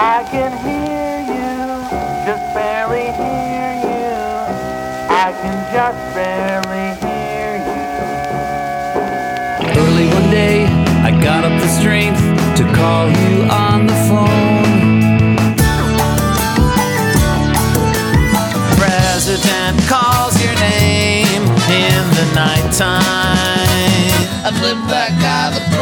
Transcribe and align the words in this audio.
I 0.00 0.22
can 0.30 0.52
hear 0.62 1.18
you, 1.26 1.82
just 2.24 2.54
barely 2.54 3.10
hear 3.18 3.82
you. 3.82 4.14
I 5.10 5.34
can 5.42 5.58
just 5.74 5.98
barely 6.14 6.94
hear 7.02 7.58
you. 7.66 7.82
Early 9.82 10.06
one 10.14 10.30
day, 10.30 10.66
I 11.02 11.10
got 11.20 11.42
up 11.42 11.60
the 11.60 11.66
strength 11.66 12.20
to 12.58 12.64
call 12.76 13.08
you 13.08 13.42
on 13.50 13.88
the 13.88 13.98
phone. 14.06 15.56
President 18.78 19.82
calls 19.88 20.40
your 20.40 20.54
name 20.60 21.42
in 21.74 22.02
the 22.14 22.26
nighttime. 22.36 23.02
I 24.46 24.50
flip 24.60 24.78
that 24.94 25.18
guy 25.18 25.58
the 25.58 25.77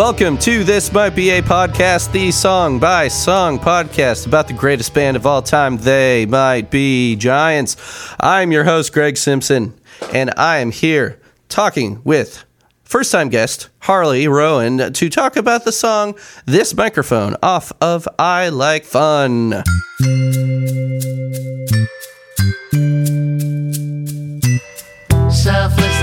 Welcome 0.00 0.38
to 0.38 0.64
This 0.64 0.94
Might 0.94 1.14
Be 1.14 1.28
a 1.28 1.42
Podcast, 1.42 2.10
the 2.10 2.30
song 2.30 2.78
by 2.78 3.08
song 3.08 3.58
podcast 3.58 4.26
about 4.26 4.48
the 4.48 4.54
greatest 4.54 4.94
band 4.94 5.14
of 5.14 5.26
all 5.26 5.42
time, 5.42 5.76
They 5.76 6.24
Might 6.24 6.70
Be 6.70 7.16
Giants. 7.16 7.76
I'm 8.18 8.50
your 8.50 8.64
host, 8.64 8.94
Greg 8.94 9.18
Simpson, 9.18 9.78
and 10.10 10.32
I 10.38 10.56
am 10.60 10.70
here 10.70 11.20
talking 11.50 12.00
with 12.02 12.46
first 12.82 13.12
time 13.12 13.28
guest, 13.28 13.68
Harley 13.80 14.26
Rowan, 14.26 14.90
to 14.90 15.10
talk 15.10 15.36
about 15.36 15.66
the 15.66 15.70
song 15.70 16.18
This 16.46 16.74
Microphone 16.74 17.36
off 17.42 17.70
of 17.82 18.08
I 18.18 18.48
Like 18.48 18.86
Fun. 18.86 19.62
Selflessly 25.30 25.99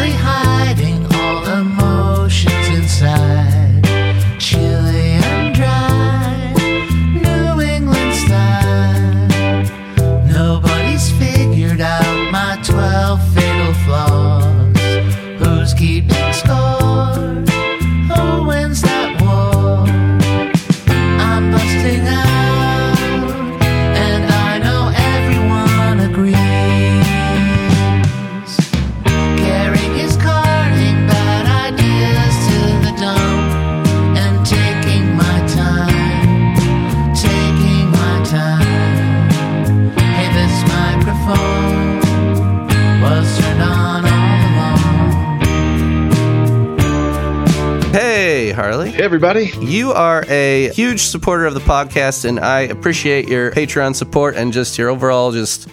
everybody. 49.08 49.54
You 49.62 49.94
are 49.94 50.26
a 50.28 50.68
huge 50.74 51.00
supporter 51.00 51.46
of 51.46 51.54
the 51.54 51.62
podcast, 51.62 52.26
and 52.26 52.42
I 52.42 52.64
appreciate 52.64 53.30
your 53.30 53.52
Patreon 53.52 53.96
support 53.96 54.36
and 54.36 54.52
just 54.52 54.78
your 54.78 54.90
overall 54.90 55.32
just 55.32 55.70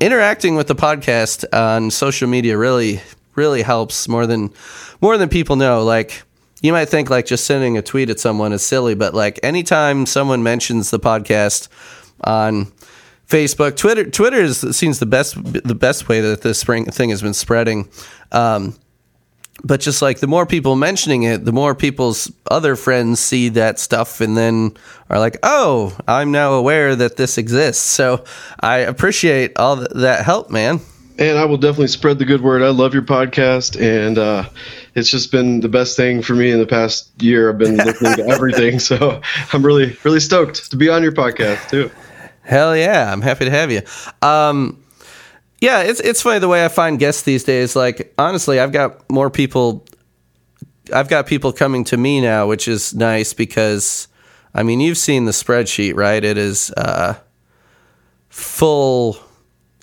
interacting 0.00 0.56
with 0.56 0.66
the 0.66 0.74
podcast 0.74 1.44
on 1.56 1.92
social 1.92 2.28
media. 2.28 2.58
Really, 2.58 3.00
really 3.36 3.62
helps 3.62 4.08
more 4.08 4.26
than 4.26 4.52
more 5.00 5.16
than 5.16 5.28
people 5.28 5.54
know. 5.54 5.84
Like 5.84 6.24
you 6.60 6.72
might 6.72 6.86
think 6.86 7.10
like 7.10 7.26
just 7.26 7.44
sending 7.44 7.78
a 7.78 7.82
tweet 7.82 8.10
at 8.10 8.18
someone 8.18 8.52
is 8.52 8.66
silly, 8.66 8.96
but 8.96 9.14
like 9.14 9.38
anytime 9.44 10.04
someone 10.04 10.42
mentions 10.42 10.90
the 10.90 10.98
podcast 10.98 11.68
on 12.24 12.72
Facebook, 13.28 13.76
Twitter, 13.76 14.10
Twitter 14.10 14.40
is 14.40 14.76
seems 14.76 14.98
the 14.98 15.06
best 15.06 15.36
the 15.44 15.76
best 15.76 16.08
way 16.08 16.20
that 16.22 16.42
this 16.42 16.58
spring 16.58 16.86
thing 16.86 17.10
has 17.10 17.22
been 17.22 17.34
spreading. 17.34 17.88
Um, 18.32 18.74
but 19.64 19.80
just 19.80 20.02
like 20.02 20.20
the 20.20 20.26
more 20.26 20.46
people 20.46 20.76
mentioning 20.76 21.24
it, 21.24 21.44
the 21.44 21.52
more 21.52 21.74
people's 21.74 22.30
other 22.50 22.76
friends 22.76 23.20
see 23.20 23.48
that 23.50 23.78
stuff 23.78 24.20
and 24.20 24.36
then 24.36 24.76
are 25.10 25.18
like, 25.18 25.38
"Oh, 25.42 25.96
I'm 26.06 26.30
now 26.30 26.52
aware 26.54 26.94
that 26.94 27.16
this 27.16 27.38
exists." 27.38 27.84
So 27.84 28.24
I 28.60 28.78
appreciate 28.78 29.52
all 29.56 29.76
th- 29.76 29.88
that 29.96 30.24
help, 30.24 30.50
man. 30.50 30.80
And 31.18 31.36
I 31.36 31.44
will 31.46 31.56
definitely 31.56 31.88
spread 31.88 32.20
the 32.20 32.24
good 32.24 32.42
word. 32.42 32.62
I 32.62 32.68
love 32.68 32.94
your 32.94 33.02
podcast, 33.02 33.80
and 33.80 34.18
uh, 34.18 34.48
it's 34.94 35.10
just 35.10 35.32
been 35.32 35.60
the 35.60 35.68
best 35.68 35.96
thing 35.96 36.22
for 36.22 36.34
me 36.34 36.52
in 36.52 36.60
the 36.60 36.66
past 36.66 37.10
year. 37.20 37.50
I've 37.50 37.58
been 37.58 37.76
listening 37.76 38.14
to 38.16 38.26
everything, 38.28 38.78
so 38.78 39.20
I'm 39.52 39.66
really, 39.66 39.96
really 40.04 40.20
stoked 40.20 40.70
to 40.70 40.76
be 40.76 40.88
on 40.88 41.02
your 41.02 41.12
podcast 41.12 41.68
too. 41.70 41.90
Hell 42.42 42.76
yeah, 42.76 43.12
I'm 43.12 43.20
happy 43.20 43.46
to 43.46 43.50
have 43.50 43.72
you. 43.72 43.82
Um, 44.22 44.82
yeah, 45.60 45.82
it's 45.82 46.00
it's 46.00 46.22
funny 46.22 46.38
the 46.38 46.48
way 46.48 46.64
I 46.64 46.68
find 46.68 46.98
guests 46.98 47.22
these 47.22 47.44
days. 47.44 47.74
Like 47.74 48.14
honestly, 48.16 48.60
I've 48.60 48.72
got 48.72 49.08
more 49.10 49.30
people. 49.30 49.84
I've 50.94 51.08
got 51.08 51.26
people 51.26 51.52
coming 51.52 51.84
to 51.84 51.96
me 51.96 52.20
now, 52.20 52.46
which 52.46 52.66
is 52.66 52.94
nice 52.94 53.34
because, 53.34 54.08
I 54.54 54.62
mean, 54.62 54.80
you've 54.80 54.96
seen 54.96 55.26
the 55.26 55.32
spreadsheet, 55.32 55.94
right? 55.96 56.24
It 56.24 56.38
is 56.38 56.70
uh, 56.76 57.18
full. 58.28 59.18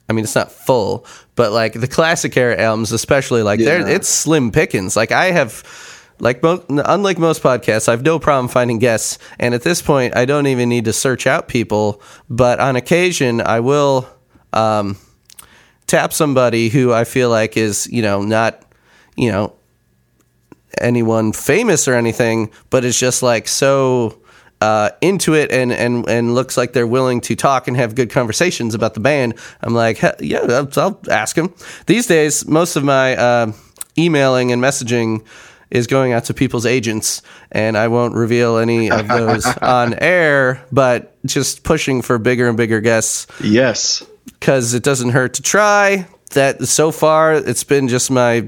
I 0.10 0.14
mean, 0.14 0.24
it's 0.24 0.36
not 0.36 0.52
full, 0.52 1.06
but 1.36 1.52
like 1.52 1.74
the 1.74 1.88
classic 1.88 2.38
era 2.38 2.60
albums, 2.60 2.92
especially 2.92 3.44
like 3.44 3.60
they're 3.60 3.88
it's 3.88 4.08
slim 4.08 4.52
pickings. 4.52 4.96
Like 4.96 5.12
I 5.12 5.32
have, 5.32 5.64
like 6.20 6.42
mo- 6.42 6.64
unlike 6.70 7.20
most 7.20 7.44
podcasts, 7.44 7.90
I 7.90 7.92
have 7.92 8.04
no 8.04 8.18
problem 8.18 8.48
finding 8.48 8.80
guests, 8.80 9.18
and 9.40 9.54
at 9.54 9.64
this 9.64 9.82
point, 9.82 10.16
I 10.16 10.26
don't 10.26 10.48
even 10.48 10.70
need 10.70 10.86
to 10.86 10.94
search 10.94 11.28
out 11.28 11.48
people. 11.48 12.02
But 12.30 12.60
on 12.60 12.76
occasion, 12.76 13.42
I 13.42 13.60
will 13.60 14.08
um, 14.54 14.98
tap 15.88 16.14
somebody 16.14 16.70
who 16.70 16.92
I 16.94 17.04
feel 17.04 17.30
like 17.30 17.58
is 17.58 17.88
you 17.88 18.02
know 18.02 18.22
not 18.22 18.62
you 19.16 19.32
know 19.32 19.54
anyone 20.80 21.32
famous 21.32 21.88
or 21.88 21.94
anything, 21.94 22.52
but 22.70 22.84
is 22.84 23.00
just 23.00 23.24
like 23.24 23.48
so 23.48 24.22
uh, 24.62 24.90
into 25.02 25.34
it 25.34 25.52
and, 25.52 25.72
and 25.72 26.08
and 26.10 26.34
looks 26.34 26.58
like 26.58 26.74
they're 26.74 26.88
willing 26.88 27.22
to 27.22 27.36
talk 27.36 27.68
and 27.68 27.78
have 27.78 27.96
good 27.96 28.10
conversations 28.10 28.74
about 28.74 28.94
the 28.94 29.00
band. 29.00 29.36
I'm 29.62 29.74
like, 29.74 30.02
yeah, 30.20 30.40
I'll, 30.40 30.70
I'll 30.78 31.02
ask 31.10 31.36
them. 31.36 31.54
These 31.86 32.08
days, 32.08 32.48
most 32.48 32.76
of 32.76 32.84
my 32.84 33.16
uh, 33.16 33.52
emailing 33.98 34.52
and 34.52 34.62
messaging 34.62 35.26
is 35.72 35.88
going 35.88 36.14
out 36.14 36.26
to 36.26 36.34
people's 36.34 36.66
agents, 36.66 37.22
and 37.52 37.78
I 37.78 37.88
won't 37.88 38.16
reveal 38.16 38.58
any 38.58 38.90
of 38.90 39.08
those 39.08 39.46
on 39.62 39.96
air, 39.96 40.64
but 40.72 41.16
just 41.26 41.64
pushing 41.64 42.02
for 42.02 42.18
bigger 42.18 42.48
and 42.48 42.56
bigger 42.56 42.82
guests 42.82 43.28
Yes. 43.42 44.04
Because 44.46 44.76
it 44.76 44.84
doesn't 44.84 45.10
hurt 45.10 45.34
to 45.34 45.42
try. 45.42 46.08
That 46.34 46.68
so 46.68 46.92
far, 46.92 47.34
it's 47.34 47.64
been 47.64 47.88
just 47.88 48.12
my, 48.12 48.48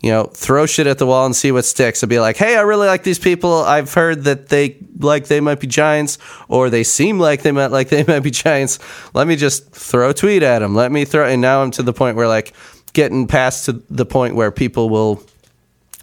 you 0.00 0.10
know, 0.10 0.24
throw 0.24 0.64
shit 0.64 0.86
at 0.86 0.96
the 0.96 1.04
wall 1.04 1.26
and 1.26 1.36
see 1.36 1.52
what 1.52 1.66
sticks. 1.66 2.02
I'd 2.02 2.08
be 2.08 2.18
like, 2.18 2.38
hey, 2.38 2.56
I 2.56 2.62
really 2.62 2.86
like 2.86 3.02
these 3.02 3.18
people. 3.18 3.52
I've 3.52 3.92
heard 3.92 4.24
that 4.24 4.48
they 4.48 4.78
like 4.98 5.26
they 5.26 5.40
might 5.40 5.60
be 5.60 5.66
giants, 5.66 6.16
or 6.48 6.70
they 6.70 6.84
seem 6.84 7.18
like 7.18 7.42
they 7.42 7.52
might 7.52 7.66
like 7.66 7.90
they 7.90 8.02
might 8.04 8.20
be 8.20 8.30
giants. 8.30 8.78
Let 9.12 9.26
me 9.26 9.36
just 9.36 9.70
throw 9.72 10.08
a 10.08 10.14
tweet 10.14 10.42
at 10.42 10.60
them. 10.60 10.74
Let 10.74 10.90
me 10.90 11.04
throw. 11.04 11.26
And 11.26 11.42
now 11.42 11.62
I'm 11.62 11.70
to 11.72 11.82
the 11.82 11.92
point 11.92 12.16
where 12.16 12.28
like 12.28 12.54
getting 12.94 13.26
past 13.26 13.66
to 13.66 13.82
the 13.90 14.06
point 14.06 14.36
where 14.36 14.50
people 14.50 14.88
will, 14.88 15.22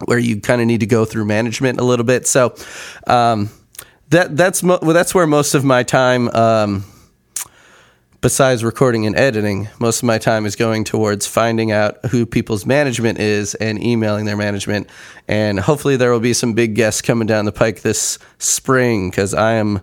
where 0.05 0.19
you 0.19 0.41
kind 0.41 0.61
of 0.61 0.67
need 0.67 0.81
to 0.81 0.85
go 0.85 1.05
through 1.05 1.25
management 1.25 1.79
a 1.79 1.83
little 1.83 2.05
bit. 2.05 2.27
So, 2.27 2.53
um, 3.07 3.49
that 4.09 4.37
that's 4.37 4.61
mo- 4.61 4.79
well, 4.83 4.93
that's 4.93 5.15
where 5.15 5.25
most 5.25 5.55
of 5.55 5.65
my 5.65 5.81
time. 5.81 6.29
Um, 6.29 6.85
besides 8.23 8.63
recording 8.63 9.05
and 9.05 9.17
editing, 9.17 9.67
most 9.79 9.97
of 9.97 10.05
my 10.05 10.17
time 10.17 10.45
is 10.45 10.55
going 10.55 10.85
towards 10.85 11.27
finding 11.27 11.73
out 11.73 11.97
who 12.05 12.25
people's 12.25 12.65
management 12.65 13.19
is 13.19 13.53
and 13.55 13.83
emailing 13.83 14.23
their 14.23 14.37
management. 14.37 14.89
And 15.27 15.59
hopefully, 15.59 15.97
there 15.97 16.09
will 16.09 16.21
be 16.21 16.33
some 16.33 16.53
big 16.53 16.73
guests 16.73 17.01
coming 17.01 17.27
down 17.27 17.43
the 17.43 17.51
pike 17.51 17.81
this 17.81 18.17
spring 18.39 19.09
because 19.09 19.33
I 19.33 19.53
am 19.53 19.81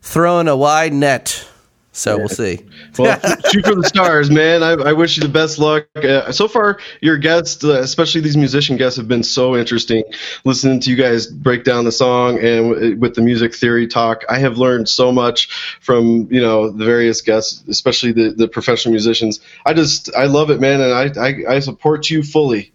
throwing 0.00 0.48
a 0.48 0.56
wide 0.56 0.94
net 0.94 1.46
So 1.94 2.16
we'll 2.16 2.28
see. 2.28 2.58
Well, 2.98 3.20
shoot 3.50 3.66
for 3.66 3.74
the 3.74 3.84
stars, 3.84 4.30
man. 4.30 4.62
I, 4.62 4.70
I 4.70 4.92
wish 4.94 5.18
you 5.18 5.22
the 5.22 5.28
best 5.28 5.58
luck. 5.58 5.86
Uh, 5.94 6.32
so 6.32 6.48
far, 6.48 6.80
your 7.02 7.18
guests, 7.18 7.62
uh, 7.62 7.80
especially 7.80 8.22
these 8.22 8.36
musician 8.36 8.78
guests, 8.78 8.96
have 8.96 9.08
been 9.08 9.22
so 9.22 9.56
interesting. 9.56 10.02
Listening 10.46 10.80
to 10.80 10.90
you 10.90 10.96
guys 10.96 11.26
break 11.26 11.64
down 11.64 11.84
the 11.84 11.92
song 11.92 12.38
and 12.38 12.72
w- 12.72 12.96
with 12.96 13.14
the 13.14 13.20
music 13.20 13.54
theory 13.54 13.86
talk, 13.86 14.24
I 14.30 14.38
have 14.38 14.56
learned 14.56 14.88
so 14.88 15.12
much 15.12 15.52
from 15.80 16.28
you 16.30 16.40
know 16.40 16.70
the 16.70 16.84
various 16.84 17.20
guests, 17.20 17.62
especially 17.68 18.12
the, 18.12 18.30
the 18.30 18.48
professional 18.48 18.92
musicians. 18.92 19.40
I 19.66 19.74
just 19.74 20.14
I 20.14 20.24
love 20.26 20.50
it, 20.50 20.60
man, 20.60 20.80
and 20.80 20.92
I 20.94 21.22
I, 21.22 21.56
I 21.56 21.58
support 21.58 22.08
you 22.08 22.22
fully. 22.22 22.72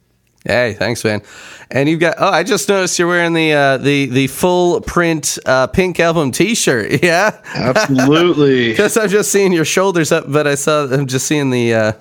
Hey, 0.47 0.73
thanks, 0.73 1.03
man. 1.03 1.21
And 1.69 1.89
you've 1.89 1.99
got 1.99 2.15
oh, 2.19 2.29
I 2.29 2.43
just 2.43 2.69
noticed 2.69 2.97
you're 2.97 3.07
wearing 3.09 3.33
the 3.33 3.51
uh, 3.51 3.77
the 3.77 4.05
the 4.05 4.27
full 4.27 4.79
print 4.79 5.37
uh, 5.45 5.67
Pink 5.67 5.99
Album 5.99 6.31
T-shirt. 6.31 7.03
Yeah, 7.07 7.39
Absolutely, 7.53 8.69
because 8.71 8.95
I'm 8.95 9.09
just 9.09 9.29
seeing 9.31 9.51
your 9.51 9.65
shoulders 9.65 10.11
up, 10.11 10.31
but 10.31 10.47
I 10.47 10.55
saw 10.55 10.85
I'm 10.85 11.05
just 11.05 11.27
seeing 11.27 11.49
the 11.49 11.73
uh, 11.73 11.91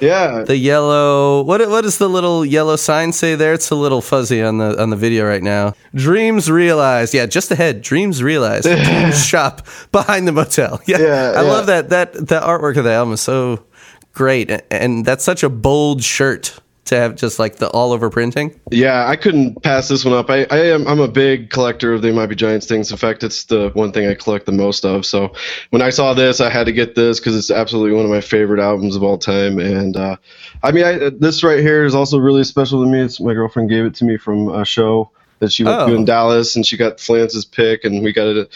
yeah. 0.00 0.42
the 0.42 0.56
yellow. 0.56 1.42
What 1.42 1.66
what 1.68 1.82
does 1.82 1.98
the 1.98 2.08
little 2.08 2.44
yellow 2.44 2.74
sign 2.74 3.12
say 3.12 3.36
there? 3.36 3.52
It's 3.52 3.70
a 3.70 3.76
little 3.76 4.02
fuzzy 4.02 4.42
on 4.42 4.58
the 4.58 4.80
on 4.82 4.90
the 4.90 4.96
video 4.96 5.24
right 5.24 5.42
now. 5.42 5.74
Dreams 5.94 6.50
realized. 6.50 7.14
Yeah, 7.14 7.26
just 7.26 7.52
ahead. 7.52 7.82
Dreams 7.82 8.20
realized. 8.20 8.66
Shop 9.16 9.64
behind 9.92 10.26
the 10.26 10.32
motel. 10.32 10.80
Yeah, 10.86 10.98
Yeah, 10.98 11.32
I 11.36 11.42
yeah. 11.42 11.48
love 11.48 11.66
that 11.66 11.90
that 11.90 12.14
the 12.14 12.40
artwork 12.40 12.76
of 12.76 12.84
the 12.84 12.92
album 12.92 13.14
is 13.14 13.20
so 13.20 13.64
great, 14.12 14.50
and, 14.50 14.62
and 14.70 15.04
that's 15.04 15.24
such 15.24 15.44
a 15.44 15.48
bold 15.48 16.02
shirt 16.02 16.58
to 16.84 16.96
have 16.96 17.14
just 17.14 17.38
like 17.38 17.56
the 17.56 17.68
all 17.70 17.92
over 17.92 18.10
printing. 18.10 18.58
Yeah, 18.70 19.06
I 19.08 19.16
couldn't 19.16 19.62
pass 19.62 19.88
this 19.88 20.04
one 20.04 20.14
up. 20.14 20.28
I, 20.30 20.46
I 20.50 20.58
am 20.66 20.86
I'm 20.88 20.98
a 21.00 21.08
big 21.08 21.50
collector 21.50 21.92
of 21.92 22.02
the 22.02 22.12
Might 22.12 22.26
Be 22.26 22.34
Giants 22.34 22.66
things. 22.66 22.90
In 22.90 22.96
fact, 22.96 23.22
it's 23.22 23.44
the 23.44 23.70
one 23.74 23.92
thing 23.92 24.08
I 24.08 24.14
collect 24.14 24.46
the 24.46 24.52
most 24.52 24.84
of. 24.84 25.06
So 25.06 25.32
when 25.70 25.80
I 25.80 25.90
saw 25.90 26.12
this, 26.14 26.40
I 26.40 26.50
had 26.50 26.64
to 26.66 26.72
get 26.72 26.94
this 26.94 27.20
because 27.20 27.36
it's 27.36 27.50
absolutely 27.50 27.94
one 27.94 28.04
of 28.04 28.10
my 28.10 28.20
favorite 28.20 28.60
albums 28.60 28.96
of 28.96 29.02
all 29.02 29.16
time. 29.18 29.58
And 29.60 29.96
uh, 29.96 30.16
I 30.62 30.72
mean, 30.72 30.84
I, 30.84 31.10
this 31.10 31.44
right 31.44 31.60
here 31.60 31.84
is 31.84 31.94
also 31.94 32.18
really 32.18 32.44
special 32.44 32.82
to 32.84 32.90
me. 32.90 33.00
It's 33.00 33.20
my 33.20 33.32
girlfriend 33.34 33.70
gave 33.70 33.84
it 33.84 33.94
to 33.96 34.04
me 34.04 34.16
from 34.16 34.48
a 34.48 34.64
show 34.64 35.10
that 35.38 35.52
she 35.52 35.64
went 35.64 35.80
Oh. 35.80 35.86
to 35.88 35.94
in 35.94 36.04
Dallas, 36.04 36.54
and 36.54 36.64
she 36.64 36.76
got 36.76 37.00
Flans's 37.00 37.44
pick, 37.44 37.84
and 37.84 38.02
we 38.04 38.12
got 38.12 38.28
it, 38.28 38.48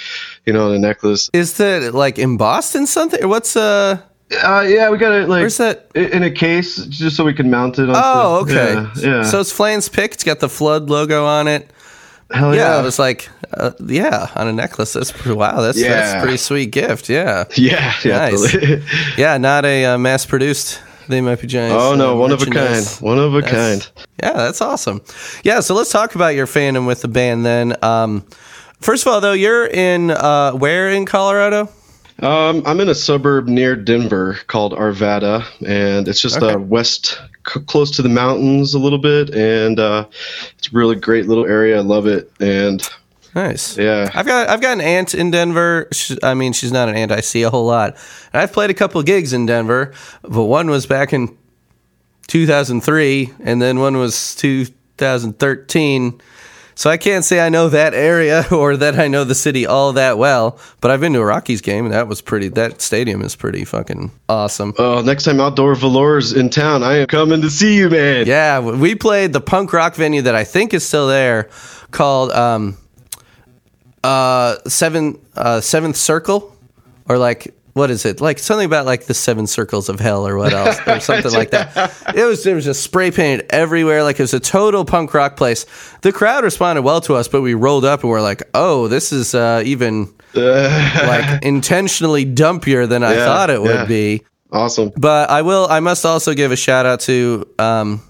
you 0.44 0.52
know, 0.52 0.68
on 0.68 0.74
a 0.74 0.78
necklace. 0.78 1.28
Is 1.32 1.56
that 1.56 1.94
like 1.94 2.16
embossed 2.18 2.76
in 2.76 2.86
something? 2.86 3.22
Or 3.22 3.28
what's 3.28 3.56
uh? 3.56 4.00
Uh, 4.42 4.64
yeah, 4.66 4.90
we 4.90 4.98
got 4.98 5.12
it 5.12 5.28
like 5.28 5.40
Where's 5.40 5.56
that? 5.58 5.86
in 5.94 6.22
a 6.24 6.30
case 6.30 6.84
just 6.86 7.16
so 7.16 7.24
we 7.24 7.32
can 7.32 7.48
mount 7.50 7.78
it. 7.78 7.88
On 7.88 7.94
Oh, 7.96 8.36
okay. 8.42 8.74
Yeah, 8.74 8.90
yeah. 8.96 9.22
So 9.22 9.38
it's 9.40 9.52
Flans 9.52 9.88
pick. 9.88 10.12
It's 10.14 10.24
got 10.24 10.40
the 10.40 10.48
flood 10.48 10.90
logo 10.90 11.24
on 11.24 11.46
it. 11.46 11.70
hell 12.32 12.52
Yeah, 12.54 12.72
yeah. 12.72 12.76
I 12.78 12.82
was 12.82 12.98
like, 12.98 13.28
uh, 13.54 13.70
yeah, 13.86 14.26
on 14.34 14.48
a 14.48 14.52
necklace. 14.52 14.94
That's 14.94 15.12
pretty, 15.12 15.36
wow. 15.36 15.60
That's 15.60 15.80
that's 15.80 16.12
Yeah. 16.12 16.18
a 16.18 16.22
pretty 16.22 16.38
sweet 16.38 16.72
gift. 16.72 17.08
Yeah, 17.08 17.44
yeah, 17.54 17.92
yeah. 18.04 18.18
Nice. 18.18 18.52
totally. 18.52 18.82
yeah. 19.16 19.38
Not 19.38 19.64
a 19.64 19.84
uh, 19.84 19.98
mass 19.98 20.26
produced. 20.26 20.80
They 21.08 21.20
might 21.20 21.40
be 21.40 21.46
giants. 21.46 21.76
oh 21.80 21.94
no, 21.94 22.14
uh, 22.14 22.18
one 22.18 22.32
of 22.32 22.42
a 22.42 22.46
kind. 22.46 22.84
One 23.00 23.18
of 23.20 23.32
a 23.32 23.40
That's- 23.42 23.86
kind. 23.86 24.04
Yeah, 24.20 24.32
that's 24.32 24.60
awesome. 24.60 25.02
Yeah, 25.44 25.60
so 25.60 25.76
let's 25.76 25.92
talk 25.92 26.16
about 26.16 26.34
your 26.34 26.48
fandom 26.48 26.84
with 26.84 27.02
the 27.02 27.06
band 27.08 27.46
then. 27.46 27.76
Um, 27.84 28.24
first 28.80 29.06
of 29.06 29.12
all, 29.12 29.20
though, 29.20 29.34
you're 29.34 29.66
in 29.68 30.10
uh, 30.10 30.50
where 30.54 30.90
in 30.90 31.06
Colorado? 31.06 31.68
Um, 32.20 32.62
I'm 32.64 32.80
in 32.80 32.88
a 32.88 32.94
suburb 32.94 33.46
near 33.46 33.76
Denver 33.76 34.38
called 34.46 34.72
Arvada, 34.72 35.44
and 35.66 36.08
it's 36.08 36.20
just 36.20 36.38
Okay. 36.38 36.54
uh, 36.54 36.58
west, 36.58 37.20
c- 37.46 37.60
close 37.66 37.90
to 37.92 38.02
the 38.02 38.08
mountains 38.08 38.72
a 38.72 38.78
little 38.78 38.98
bit, 38.98 39.34
and 39.34 39.78
uh, 39.78 40.06
it's 40.58 40.68
a 40.68 40.70
really 40.76 40.96
great 40.96 41.26
little 41.26 41.44
area. 41.44 41.76
I 41.76 41.80
love 41.80 42.06
it, 42.06 42.30
and 42.40 42.88
Nice. 43.34 43.76
yeah, 43.76 44.10
I've 44.14 44.24
got 44.24 44.48
I've 44.48 44.62
got 44.62 44.72
an 44.72 44.80
aunt 44.80 45.14
in 45.14 45.30
Denver. 45.30 45.88
She, 45.92 46.16
I 46.22 46.32
mean, 46.32 46.54
she's 46.54 46.72
not 46.72 46.88
an 46.88 46.96
aunt 46.96 47.12
I 47.12 47.20
see 47.20 47.42
a 47.42 47.50
whole 47.50 47.66
lot. 47.66 47.96
And 48.32 48.40
I've 48.40 48.52
played 48.52 48.70
a 48.70 48.74
couple 48.74 49.02
gigs 49.02 49.34
in 49.34 49.44
Denver, 49.44 49.92
but 50.22 50.44
one 50.44 50.70
was 50.70 50.86
back 50.86 51.12
in 51.12 51.36
2003, 52.28 53.30
and 53.44 53.60
then 53.60 53.78
one 53.78 53.98
was 53.98 54.34
2013. 54.36 56.18
So 56.76 56.90
I 56.90 56.98
can't 56.98 57.24
say 57.24 57.40
I 57.40 57.48
know 57.48 57.70
that 57.70 57.94
area 57.94 58.44
or 58.52 58.76
that 58.76 58.98
I 58.98 59.08
know 59.08 59.24
the 59.24 59.34
city 59.34 59.66
all 59.66 59.94
that 59.94 60.18
well. 60.18 60.58
But 60.80 60.90
I've 60.90 61.00
been 61.00 61.14
to 61.14 61.20
a 61.20 61.24
Rockies 61.24 61.62
game, 61.62 61.86
and 61.86 61.94
that 61.94 62.06
was 62.06 62.20
pretty. 62.20 62.48
That 62.48 62.82
stadium 62.82 63.22
is 63.22 63.34
pretty 63.34 63.64
fucking 63.64 64.12
awesome. 64.28 64.74
Oh, 64.78 65.00
next 65.00 65.24
time 65.24 65.40
Outdoor 65.40 65.74
Velours 65.74 66.34
in 66.34 66.50
town, 66.50 66.82
I 66.82 66.98
am 66.98 67.06
coming 67.06 67.40
to 67.40 67.50
see 67.50 67.76
you, 67.76 67.88
man. 67.88 68.26
Yeah, 68.26 68.60
we 68.60 68.94
played 68.94 69.32
the 69.32 69.40
punk 69.40 69.72
rock 69.72 69.94
venue 69.94 70.22
that 70.22 70.34
I 70.34 70.44
think 70.44 70.74
is 70.74 70.86
still 70.86 71.08
there, 71.08 71.48
called 71.92 72.30
um, 72.32 72.76
uh, 74.04 74.56
Seven 74.68 75.18
uh, 75.34 75.62
Seventh 75.62 75.96
Circle, 75.96 76.54
or 77.08 77.16
like 77.16 77.55
what 77.76 77.90
is 77.90 78.06
it? 78.06 78.22
Like 78.22 78.38
something 78.38 78.64
about 78.64 78.86
like 78.86 79.04
the 79.04 79.12
seven 79.12 79.46
circles 79.46 79.90
of 79.90 80.00
hell, 80.00 80.26
or 80.26 80.38
what 80.38 80.54
else, 80.54 80.78
or 80.86 80.98
something 80.98 81.30
like 81.32 81.50
that. 81.50 81.92
It 82.16 82.24
was 82.24 82.42
there 82.42 82.54
was 82.54 82.64
just 82.64 82.82
spray 82.82 83.10
painted 83.10 83.44
everywhere, 83.50 84.02
like 84.02 84.18
it 84.18 84.22
was 84.22 84.32
a 84.32 84.40
total 84.40 84.86
punk 84.86 85.12
rock 85.12 85.36
place. 85.36 85.66
The 86.00 86.10
crowd 86.10 86.42
responded 86.42 86.82
well 86.82 87.02
to 87.02 87.14
us, 87.14 87.28
but 87.28 87.42
we 87.42 87.52
rolled 87.52 87.84
up 87.84 88.00
and 88.02 88.08
we're 88.10 88.22
like, 88.22 88.42
oh, 88.54 88.88
this 88.88 89.12
is 89.12 89.34
uh, 89.34 89.62
even 89.66 90.10
like 90.34 91.42
intentionally 91.44 92.24
dumpier 92.24 92.88
than 92.88 93.02
I 93.04 93.12
Yeah, 93.14 93.24
thought 93.26 93.50
it 93.50 93.60
would 93.60 93.74
yeah. 93.74 93.84
be. 93.84 94.22
Awesome. 94.50 94.92
But 94.96 95.28
I 95.28 95.42
will. 95.42 95.66
I 95.68 95.80
must 95.80 96.06
also 96.06 96.32
give 96.32 96.52
a 96.52 96.56
shout 96.56 96.86
out 96.86 97.00
to 97.00 97.46
um, 97.58 98.00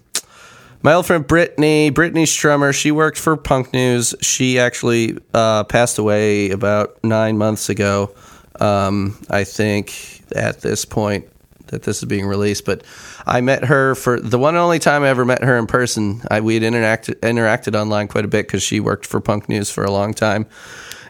my 0.82 0.92
old 0.92 1.06
friend 1.06 1.26
Brittany. 1.26 1.90
Brittany 1.90 2.24
Strummer. 2.24 2.72
She 2.72 2.92
worked 2.92 3.18
for 3.18 3.36
Punk 3.36 3.72
News. 3.72 4.14
She 4.20 4.60
actually 4.60 5.18
uh, 5.34 5.64
passed 5.64 5.98
away 5.98 6.50
about 6.50 7.02
nine 7.02 7.36
months 7.36 7.68
ago. 7.68 8.14
Um, 8.60 9.18
I 9.30 9.44
think 9.44 10.22
at 10.34 10.60
this 10.60 10.84
point 10.84 11.26
that 11.68 11.82
this 11.82 11.98
is 11.98 12.04
being 12.04 12.26
released, 12.26 12.64
but 12.64 12.84
I 13.26 13.40
met 13.40 13.64
her 13.64 13.94
for 13.94 14.20
the 14.20 14.38
one 14.38 14.54
and 14.54 14.62
only 14.62 14.78
time 14.78 15.02
I 15.02 15.08
ever 15.08 15.24
met 15.24 15.42
her 15.42 15.56
in 15.58 15.66
person. 15.66 16.22
I 16.30 16.40
we 16.40 16.54
had 16.54 16.62
interacted 16.62 17.16
interacted 17.20 17.74
online 17.78 18.08
quite 18.08 18.24
a 18.24 18.28
bit 18.28 18.46
because 18.46 18.62
she 18.62 18.78
worked 18.80 19.04
for 19.06 19.20
Punk 19.20 19.48
News 19.48 19.70
for 19.70 19.82
a 19.84 19.90
long 19.90 20.14
time, 20.14 20.46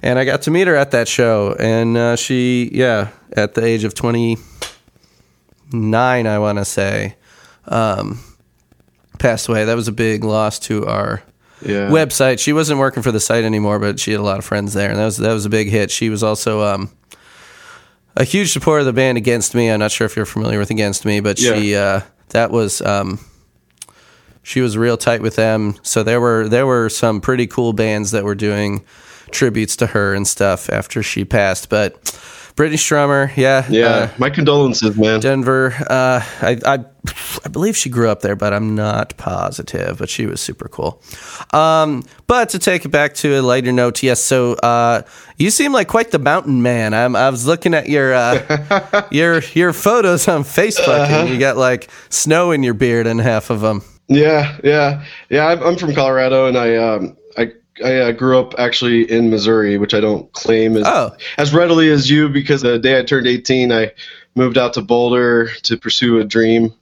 and 0.03 0.19
I 0.19 0.25
got 0.25 0.43
to 0.43 0.51
meet 0.51 0.67
her 0.67 0.75
at 0.77 0.93
that 0.93 1.09
show. 1.09 1.55
And 1.59 1.97
uh, 1.97 2.17
she, 2.17 2.71
yeah, 2.73 3.09
at 3.33 3.55
the 3.55 3.65
age 3.65 3.85
of 3.85 3.95
twenty 3.95 4.39
nine, 5.73 6.27
I 6.27 6.39
want 6.39 6.59
to 6.59 6.65
say, 6.65 7.17
um, 7.67 8.21
passed 9.19 9.49
away. 9.49 9.65
That 9.65 9.77
was 9.77 9.89
a 9.89 9.93
big 9.93 10.25
loss 10.25 10.59
to 10.61 10.87
our 10.87 11.23
Yeah. 11.63 11.89
website. 11.91 12.39
She 12.39 12.53
wasn't 12.53 12.79
working 12.79 13.03
for 13.03 13.13
the 13.13 13.21
site 13.21 13.45
anymore, 13.45 13.79
but 13.79 13.99
she 14.01 14.13
had 14.13 14.21
a 14.21 14.25
lot 14.25 14.39
of 14.39 14.45
friends 14.45 14.75
there, 14.75 14.91
and 14.91 14.99
that 14.99 15.05
was 15.05 15.17
that 15.19 15.33
was 15.33 15.45
a 15.45 15.51
big 15.51 15.69
hit. 15.69 15.91
She 15.91 16.09
was 16.11 16.23
also 16.23 16.63
um, 16.63 16.91
a 18.17 18.25
huge 18.25 18.53
supporter 18.53 18.81
of 18.81 18.87
the 18.87 18.93
band 18.93 19.19
Against 19.19 19.55
Me. 19.55 19.71
I'm 19.71 19.81
not 19.81 19.93
sure 19.93 20.07
if 20.07 20.17
you're 20.17 20.27
familiar 20.27 20.59
with 20.59 20.71
Against 20.71 21.05
Me, 21.05 21.21
but 21.21 21.39
she 21.39 21.77
uh, 21.77 22.01
that 22.31 22.51
was. 22.51 22.81
Um, 22.81 23.21
she 24.43 24.61
was 24.61 24.77
real 24.79 24.97
tight 24.97 25.23
with 25.23 25.35
them, 25.35 25.75
so 25.83 26.05
there 26.05 26.21
were 26.21 26.49
there 26.49 26.67
were 26.67 26.89
some 26.89 27.21
pretty 27.21 27.49
cool 27.49 27.73
bands 27.73 28.13
that 28.13 28.23
were 28.23 28.37
doing 28.37 28.85
tributes 29.33 29.75
to 29.77 29.89
her 29.89 30.15
and 30.15 30.27
stuff 30.27 30.71
after 30.71 31.03
she 31.03 31.25
passed. 31.25 31.69
But 31.69 31.95
Brittany 32.57 32.79
Strummer, 32.79 33.31
yeah, 33.37 33.67
Yeah. 33.69 33.87
uh, 33.87 34.09
My 34.19 34.31
condolences, 34.31 34.97
man. 34.97 35.21
Denver. 35.21 35.75
Uh, 35.89 36.21
I, 36.41 36.59
I 36.65 36.85
I 37.45 37.49
believe 37.49 37.77
she 37.77 37.89
grew 37.89 38.09
up 38.09 38.23
there, 38.23 38.35
but 38.35 38.53
I'm 38.53 38.75
not 38.75 39.17
positive. 39.17 39.99
But 39.99 40.09
she 40.09 40.27
was 40.27 40.41
super 40.41 40.67
cool. 40.69 41.01
Um, 41.53 42.03
but 42.27 42.49
to 42.49 42.59
take 42.59 42.85
it 42.85 42.89
back 42.89 43.15
to 43.17 43.39
a 43.39 43.43
lighter 43.43 43.71
note, 43.73 44.03
yes. 44.03 44.21
So 44.21 44.55
uh, 44.55 45.03
you 45.37 45.51
seem 45.51 45.73
like 45.73 45.87
quite 45.87 46.11
the 46.11 46.19
mountain 46.19 46.63
man. 46.63 46.95
I'm, 46.95 47.15
I 47.15 47.31
was 47.31 47.47
looking 47.47 47.75
at 47.75 47.89
your 47.89 48.13
uh, 48.15 49.07
your 49.13 49.41
your 49.55 49.73
photos 49.73 50.27
on 50.27 50.43
Facebook, 50.43 51.07
and 51.09 51.29
you 51.29 51.39
got 51.39 51.57
like 51.57 51.89
snow 52.09 52.51
in 52.53 52.63
your 52.65 52.75
beard 52.75 53.07
in 53.07 53.19
half 53.19 53.51
of 53.51 53.61
them. 53.61 53.83
Yeah, 54.09 54.57
yeah, 54.65 55.05
yeah. 55.29 55.47
I'm, 55.47 55.63
I'm 55.63 55.77
from 55.77 55.95
Colorado, 55.95 56.47
and 56.49 56.57
I 56.57 56.77
um 56.77 57.17
I 57.85 57.97
uh, 57.99 58.13
grew 58.13 58.39
up 58.39 58.55
actually 58.59 59.11
in 59.11 59.31
Missouri, 59.31 59.79
which 59.79 59.95
I 59.95 60.01
don't 60.01 60.31
claim 60.33 60.77
as 60.77 60.85
Oh. 60.87 61.11
as 61.39 61.53
readily 61.53 61.91
as 61.91 62.11
you 62.11 62.29
because 62.29 62.63
the 62.63 62.79
day 62.79 62.99
I 62.99 63.03
turned 63.03 63.27
18, 63.27 63.73
I 63.73 63.93
moved 64.35 64.59
out 64.59 64.75
to 64.75 64.83
Boulder 64.83 65.49
to 65.63 65.77
pursue 65.79 66.19
a 66.19 66.25
dream, 66.25 66.73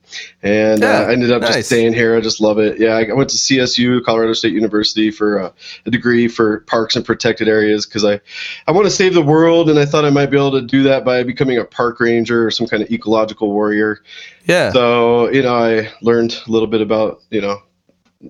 and 0.43 0.83
Yeah, 0.83 1.03
uh, 1.03 1.05
I 1.07 1.13
ended 1.13 1.31
up 1.31 1.43
nice. 1.43 1.55
just 1.55 1.69
staying 1.69 1.93
here. 1.95 2.17
I 2.17 2.21
just 2.21 2.41
love 2.41 2.59
it. 2.59 2.81
Yeah, 2.81 2.95
I 2.97 3.13
went 3.13 3.31
to 3.31 3.37
CSU, 3.37 4.03
Colorado 4.05 4.33
State 4.33 4.53
University, 4.53 5.11
for 5.13 5.41
uh, 5.41 5.51
a 5.87 5.91
degree 5.91 6.27
for 6.27 6.61
parks 6.61 6.97
and 6.97 7.05
protected 7.05 7.47
areas 7.49 7.87
because 7.87 8.05
I 8.05 8.21
I 8.67 8.73
want 8.73 8.87
to 8.87 8.91
save 8.91 9.15
the 9.15 9.23
world, 9.23 9.71
and 9.71 9.79
I 9.79 9.87
thought 9.87 10.05
I 10.05 10.11
might 10.11 10.31
be 10.31 10.37
able 10.37 10.53
to 10.53 10.63
do 10.63 10.83
that 10.85 11.05
by 11.05 11.23
becoming 11.23 11.59
a 11.59 11.65
park 11.65 12.01
ranger 12.01 12.45
or 12.47 12.51
some 12.51 12.67
kind 12.67 12.83
of 12.83 12.91
ecological 12.91 13.53
warrior. 13.53 14.01
Yeah. 14.47 14.73
So, 14.73 15.31
you 15.31 15.43
know, 15.43 15.55
I 15.55 15.91
learned 16.03 16.37
a 16.47 16.51
little 16.51 16.69
bit 16.69 16.81
about, 16.81 17.21
you 17.31 17.41
know, 17.41 17.59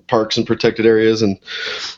parks 0.07 0.37
and 0.37 0.47
protected 0.47 0.85
areas 0.85 1.21
and 1.21 1.37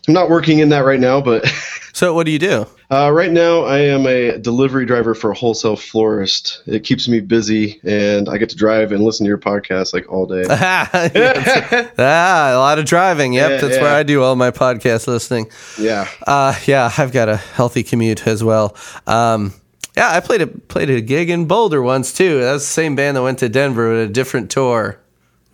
I'm 0.07 0.13
not 0.13 0.29
working 0.29 0.59
in 0.59 0.69
that 0.69 0.85
right 0.85 0.99
now, 0.99 1.21
but 1.21 1.47
So 1.93 2.13
what 2.13 2.25
do 2.25 2.31
you 2.31 2.39
do? 2.39 2.65
uh, 2.91 3.11
right 3.11 3.31
now 3.31 3.63
I 3.63 3.79
am 3.79 4.05
a 4.05 4.37
delivery 4.37 4.85
driver 4.85 5.15
for 5.15 5.31
a 5.31 5.35
wholesale 5.35 5.75
florist. 5.75 6.61
It 6.67 6.83
keeps 6.83 7.07
me 7.07 7.19
busy 7.19 7.79
and 7.83 8.29
I 8.29 8.37
get 8.37 8.49
to 8.49 8.55
drive 8.55 8.91
and 8.91 9.03
listen 9.03 9.25
to 9.25 9.29
your 9.29 9.39
podcast 9.39 9.93
like 9.93 10.09
all 10.11 10.25
day. 10.27 10.43
ah, 10.49 12.53
a 12.53 12.57
lot 12.57 12.79
of 12.79 12.85
driving. 12.85 13.33
Yep, 13.33 13.49
Yeah, 13.49 13.57
that's 13.57 13.75
yeah. 13.77 13.81
where 13.81 13.95
I 13.95 14.03
do 14.03 14.21
all 14.23 14.35
my 14.35 14.51
podcast 14.51 15.07
listening. 15.07 15.49
yeah. 15.79 16.07
Uh, 16.25 16.55
yeah, 16.65 16.91
I've 16.97 17.11
got 17.11 17.29
a 17.29 17.37
healthy 17.37 17.83
commute 17.83 18.27
as 18.27 18.43
well. 18.43 18.75
Um, 19.07 19.53
Yeah, 19.95 20.11
I 20.11 20.19
played 20.19 20.41
a 20.43 20.47
played 20.47 20.89
a 20.91 21.01
gig 21.01 21.29
in 21.31 21.45
Boulder 21.47 21.81
once 21.81 22.13
too. 22.13 22.41
That 22.41 22.53
was 22.53 22.61
the 22.63 22.67
same 22.67 22.95
band 22.95 23.17
that 23.17 23.23
went 23.23 23.39
to 23.39 23.49
Denver 23.49 23.89
with 23.93 24.09
a 24.09 24.13
different 24.13 24.51
tour. 24.51 24.99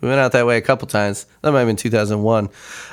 We 0.04 0.10
went 0.10 0.20
out 0.20 0.32
that 0.32 0.44
way 0.44 0.58
a 0.58 0.60
couple 0.60 0.86
times. 0.86 1.24
That 1.40 1.52
might 1.52 1.60
have 1.60 1.66
been 1.68 1.76
2001. 1.76 2.50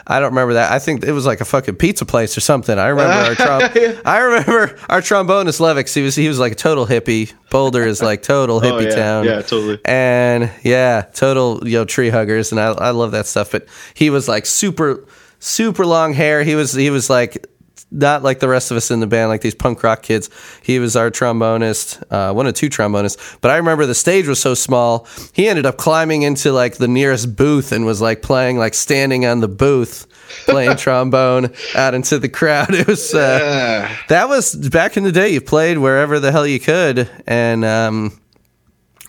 I 0.08 0.20
don't 0.22 0.30
remember 0.30 0.54
that. 0.54 0.72
I 0.72 0.80
think 0.80 1.04
it 1.04 1.12
was 1.12 1.26
like 1.26 1.42
a 1.42 1.46
fucking 1.46 1.76
pizza 1.76 2.06
place 2.06 2.38
or 2.38 2.40
something. 2.40 2.80
I 2.80 2.88
remember 2.88 3.12
our 3.14 3.36
trom- 3.60 4.02
I 4.06 4.20
remember 4.20 4.80
our 4.88 5.02
trombonist 5.02 5.60
Levix. 5.60 5.94
He 5.94 6.02
was 6.04 6.16
he 6.16 6.30
was 6.30 6.40
like 6.40 6.54
a 6.54 6.56
total 6.56 6.86
hippie. 6.88 7.34
Boulder 7.50 7.84
is 7.84 8.02
like 8.02 8.22
total 8.24 8.58
oh, 8.60 8.62
hippie 8.62 8.86
Oh, 8.86 8.90
yeah. 8.90 8.96
town. 8.96 9.26
Yeah, 9.26 9.42
totally. 9.42 9.80
And 9.84 10.50
yeah, 10.64 11.02
total 11.14 11.68
you 11.68 11.78
know 11.80 11.84
tree 11.86 12.10
huggers, 12.10 12.52
and 12.54 12.62
I 12.62 12.68
I 12.72 12.92
love 12.92 13.12
that 13.12 13.28
stuff. 13.28 13.52
But 13.52 13.68
he 13.94 14.10
was 14.10 14.30
like 14.30 14.46
super 14.46 15.06
super 15.40 15.86
long 15.86 16.14
hair. 16.14 16.44
He 16.46 16.56
was 16.56 16.72
he 16.72 16.90
was 16.92 17.10
like 17.10 17.46
not 17.92 18.24
like 18.24 18.40
the 18.40 18.48
rest 18.48 18.72
of 18.72 18.78
us 18.78 18.90
in 18.90 19.02
the 19.02 19.08
band, 19.08 19.28
like 19.30 19.42
these 19.42 19.54
punk 19.56 19.84
rock 19.84 20.02
kids. 20.02 20.30
He 20.64 20.80
was 20.80 20.96
our 20.96 21.12
trombonist, 21.12 22.02
uh, 22.10 22.34
one 22.34 22.48
of 22.48 22.54
two 22.54 22.70
trombonists. 22.70 23.38
But 23.42 23.52
I 23.52 23.58
remember 23.58 23.86
the 23.86 23.94
stage 23.96 24.28
was 24.28 24.40
so 24.40 24.54
small, 24.54 25.08
he 25.34 25.50
ended 25.50 25.66
up 25.66 25.78
climbing 25.78 26.22
into 26.22 26.52
like 26.54 26.78
the 26.78 26.88
nearest 26.88 27.36
booth 27.36 27.72
and 27.72 27.86
was 27.86 28.00
like 28.02 28.22
playing, 28.22 28.58
like 28.58 28.74
standing 28.74 29.26
on 29.26 29.42
the 29.42 29.48
booth, 29.50 30.08
playing 30.46 30.78
trombone 30.78 31.52
out 31.76 31.94
into 31.94 32.18
the 32.18 32.30
crowd. 32.30 32.70
It 32.74 32.88
was 32.88 33.14
uh, 33.14 33.18
Yeah. 33.42 33.98
that 34.08 34.30
was 34.30 34.56
back 34.56 34.96
in 34.96 35.04
the 35.04 35.12
day. 35.12 35.30
You 35.30 35.42
played 35.42 35.78
wherever 35.78 36.20
the 36.20 36.32
hell 36.32 36.48
you 36.48 36.60
could, 36.62 37.10
and 37.28 37.66
um, 37.66 38.18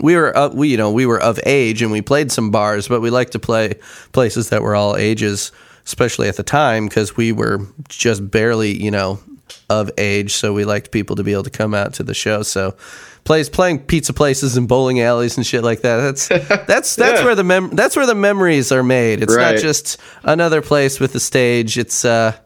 we 0.00 0.16
were 0.16 0.36
uh, 0.36 0.48
we 0.48 0.68
you 0.68 0.76
know 0.76 0.90
we 0.90 1.06
were 1.06 1.20
of 1.22 1.38
age 1.46 1.82
and 1.82 1.92
we 1.92 2.02
played 2.02 2.32
some 2.32 2.50
bars, 2.50 2.88
but 2.88 3.00
we 3.00 3.10
liked 3.10 3.32
to 3.32 3.38
play 3.38 3.74
places 4.12 4.48
that 4.50 4.62
were 4.62 4.74
all 4.74 4.96
ages, 4.96 5.52
especially 5.84 6.28
at 6.28 6.36
the 6.36 6.42
time 6.42 6.86
because 6.88 7.16
we 7.16 7.32
were 7.32 7.60
just 7.88 8.30
barely 8.30 8.72
you 8.82 8.90
know 8.90 9.20
of 9.68 9.90
age, 9.98 10.32
so 10.34 10.52
we 10.52 10.64
liked 10.64 10.90
people 10.90 11.16
to 11.16 11.22
be 11.24 11.32
able 11.32 11.42
to 11.44 11.50
come 11.50 11.74
out 11.74 11.94
to 11.94 12.02
the 12.02 12.14
show. 12.14 12.42
So. 12.42 12.76
Plays 13.24 13.48
playing 13.48 13.78
pizza 13.78 14.12
places 14.12 14.56
and 14.56 14.66
bowling 14.66 15.00
alleys 15.00 15.36
and 15.36 15.46
shit 15.46 15.62
like 15.62 15.82
that. 15.82 15.98
That's 15.98 16.26
that's 16.66 16.96
that's 16.96 17.20
Yeah. 17.20 17.24
where 17.24 17.36
the 17.36 17.44
mem- 17.44 17.70
that's 17.70 17.94
where 17.94 18.04
the 18.04 18.16
memories 18.16 18.72
are 18.72 18.82
made. 18.82 19.22
It's 19.22 19.36
not 19.36 19.58
just 19.58 19.96
another 20.24 20.60
place 20.60 20.98
with 20.98 21.14
a 21.14 21.20
stage. 21.20 21.78
It's 21.78 22.04
uh, 22.04 22.36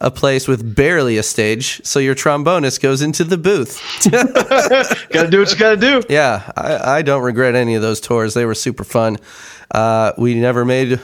a 0.00 0.10
place 0.10 0.48
with 0.48 0.74
barely 0.74 1.18
a 1.18 1.22
stage. 1.22 1.84
So 1.84 1.98
your 2.00 2.14
trombonist 2.14 2.80
goes 2.80 3.02
into 3.02 3.22
the 3.24 3.36
booth. 3.36 3.78
Gotta 4.10 5.28
do 5.30 5.40
what 5.40 5.52
you 5.52 5.58
gotta 5.58 5.76
do. 5.76 6.02
Yeah, 6.08 6.50
I, 6.56 6.96
I 6.98 7.02
don't 7.02 7.22
regret 7.22 7.54
any 7.54 7.74
of 7.74 7.82
those 7.82 8.00
tours. 8.00 8.32
They 8.32 8.46
were 8.46 8.54
super 8.54 8.84
fun. 8.84 9.18
Uh, 9.70 10.12
we 10.16 10.34
never 10.36 10.64
made 10.64 11.00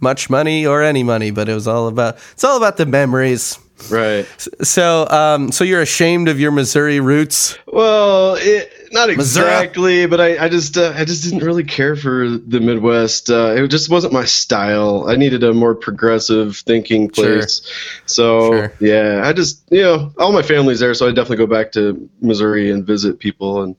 much 0.00 0.30
money 0.30 0.66
or 0.66 0.82
any 0.82 1.02
money, 1.02 1.30
but 1.30 1.48
it 1.48 1.54
was 1.54 1.68
all 1.68 1.88
about 1.88 2.16
it's 2.32 2.44
all 2.44 2.56
about 2.56 2.76
the 2.76 2.86
memories. 2.86 3.58
Right. 3.90 4.26
So, 4.60 5.08
um, 5.08 5.50
so 5.52 5.64
you're 5.64 5.80
ashamed 5.80 6.28
of 6.28 6.38
your 6.38 6.50
Missouri 6.50 7.00
roots? 7.00 7.56
Well, 7.66 8.34
it, 8.38 8.70
not 8.92 9.08
Missouri? 9.08 9.46
exactly, 9.46 10.06
but 10.06 10.20
I, 10.20 10.44
I 10.44 10.48
just 10.50 10.76
uh, 10.76 10.92
I 10.94 11.06
just 11.06 11.24
didn't 11.24 11.42
really 11.42 11.64
care 11.64 11.96
for 11.96 12.28
the 12.28 12.60
Midwest. 12.60 13.30
Uh, 13.30 13.54
it 13.56 13.68
just 13.68 13.88
wasn't 13.88 14.12
my 14.12 14.26
style. 14.26 15.08
I 15.08 15.16
needed 15.16 15.42
a 15.44 15.54
more 15.54 15.74
progressive 15.74 16.58
thinking 16.58 17.10
Sure. 17.10 17.38
place. 17.38 17.62
So 18.04 18.50
Sure. 18.50 18.72
yeah, 18.80 19.22
I 19.24 19.32
just 19.32 19.62
you 19.70 19.80
know 19.80 20.12
all 20.18 20.32
my 20.32 20.42
family's 20.42 20.80
there, 20.80 20.92
so 20.92 21.06
I 21.08 21.12
definitely 21.12 21.38
go 21.38 21.46
back 21.46 21.72
to 21.72 22.06
Missouri 22.20 22.70
and 22.70 22.86
visit 22.86 23.18
people, 23.18 23.62
and 23.62 23.76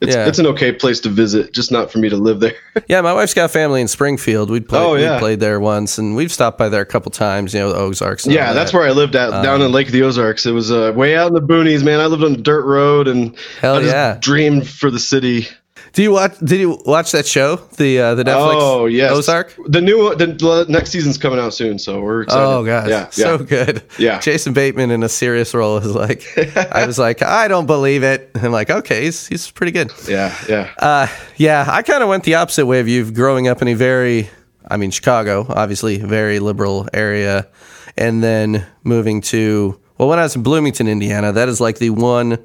it's 0.00 0.14
Yeah. 0.14 0.26
it's 0.26 0.38
an 0.38 0.46
okay 0.46 0.72
place 0.72 1.00
to 1.00 1.08
visit, 1.08 1.52
just 1.52 1.70
not 1.70 1.90
for 1.92 1.98
me 1.98 2.08
to 2.08 2.16
live 2.16 2.40
there. 2.40 2.54
Yeah, 2.88 3.00
my 3.02 3.12
wife's 3.12 3.34
got 3.34 3.50
family 3.50 3.80
in 3.80 3.88
Springfield. 3.88 4.48
We'd 4.50 4.68
played, 4.68 4.80
Oh, 4.80 4.94
we 4.94 5.18
played 5.18 5.40
there 5.40 5.60
once, 5.60 5.98
and 5.98 6.16
we've 6.16 6.32
stopped 6.32 6.56
by 6.58 6.68
there 6.68 6.80
a 6.80 6.86
couple 6.86 7.10
times. 7.10 7.52
You 7.52 7.60
know, 7.60 7.68
the 7.72 7.76
Ozarks. 7.78 8.26
yeah, 8.26 8.52
that's 8.52 8.72
where 8.72 8.84
I 8.84 8.90
lived 8.92 9.14
at 9.16 9.30
down 9.42 9.60
in 9.60 9.70
Lake 9.72 9.88
of 9.88 9.92
the 9.92 10.02
Ozarks. 10.02 10.46
It 10.46 10.52
was 10.52 10.70
uh, 10.70 10.92
way 10.96 11.16
out 11.16 11.28
in 11.28 11.34
the 11.34 11.42
boonies, 11.42 11.84
man. 11.84 12.00
I 12.00 12.06
lived 12.06 12.24
on 12.24 12.32
a 12.34 12.36
dirt 12.36 12.64
road, 12.64 13.06
and 13.08 13.36
Hell 13.60 13.76
I 13.76 13.80
just 13.80 13.92
yeah. 13.94 14.16
dreamed 14.20 14.68
for 14.68 14.90
the 14.90 14.98
city. 14.98 15.48
Do 15.92 16.02
you 16.02 16.12
watch? 16.12 16.38
Did 16.38 16.60
you 16.60 16.80
watch 16.86 17.10
that 17.12 17.26
show? 17.26 17.56
The 17.56 17.98
uh, 17.98 18.14
the 18.14 18.22
Netflix 18.22 18.54
Oh 18.54 18.86
yes, 18.86 19.10
Ozark. 19.10 19.56
The 19.66 19.80
new 19.80 20.14
the 20.14 20.66
next 20.68 20.90
season's 20.90 21.18
coming 21.18 21.40
out 21.40 21.52
soon, 21.52 21.78
so 21.78 22.00
we're 22.00 22.22
excited. 22.22 22.44
Oh 22.44 22.64
god, 22.64 22.88
yeah, 22.88 23.10
so 23.10 23.38
yeah. 23.38 23.44
good. 23.44 23.82
Yeah. 23.98 24.20
Jason 24.20 24.52
Bateman 24.52 24.90
in 24.90 25.02
a 25.02 25.08
serious 25.08 25.52
role 25.52 25.78
is 25.78 25.94
like, 25.94 26.24
I 26.72 26.86
was 26.86 26.98
like, 26.98 27.22
I 27.22 27.48
don't 27.48 27.66
believe 27.66 28.02
it. 28.02 28.30
I'm 28.34 28.52
like, 28.52 28.70
okay, 28.70 29.04
he's 29.04 29.26
he's 29.26 29.50
pretty 29.50 29.72
good. 29.72 29.90
yeah, 30.08 30.36
yeah. 30.48 30.72
Uh, 30.78 31.08
yeah, 31.36 31.66
I 31.68 31.82
kind 31.82 32.02
of 32.02 32.08
went 32.08 32.24
the 32.24 32.36
opposite 32.36 32.66
way 32.66 32.80
of 32.80 32.88
you, 32.88 33.10
growing 33.10 33.48
up 33.48 33.60
in 33.60 33.68
a 33.68 33.74
very, 33.74 34.30
I 34.68 34.76
mean, 34.76 34.90
Chicago, 34.92 35.46
obviously, 35.48 35.98
very 35.98 36.38
liberal 36.38 36.88
area, 36.92 37.48
and 37.96 38.22
then 38.22 38.64
moving 38.84 39.22
to, 39.22 39.80
well, 39.98 40.08
when 40.08 40.18
I 40.18 40.22
was 40.22 40.36
in 40.36 40.42
Bloomington, 40.42 40.86
Indiana, 40.86 41.32
that 41.32 41.48
is 41.48 41.60
like 41.60 41.78
the 41.78 41.90
one. 41.90 42.38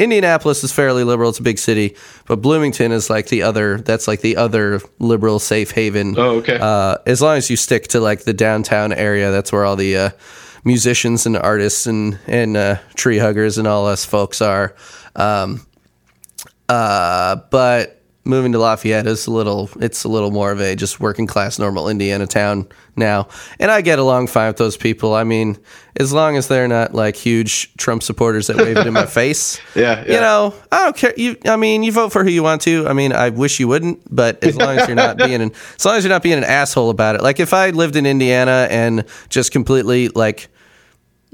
Indianapolis 0.00 0.64
is 0.64 0.72
fairly 0.72 1.04
liberal; 1.04 1.28
it's 1.28 1.38
a 1.38 1.42
big 1.42 1.58
city, 1.58 1.94
but 2.26 2.36
Bloomington 2.36 2.90
is 2.90 3.10
like 3.10 3.28
the 3.28 3.42
other. 3.42 3.78
That's 3.78 4.08
like 4.08 4.22
the 4.22 4.36
other 4.36 4.80
liberal 4.98 5.38
safe 5.38 5.70
haven. 5.72 6.18
Oh, 6.18 6.38
okay. 6.38 6.58
Uh, 6.58 6.96
as 7.06 7.20
long 7.20 7.36
as 7.36 7.50
you 7.50 7.56
stick 7.56 7.88
to 7.88 8.00
like 8.00 8.24
the 8.24 8.32
downtown 8.32 8.94
area, 8.94 9.30
that's 9.30 9.52
where 9.52 9.64
all 9.64 9.76
the 9.76 9.96
uh, 9.96 10.10
musicians 10.64 11.26
and 11.26 11.36
artists 11.36 11.86
and 11.86 12.18
and 12.26 12.56
uh, 12.56 12.78
tree 12.94 13.18
huggers 13.18 13.58
and 13.58 13.68
all 13.68 13.86
us 13.86 14.06
folks 14.06 14.40
are. 14.40 14.74
Um, 15.14 15.66
uh, 16.70 17.36
but 17.50 17.99
moving 18.30 18.52
to 18.52 18.58
Lafayette 18.58 19.06
is 19.06 19.26
a 19.26 19.30
little 19.30 19.68
it's 19.80 20.04
a 20.04 20.08
little 20.08 20.30
more 20.30 20.52
of 20.52 20.60
a 20.60 20.74
just 20.74 21.00
working 21.00 21.26
class 21.26 21.58
normal 21.58 21.88
Indiana 21.88 22.26
town 22.26 22.66
now. 22.96 23.28
And 23.58 23.70
I 23.70 23.82
get 23.82 23.98
along 23.98 24.28
fine 24.28 24.48
with 24.48 24.56
those 24.56 24.76
people. 24.76 25.12
I 25.14 25.24
mean, 25.24 25.58
as 25.96 26.12
long 26.12 26.36
as 26.36 26.48
they're 26.48 26.68
not 26.68 26.94
like 26.94 27.16
huge 27.16 27.74
Trump 27.76 28.02
supporters 28.02 28.46
that 28.46 28.56
wave 28.56 28.76
it 28.76 28.86
in 28.86 28.92
my 28.94 29.06
face. 29.20 29.60
Yeah, 29.74 30.04
You 30.04 30.20
know, 30.20 30.54
I 30.72 30.84
don't 30.84 30.96
care. 30.96 31.12
You 31.16 31.36
I 31.44 31.56
mean, 31.56 31.82
you 31.82 31.92
vote 31.92 32.12
for 32.12 32.24
who 32.24 32.30
you 32.30 32.42
want 32.42 32.62
to. 32.62 32.86
I 32.88 32.92
mean, 32.92 33.12
I 33.12 33.28
wish 33.28 33.60
you 33.60 33.68
wouldn't, 33.68 34.02
but 34.14 34.42
as 34.42 34.56
long 34.56 34.78
as 34.78 34.88
you're 34.88 34.96
not 34.96 35.16
being 35.18 35.42
an 35.42 35.52
as 35.74 35.84
long 35.84 35.96
as 35.96 36.04
you're 36.04 36.12
not 36.12 36.22
being 36.22 36.38
an 36.38 36.44
asshole 36.44 36.88
about 36.88 37.16
it. 37.16 37.22
Like 37.22 37.40
if 37.40 37.52
I 37.52 37.70
lived 37.70 37.96
in 37.96 38.06
Indiana 38.06 38.68
and 38.70 39.04
just 39.28 39.52
completely 39.52 40.08
like 40.08 40.48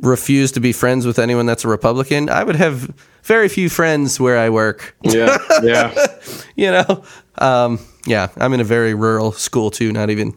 refused 0.02 0.54
to 0.54 0.60
be 0.60 0.72
friends 0.72 1.06
with 1.06 1.18
anyone 1.18 1.46
that's 1.46 1.64
a 1.64 1.68
Republican, 1.68 2.28
I 2.28 2.44
would 2.44 2.56
have 2.56 2.94
very 3.26 3.48
few 3.48 3.68
friends 3.68 4.18
where 4.18 4.38
I 4.38 4.50
work 4.50 4.96
yeah, 5.02 5.38
yeah. 5.62 6.06
you 6.56 6.70
know 6.70 7.04
um, 7.38 7.78
yeah 8.06 8.28
i'm 8.36 8.52
in 8.54 8.60
a 8.60 8.64
very 8.64 8.94
rural 8.94 9.32
school 9.32 9.70
too 9.70 9.92
not 9.92 10.10
even 10.10 10.32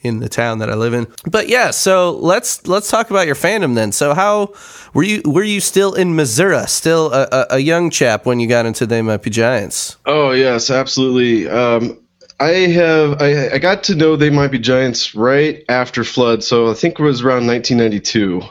in 0.00 0.20
the 0.20 0.28
town 0.28 0.58
that 0.58 0.70
i 0.70 0.74
live 0.74 0.94
in 0.94 1.06
but 1.30 1.48
yeah 1.48 1.70
so 1.70 2.12
let's 2.18 2.66
let's 2.66 2.90
talk 2.90 3.10
about 3.10 3.26
your 3.26 3.34
fandom 3.34 3.74
then 3.74 3.90
so 3.90 4.14
how 4.14 4.52
were 4.92 5.02
you 5.02 5.22
were 5.24 5.42
you 5.42 5.60
still 5.60 5.94
in 5.94 6.14
missouri 6.14 6.66
still 6.66 7.12
a, 7.12 7.26
a, 7.32 7.46
a 7.50 7.58
young 7.58 7.90
chap 7.90 8.26
when 8.26 8.38
you 8.38 8.46
got 8.46 8.66
into 8.66 8.86
they 8.86 9.02
might 9.02 9.22
be 9.22 9.30
giants 9.30 9.96
Oh 10.06 10.32
yes, 10.32 10.70
absolutely. 10.70 11.48
Um, 11.48 11.98
I 12.40 12.50
have 12.50 13.20
I, 13.22 13.50
I 13.54 13.58
got 13.58 13.84
to 13.84 13.94
know 13.94 14.16
they 14.16 14.30
might 14.30 14.50
be 14.50 14.58
giants 14.58 15.14
right 15.14 15.64
after 15.68 16.04
flood, 16.04 16.42
so 16.42 16.70
I 16.70 16.74
think 16.74 16.98
it 16.98 17.02
was 17.02 17.22
around 17.22 17.46
1992. 17.46 18.42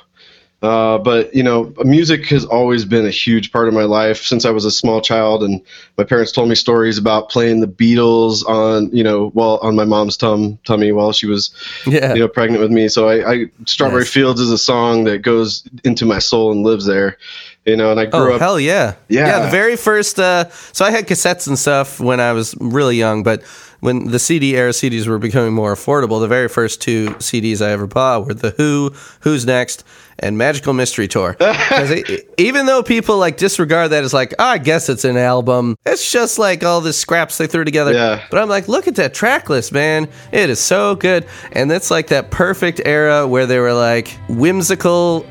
Uh, 0.63 0.97
but 0.97 1.35
you 1.35 1.43
know, 1.43 1.73
music 1.83 2.25
has 2.27 2.45
always 2.45 2.85
been 2.85 3.05
a 3.05 3.09
huge 3.11 3.51
part 3.51 3.67
of 3.67 3.73
my 3.73 3.83
life 3.83 4.23
since 4.23 4.45
I 4.45 4.49
was 4.49 4.63
a 4.63 4.71
small 4.71 5.01
child, 5.01 5.43
and 5.43 5.61
my 5.97 6.05
parents 6.05 6.31
told 6.31 6.47
me 6.47 6.55
stories 6.55 6.97
about 6.97 7.29
playing 7.29 7.59
the 7.59 7.67
Beatles 7.67 8.47
on 8.47 8.89
you 8.95 9.03
know 9.03 9.27
while 9.31 9.59
on 9.61 9.75
my 9.75 9.83
mom's 9.83 10.15
tum 10.15 10.57
tummy 10.63 10.93
while 10.93 11.11
she 11.11 11.27
was 11.27 11.53
yeah 11.85 12.13
you 12.13 12.19
know 12.21 12.29
pregnant 12.29 12.61
with 12.61 12.71
me. 12.71 12.87
So 12.87 13.09
I, 13.09 13.31
I 13.31 13.45
Strawberry. 13.67 14.05
Fields 14.05 14.39
is 14.39 14.51
a 14.51 14.57
song 14.57 15.03
that 15.03 15.17
goes 15.21 15.67
into 15.83 16.05
my 16.05 16.19
soul 16.19 16.53
and 16.53 16.63
lives 16.63 16.85
there. 16.85 17.17
You 17.65 17.75
know, 17.77 17.91
and 17.91 17.99
I 17.99 18.05
grew 18.05 18.31
Oh 18.31 18.35
up. 18.35 18.41
hell 18.41 18.59
yeah, 18.59 18.95
Yeah. 19.09 19.45
The 19.45 19.51
very 19.51 19.77
first, 19.77 20.19
uh, 20.19 20.49
so 20.49 20.83
I 20.83 20.91
had 20.91 21.07
cassettes 21.07 21.47
and 21.47 21.57
stuff 21.57 21.97
when 21.99 22.19
I 22.19 22.33
was 22.33 22.55
really 22.59 22.97
young, 22.97 23.23
but 23.23 23.41
when 23.79 24.07
the 24.11 24.19
CD 24.19 24.55
era 24.57 24.71
CDs 24.71 25.07
were 25.07 25.17
becoming 25.17 25.53
more 25.53 25.73
affordable, 25.73 26.19
the 26.21 26.27
very 26.27 26.49
first 26.49 26.81
two 26.81 27.07
CDs 27.19 27.61
I 27.65 27.71
ever 27.71 27.87
bought 27.87 28.25
were 28.25 28.33
the 28.33 28.51
Who, 28.51 28.93
Who's 29.21 29.45
Next, 29.45 29.85
and 30.19 30.37
Magical 30.37 30.73
Mystery 30.73 31.07
Tour. 31.07 31.33
'Cause 31.39 31.91
it- 31.91 32.29
even 32.37 32.65
though 32.65 32.83
people 32.83 33.17
like 33.17 33.37
disregard 33.37 33.91
that 33.91 34.03
as 34.03 34.13
like, 34.13 34.33
oh, 34.39 34.43
I 34.43 34.57
guess 34.57 34.89
it's 34.89 35.05
an 35.05 35.17
album, 35.17 35.77
it's 35.85 36.11
just 36.11 36.39
like 36.39 36.63
all 36.63 36.81
the 36.81 36.93
scraps 36.93 37.37
they 37.37 37.47
threw 37.47 37.63
together. 37.63 37.93
Yeah. 37.93 38.21
But 38.31 38.39
I'm 38.41 38.49
like, 38.49 38.67
look 38.67 38.87
at 38.87 38.95
that 38.95 39.13
track 39.13 39.49
list, 39.49 39.71
man. 39.71 40.07
It 40.31 40.49
is 40.49 40.59
so 40.59 40.95
good, 40.95 41.25
and 41.51 41.71
it's 41.71 41.89
like 41.91 42.07
that 42.07 42.31
perfect 42.31 42.81
era 42.85 43.27
where 43.27 43.45
they 43.45 43.59
were 43.59 43.73
like 43.73 44.09
whimsical, 44.29 45.25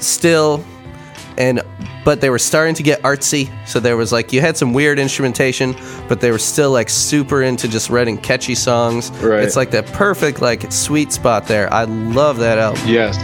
still 0.00 0.64
and 1.38 1.60
but 2.04 2.20
they 2.20 2.30
were 2.30 2.38
starting 2.38 2.74
to 2.74 2.82
get 2.82 3.02
artsy 3.02 3.50
so 3.66 3.78
there 3.78 3.96
was 3.96 4.10
like 4.10 4.32
you 4.32 4.40
had 4.40 4.56
some 4.56 4.72
weird 4.72 4.98
instrumentation 4.98 5.74
but 6.08 6.20
they 6.20 6.30
were 6.30 6.38
still 6.38 6.70
like 6.70 6.88
super 6.88 7.42
into 7.42 7.68
just 7.68 7.90
writing 7.90 8.16
catchy 8.16 8.54
songs 8.54 9.10
Right. 9.22 9.42
it's 9.42 9.54
like 9.56 9.70
that 9.72 9.86
perfect 9.88 10.40
like 10.40 10.70
sweet 10.72 11.12
spot 11.12 11.46
there 11.46 11.70
i 11.74 11.84
love 11.84 12.38
that 12.38 12.58
album 12.58 12.80
Yes. 12.86 13.16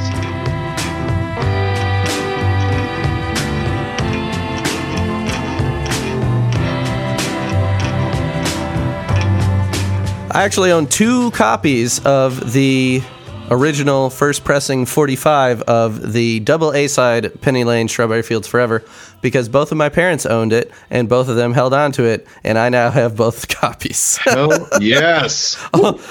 I 10.33 10.43
actually 10.45 10.73
own 10.73 10.87
two 10.87 11.31
copies 11.33 12.05
of 12.05 12.53
the 12.53 13.03
original 13.51 14.09
first 14.09 14.45
pressing 14.45 14.87
45 14.87 15.63
of 15.63 16.13
the 16.13 16.41
double 16.41 16.73
A 16.73 16.89
side 16.89 17.41
Penny 17.43 17.65
Lane 17.65 17.89
Strawberry 17.89 18.23
Fields 18.23 18.49
Forever 18.49 18.83
because 19.21 19.49
both 19.49 19.73
of 19.73 19.79
my 19.79 19.89
parents 19.89 20.25
owned 20.25 20.53
it 20.53 20.73
and 20.91 21.09
both 21.09 21.29
of 21.29 21.37
them 21.37 21.53
held 21.53 21.75
on 21.75 21.93
to 21.93 22.05
it, 22.05 22.27
and 22.45 22.59
I 22.59 22.69
now 22.69 22.91
have 22.91 23.17
both 23.17 23.49
copies. 23.61 24.17
Hell 24.19 24.69
yes. 24.81 25.63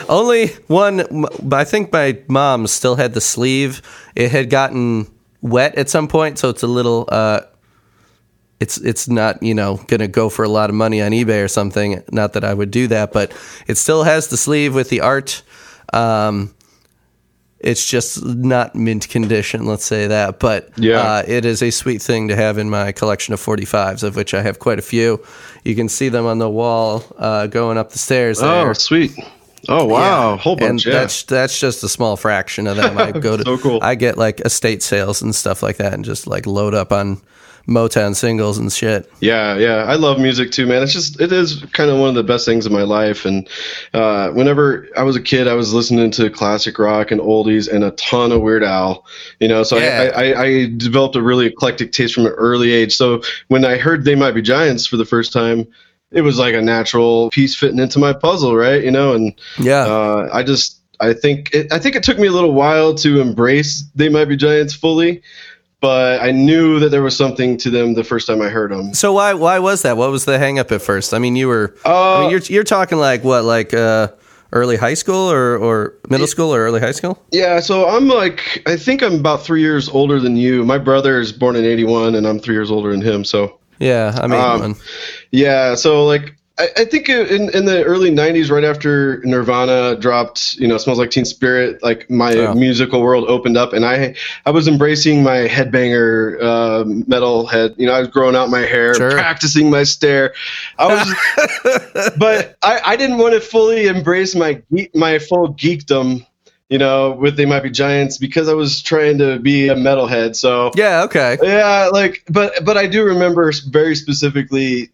Only 0.07 0.47
one, 0.67 1.25
I 1.51 1.63
think 1.63 1.91
my 1.91 2.19
mom 2.27 2.67
still 2.67 2.95
had 2.95 3.13
the 3.13 3.21
sleeve. 3.21 3.81
It 4.15 4.31
had 4.31 4.49
gotten 4.49 5.07
wet 5.41 5.75
at 5.75 5.89
some 5.89 6.07
point, 6.07 6.37
so 6.37 6.49
it's 6.49 6.63
a 6.63 6.67
little. 6.67 7.05
Uh, 7.09 7.41
it's 8.61 8.77
it's 8.77 9.07
not 9.09 9.41
you 9.43 9.53
know 9.53 9.79
gonna 9.87 10.07
go 10.07 10.29
for 10.29 10.43
a 10.45 10.49
lot 10.49 10.69
of 10.69 10.75
money 10.75 11.01
on 11.01 11.11
eBay 11.11 11.43
or 11.43 11.47
something. 11.49 12.01
Not 12.11 12.33
that 12.33 12.43
I 12.43 12.53
would 12.53 12.71
do 12.71 12.87
that, 12.87 13.11
but 13.11 13.31
it 13.67 13.77
still 13.77 14.03
has 14.03 14.27
the 14.27 14.37
sleeve 14.37 14.73
with 14.75 14.89
the 14.89 15.01
art. 15.01 15.41
Um, 15.93 16.53
it's 17.59 17.85
just 17.85 18.25
not 18.25 18.73
mint 18.73 19.07
condition, 19.09 19.65
let's 19.67 19.85
say 19.85 20.07
that. 20.07 20.39
But 20.39 20.69
Yeah. 20.77 20.97
uh, 20.99 21.23
it 21.27 21.45
is 21.45 21.61
a 21.61 21.69
sweet 21.69 22.01
thing 22.01 22.27
to 22.29 22.35
have 22.35 22.57
in 22.57 22.69
my 22.71 22.91
collection 22.91 23.33
of 23.35 23.39
45s, 23.39 24.01
of 24.03 24.15
which 24.15 24.33
I 24.33 24.41
have 24.41 24.57
quite 24.57 24.79
a 24.79 24.81
few. 24.81 25.23
You 25.63 25.75
can 25.75 25.87
see 25.87 26.09
them 26.09 26.25
on 26.25 26.39
the 26.39 26.49
wall 26.49 27.03
uh, 27.19 27.45
going 27.47 27.77
up 27.77 27.91
the 27.91 27.99
stairs. 27.99 28.39
There. 28.39 28.69
Oh, 28.69 28.73
sweet. 28.73 29.11
Oh 29.69 29.85
wow, 29.85 30.31
Yeah. 30.31 30.37
whole 30.37 30.55
bunch. 30.55 30.69
And 30.85 30.85
yeah. 30.85 30.99
that's 31.01 31.21
that's 31.23 31.59
just 31.59 31.83
a 31.83 31.89
small 31.89 32.17
fraction 32.17 32.65
of 32.65 32.77
them. 32.77 32.97
I 32.97 33.11
go 33.27 33.37
to 33.37 33.43
So 33.43 33.57
cool. 33.59 33.79
I 33.83 33.93
get 33.93 34.17
like 34.17 34.39
estate 34.39 34.81
sales 34.81 35.21
and 35.21 35.35
stuff 35.35 35.61
like 35.61 35.77
that, 35.77 35.93
and 35.93 36.03
just 36.03 36.25
like 36.25 36.47
load 36.47 36.73
up 36.73 36.91
on 36.91 37.21
Motown 37.67 38.15
singles 38.15 38.57
and 38.57 38.71
shit. 38.71 39.11
Yeah, 39.19 39.55
yeah, 39.57 39.83
I 39.83 39.95
love 39.95 40.19
music 40.19 40.51
too, 40.51 40.65
man. 40.65 40.81
It's 40.83 40.93
just 40.93 41.19
it 41.21 41.31
is 41.31 41.63
kind 41.73 41.89
of 41.89 41.99
one 41.99 42.09
of 42.09 42.15
the 42.15 42.23
best 42.23 42.45
things 42.45 42.65
in 42.65 42.73
my 42.73 42.83
life. 42.83 43.25
And 43.25 43.47
uh, 43.93 44.29
whenever 44.31 44.87
I 44.97 45.03
was 45.03 45.15
a 45.15 45.21
kid, 45.21 45.47
I 45.47 45.53
was 45.53 45.73
listening 45.73 46.11
to 46.11 46.29
classic 46.29 46.79
rock 46.79 47.11
and 47.11 47.21
oldies 47.21 47.71
and 47.71 47.83
a 47.83 47.91
ton 47.91 48.31
of 48.31 48.41
Weird 48.41 48.63
Al. 48.63 49.05
You 49.39 49.47
know, 49.47 49.63
so 49.63 49.77
Yeah. 49.77 50.11
I, 50.15 50.31
I, 50.31 50.41
I 50.43 50.71
developed 50.75 51.15
a 51.15 51.21
really 51.21 51.45
eclectic 51.47 51.91
taste 51.91 52.13
from 52.13 52.25
an 52.25 52.33
early 52.33 52.71
age. 52.71 52.95
So 52.95 53.21
when 53.47 53.63
I 53.65 53.77
heard 53.77 54.05
They 54.05 54.15
Might 54.15 54.31
Be 54.33 54.41
Giants 54.41 54.85
for 54.85 54.97
the 54.97 55.05
first 55.05 55.31
time, 55.31 55.67
it 56.11 56.21
was 56.21 56.37
like 56.37 56.53
a 56.53 56.61
natural 56.61 57.29
piece 57.29 57.55
fitting 57.55 57.79
into 57.79 57.99
my 57.99 58.13
puzzle, 58.13 58.55
right? 58.55 58.83
You 58.83 58.91
know, 58.91 59.13
and 59.13 59.33
Yeah, 59.57 59.85
uh, 59.85 60.29
I 60.33 60.43
just 60.43 60.79
I 60.99 61.13
think 61.13 61.53
it, 61.53 61.71
I 61.73 61.79
think 61.79 61.95
it 61.95 62.03
took 62.03 62.19
me 62.19 62.27
a 62.27 62.31
little 62.31 62.53
while 62.53 62.93
to 62.95 63.21
embrace 63.21 63.83
They 63.95 64.07
Might 64.09 64.25
Be 64.25 64.37
Giants 64.37 64.73
fully. 64.73 65.21
But 65.81 66.21
I 66.21 66.31
knew 66.31 66.79
that 66.79 66.89
there 66.89 67.01
was 67.01 67.17
something 67.17 67.57
to 67.57 67.69
them 67.71 67.95
the 67.95 68.03
first 68.03 68.27
time 68.27 68.39
I 68.41 68.49
heard 68.49 68.71
them. 68.71 68.93
So 68.93 69.11
why 69.13 69.33
why 69.33 69.59
was 69.59 69.81
that? 69.81 69.97
What 69.97 70.11
was 70.11 70.25
the 70.25 70.37
hang 70.37 70.59
up 70.59 70.71
at 70.71 70.81
first? 70.81 71.13
I 71.13 71.17
mean, 71.19 71.35
you 71.35 71.47
were. 71.47 71.75
I 71.83 71.89
Uh, 71.89 72.21
mean, 72.21 72.29
you're 72.29 72.39
you're 72.41 72.63
talking 72.63 72.99
like 72.99 73.23
what, 73.23 73.43
like 73.45 73.73
uh, 73.73 74.09
early 74.53 74.77
high 74.77 74.93
school 74.93 75.31
or 75.31 75.57
or 75.57 75.95
middle 76.07 76.27
school 76.27 76.53
or 76.53 76.59
early 76.59 76.79
high 76.79 76.91
school? 76.91 77.17
Yeah, 77.31 77.59
so 77.61 77.89
I'm 77.89 78.07
like, 78.07 78.61
I 78.67 78.77
think 78.77 79.01
I'm 79.01 79.15
about 79.15 79.41
three 79.43 79.61
years 79.61 79.89
older 79.89 80.19
than 80.19 80.37
you. 80.37 80.63
My 80.65 80.77
brother 80.77 81.19
is 81.19 81.31
born 81.33 81.55
in 81.55 81.65
81, 81.65 82.13
and 82.15 82.27
I'm 82.27 82.39
three 82.39 82.53
years 82.55 82.69
older 82.69 82.91
than 82.91 83.01
him. 83.01 83.23
So, 83.25 83.57
Yeah, 83.79 84.15
I 84.21 84.27
mean, 84.27 84.39
um, 84.39 84.75
yeah, 85.31 85.73
so 85.75 86.05
like, 86.05 86.35
I, 86.61 86.81
I 86.81 86.85
think 86.85 87.09
in, 87.09 87.49
in 87.55 87.65
the 87.65 87.83
early 87.83 88.11
90s, 88.11 88.51
right 88.51 88.63
after 88.63 89.19
Nirvana 89.23 89.95
dropped, 89.95 90.53
you 90.55 90.67
know, 90.67 90.77
Smells 90.77 90.99
Like 90.99 91.09
Teen 91.09 91.25
Spirit, 91.25 91.81
like 91.81 92.09
my 92.09 92.31
Yeah. 92.33 92.53
musical 92.53 93.01
world 93.01 93.27
opened 93.27 93.57
up, 93.57 93.73
and 93.73 93.83
I 93.85 94.15
I 94.45 94.51
was 94.51 94.67
embracing 94.67 95.23
my 95.23 95.47
headbanger 95.47 96.37
uh, 96.41 96.83
metal 97.07 97.47
head. 97.47 97.73
You 97.77 97.87
know, 97.87 97.93
I 97.93 97.99
was 97.99 98.09
growing 98.09 98.35
out 98.35 98.49
my 98.49 98.61
hair, 98.61 98.93
Sure. 98.95 99.11
practicing 99.11 99.69
my 99.71 99.83
stare. 99.83 100.33
I 100.77 100.87
was, 100.87 102.13
but 102.17 102.57
I, 102.61 102.81
I 102.85 102.95
didn't 102.95 103.17
want 103.17 103.33
to 103.33 103.41
fully 103.41 103.87
embrace 103.87 104.35
my 104.35 104.61
geek, 104.73 104.95
my 104.95 105.19
full 105.19 105.53
geekdom. 105.53 106.25
You 106.69 106.77
know, 106.77 107.11
with 107.11 107.35
They 107.35 107.45
Might 107.45 107.63
Be 107.63 107.69
Giants 107.69 108.17
because 108.17 108.47
I 108.47 108.53
was 108.53 108.81
trying 108.81 109.17
to 109.17 109.39
be 109.39 109.67
a 109.67 109.75
metalhead. 109.75 110.37
So 110.37 110.71
yeah, 110.73 111.03
okay. 111.03 111.37
yeah, 111.43 111.89
like, 111.91 112.23
but 112.29 112.63
but 112.63 112.77
I 112.77 112.87
do 112.87 113.03
remember 113.03 113.51
very 113.69 113.93
specifically 113.93 114.89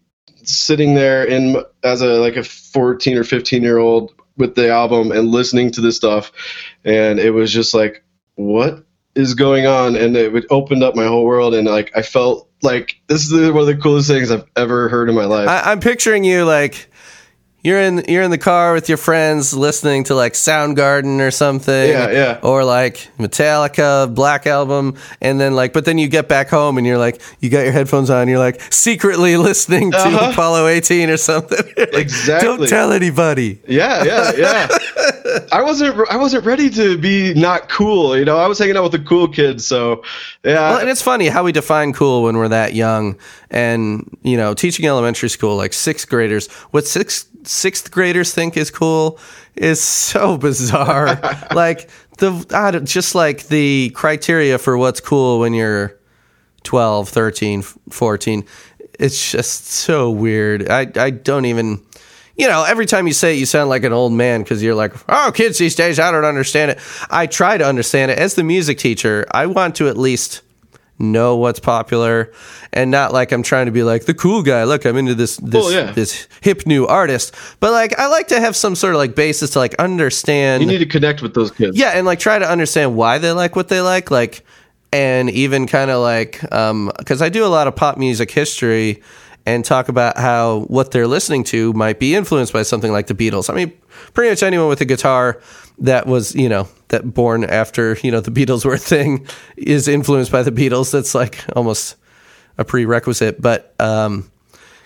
sitting 0.48 0.94
there 0.94 1.24
in 1.24 1.62
as 1.82 2.00
a 2.00 2.14
like 2.14 2.36
a 2.36 2.44
14 2.44 3.18
or 3.18 3.24
15 3.24 3.62
year 3.62 3.78
old 3.78 4.12
with 4.36 4.54
the 4.54 4.70
album 4.70 5.12
and 5.12 5.28
listening 5.28 5.70
to 5.72 5.80
this 5.80 5.96
stuff, 5.96 6.32
and 6.84 7.18
it 7.18 7.30
was 7.30 7.52
just 7.52 7.74
like, 7.74 8.04
what 8.36 8.84
is 9.14 9.34
going 9.34 9.66
on? 9.66 9.96
And 9.96 10.16
it 10.16 10.44
opened 10.50 10.82
up 10.82 10.94
my 10.94 11.06
whole 11.06 11.24
world, 11.24 11.54
and 11.54 11.66
like 11.66 11.90
I 11.96 12.02
felt 12.02 12.48
like 12.62 13.00
this 13.08 13.30
is 13.30 13.50
one 13.50 13.60
of 13.60 13.66
the 13.66 13.76
coolest 13.76 14.08
things 14.08 14.30
I've 14.30 14.44
ever 14.56 14.88
heard 14.88 15.08
in 15.08 15.14
my 15.14 15.24
life. 15.24 15.48
I, 15.48 15.70
I'm 15.70 15.80
picturing 15.80 16.24
you 16.24 16.44
like 16.44 16.87
you're 17.68 17.80
in 17.80 18.04
you're 18.08 18.22
in 18.24 18.30
the 18.30 18.38
car 18.38 18.72
with 18.72 18.88
your 18.88 18.98
friends 18.98 19.52
listening 19.52 20.04
to 20.04 20.14
like 20.14 20.32
Soundgarden 20.32 21.20
or 21.20 21.30
something. 21.30 21.90
Yeah, 21.90 22.10
yeah. 22.10 22.40
Or 22.42 22.64
like 22.64 22.94
Metallica, 23.18 24.12
Black 24.14 24.46
Album, 24.46 24.96
and 25.20 25.38
then 25.40 25.54
like, 25.54 25.72
but 25.72 25.84
then 25.84 25.98
you 25.98 26.08
get 26.08 26.26
back 26.28 26.48
home 26.48 26.78
and 26.78 26.86
you're 26.86 26.98
like, 27.06 27.20
you 27.40 27.50
got 27.50 27.60
your 27.64 27.72
headphones 27.72 28.10
on, 28.10 28.28
you're 28.28 28.38
like 28.38 28.60
secretly 28.72 29.36
listening 29.48 29.90
to 29.92 29.98
Uh-huh. 29.98 30.30
Apollo 30.32 30.66
18 30.68 31.10
or 31.10 31.16
something. 31.18 31.58
Like, 31.76 31.88
Exactly. 32.08 32.48
Don't 32.56 32.68
tell 32.68 32.92
anybody. 32.92 33.60
Yeah, 33.68 34.02
yeah, 34.04 34.32
yeah. 34.36 34.68
I 35.52 35.62
wasn't 35.62 36.08
I 36.10 36.16
wasn't 36.16 36.44
ready 36.44 36.70
to 36.70 36.96
be 36.98 37.34
not 37.34 37.68
cool. 37.68 38.16
You 38.16 38.24
know, 38.24 38.38
I 38.38 38.46
was 38.46 38.58
hanging 38.58 38.76
out 38.76 38.84
with 38.84 38.92
the 38.92 38.98
cool 39.00 39.28
kids. 39.28 39.66
So, 39.66 40.02
yeah. 40.44 40.70
Well, 40.70 40.78
and 40.78 40.88
it's 40.88 41.02
funny 41.02 41.28
how 41.28 41.44
we 41.44 41.52
define 41.52 41.92
cool 41.92 42.22
when 42.22 42.36
we're 42.36 42.48
that 42.48 42.74
young, 42.74 43.18
and 43.50 44.08
you 44.22 44.36
know, 44.36 44.54
teaching 44.54 44.86
elementary 44.86 45.28
school, 45.28 45.56
like 45.56 45.72
sixth 45.72 46.08
graders, 46.08 46.48
what 46.70 46.86
sixth 46.86 47.28
sixth 47.46 47.90
graders 47.90 48.32
think 48.34 48.56
is 48.56 48.70
cool 48.70 49.18
is 49.56 49.82
so 49.82 50.36
bizarre. 50.38 51.20
like 51.54 51.90
the 52.18 52.46
I 52.54 52.70
don't, 52.70 52.86
just 52.86 53.14
like 53.14 53.48
the 53.48 53.90
criteria 53.94 54.58
for 54.58 54.76
what's 54.76 55.00
cool 55.00 55.40
when 55.40 55.54
you're 55.54 55.98
12, 56.64 57.08
13, 57.08 57.62
14. 57.62 58.44
It's 58.98 59.30
just 59.30 59.66
so 59.66 60.10
weird. 60.10 60.68
I 60.68 60.90
I 60.96 61.10
don't 61.10 61.44
even. 61.44 61.84
You 62.38 62.46
know, 62.46 62.64
every 62.64 62.86
time 62.86 63.06
you 63.06 63.12
say 63.12 63.34
it, 63.34 63.38
you 63.38 63.46
sound 63.46 63.68
like 63.68 63.84
an 63.84 63.92
old 63.92 64.12
man 64.12 64.42
because 64.42 64.62
you're 64.62 64.74
like, 64.74 64.94
oh, 65.08 65.32
kids 65.34 65.58
these 65.58 65.74
days, 65.74 65.98
I 65.98 66.12
don't 66.12 66.24
understand 66.24 66.70
it. 66.70 66.78
I 67.10 67.26
try 67.26 67.58
to 67.58 67.66
understand 67.66 68.12
it. 68.12 68.18
As 68.18 68.34
the 68.34 68.44
music 68.44 68.78
teacher, 68.78 69.26
I 69.32 69.46
want 69.46 69.74
to 69.76 69.88
at 69.88 69.96
least 69.96 70.42
know 70.98 71.36
what's 71.36 71.60
popular 71.60 72.32
and 72.72 72.90
not 72.90 73.12
like 73.12 73.32
I'm 73.32 73.42
trying 73.42 73.66
to 73.66 73.72
be 73.72 73.82
like 73.82 74.04
the 74.04 74.14
cool 74.14 74.42
guy. 74.42 74.64
Look, 74.64 74.84
I'm 74.84 74.96
into 74.96 75.14
this 75.14 75.36
this 75.38 75.64
Well, 75.64 75.72
yeah. 75.72 75.92
this 75.92 76.28
hip 76.40 76.66
new 76.66 76.86
artist. 76.86 77.34
But 77.60 77.72
like 77.72 77.98
I 77.98 78.08
like 78.08 78.28
to 78.28 78.40
have 78.40 78.56
some 78.56 78.74
sort 78.74 78.94
of 78.94 78.98
like 78.98 79.14
basis 79.14 79.50
to 79.50 79.58
like 79.58 79.74
understand 79.76 80.62
you 80.62 80.68
need 80.68 80.78
to 80.78 80.86
connect 80.86 81.22
with 81.22 81.34
those 81.34 81.50
kids. 81.50 81.76
yeah, 81.76 81.90
and 81.90 82.06
like 82.06 82.18
try 82.18 82.38
to 82.38 82.48
understand 82.48 82.96
why 82.96 83.18
they 83.18 83.32
like 83.32 83.56
what 83.56 83.68
they 83.68 83.80
like, 83.80 84.10
like, 84.10 84.44
and 84.92 85.30
even 85.30 85.66
kind 85.66 85.90
of 85.90 86.02
like, 86.02 86.52
um, 86.52 86.90
because 86.98 87.22
I 87.22 87.28
do 87.28 87.44
a 87.44 87.48
lot 87.48 87.66
of 87.68 87.76
pop 87.76 87.96
music 87.96 88.30
history 88.30 89.02
and 89.48 89.64
talk 89.64 89.88
about 89.88 90.18
how 90.18 90.60
what 90.68 90.90
they're 90.90 91.06
listening 91.06 91.42
to 91.44 91.72
might 91.72 91.98
be 91.98 92.14
influenced 92.14 92.52
by 92.52 92.62
something 92.62 92.92
like 92.92 93.06
the 93.06 93.14
Beatles. 93.14 93.48
I 93.50 93.54
mean, 93.54 93.72
pretty 94.12 94.30
much 94.30 94.42
anyone 94.42 94.68
with 94.68 94.80
a 94.80 94.84
guitar 94.84 95.40
that 95.78 96.06
was, 96.06 96.34
you 96.34 96.48
know, 96.48 96.68
that 96.88 97.14
born 97.14 97.44
after 97.44 97.96
you 98.02 98.10
know 98.10 98.20
the 98.20 98.30
Beatles 98.30 98.64
were 98.64 98.74
a 98.74 98.78
thing 98.78 99.26
is 99.56 99.88
influenced 99.88 100.30
by 100.30 100.42
the 100.42 100.52
Beatles. 100.52 100.92
That's 100.92 101.14
like 101.14 101.44
almost 101.56 101.96
a 102.58 102.64
prerequisite, 102.64 103.40
but 103.40 103.74
um, 103.78 104.30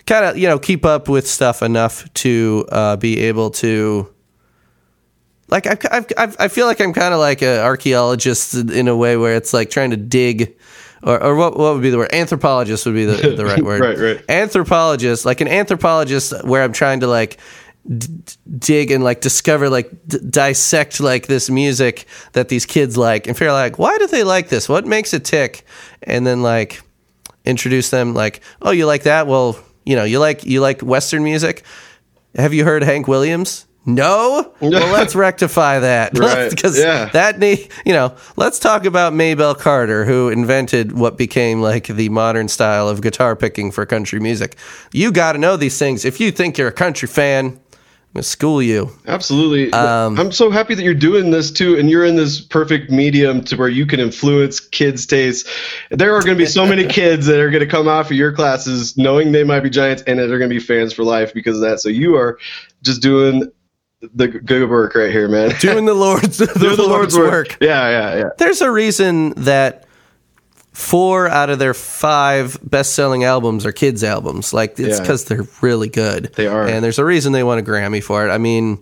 kind 0.05 0.25
of 0.25 0.37
you 0.37 0.47
know 0.47 0.59
keep 0.59 0.85
up 0.85 1.09
with 1.09 1.27
stuff 1.27 1.61
enough 1.61 2.11
to 2.15 2.65
uh, 2.71 2.95
be 2.95 3.19
able 3.21 3.51
to 3.51 4.13
like 5.49 5.67
I've, 5.67 5.79
I've, 5.91 6.05
I've, 6.17 6.35
I 6.39 6.47
feel 6.47 6.65
like 6.65 6.79
I'm 6.79 6.93
kind 6.93 7.13
of 7.13 7.19
like 7.19 7.41
an 7.41 7.59
archaeologist 7.59 8.55
in 8.55 8.87
a 8.87 8.95
way 8.95 9.17
where 9.17 9.35
it's 9.35 9.53
like 9.53 9.69
trying 9.69 9.91
to 9.91 9.97
dig, 9.97 10.55
or, 11.03 11.21
or 11.21 11.35
what 11.35 11.57
what 11.57 11.73
would 11.73 11.81
be 11.81 11.89
the 11.89 11.97
word? 11.97 12.13
Anthropologist 12.13 12.85
would 12.85 12.95
be 12.95 13.05
the, 13.05 13.35
the 13.35 13.45
right 13.45 13.61
word. 13.63 13.81
Right, 13.81 13.97
right. 13.97 14.25
Anthropologist, 14.29 15.25
like 15.25 15.41
an 15.41 15.47
anthropologist, 15.47 16.43
where 16.43 16.63
I'm 16.63 16.73
trying 16.73 17.01
to 17.01 17.07
like 17.07 17.37
d- 17.97 18.07
dig 18.57 18.91
and 18.91 19.03
like 19.03 19.21
discover, 19.21 19.69
like 19.69 19.91
d- 20.07 20.19
dissect 20.29 20.99
like 20.99 21.27
this 21.27 21.49
music 21.49 22.05
that 22.33 22.49
these 22.49 22.65
kids 22.65 22.97
like, 22.97 23.27
and 23.27 23.37
figure 23.37 23.49
out 23.51 23.55
like 23.55 23.77
why 23.77 23.97
do 23.97 24.07
they 24.07 24.23
like 24.23 24.49
this? 24.49 24.69
What 24.69 24.85
makes 24.85 25.13
it 25.13 25.25
tick? 25.25 25.65
And 26.01 26.25
then 26.25 26.41
like 26.41 26.81
introduce 27.45 27.89
them 27.89 28.13
like, 28.13 28.41
oh, 28.61 28.71
you 28.71 28.85
like 28.85 29.03
that? 29.03 29.27
Well, 29.27 29.57
you 29.85 29.95
know, 29.95 30.03
you 30.05 30.19
like 30.19 30.45
you 30.45 30.61
like 30.61 30.81
Western 30.81 31.23
music. 31.23 31.63
Have 32.35 32.53
you 32.53 32.63
heard 32.63 32.81
Hank 32.83 33.07
Williams? 33.07 33.65
No. 33.85 34.51
Well, 34.61 34.93
let's 34.93 35.13
rectify 35.13 35.79
that 35.79 36.17
Right. 36.17 36.49
because 36.55 36.79
Yeah. 36.79 37.09
that 37.11 37.37
need 37.39 37.67
you 37.85 37.91
know. 37.93 38.15
Let's 38.37 38.59
talk 38.59 38.85
about 38.85 39.13
Maybelle 39.13 39.55
Carter, 39.55 40.05
who 40.05 40.29
invented 40.29 40.93
what 40.93 41.17
became 41.17 41.61
like 41.61 41.87
the 41.87 42.07
modern 42.09 42.47
style 42.47 42.87
of 42.87 43.01
guitar 43.01 43.35
picking 43.35 43.71
for 43.71 43.85
country 43.85 44.19
music. 44.21 44.55
You 44.93 45.11
got 45.11 45.33
to 45.33 45.37
know 45.39 45.57
these 45.57 45.77
things. 45.77 46.05
If 46.05 46.19
you 46.21 46.31
think 46.31 46.57
you're 46.57 46.69
a 46.69 46.71
country 46.73 47.07
fan, 47.09 47.47
I'm 47.47 47.57
gonna 48.13 48.23
school 48.23 48.61
you. 48.61 48.89
Absolutely. 49.07 49.73
Um, 49.73 50.17
I'm 50.19 50.31
so 50.31 50.49
happy 50.49 50.75
that 50.75 50.83
you're 50.83 50.93
doing 50.93 51.31
this 51.31 51.51
too, 51.51 51.77
and 51.77 51.89
you're 51.89 52.05
in 52.05 52.15
this 52.15 52.39
perfect 52.39 52.89
medium 52.89 53.43
to 53.45 53.57
where 53.57 53.67
you 53.69 53.85
can 53.85 53.99
influence 53.99 54.59
kids' 54.61 55.05
tastes. 55.05 55.49
There 55.89 56.15
are 56.15 56.21
going 56.21 56.37
to 56.37 56.41
be 56.41 56.45
so 56.45 56.65
many 56.65 56.85
kids 57.01 57.25
that 57.25 57.39
are 57.39 57.49
going 57.49 57.63
to 57.63 57.67
come 57.69 57.87
out 57.89 58.07
for 58.07 58.13
your 58.13 58.31
classes 58.31 58.95
knowing 58.97 59.31
they 59.33 59.43
might 59.43 59.61
be 59.61 59.69
giants 59.71 60.03
and 60.03 60.19
that 60.19 60.27
they're 60.27 60.37
going 60.37 60.49
to 60.51 60.55
be 60.55 60.59
fans 60.61 60.93
for 60.93 61.03
life 61.03 61.33
because 61.33 61.55
of 61.57 61.61
that. 61.63 61.79
So 61.81 61.89
you 61.89 62.15
are 62.15 62.37
just 62.83 63.01
doing 63.01 63.51
the 64.13 64.27
good 64.27 64.69
work 64.69 64.95
right 64.95 65.11
here, 65.11 65.27
man. 65.27 65.51
Doing 65.59 65.85
the 65.85 65.93
Lord's 65.93 66.37
the, 66.37 66.45
Doing 66.59 66.77
Lord's, 66.89 67.17
work. 67.17 67.57
Yeah, 67.61 67.89
yeah, 67.89 68.17
yeah. 68.17 68.29
There's 68.37 68.61
a 68.61 68.71
reason 68.71 69.31
that 69.43 69.85
four 70.73 71.27
out 71.29 71.49
of 71.49 71.59
their 71.59 71.73
five 71.73 72.57
best-selling 72.63 73.23
albums 73.23 73.65
are 73.65 73.71
kids' 73.71 74.03
albums. 74.03 74.53
Like 74.53 74.79
it's 74.79 74.97
Yeah. 74.97 74.99
because 75.01 75.25
they're 75.25 75.47
really 75.61 75.89
good. 75.89 76.31
They 76.35 76.47
are. 76.47 76.65
and 76.67 76.83
there's 76.83 76.99
a 76.99 77.05
reason 77.05 77.31
they 77.31 77.43
won 77.43 77.59
a 77.59 77.61
Grammy 77.61 78.03
for 78.03 78.27
it. 78.27 78.31
I 78.31 78.37
mean, 78.39 78.81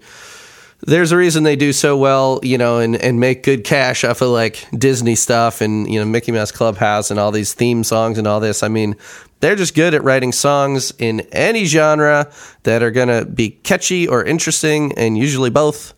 there's 0.83 1.11
a 1.11 1.17
reason 1.17 1.43
they 1.43 1.55
do 1.55 1.73
so 1.73 1.95
well, 1.95 2.39
you 2.43 2.57
know, 2.57 2.79
and, 2.79 2.95
and 2.95 3.19
make 3.19 3.43
good 3.43 3.63
cash 3.63 4.03
off 4.03 4.21
of 4.21 4.29
like 4.29 4.67
Disney 4.77 5.15
stuff 5.15 5.61
and 5.61 5.89
you 5.91 5.99
know 5.99 6.05
Mickey 6.05 6.31
Mouse 6.31 6.51
Clubhouse 6.51 7.11
and 7.11 7.19
all 7.19 7.31
these 7.31 7.53
theme 7.53 7.83
songs 7.83 8.17
and 8.17 8.27
all 8.27 8.39
this. 8.39 8.63
I 8.63 8.67
mean, 8.67 8.95
they're 9.41 9.55
just 9.55 9.75
good 9.75 9.93
at 9.93 10.03
writing 10.03 10.31
songs 10.31 10.91
in 10.99 11.21
any 11.31 11.65
genre 11.65 12.31
that 12.63 12.81
are 12.83 12.91
gonna 12.91 13.25
be 13.25 13.51
catchy 13.51 14.07
or 14.07 14.23
interesting, 14.23 14.93
and 14.97 15.17
usually 15.17 15.49
both. 15.49 15.93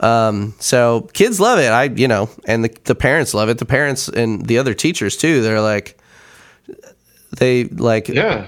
Um, 0.00 0.54
so 0.60 1.08
kids 1.12 1.40
love 1.40 1.58
it. 1.58 1.70
I, 1.72 1.84
you 1.84 2.06
know, 2.06 2.30
and 2.44 2.64
the, 2.64 2.76
the 2.84 2.94
parents 2.94 3.34
love 3.34 3.48
it. 3.48 3.58
The 3.58 3.64
parents 3.66 4.08
and 4.08 4.46
the 4.46 4.58
other 4.58 4.72
teachers 4.72 5.16
too. 5.16 5.42
They're 5.42 5.60
like, 5.60 5.98
they 7.36 7.64
like 7.64 8.06
Yeah. 8.08 8.46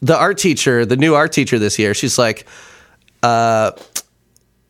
the 0.00 0.16
art 0.16 0.38
teacher, 0.38 0.86
the 0.86 0.96
new 0.96 1.14
art 1.14 1.32
teacher 1.32 1.58
this 1.58 1.78
year. 1.78 1.92
She's 1.92 2.18
like, 2.18 2.46
uh, 3.22 3.72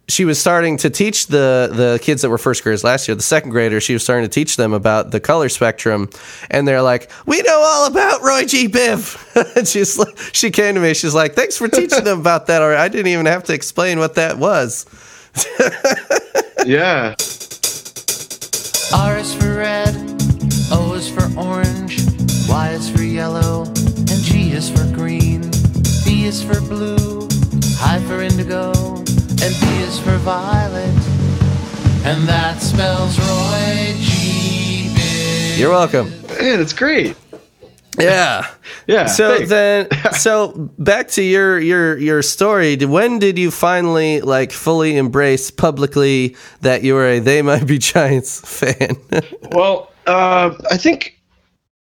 she 0.09 0.25
was 0.25 0.40
starting 0.40 0.79
to 0.79 0.90
teach 0.90 1.27
the 1.27 1.71
the 1.73 2.01
kids 2.03 2.23
that 2.23 2.31
were 2.31 2.38
first 2.38 2.62
graders 2.62 2.83
last 2.83 3.09
year, 3.09 3.14
the 3.14 3.23
second 3.23 3.51
graders. 3.51 3.83
She 3.83 3.92
was 3.92 4.03
starting 4.03 4.29
to 4.29 4.33
teach 4.33 4.57
them 4.57 4.73
about 4.73 5.11
the 5.11 5.21
color 5.21 5.49
spectrum, 5.49 6.09
and 6.51 6.66
they're 6.66 6.83
like, 6.83 7.11
"We 7.27 7.42
know 7.42 7.61
all 7.61 7.87
about 7.87 8.23
Roy 8.23 8.44
G. 8.44 8.68
Biv." 8.68 9.57
and 9.57 9.68
she's 9.68 10.01
she 10.33 10.51
came 10.51 10.75
to 10.75 10.81
me. 10.81 10.94
She's 10.94 11.14
like, 11.14 11.35
"Thanks 11.35 11.57
for 11.57 11.68
teaching 11.68 12.05
them 12.05 12.21
about 12.21 12.47
that." 12.47 12.62
Or 12.62 12.75
I 12.75 12.88
didn't 12.88 13.09
even 13.09 13.27
have 13.27 13.44
to 13.44 13.55
explain 13.55 13.99
what 13.99 14.14
that 14.14 14.38
was. 14.38 14.87
Yeah. 16.66 17.14
R 18.92 19.16
is 19.16 19.33
for 19.35 19.55
red, 19.55 19.94
O 20.73 20.94
is 20.94 21.09
for 21.09 21.31
orange, 21.38 22.01
Y 22.49 22.71
is 22.71 22.90
for 22.90 23.03
yellow, 23.03 23.64
and 23.64 24.09
G 24.09 24.53
is 24.53 24.68
for 24.68 24.85
green. 24.92 25.42
B 26.05 26.25
is 26.25 26.42
for 26.42 26.61
blue, 26.61 27.29
I 27.81 28.03
for 28.09 28.23
indigo, 28.23 28.73
and 29.42 29.55
B 29.61 29.66
is 29.83 29.98
for 29.98 30.16
violet. 30.18 30.88
And 32.05 32.27
that 32.29 32.61
spells 32.61 33.18
Roy 33.18 33.94
G. 33.98 34.92
Biv. 34.94 35.59
You're 35.59 35.70
welcome. 35.70 36.11
Man, 36.40 36.61
it's 36.61 36.72
great. 36.72 37.16
Yeah. 37.98 38.46
Yeah. 38.87 39.05
So 39.05 39.37
thanks. 39.37 39.51
then, 39.51 39.88
so 40.12 40.70
back 40.79 41.09
to 41.09 41.22
your 41.22 41.59
your 41.59 41.98
your 41.98 42.22
story. 42.22 42.74
When 42.77 43.18
did 43.18 43.38
you 43.38 43.51
finally 43.51 44.22
like 44.22 44.51
fully 44.51 44.96
embrace 44.96 45.51
publicly 45.51 46.35
that 46.62 46.83
you 46.83 46.94
were 46.94 47.07
a 47.07 47.18
They 47.18 47.42
Might 47.42 47.66
Be 47.66 47.77
Giants 47.77 48.40
fan? 48.40 48.96
Well, 49.53 49.92
uh, 50.07 50.55
I 50.70 50.79
think 50.79 51.20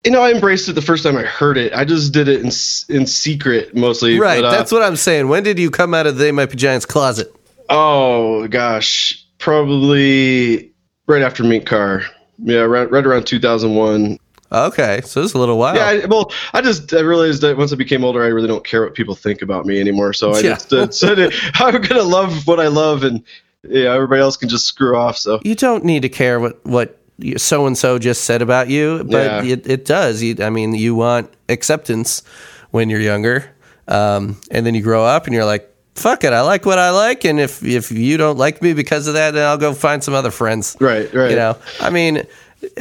you 0.03 0.13
know 0.13 0.23
I 0.23 0.31
embraced 0.33 0.67
it 0.71 0.73
the 0.73 0.81
first 0.81 1.05
time 1.05 1.19
I 1.19 1.25
heard 1.25 1.59
it. 1.59 1.75
I 1.75 1.85
just 1.85 2.15
did 2.15 2.27
it 2.27 2.41
in 2.41 2.47
in 2.89 3.07
secret 3.07 3.77
mostly. 3.77 4.19
right. 4.19 4.41
but, 4.41 4.47
uh, 4.47 4.51
that's 4.51 4.73
what 4.73 4.81
I'm 4.83 4.97
saying. 4.97 5.29
When 5.29 5.43
did 5.43 5.59
you 5.59 5.71
come 5.71 5.93
out 5.93 6.07
of 6.07 6.17
the 6.17 6.25
They 6.25 6.33
Might 6.33 6.49
Be 6.49 6.57
Giants 6.57 6.87
closet? 6.87 7.35
Oh 7.69 8.47
gosh, 8.49 9.25
probably 9.39 10.73
right 11.07 11.23
after 11.23 11.43
Mink 11.45 11.67
Car. 11.67 12.03
Yeah, 12.39 12.61
right, 12.61 12.91
right 12.91 13.07
around 13.07 13.27
2001. 13.27 14.19
Okay, 14.53 15.01
so 15.05 15.23
it's 15.23 15.35
a 15.35 15.39
little 15.39 15.59
while. 15.59 15.75
Yeah, 15.75 15.87
I, 15.87 16.07
well, 16.07 16.31
I 16.53 16.61
just 16.61 16.93
I 16.93 17.01
realized 17.01 17.43
that 17.43 17.57
once 17.57 17.73
I 17.73 17.77
became 17.77 18.05
older, 18.05 18.23
I 18.23 18.29
really 18.29 18.47
don't 18.49 18.65
care 18.65 18.83
what 18.83 18.95
people 18.95 19.15
think 19.15 19.43
about 19.43 19.67
me 19.67 19.81
anymore. 19.81 20.13
So 20.13 20.33
I 20.33 20.41
Yeah. 20.41 20.55
just 20.55 20.73
uh, 20.73 20.91
said 20.91 21.33
I'm 21.55 21.81
gonna 21.81 22.03
love 22.03 22.47
what 22.47 22.61
I 22.61 22.69
love, 22.69 23.03
and 23.03 23.23
yeah, 23.63 23.93
everybody 23.95 24.21
else 24.21 24.37
can 24.37 24.49
just 24.49 24.67
screw 24.67 24.97
off. 24.97 25.17
So 25.17 25.41
you 25.45 25.55
don't 25.55 25.85
need 25.85 26.03
to 26.03 26.09
care 26.09 26.39
what 26.39 26.65
what 26.67 26.99
so 27.37 27.67
and 27.67 27.77
so 27.79 27.99
just 27.99 28.25
said 28.25 28.43
about 28.43 28.69
you, 28.69 29.05
but 29.05 29.45
Yeah. 29.45 29.53
it, 29.53 29.67
it 29.69 29.85
does. 29.85 30.23
You, 30.23 30.37
I 30.41 30.51
mean, 30.51 30.75
you 30.75 30.95
want 30.95 31.33
acceptance 31.49 32.23
when 32.71 32.91
you're 32.91 33.01
younger, 33.01 33.51
um, 33.89 34.41
and 34.51 34.67
then 34.67 34.75
you 34.75 34.83
grow 34.83 35.05
up 35.05 35.27
and 35.27 35.35
you're 35.35 35.45
like, 35.45 35.69
"Fuck 35.95 36.25
it, 36.25 36.33
I 36.33 36.41
like 36.43 36.67
what 36.67 36.79
I 36.79 36.91
like," 36.91 37.25
and 37.25 37.39
if 37.41 37.63
if 37.65 37.91
you 37.91 38.17
don't 38.17 38.39
like 38.39 38.61
me 38.63 38.73
because 38.73 39.07
of 39.07 39.15
that, 39.15 39.33
then 39.33 39.47
I'll 39.47 39.59
go 39.59 39.75
find 39.75 40.03
some 40.03 40.15
other 40.15 40.31
friends. 40.31 40.77
right, 40.81 41.13
right. 41.15 41.31
You 41.31 41.37
know, 41.37 41.57
I 41.81 41.91
mean, 41.91 42.23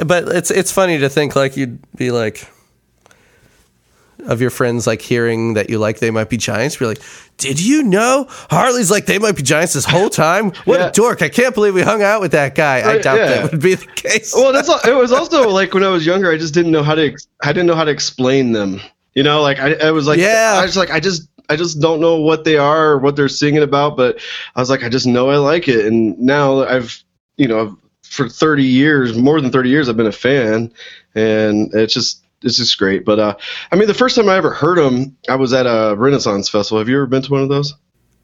but 0.05 0.27
it's 0.29 0.51
it's 0.51 0.71
funny 0.71 0.97
to 0.99 1.09
think 1.09 1.35
like 1.35 1.55
you'd 1.57 1.79
be 1.95 2.11
like. 2.11 2.47
Of 4.25 4.39
your 4.39 4.51
friends, 4.51 4.87
like 4.87 5.01
hearing 5.01 5.55
that 5.55 5.69
you 5.69 5.79
like 5.79 5.99
they 5.99 6.09
might 6.09 6.29
be 6.29 6.37
giants, 6.37 6.77
be 6.77 6.85
like, 6.85 7.01
"Did 7.37 7.59
you 7.59 7.83
know 7.83 8.25
Harley's 8.29 8.89
like 8.89 9.05
they 9.05 9.19
might 9.19 9.35
be 9.35 9.41
giants 9.41 9.73
this 9.73 9.83
whole 9.83 10.09
time? 10.09 10.51
What 10.63 10.79
Yeah. 10.79 10.87
a 10.87 10.91
dork! 10.93 11.21
I 11.21 11.27
can't 11.27 11.53
believe 11.53 11.73
we 11.73 11.81
hung 11.81 12.01
out 12.01 12.21
with 12.21 12.31
that 12.31 12.55
guy. 12.55 12.89
I 12.89 12.99
doubt 12.99 13.17
yeah. 13.17 13.27
that 13.27 13.51
would 13.51 13.59
be 13.61 13.75
the 13.75 13.85
case." 13.87 14.33
well, 14.33 14.53
that's 14.53 14.69
all, 14.69 14.79
it 14.85 14.95
was 14.95 15.11
also 15.11 15.49
like 15.49 15.73
when 15.73 15.83
I 15.83 15.89
was 15.89 16.05
younger, 16.05 16.31
I 16.31 16.37
just 16.37 16.53
didn't 16.53 16.71
know 16.71 16.83
how 16.83 16.95
to 16.95 17.13
I 17.43 17.47
didn't 17.51 17.65
know 17.65 17.75
how 17.75 17.83
to 17.83 17.91
explain 17.91 18.53
them. 18.53 18.79
You 19.13 19.23
know, 19.23 19.41
like 19.41 19.59
I, 19.59 19.73
I 19.73 19.91
was 19.91 20.07
like, 20.07 20.19
Yeah. 20.19 20.53
I 20.55 20.63
was 20.63 20.77
like, 20.77 20.89
I 20.91 21.01
just 21.01 21.27
I 21.49 21.55
just 21.55 21.79
don't 21.79 21.99
know 21.99 22.17
what 22.19 22.43
they 22.43 22.57
are 22.57 22.91
or 22.91 22.99
what 22.99 23.15
they're 23.15 23.29
singing 23.29 23.63
about, 23.63 23.97
but 23.97 24.19
I 24.55 24.59
was 24.59 24.69
like, 24.69 24.83
I 24.83 24.89
just 24.89 25.07
know 25.07 25.29
I 25.29 25.37
like 25.37 25.67
it, 25.67 25.85
and 25.85 26.17
now 26.19 26.63
I've 26.63 27.03
you 27.37 27.47
know 27.47 27.77
for 28.03 28.29
30 28.29 28.63
years, 28.63 29.17
more 29.17 29.41
than 29.41 29.51
30 29.51 29.69
years, 29.69 29.89
I've 29.89 29.97
been 29.97 30.05
a 30.05 30.11
fan, 30.11 30.71
and 31.15 31.73
it's 31.73 31.93
just 31.93 32.23
it's 32.43 32.57
just 32.57 32.77
great. 32.77 33.05
But 33.05 33.19
uh, 33.19 33.35
I 33.71 33.75
mean, 33.75 33.87
the 33.87 33.93
first 33.93 34.15
time 34.15 34.29
I 34.29 34.37
ever 34.37 34.51
heard 34.51 34.77
them, 34.77 35.17
I 35.29 35.35
was 35.35 35.53
at 35.53 35.65
a 35.65 35.95
Renaissance 35.95 36.49
festival. 36.49 36.79
Have 36.79 36.89
you 36.89 36.97
ever 36.97 37.07
been 37.07 37.23
to 37.23 37.31
one 37.31 37.41
of 37.41 37.49
those? 37.49 37.73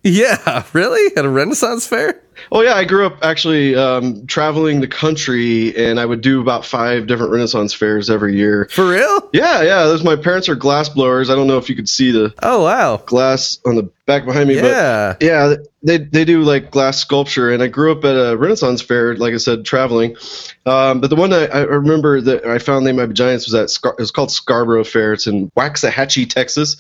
yeah, 0.03 0.63
really? 0.73 1.15
At 1.17 1.25
a 1.25 1.29
Renaissance 1.29 1.87
fair? 1.87 2.21
Oh 2.51 2.61
yeah, 2.61 2.73
I 2.75 2.85
grew 2.85 3.05
up 3.05 3.17
actually 3.23 3.75
um, 3.75 4.25
traveling 4.27 4.81
the 4.81 4.87
country, 4.87 5.75
and 5.75 5.99
I 5.99 6.05
would 6.05 6.21
do 6.21 6.41
about 6.41 6.65
five 6.65 7.07
different 7.07 7.31
Renaissance 7.31 7.73
fairs 7.73 8.09
every 8.09 8.35
year. 8.35 8.67
For 8.71 8.87
real? 8.89 9.29
Yeah, 9.33 9.61
yeah. 9.61 9.83
Those 9.85 10.03
my 10.03 10.15
parents 10.15 10.49
are 10.49 10.55
glass 10.55 10.89
blowers. 10.89 11.29
I 11.29 11.35
don't 11.35 11.47
know 11.47 11.57
if 11.57 11.69
you 11.69 11.75
could 11.75 11.89
see 11.89 12.11
the 12.11 12.33
Oh 12.41 12.63
wow. 12.63 12.97
glass 13.05 13.59
on 13.65 13.75
the 13.75 13.89
back 14.05 14.25
behind 14.25 14.49
me, 14.49 14.55
Yeah. 14.55 15.13
but 15.19 15.23
yeah, 15.25 15.53
they 15.83 15.97
they 15.99 16.25
do 16.25 16.41
like 16.41 16.71
glass 16.71 16.97
sculpture. 16.97 17.51
And 17.51 17.61
I 17.61 17.67
grew 17.67 17.91
up 17.91 18.03
at 18.03 18.15
a 18.15 18.35
Renaissance 18.35 18.81
fair, 18.81 19.15
like 19.15 19.33
I 19.33 19.37
said, 19.37 19.65
traveling. 19.65 20.15
Um, 20.65 20.99
but 21.01 21.09
the 21.11 21.15
one 21.15 21.29
that 21.29 21.53
I 21.53 21.61
remember 21.61 22.19
that 22.21 22.45
I 22.45 22.57
found 22.57 22.85
they 22.87 22.91
might 22.91 23.05
be 23.07 23.13
giants 23.13 23.45
was 23.45 23.53
at 23.55 23.69
Scar- 23.69 23.93
it 23.97 24.01
was 24.01 24.11
called 24.11 24.31
Scarborough 24.31 24.83
Fair. 24.83 25.13
It's 25.13 25.27
in 25.27 25.49
Waxahachie, 25.51 26.29
Texas, 26.29 26.75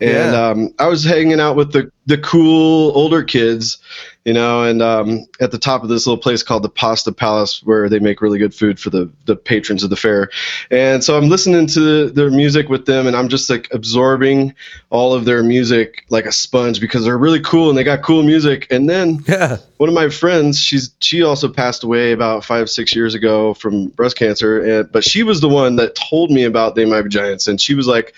and 0.00 0.10
Yeah. 0.32 0.46
um, 0.48 0.74
I 0.78 0.88
was 0.88 1.04
hanging 1.04 1.38
out 1.40 1.54
with 1.56 1.72
the 1.72 1.90
the 2.06 2.18
cool 2.18 2.90
older 2.96 3.22
kids. 3.22 3.78
You 4.24 4.32
know, 4.32 4.62
and 4.62 4.80
um, 4.80 5.26
at 5.40 5.50
the 5.50 5.58
top 5.58 5.82
of 5.82 5.88
this 5.88 6.06
little 6.06 6.22
place 6.22 6.44
called 6.44 6.62
the 6.62 6.68
Pasta 6.68 7.10
Palace, 7.10 7.60
where 7.64 7.88
they 7.88 7.98
make 7.98 8.22
really 8.22 8.38
good 8.38 8.54
food 8.54 8.78
for 8.78 8.88
the, 8.88 9.10
the 9.24 9.34
patrons 9.34 9.82
of 9.82 9.90
the 9.90 9.96
fair. 9.96 10.30
And 10.70 11.02
so 11.02 11.18
I'm 11.18 11.28
listening 11.28 11.66
to 11.68 12.08
their 12.08 12.30
music 12.30 12.68
with 12.68 12.86
them, 12.86 13.08
and 13.08 13.16
I'm 13.16 13.28
just 13.28 13.50
like 13.50 13.66
absorbing 13.72 14.54
all 14.90 15.12
of 15.12 15.24
their 15.24 15.42
music 15.42 16.04
like 16.08 16.24
a 16.24 16.30
sponge 16.30 16.80
because 16.80 17.04
they're 17.04 17.18
really 17.18 17.40
cool 17.40 17.68
and 17.68 17.76
they 17.76 17.82
got 17.82 18.02
cool 18.02 18.22
music. 18.22 18.68
And 18.70 18.88
then 18.88 19.24
Yeah. 19.26 19.56
one 19.78 19.88
of 19.88 19.94
my 19.94 20.08
friends, 20.08 20.60
she's 20.60 20.94
she 21.00 21.24
also 21.24 21.48
passed 21.52 21.82
away 21.82 22.12
about 22.12 22.44
five 22.44 22.70
six 22.70 22.94
years 22.94 23.14
ago 23.14 23.54
from 23.54 23.88
breast 23.88 24.16
cancer, 24.16 24.60
and 24.60 24.92
but 24.92 25.02
she 25.02 25.24
was 25.24 25.40
the 25.40 25.48
one 25.48 25.74
that 25.76 25.96
told 25.96 26.30
me 26.30 26.44
about 26.44 26.76
They 26.76 26.84
Might 26.84 27.02
Be 27.02 27.08
Giants, 27.08 27.48
and 27.48 27.60
she 27.60 27.74
was 27.74 27.88
like, 27.88 28.14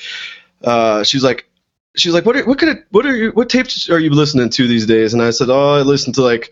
uh, 0.64 1.02
she's 1.02 1.24
like. 1.24 1.46
She's 1.96 2.12
like, 2.12 2.26
what? 2.26 2.36
Are, 2.36 2.44
what 2.44 2.58
could 2.58 2.68
it? 2.68 2.84
What 2.90 3.06
are 3.06 3.16
you? 3.16 3.30
What 3.30 3.48
tapes 3.48 3.88
are 3.88 3.98
you 4.00 4.10
listening 4.10 4.50
to 4.50 4.66
these 4.66 4.86
days? 4.86 5.12
And 5.14 5.22
I 5.22 5.30
said, 5.30 5.48
oh, 5.48 5.74
I 5.74 5.82
listen 5.82 6.12
to 6.14 6.22
like 6.22 6.50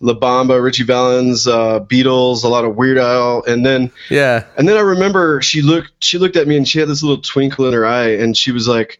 La 0.00 0.14
Bamba, 0.14 0.60
Ritchie 0.62 0.82
Valens, 0.82 1.46
uh, 1.46 1.80
Beatles, 1.80 2.42
a 2.42 2.48
lot 2.48 2.64
of 2.64 2.74
Weird 2.76 2.98
Al, 2.98 3.42
and 3.44 3.64
then 3.64 3.90
Yeah. 4.08 4.44
and 4.56 4.68
then 4.68 4.76
I 4.76 4.80
remember 4.80 5.40
she 5.42 5.62
looked 5.62 5.92
she 6.02 6.18
looked 6.18 6.36
at 6.36 6.48
me 6.48 6.56
and 6.56 6.66
she 6.66 6.78
had 6.80 6.88
this 6.88 7.02
little 7.02 7.22
twinkle 7.22 7.66
in 7.68 7.74
her 7.74 7.86
eye 7.86 8.08
and 8.14 8.36
she 8.36 8.50
was 8.50 8.66
like 8.66 8.98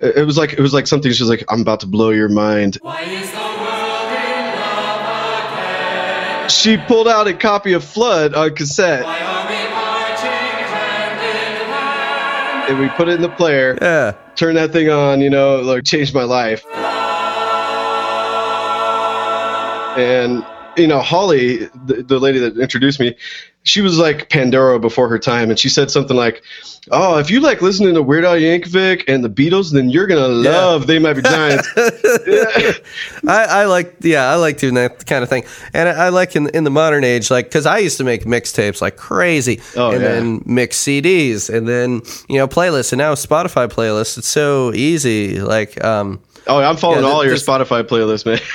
it 0.00 0.16
it 0.18 0.24
was 0.24 0.36
like 0.36 0.54
it 0.54 0.60
was 0.60 0.72
like 0.74 0.86
something 0.88 1.12
she 1.12 1.22
was 1.22 1.30
like 1.30 1.44
I'm 1.48 1.60
about 1.60 1.80
to 1.80 1.86
blow 1.86 2.10
your 2.10 2.28
mind. 2.28 2.78
She 6.50 6.76
pulled 6.76 7.08
out 7.08 7.26
a 7.28 7.34
copy 7.34 7.72
of 7.72 7.84
Flood 7.84 8.34
on 8.34 8.54
cassette 8.54 9.04
and 12.68 12.78
we 12.78 12.88
put 12.90 13.08
it 13.08 13.14
in 13.14 13.22
the 13.22 13.28
player, 13.28 13.76
Yeah. 13.80 14.12
turned 14.36 14.56
that 14.56 14.72
thing 14.72 14.90
on, 14.90 15.20
you 15.20 15.30
know, 15.30 15.60
like 15.60 15.84
changed 15.84 16.14
my 16.14 16.24
life. 16.24 16.64
And 19.96 20.44
you 20.76 20.86
know, 20.86 21.00
Holly, 21.00 21.66
the, 21.86 22.02
the 22.06 22.18
lady 22.18 22.38
that 22.38 22.56
introduced 22.58 23.00
me, 23.00 23.16
she 23.62 23.80
was 23.80 23.98
like 23.98 24.28
Pandora 24.28 24.78
before 24.78 25.08
her 25.08 25.18
time, 25.18 25.48
and 25.48 25.58
she 25.58 25.70
said 25.70 25.90
something 25.90 26.14
like, 26.16 26.42
"Oh, 26.90 27.16
if 27.18 27.30
you 27.30 27.40
like 27.40 27.62
listening 27.62 27.94
to 27.94 28.02
Weird 28.02 28.26
Al 28.26 28.34
Yankovic 28.34 29.04
and 29.08 29.24
the 29.24 29.30
Beatles, 29.30 29.72
then 29.72 29.88
you're 29.88 30.06
gonna 30.06 30.28
love 30.28 30.86
They 30.86 30.98
Might 30.98 31.14
Be 31.14 31.22
Giants." 31.22 31.66
Yeah. 32.26 32.72
I, 33.26 33.44
I 33.44 33.64
like 33.64 33.96
yeah 34.00 34.30
I 34.30 34.34
like 34.34 34.58
doing 34.58 34.74
that 34.74 35.06
kind 35.06 35.22
of 35.22 35.30
thing 35.30 35.44
and 35.72 35.88
I, 35.88 36.06
I 36.06 36.08
like 36.10 36.36
in 36.36 36.48
in 36.50 36.64
the 36.64 36.70
modern 36.70 37.04
age 37.04 37.30
like 37.30 37.46
because 37.46 37.64
I 37.64 37.78
used 37.78 37.96
to 37.98 38.04
make 38.04 38.24
mixtapes 38.24 38.82
like 38.82 38.96
crazy 38.96 39.60
Oh, 39.76 39.90
and 39.92 40.02
yeah. 40.02 40.08
then 40.08 40.42
mix 40.44 40.76
CDs 40.82 41.48
and 41.52 41.66
then 41.66 42.02
you 42.28 42.36
know 42.38 42.46
playlists 42.46 42.92
and 42.92 42.98
now 42.98 43.14
Spotify 43.14 43.66
playlists 43.68 44.18
it's 44.18 44.28
so 44.28 44.72
easy 44.74 45.40
like 45.40 45.82
um 45.82 46.20
Oh, 46.46 46.58
I'm 46.58 46.76
following 46.76 47.04
Yeah, 47.04 47.10
all 47.10 47.24
your 47.24 47.36
Spotify 47.36 47.82
playlists, 47.82 48.26
man. 48.26 48.38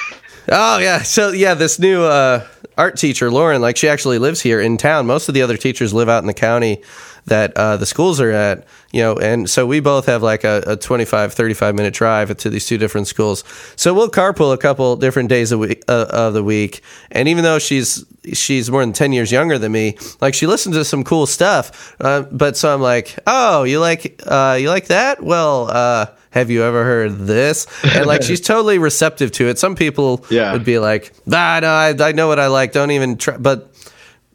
Oh 0.51 0.79
yeah. 0.79 1.03
So 1.03 1.29
yeah, 1.29 1.53
this 1.53 1.77
new 1.79 2.03
uh, 2.03 2.45
art 2.77 2.97
teacher, 2.97 3.29
Lauren, 3.29 3.61
like 3.61 3.77
she 3.77 3.87
actually 3.87 4.17
lives 4.17 4.41
here 4.41 4.59
in 4.59 4.77
town. 4.77 5.05
Most 5.05 5.27
of 5.27 5.35
the 5.35 5.41
other 5.41 5.57
teachers 5.57 5.93
live 5.93 6.09
out 6.09 6.23
in 6.23 6.27
the 6.27 6.33
county 6.33 6.81
that 7.25 7.55
uh, 7.55 7.77
the 7.77 7.85
schools 7.85 8.19
are 8.19 8.31
at, 8.31 8.65
you 8.91 9.01
know, 9.01 9.15
and 9.15 9.47
so 9.47 9.67
we 9.67 9.79
both 9.79 10.07
have 10.07 10.23
like 10.23 10.43
a, 10.43 10.63
a 10.65 10.75
25, 10.75 11.33
35 11.33 11.75
minute 11.75 11.93
drive 11.93 12.35
to 12.37 12.49
these 12.49 12.65
two 12.65 12.77
different 12.77 13.07
schools. 13.07 13.43
So 13.75 13.93
we'll 13.93 14.09
carpool 14.09 14.53
a 14.53 14.57
couple 14.57 14.95
different 14.95 15.29
days 15.29 15.51
a 15.51 15.57
week, 15.57 15.83
uh, 15.87 16.07
of 16.09 16.33
the 16.33 16.43
week. 16.43 16.81
And 17.11 17.27
even 17.27 17.43
though 17.43 17.59
she's 17.59 18.03
she's 18.33 18.71
more 18.71 18.81
than 18.81 18.93
10 18.93 19.13
years 19.13 19.31
younger 19.31 19.59
than 19.59 19.71
me, 19.71 19.97
like 20.21 20.33
she 20.33 20.47
listens 20.47 20.75
to 20.75 20.83
some 20.85 21.03
cool 21.03 21.27
stuff. 21.27 21.95
Uh, 21.99 22.21
but 22.21 22.57
so 22.57 22.73
I'm 22.73 22.81
like, 22.81 23.19
oh, 23.27 23.63
you 23.63 23.79
like 23.79 24.19
uh, 24.25 24.57
you 24.59 24.69
like 24.69 24.87
that? 24.87 25.21
Well, 25.21 25.69
uh, 25.69 26.07
have 26.31 26.49
you 26.51 26.63
ever 26.63 26.83
heard 26.83 27.17
this? 27.19 27.65
And 27.83 28.05
like 28.05 28.21
she's 28.23 28.41
totally 28.53 28.77
receptive 28.77 29.31
to 29.33 29.47
it. 29.47 29.57
Some 29.59 29.75
people 29.75 30.25
Yeah. 30.29 30.53
would 30.53 30.63
be 30.65 30.79
like, 30.79 31.11
ah, 31.31 31.59
no, 31.61 31.67
I, 31.69 32.09
I 32.09 32.11
know 32.11 32.27
what 32.27 32.39
I 32.39 32.47
like. 32.47 32.71
Don't 32.71 32.91
even 32.91 33.17
try. 33.17 33.37
But 33.37 33.71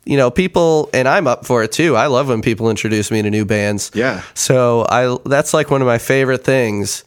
you 0.06 0.16
know, 0.18 0.30
people, 0.30 0.90
and 0.92 1.08
I'm 1.08 1.26
up 1.26 1.46
for 1.46 1.62
it 1.62 1.72
too. 1.72 1.96
I 1.96 2.08
love 2.08 2.28
when 2.28 2.42
people 2.42 2.68
introduce 2.68 3.10
me 3.10 3.22
to 3.22 3.30
new 3.30 3.44
bands. 3.46 3.90
Yeah. 3.94 4.22
So 4.34 4.84
I 4.88 5.16
that's 5.24 5.54
like 5.54 5.70
one 5.70 5.80
of 5.82 5.86
my 5.86 5.98
favorite 5.98 6.44
things. 6.44 7.04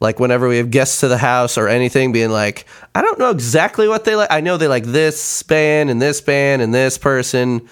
Like 0.00 0.18
whenever 0.20 0.48
we 0.48 0.56
have 0.58 0.70
guests 0.70 1.00
to 1.00 1.08
the 1.08 1.16
house 1.18 1.56
or 1.56 1.68
anything, 1.68 2.12
being 2.12 2.30
like, 2.30 2.66
I 2.94 3.02
don't 3.02 3.18
know 3.20 3.30
exactly 3.30 3.86
what 3.88 4.04
they 4.04 4.16
like. 4.16 4.30
I 4.32 4.40
know 4.40 4.56
they 4.56 4.66
like 4.68 4.84
this 4.84 5.42
band 5.44 5.90
and 5.90 6.02
this 6.02 6.20
band 6.20 6.60
and 6.60 6.74
this 6.74 6.98
person. 6.98 7.68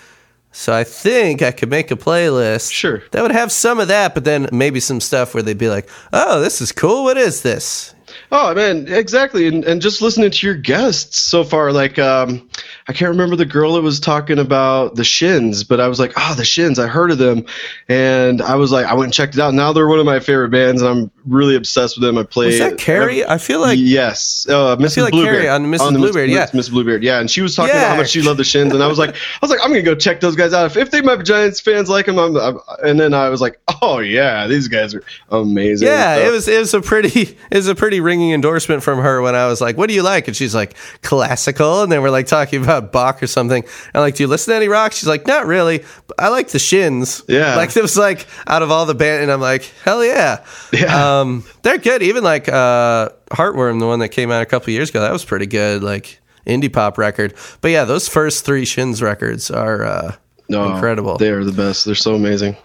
So 0.52 0.72
I 0.74 0.84
think 0.84 1.42
I 1.42 1.52
could 1.52 1.70
make 1.70 1.90
a 1.90 1.96
playlist. 1.96 2.72
Sure. 2.72 3.02
That 3.12 3.22
would 3.22 3.30
have 3.30 3.52
some 3.52 3.78
of 3.78 3.88
that, 3.88 4.14
but 4.14 4.24
then 4.24 4.48
maybe 4.52 4.80
some 4.80 5.00
stuff 5.00 5.32
where 5.32 5.42
they'd 5.42 5.56
be 5.56 5.68
like, 5.68 5.88
"Oh, 6.12 6.40
this 6.40 6.60
is 6.60 6.72
cool. 6.72 7.04
What 7.04 7.16
is 7.16 7.42
this?" 7.42 7.94
Oh 8.32 8.54
man, 8.54 8.88
exactly. 8.88 9.46
And 9.46 9.64
and 9.64 9.80
just 9.80 10.02
listening 10.02 10.30
to 10.30 10.46
your 10.46 10.56
guests 10.56 11.20
so 11.20 11.44
far, 11.44 11.72
like 11.72 11.98
um, 11.98 12.48
I 12.90 12.92
can't 12.92 13.10
remember 13.10 13.36
the 13.36 13.46
girl 13.46 13.74
that 13.74 13.82
was 13.82 14.00
talking 14.00 14.40
about 14.40 14.96
the 14.96 15.04
Shins, 15.04 15.62
but 15.62 15.78
I 15.78 15.86
was 15.86 16.00
like, 16.00 16.12
oh, 16.16 16.34
the 16.34 16.44
Shins. 16.44 16.76
I 16.76 16.88
heard 16.88 17.12
of 17.12 17.18
them, 17.18 17.46
and 17.88 18.42
I 18.42 18.56
was 18.56 18.72
like, 18.72 18.84
I 18.84 18.94
went 18.94 19.04
and 19.04 19.14
checked 19.14 19.34
it 19.36 19.40
out. 19.40 19.54
Now 19.54 19.72
they're 19.72 19.86
one 19.86 20.00
of 20.00 20.06
my 20.06 20.18
favorite 20.18 20.48
bands, 20.48 20.82
and 20.82 20.90
I'm 20.90 21.10
really 21.24 21.54
obsessed 21.54 21.96
with 21.96 22.02
them. 22.02 22.18
I 22.18 22.24
play. 22.24 22.46
Was 22.46 22.58
that 22.58 22.78
Carrie? 22.78 23.24
I 23.24 23.38
feel 23.38 23.60
like 23.60 23.78
yes, 23.80 24.44
uh, 24.48 24.76
Mrs. 24.76 24.94
feel 24.96 25.04
like 25.04 25.12
Bluebeard 25.12 25.34
Carrie 25.34 25.48
on 25.48 25.66
Mrs. 25.66 25.92
Miss- 25.92 26.00
Bluebeard, 26.00 26.30
yeah. 26.30 26.50
Miss 26.52 26.68
Bluebeard, 26.68 27.04
yeah. 27.04 27.20
And 27.20 27.30
she 27.30 27.42
was 27.42 27.54
talking 27.54 27.76
about 27.76 27.90
how 27.90 27.96
much 27.96 28.10
she 28.10 28.22
loved 28.22 28.40
the 28.40 28.44
Shins, 28.44 28.74
and 28.74 28.82
I 28.82 28.88
was 28.88 28.98
like, 28.98 29.10
I 29.10 29.38
was 29.40 29.52
like, 29.52 29.60
I'm 29.62 29.70
gonna 29.70 29.82
go 29.82 29.94
check 29.94 30.18
those 30.18 30.34
guys 30.34 30.52
out. 30.52 30.66
If, 30.66 30.76
if 30.76 30.90
they 30.90 31.00
might 31.00 31.16
be 31.18 31.22
Giants 31.22 31.60
fans 31.60 31.88
like 31.88 32.06
them, 32.06 32.18
I'm, 32.18 32.36
I'm, 32.36 32.58
and 32.82 32.98
then 32.98 33.14
I 33.14 33.28
was 33.28 33.40
like, 33.40 33.60
oh 33.82 34.00
yeah, 34.00 34.48
these 34.48 34.66
guys 34.66 34.96
are 34.96 35.04
amazing. 35.30 35.86
Yeah, 35.86 36.16
it 36.16 36.32
was 36.32 36.48
it 36.48 36.58
was 36.58 36.74
a 36.74 36.80
pretty 36.80 37.20
it 37.52 37.56
was 37.56 37.68
a 37.68 37.76
pretty 37.76 38.00
ringing 38.00 38.32
endorsement 38.32 38.82
from 38.82 38.98
her 38.98 39.22
when 39.22 39.36
I 39.36 39.46
was 39.46 39.60
like, 39.60 39.76
"What 39.76 39.86
do 39.86 39.94
you 39.94 40.02
like?" 40.02 40.26
And 40.26 40.36
she's 40.36 40.56
like, 40.56 40.74
"Classical." 41.02 41.84
And 41.84 41.92
then 41.92 42.02
we're 42.02 42.10
like 42.10 42.26
talking 42.26 42.62
about 42.62 42.79
Bach 42.80 43.22
or 43.22 43.26
something. 43.26 43.64
And 43.94 44.00
like, 44.00 44.14
"Do 44.16 44.22
you 44.22 44.26
listen 44.28 44.52
to 44.52 44.56
any 44.56 44.68
rock?" 44.68 44.92
She's 44.92 45.08
like, 45.08 45.26
"Not 45.26 45.46
really. 45.46 45.84
But 46.06 46.20
I 46.20 46.28
like 46.28 46.48
the 46.48 46.58
Shins." 46.58 47.22
Yeah. 47.28 47.56
like 47.56 47.76
it 47.76 47.82
was 47.82 47.96
like 47.96 48.26
out 48.46 48.62
of 48.62 48.70
all 48.70 48.86
the 48.86 48.94
band, 48.94 49.22
and 49.22 49.32
I'm 49.32 49.40
like, 49.40 49.62
"Hell 49.84 50.04
yeah!" 50.04 50.44
Yeah. 50.72 51.20
Um, 51.20 51.44
they're 51.62 51.78
good. 51.78 52.02
Even 52.02 52.24
like 52.24 52.48
uh, 52.48 53.10
Heartworm, 53.30 53.80
the 53.80 53.86
one 53.86 53.98
that 54.00 54.08
came 54.10 54.30
out 54.30 54.42
a 54.42 54.46
couple 54.46 54.72
years 54.72 54.90
ago, 54.90 55.00
that 55.00 55.12
was 55.12 55.24
pretty 55.24 55.46
good. 55.46 55.82
Like 55.82 56.20
indie 56.46 56.72
pop 56.72 56.98
record. 56.98 57.34
But 57.60 57.70
yeah, 57.70 57.84
those 57.84 58.08
first 58.08 58.44
three 58.44 58.64
Shins 58.64 59.02
records 59.02 59.50
are 59.50 59.84
uh, 59.84 60.16
No, 60.48 60.72
incredible. 60.74 61.16
They 61.18 61.30
are 61.30 61.44
the 61.44 61.52
best. 61.52 61.84
They're 61.84 61.94
so 61.94 62.14
amazing. 62.14 62.56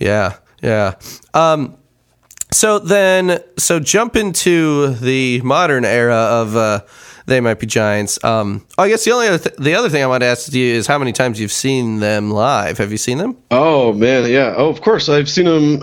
Yeah, 0.00 0.36
yeah. 0.62 0.94
Um, 1.32 1.76
so 2.52 2.78
then, 2.78 3.40
so 3.58 3.80
jump 3.80 4.14
into 4.16 4.94
the 4.94 5.40
modern 5.42 5.84
era 5.84 6.14
of 6.14 6.56
uh, 6.56 6.80
they 7.26 7.40
might 7.40 7.58
be 7.58 7.66
giants. 7.66 8.22
Um, 8.24 8.66
I 8.76 8.88
guess 8.88 9.04
the 9.04 9.12
only 9.12 9.28
other 9.28 9.38
th- 9.38 9.56
the 9.56 9.74
other 9.74 9.88
thing 9.88 10.02
I 10.02 10.06
want 10.06 10.22
to 10.22 10.26
ask 10.26 10.52
you 10.52 10.74
is 10.74 10.86
how 10.86 10.98
many 10.98 11.12
times 11.12 11.40
you've 11.40 11.52
seen 11.52 12.00
them 12.00 12.30
live. 12.30 12.78
Have 12.78 12.90
you 12.92 12.98
seen 12.98 13.18
them? 13.18 13.36
Oh 13.50 13.92
man, 13.92 14.30
yeah. 14.30 14.54
Oh, 14.56 14.68
of 14.68 14.80
course. 14.80 15.08
I've 15.08 15.28
seen 15.28 15.46
them. 15.46 15.82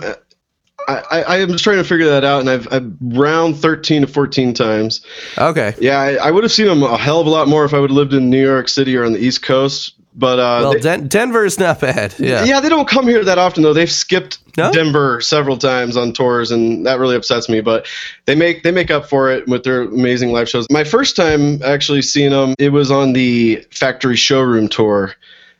I, 0.88 1.02
I, 1.10 1.22
I 1.22 1.36
am 1.38 1.48
just 1.50 1.64
trying 1.64 1.78
to 1.78 1.84
figure 1.84 2.06
that 2.06 2.24
out, 2.24 2.40
and 2.40 2.50
I've, 2.50 2.66
I've 2.72 2.92
round 3.00 3.56
thirteen 3.56 4.02
to 4.02 4.06
fourteen 4.08 4.52
times. 4.54 5.00
Okay. 5.38 5.74
Yeah, 5.80 5.98
I, 5.98 6.14
I 6.14 6.30
would 6.30 6.42
have 6.44 6.52
seen 6.52 6.66
them 6.66 6.82
a 6.82 6.96
hell 6.96 7.20
of 7.20 7.26
a 7.26 7.30
lot 7.30 7.48
more 7.48 7.64
if 7.64 7.74
I 7.74 7.78
would 7.80 7.90
have 7.90 7.96
lived 7.96 8.14
in 8.14 8.30
New 8.30 8.42
York 8.42 8.68
City 8.68 8.96
or 8.96 9.04
on 9.04 9.12
the 9.12 9.20
East 9.20 9.42
Coast. 9.42 9.94
But 10.14 10.38
uh, 10.38 10.58
Well, 10.60 10.72
they- 10.74 10.80
Den- 10.80 11.08
Denver's 11.08 11.58
not 11.58 11.80
bad. 11.80 12.14
Yeah. 12.18 12.44
yeah, 12.44 12.60
they 12.60 12.68
don't 12.68 12.86
come 12.86 13.06
here 13.08 13.24
that 13.24 13.38
often 13.38 13.62
though. 13.62 13.72
They've 13.72 13.90
skipped 13.90 14.38
No? 14.58 14.70
Denver 14.70 15.22
several 15.22 15.56
times 15.56 15.96
on 15.96 16.12
tours, 16.12 16.50
and 16.50 16.84
that 16.84 16.98
really 16.98 17.16
upsets 17.16 17.48
me. 17.48 17.62
But 17.62 17.86
they 18.26 18.34
make 18.34 18.62
they 18.62 18.72
make 18.72 18.90
up 18.90 19.08
for 19.08 19.30
it 19.30 19.48
with 19.48 19.64
their 19.64 19.82
amazing 19.82 20.30
live 20.32 20.48
shows. 20.50 20.66
My 20.70 20.84
first 20.84 21.16
time 21.16 21.62
actually 21.62 22.02
seeing 22.02 22.30
them, 22.30 22.54
it 22.58 22.70
was 22.72 22.90
on 22.90 23.14
the 23.14 23.64
Factory 23.70 24.16
Showroom 24.16 24.68
tour, 24.68 25.14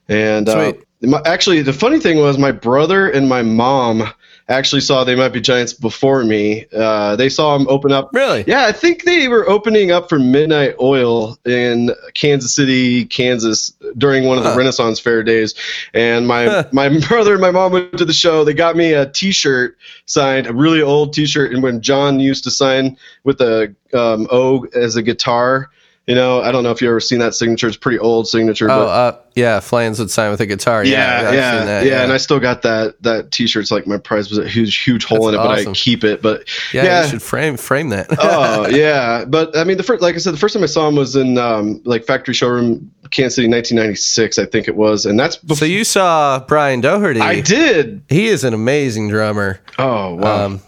and 0.08 0.46
uh, 0.50 0.74
my, 1.00 1.22
actually 1.24 1.62
the 1.62 1.72
funny 1.72 1.98
thing 1.98 2.18
was 2.18 2.36
my 2.36 2.52
brother 2.52 3.08
and 3.08 3.28
my 3.30 3.40
mom 3.40 4.12
actually 4.48 4.80
saw 4.80 5.04
They 5.04 5.14
Might 5.14 5.32
Be 5.32 5.40
Giants 5.40 5.72
before 5.72 6.24
me. 6.24 6.66
Uh, 6.74 7.16
they 7.16 7.28
saw 7.28 7.56
them 7.56 7.66
open 7.68 7.92
up. 7.92 8.10
Really? 8.12 8.44
Yeah, 8.46 8.66
I 8.66 8.72
think 8.72 9.04
they 9.04 9.28
were 9.28 9.48
opening 9.48 9.90
up 9.90 10.08
for 10.08 10.18
Midnight 10.18 10.74
Oil 10.80 11.38
in 11.44 11.90
Kansas 12.14 12.54
City, 12.54 13.04
Kansas 13.04 13.72
during 13.96 14.24
one 14.26 14.38
of 14.38 14.44
the 14.44 14.50
Huh. 14.50 14.58
Renaissance 14.58 15.00
Fair 15.00 15.22
days. 15.22 15.54
And 15.94 16.26
my 16.26 16.66
my 16.72 16.88
brother 17.08 17.32
and 17.32 17.40
my 17.40 17.50
mom 17.50 17.72
went 17.72 17.98
to 17.98 18.04
the 18.04 18.12
show. 18.12 18.44
They 18.44 18.54
got 18.54 18.76
me 18.76 18.92
a 18.92 19.06
T-shirt 19.06 19.76
signed, 20.06 20.46
a 20.46 20.52
really 20.52 20.82
old 20.82 21.12
T-shirt, 21.14 21.52
and 21.52 21.62
when 21.62 21.80
John 21.80 22.20
used 22.20 22.44
to 22.44 22.50
sign 22.50 22.96
with 23.24 23.40
a 23.40 23.74
um, 23.94 24.26
O 24.30 24.66
as 24.74 24.96
a 24.96 25.02
guitar. 25.02 25.70
You 26.06 26.16
know, 26.16 26.40
I 26.40 26.50
don't 26.50 26.64
know 26.64 26.72
if 26.72 26.82
you 26.82 26.88
ever 26.88 26.98
seen 26.98 27.20
that 27.20 27.32
signature. 27.32 27.68
It's 27.68 27.76
a 27.76 27.80
pretty 27.80 28.00
old 28.00 28.26
signature. 28.26 28.68
Oh, 28.68 28.86
but 28.86 28.88
uh, 28.88 29.18
yeah. 29.36 29.60
Flans 29.60 30.00
would 30.00 30.10
sign 30.10 30.32
with 30.32 30.40
a 30.40 30.46
guitar. 30.46 30.84
Yeah, 30.84 31.22
yeah, 31.22 31.28
I've 31.28 31.34
yeah, 31.34 31.58
seen 31.58 31.66
that, 31.66 31.86
yeah, 31.86 32.02
And 32.02 32.12
I 32.12 32.16
still 32.16 32.40
got 32.40 32.62
that 32.62 33.00
that 33.02 33.30
T-shirt's 33.30 33.70
like 33.70 33.86
my 33.86 33.98
prize 33.98 34.28
was 34.28 34.38
a 34.40 34.48
huge, 34.48 34.76
huge 34.78 35.04
hole 35.04 35.28
in 35.28 35.36
it, 35.36 35.38
That's 35.38 35.64
but. 35.64 35.70
I 35.70 35.74
keep 35.74 36.02
it. 36.02 36.20
But 36.20 36.48
yeah, 36.74 36.82
yeah, 36.82 37.02
you 37.04 37.10
should 37.10 37.22
frame 37.22 37.56
frame 37.56 37.90
that. 37.90 38.08
oh 38.18 38.66
yeah, 38.66 39.24
but 39.24 39.56
I 39.56 39.62
mean, 39.62 39.76
the 39.76 39.84
first, 39.84 40.02
like 40.02 40.16
I 40.16 40.18
said, 40.18 40.34
the 40.34 40.38
first 40.38 40.54
time 40.54 40.64
I 40.64 40.66
saw 40.66 40.88
him 40.88 40.96
was 40.96 41.14
in 41.14 41.38
um, 41.38 41.80
like 41.84 42.04
Factory 42.04 42.34
Showroom, 42.34 42.90
Kansas 43.12 43.36
City, 43.36 43.46
1996, 43.46 44.40
I 44.40 44.46
think 44.46 44.66
it 44.66 44.74
was, 44.74 45.06
and 45.06 45.20
that's 45.20 45.36
before 45.36 45.56
so 45.56 45.64
you 45.66 45.84
saw 45.84 46.40
Brian 46.40 46.80
Doherty. 46.80 47.20
I 47.20 47.42
did. 47.42 48.02
He 48.08 48.26
is 48.26 48.42
an 48.42 48.54
amazing 48.54 49.08
drummer. 49.08 49.60
Oh 49.78 50.16
wow, 50.16 50.46
Um, 50.46 50.62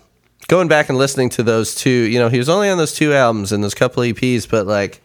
going 0.46 0.68
back 0.68 0.88
and 0.90 0.96
listening 0.96 1.30
to 1.30 1.42
those 1.42 1.74
two, 1.74 1.90
you 1.90 2.20
know, 2.20 2.28
he 2.28 2.38
was 2.38 2.48
only 2.48 2.68
on 2.68 2.78
those 2.78 2.94
two 2.94 3.12
albums 3.12 3.50
and 3.50 3.64
those 3.64 3.74
couple 3.74 4.04
EPs, 4.04 4.48
but 4.48 4.68
like 4.68 5.00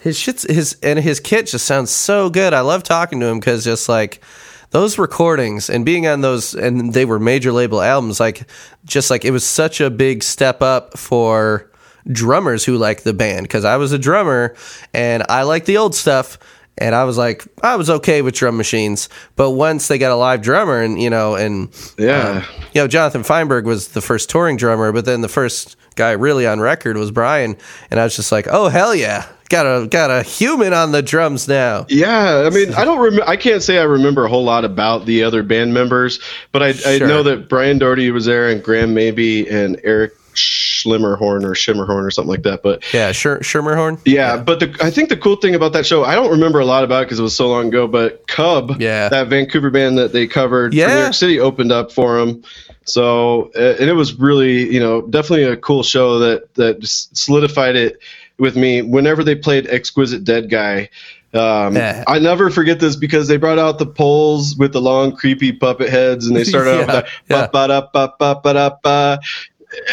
his 0.00 0.18
shit's 0.18 0.42
his 0.50 0.76
and 0.82 0.98
his 0.98 1.20
kit 1.20 1.46
just 1.46 1.66
sounds 1.66 1.90
so 1.90 2.30
good. 2.30 2.54
I 2.54 2.60
love 2.60 2.82
talking 2.82 3.20
to 3.20 3.26
him 3.26 3.38
because 3.38 3.64
just 3.64 3.88
like 3.88 4.22
those 4.70 4.98
recordings 4.98 5.68
and 5.68 5.84
being 5.84 6.06
on 6.06 6.20
those 6.20 6.54
and 6.54 6.92
they 6.92 7.04
were 7.04 7.18
major 7.18 7.52
label 7.52 7.80
albums, 7.80 8.18
like 8.18 8.48
just 8.84 9.10
like 9.10 9.24
it 9.24 9.30
was 9.30 9.44
such 9.44 9.80
a 9.80 9.90
big 9.90 10.22
step 10.22 10.62
up 10.62 10.96
for 10.96 11.70
drummers 12.10 12.64
who 12.64 12.76
like 12.76 13.02
the 13.02 13.12
band 13.12 13.44
because 13.44 13.64
I 13.64 13.76
was 13.76 13.92
a 13.92 13.98
drummer 13.98 14.54
and 14.94 15.22
I 15.28 15.42
like 15.42 15.66
the 15.66 15.76
old 15.76 15.94
stuff. 15.94 16.38
And 16.78 16.94
I 16.94 17.04
was 17.04 17.18
like, 17.18 17.46
I 17.62 17.76
was 17.76 17.90
okay 17.90 18.22
with 18.22 18.34
drum 18.34 18.56
machines, 18.56 19.10
but 19.36 19.50
once 19.50 19.88
they 19.88 19.98
got 19.98 20.12
a 20.12 20.16
live 20.16 20.40
drummer, 20.40 20.80
and 20.80 21.02
you 21.02 21.10
know, 21.10 21.34
and 21.34 21.68
yeah, 21.98 22.20
um, 22.20 22.44
you 22.72 22.80
know, 22.80 22.88
Jonathan 22.88 23.22
Feinberg 23.22 23.66
was 23.66 23.88
the 23.88 24.00
first 24.00 24.30
touring 24.30 24.56
drummer, 24.56 24.90
but 24.90 25.04
then 25.04 25.20
the 25.20 25.28
first 25.28 25.76
guy 25.96 26.12
really 26.12 26.46
on 26.46 26.58
record 26.58 26.96
was 26.96 27.10
Brian, 27.10 27.54
and 27.90 28.00
I 28.00 28.04
was 28.04 28.16
just 28.16 28.32
like, 28.32 28.46
oh 28.50 28.68
hell 28.68 28.94
yeah, 28.94 29.26
got 29.50 29.66
a 29.66 29.86
got 29.86 30.10
a 30.10 30.22
human 30.22 30.72
on 30.72 30.92
the 30.92 31.02
drums 31.02 31.46
now. 31.46 31.84
yeah. 31.90 32.44
I 32.46 32.50
mean, 32.50 32.72
I 32.74 32.84
don't 32.86 32.98
remember. 33.00 33.28
I 33.28 33.36
can't 33.36 33.62
say 33.62 33.78
I 33.78 33.82
remember 33.82 34.24
a 34.24 34.28
whole 34.30 34.44
lot 34.44 34.64
about 34.64 35.04
the 35.04 35.22
other 35.22 35.42
band 35.42 35.74
members, 35.74 36.18
but 36.52 36.62
I, 36.62 36.74
I 36.86 36.98
know 36.98 37.22
that 37.24 37.48
Brian 37.50 37.78
Doherty 37.78 38.10
was 38.10 38.24
there, 38.24 38.48
and 38.48 38.62
Graham 38.62 38.94
Maby, 38.94 39.50
and 39.52 39.78
Eric 39.84 40.14
Schlimmerhorn 40.34 41.44
or 41.44 41.52
Shimmerhorn 41.54 42.04
or 42.06 42.10
something 42.10 42.30
like 42.30 42.42
that. 42.44 42.62
But 42.62 42.82
Yeah, 42.94 43.12
Sher- 43.12 43.40
Schermerhorn. 43.40 44.00
Yeah, 44.04 44.36
but 44.36 44.60
the, 44.60 44.74
I 44.80 44.90
think 44.90 45.08
the 45.08 45.16
cool 45.16 45.36
thing 45.36 45.54
about 45.54 45.72
that 45.72 45.84
show, 45.84 46.04
I 46.04 46.14
don't 46.14 46.30
remember 46.30 46.60
a 46.60 46.64
lot 46.64 46.84
about 46.84 47.02
it 47.02 47.06
because 47.06 47.18
it 47.18 47.22
was 47.24 47.36
so 47.36 47.48
long 47.48 47.66
ago, 47.68 47.86
but 47.88 48.26
Cub, 48.28 48.80
Yeah. 48.80 49.08
that 49.08 49.26
Vancouver 49.26 49.70
band 49.70 49.98
that 49.98 50.12
they 50.12 50.26
covered 50.28 50.72
Yeah. 50.72 50.94
New 50.94 51.00
York 51.00 51.14
City 51.14 51.40
opened 51.40 51.72
up 51.72 51.90
for 51.92 52.18
them. 52.18 52.42
So, 52.84 53.50
uh, 53.56 53.76
and 53.80 53.90
it 53.90 53.94
was 53.94 54.14
really, 54.14 54.72
you 54.72 54.80
know, 54.80 55.02
definitely 55.02 55.44
a 55.44 55.56
cool 55.56 55.82
show 55.82 56.18
that, 56.20 56.54
that 56.54 56.78
just 56.80 57.16
solidified 57.16 57.76
it 57.76 57.98
with 58.40 58.56
me. 58.56 58.82
Whenever 58.82 59.22
they 59.22 59.34
played 59.34 59.66
Exquisite 59.68 60.24
Dead 60.24 60.50
Guy, 60.50 60.88
um, 61.32 61.76
Yeah. 61.76 62.02
I 62.08 62.18
never 62.18 62.50
forget 62.50 62.80
this 62.80 62.96
because 62.96 63.28
they 63.28 63.36
brought 63.36 63.58
out 63.58 63.78
the 63.78 63.86
poles 63.86 64.56
with 64.56 64.72
the 64.72 64.80
long, 64.80 65.14
creepy 65.14 65.52
puppet 65.52 65.88
heads, 65.90 66.26
and 66.26 66.36
they 66.36 66.44
started 66.52 66.70
Yeah, 66.70 66.78
yeah. 66.78 66.86
that 66.86 67.06
ba 67.28 67.50
ba 67.52 67.68
da 67.68 67.80
ba 67.92 68.14
ba 68.18 68.40
ba 68.42 68.52
da 68.54 68.70
ba 68.82 69.20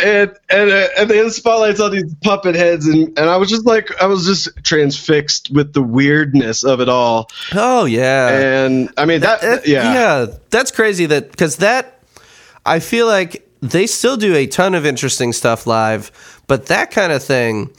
and 0.04 0.32
and 0.50 0.72
uh, 0.72 0.88
and 0.98 1.08
they 1.08 1.18
had 1.18 1.32
spotlights 1.32 1.80
on 1.80 1.92
these 1.92 2.12
puppet 2.24 2.56
heads 2.56 2.88
and 2.88 3.10
and 3.20 3.30
I 3.30 3.38
was 3.38 3.48
just 3.48 3.68
like 3.68 3.92
I 4.02 4.08
was 4.08 4.26
just 4.26 4.50
transfixed 4.64 5.52
with 5.52 5.74
the 5.74 5.84
weirdness 5.84 6.64
of 6.64 6.82
it 6.82 6.90
all 6.90 7.30
Oh 7.54 7.86
yeah, 7.86 8.30
and 8.66 8.90
I 8.98 9.06
mean 9.06 9.22
that, 9.22 9.42
That- 9.42 9.68
yeah 9.68 9.94
yeah, 9.94 10.26
that's 10.50 10.72
crazy. 10.72 11.06
That 11.06 11.30
because 11.30 11.58
that 11.58 12.00
I 12.66 12.80
feel 12.80 13.06
like 13.06 13.48
they 13.62 13.86
still 13.86 14.18
do 14.18 14.34
a 14.36 14.48
ton 14.48 14.74
of 14.74 14.84
interesting 14.84 15.32
stuff 15.32 15.68
live, 15.68 16.12
but 16.48 16.66
that 16.68 16.90
kind 16.90 17.12
of 17.12 17.24
thing, 17.24 17.70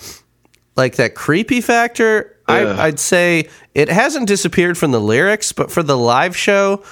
like 0.78 0.96
that 0.96 1.14
creepy 1.14 1.60
factor. 1.60 2.36
Yeah. 2.48 2.54
I, 2.54 2.86
I'd 2.86 2.98
say 2.98 3.48
it 3.74 3.90
hasn't 3.90 4.28
disappeared 4.28 4.78
from 4.78 4.92
the 4.92 5.00
lyrics, 5.00 5.52
but 5.52 5.70
for 5.70 5.82
the 5.82 5.98
live 5.98 6.34
show, 6.34 6.82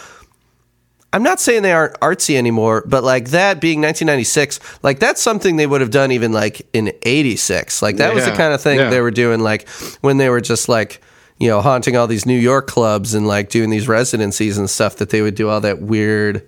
I'm 1.13 1.23
not 1.23 1.41
saying 1.41 1.63
they 1.63 1.73
aren't 1.73 1.99
artsy 2.01 2.37
anymore, 2.37 2.83
but 2.87 3.03
like 3.03 3.31
that 3.31 3.59
being 3.61 3.81
1996, 3.81 4.61
like 4.83 4.99
that's 4.99 5.23
something 5.23 5.57
they 5.57 5.67
would 5.67 5.81
have 5.81 5.91
done 5.91 6.13
even 6.13 6.33
like 6.33 6.69
in 6.75 6.93
86. 7.03 7.81
Like 7.81 7.97
that 7.97 8.15
was 8.15 8.27
the 8.27 8.33
kind 8.33 8.53
of 8.53 8.61
thing 8.61 8.79
yeah. 8.79 8.91
they 8.91 9.01
were 9.01 9.11
doing 9.11 9.41
like 9.41 9.67
when 10.03 10.19
they 10.19 10.29
were 10.29 10.43
just 10.43 10.69
like, 10.69 11.01
you 11.39 11.49
know, 11.49 11.63
haunting 11.63 11.97
all 11.97 12.07
these 12.07 12.27
New 12.27 12.39
York 12.39 12.67
clubs 12.67 13.15
and 13.15 13.27
like 13.27 13.49
doing 13.49 13.71
these 13.71 13.89
residencies 13.89 14.59
and 14.59 14.69
stuff 14.69 14.97
that 14.97 15.11
they 15.11 15.23
would 15.23 15.35
do 15.35 15.49
all 15.49 15.61
that 15.63 15.81
weird, 15.81 16.47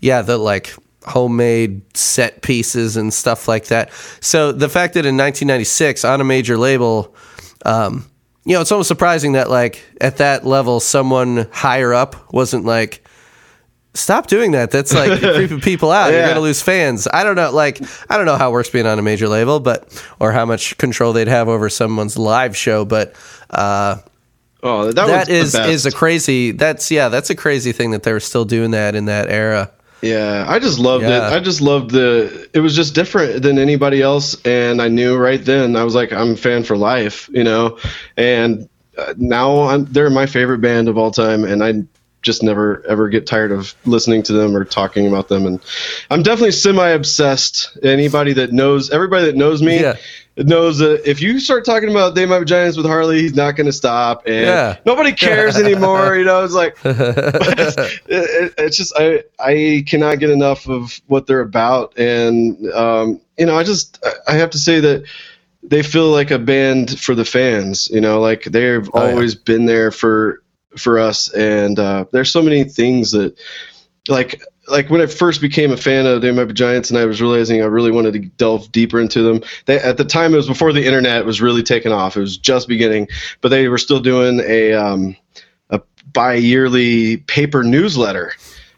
yeah, 0.00 0.20
the 0.20 0.36
like 0.36 0.74
homemade 1.06 1.82
set 1.96 2.42
pieces 2.42 2.96
and 2.96 3.12
stuff 3.12 3.48
like 3.48 3.66
that. 3.66 3.90
So 4.20 4.52
the 4.52 4.68
fact 4.68 4.94
that 4.94 5.00
in 5.06 5.16
1996 5.16 6.04
on 6.04 6.20
a 6.20 6.24
major 6.24 6.56
label, 6.56 7.14
um, 7.64 8.08
you 8.44 8.54
know, 8.54 8.60
it's 8.60 8.72
almost 8.72 8.88
surprising 8.88 9.32
that 9.32 9.50
like 9.50 9.82
at 10.00 10.18
that 10.18 10.44
level, 10.46 10.80
someone 10.80 11.48
higher 11.52 11.94
up 11.94 12.32
wasn't 12.32 12.64
like, 12.64 13.06
stop 13.94 14.26
doing 14.26 14.52
that. 14.52 14.70
That's 14.70 14.92
like 14.92 15.20
creeping 15.34 15.60
people 15.60 15.90
out. 15.90 16.12
You're 16.12 16.26
gonna 16.26 16.40
lose 16.40 16.62
fans. 16.62 17.06
I 17.12 17.24
don't 17.24 17.36
know. 17.36 17.52
Like 17.52 17.80
I 18.10 18.16
don't 18.16 18.26
know 18.26 18.36
how 18.36 18.50
it 18.50 18.52
works 18.52 18.70
being 18.70 18.86
on 18.86 18.98
a 18.98 19.02
major 19.02 19.28
label, 19.28 19.60
but 19.60 19.88
or 20.18 20.32
how 20.32 20.44
much 20.44 20.76
control 20.78 21.12
they'd 21.12 21.28
have 21.28 21.48
over 21.48 21.68
someone's 21.68 22.18
live 22.18 22.56
show. 22.56 22.84
But 22.84 23.14
uh, 23.50 23.98
Oh, 24.64 24.92
that, 24.92 25.06
that 25.06 25.28
is 25.28 25.56
is 25.56 25.86
a 25.86 25.90
crazy. 25.90 26.52
That's 26.52 26.90
yeah. 26.90 27.08
That's 27.08 27.30
a 27.30 27.34
crazy 27.34 27.72
thing 27.72 27.90
that 27.90 28.04
they 28.04 28.12
were 28.12 28.20
still 28.20 28.44
doing 28.44 28.70
that 28.70 28.94
in 28.94 29.06
that 29.06 29.28
era. 29.28 29.72
Yeah, 30.02 30.44
I 30.48 30.58
just 30.58 30.78
loved 30.80 31.04
Yeah. 31.04 31.28
it. 31.28 31.32
I 31.32 31.38
just 31.40 31.60
loved 31.60 31.90
the. 31.92 32.48
It 32.52 32.60
was 32.60 32.74
just 32.74 32.94
different 32.94 33.42
than 33.42 33.58
anybody 33.58 34.02
else, 34.02 34.36
and 34.44 34.82
I 34.82 34.88
knew 34.88 35.16
right 35.16 35.42
then. 35.42 35.76
I 35.76 35.84
was 35.84 35.94
like, 35.94 36.12
I'm 36.12 36.32
a 36.32 36.36
fan 36.36 36.64
for 36.64 36.76
life, 36.76 37.30
you 37.32 37.44
know. 37.44 37.78
And 38.16 38.68
uh, 38.98 39.14
now 39.16 39.62
I'm, 39.62 39.84
they're 39.86 40.10
my 40.10 40.26
favorite 40.26 40.60
band 40.60 40.88
of 40.88 40.98
all 40.98 41.12
time, 41.12 41.44
and 41.44 41.62
I 41.62 41.84
just 42.22 42.42
never 42.42 42.82
ever 42.88 43.08
get 43.08 43.26
tired 43.26 43.52
of 43.52 43.74
listening 43.84 44.22
to 44.24 44.32
them 44.32 44.56
or 44.56 44.64
talking 44.64 45.06
about 45.06 45.28
them. 45.28 45.46
And 45.46 45.60
I'm 46.10 46.22
definitely 46.22 46.52
semi 46.52 46.88
obsessed. 46.88 47.76
Anybody 47.82 48.32
that 48.34 48.52
knows, 48.52 48.90
everybody 48.90 49.26
that 49.26 49.36
knows 49.36 49.60
me. 49.62 49.80
Yeah. 49.80 49.96
Knows 50.34 50.78
that 50.78 51.06
if 51.06 51.20
you 51.20 51.38
start 51.40 51.66
talking 51.66 51.90
about 51.90 52.14
They 52.14 52.24
Might 52.24 52.38
Be 52.38 52.44
Giants 52.46 52.78
with 52.78 52.86
Harley, 52.86 53.20
he's 53.20 53.34
not 53.34 53.54
going 53.54 53.66
to 53.66 53.72
stop, 53.72 54.22
and 54.24 54.34
Yeah. 54.46 54.76
nobody 54.86 55.12
cares 55.26 55.56
anymore. 55.58 56.16
You 56.16 56.24
know, 56.24 56.42
it's 56.42 56.54
like 56.54 56.78
it, 56.84 57.98
it- 58.08 58.54
it's 58.56 58.76
just 58.78 58.94
I 58.96 59.24
I 59.38 59.84
cannot 59.86 60.18
get 60.20 60.30
enough 60.30 60.68
of 60.68 61.00
what 61.06 61.26
they're 61.26 61.40
about, 61.40 61.98
and 61.98 62.66
um, 62.72 63.20
you 63.38 63.46
know 63.46 63.58
I 63.58 63.62
just 63.62 64.02
I 64.26 64.34
have 64.34 64.50
to 64.50 64.58
say 64.58 64.80
that 64.80 65.04
they 65.62 65.82
feel 65.82 66.10
like 66.10 66.30
a 66.30 66.38
band 66.38 66.98
for 66.98 67.14
the 67.14 67.24
fans. 67.24 67.88
You 67.92 68.00
know, 68.00 68.20
like 68.20 68.44
they've 68.44 68.88
Oh, 68.94 69.04
yeah. 69.04 69.10
always 69.12 69.34
been 69.34 69.66
there 69.66 69.90
for 69.90 70.41
for 70.76 70.98
us, 70.98 71.32
and 71.32 71.78
uh, 71.78 72.04
there's 72.12 72.30
so 72.30 72.42
many 72.42 72.64
things 72.64 73.10
that 73.12 73.38
like 74.08 74.42
like 74.68 74.90
when 74.90 75.00
I 75.00 75.06
first 75.06 75.40
became 75.40 75.72
a 75.72 75.76
fan 75.76 76.06
of 76.06 76.22
the 76.22 76.32
Might 76.32 76.54
Giants, 76.54 76.90
and 76.90 76.98
I 76.98 77.04
was 77.04 77.20
realizing 77.20 77.62
I 77.62 77.66
really 77.66 77.90
wanted 77.90 78.12
to 78.14 78.20
delve 78.20 78.70
deeper 78.72 79.00
into 79.00 79.22
them. 79.22 79.42
They, 79.66 79.78
at 79.78 79.96
the 79.96 80.04
time, 80.04 80.34
it 80.34 80.36
was 80.36 80.46
before 80.46 80.72
the 80.72 80.86
internet 80.86 81.24
was 81.24 81.40
really 81.40 81.62
taking 81.62 81.92
off. 81.92 82.16
It 82.16 82.20
was 82.20 82.36
just 82.36 82.68
beginning, 82.68 83.08
but 83.40 83.48
they 83.48 83.68
were 83.68 83.78
still 83.78 84.00
doing 84.00 84.40
a 84.40 84.72
um, 84.72 85.16
a 85.70 85.80
bi-yearly 86.12 87.18
paper 87.18 87.62
newsletter. 87.62 88.32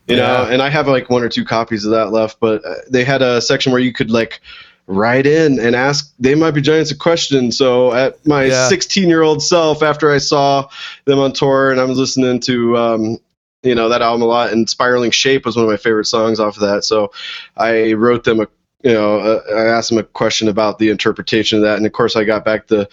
You 0.07 0.17
know, 0.17 0.47
and 0.51 0.61
I 0.61 0.69
have 0.69 0.87
like 0.87 1.09
one 1.09 1.23
or 1.23 1.31
two 1.31 1.47
copies 1.47 1.87
of 1.87 1.93
that 1.93 2.13
left, 2.13 2.39
but 2.39 2.63
uh, 2.63 2.75
they 2.91 3.05
had 3.05 3.23
a 3.23 3.41
section 3.41 3.73
where 3.73 3.81
you 3.81 3.91
could 3.93 4.11
like 4.11 4.43
write 4.87 5.27
in 5.27 5.59
and 5.59 5.75
ask 5.75 6.13
They 6.19 6.35
Might 6.35 6.53
Be 6.53 6.61
Giants 6.61 6.91
a 6.91 6.97
question. 6.97 7.51
So 7.53 7.93
at 7.93 8.27
my 8.27 8.45
Yeah. 8.45 8.69
16 8.69 9.09
year 9.09 9.23
old 9.23 9.43
self, 9.43 9.83
after 9.83 10.13
I 10.13 10.19
saw 10.19 10.69
them 11.07 11.19
on 11.19 11.33
tour 11.33 11.71
and 11.71 11.81
I 11.81 11.85
was 11.85 11.99
listening 11.99 12.41
to 12.41 12.77
um, 12.77 13.19
you 13.65 13.75
know 13.75 13.89
that 13.89 14.03
album 14.03 14.23
a 14.23 14.27
lot 14.27 14.53
and 14.53 14.69
spiraling 14.69 15.11
shape 15.11 15.45
was 15.45 15.57
one 15.57 15.65
of 15.65 15.71
my 15.71 15.77
favorite 15.77 16.05
songs 16.05 16.39
off 16.39 16.57
of 16.57 16.61
that 16.61 16.85
so 16.85 17.11
i 17.57 17.95
wrote 17.95 18.25
them 18.25 18.41
a 18.41 18.47
you 18.83 18.93
know 18.93 19.19
uh, 19.19 19.41
i 19.57 19.65
asked 19.65 19.89
them 19.89 19.99
a 19.99 20.03
question 20.03 20.49
about 20.49 20.79
the 20.79 20.91
interpretation 20.91 21.59
of 21.59 21.65
that 21.65 21.79
and 21.79 21.87
of 21.87 21.93
course 21.93 22.15
i 22.15 22.25
got 22.25 22.45
back 22.45 22.67
the 22.67 22.89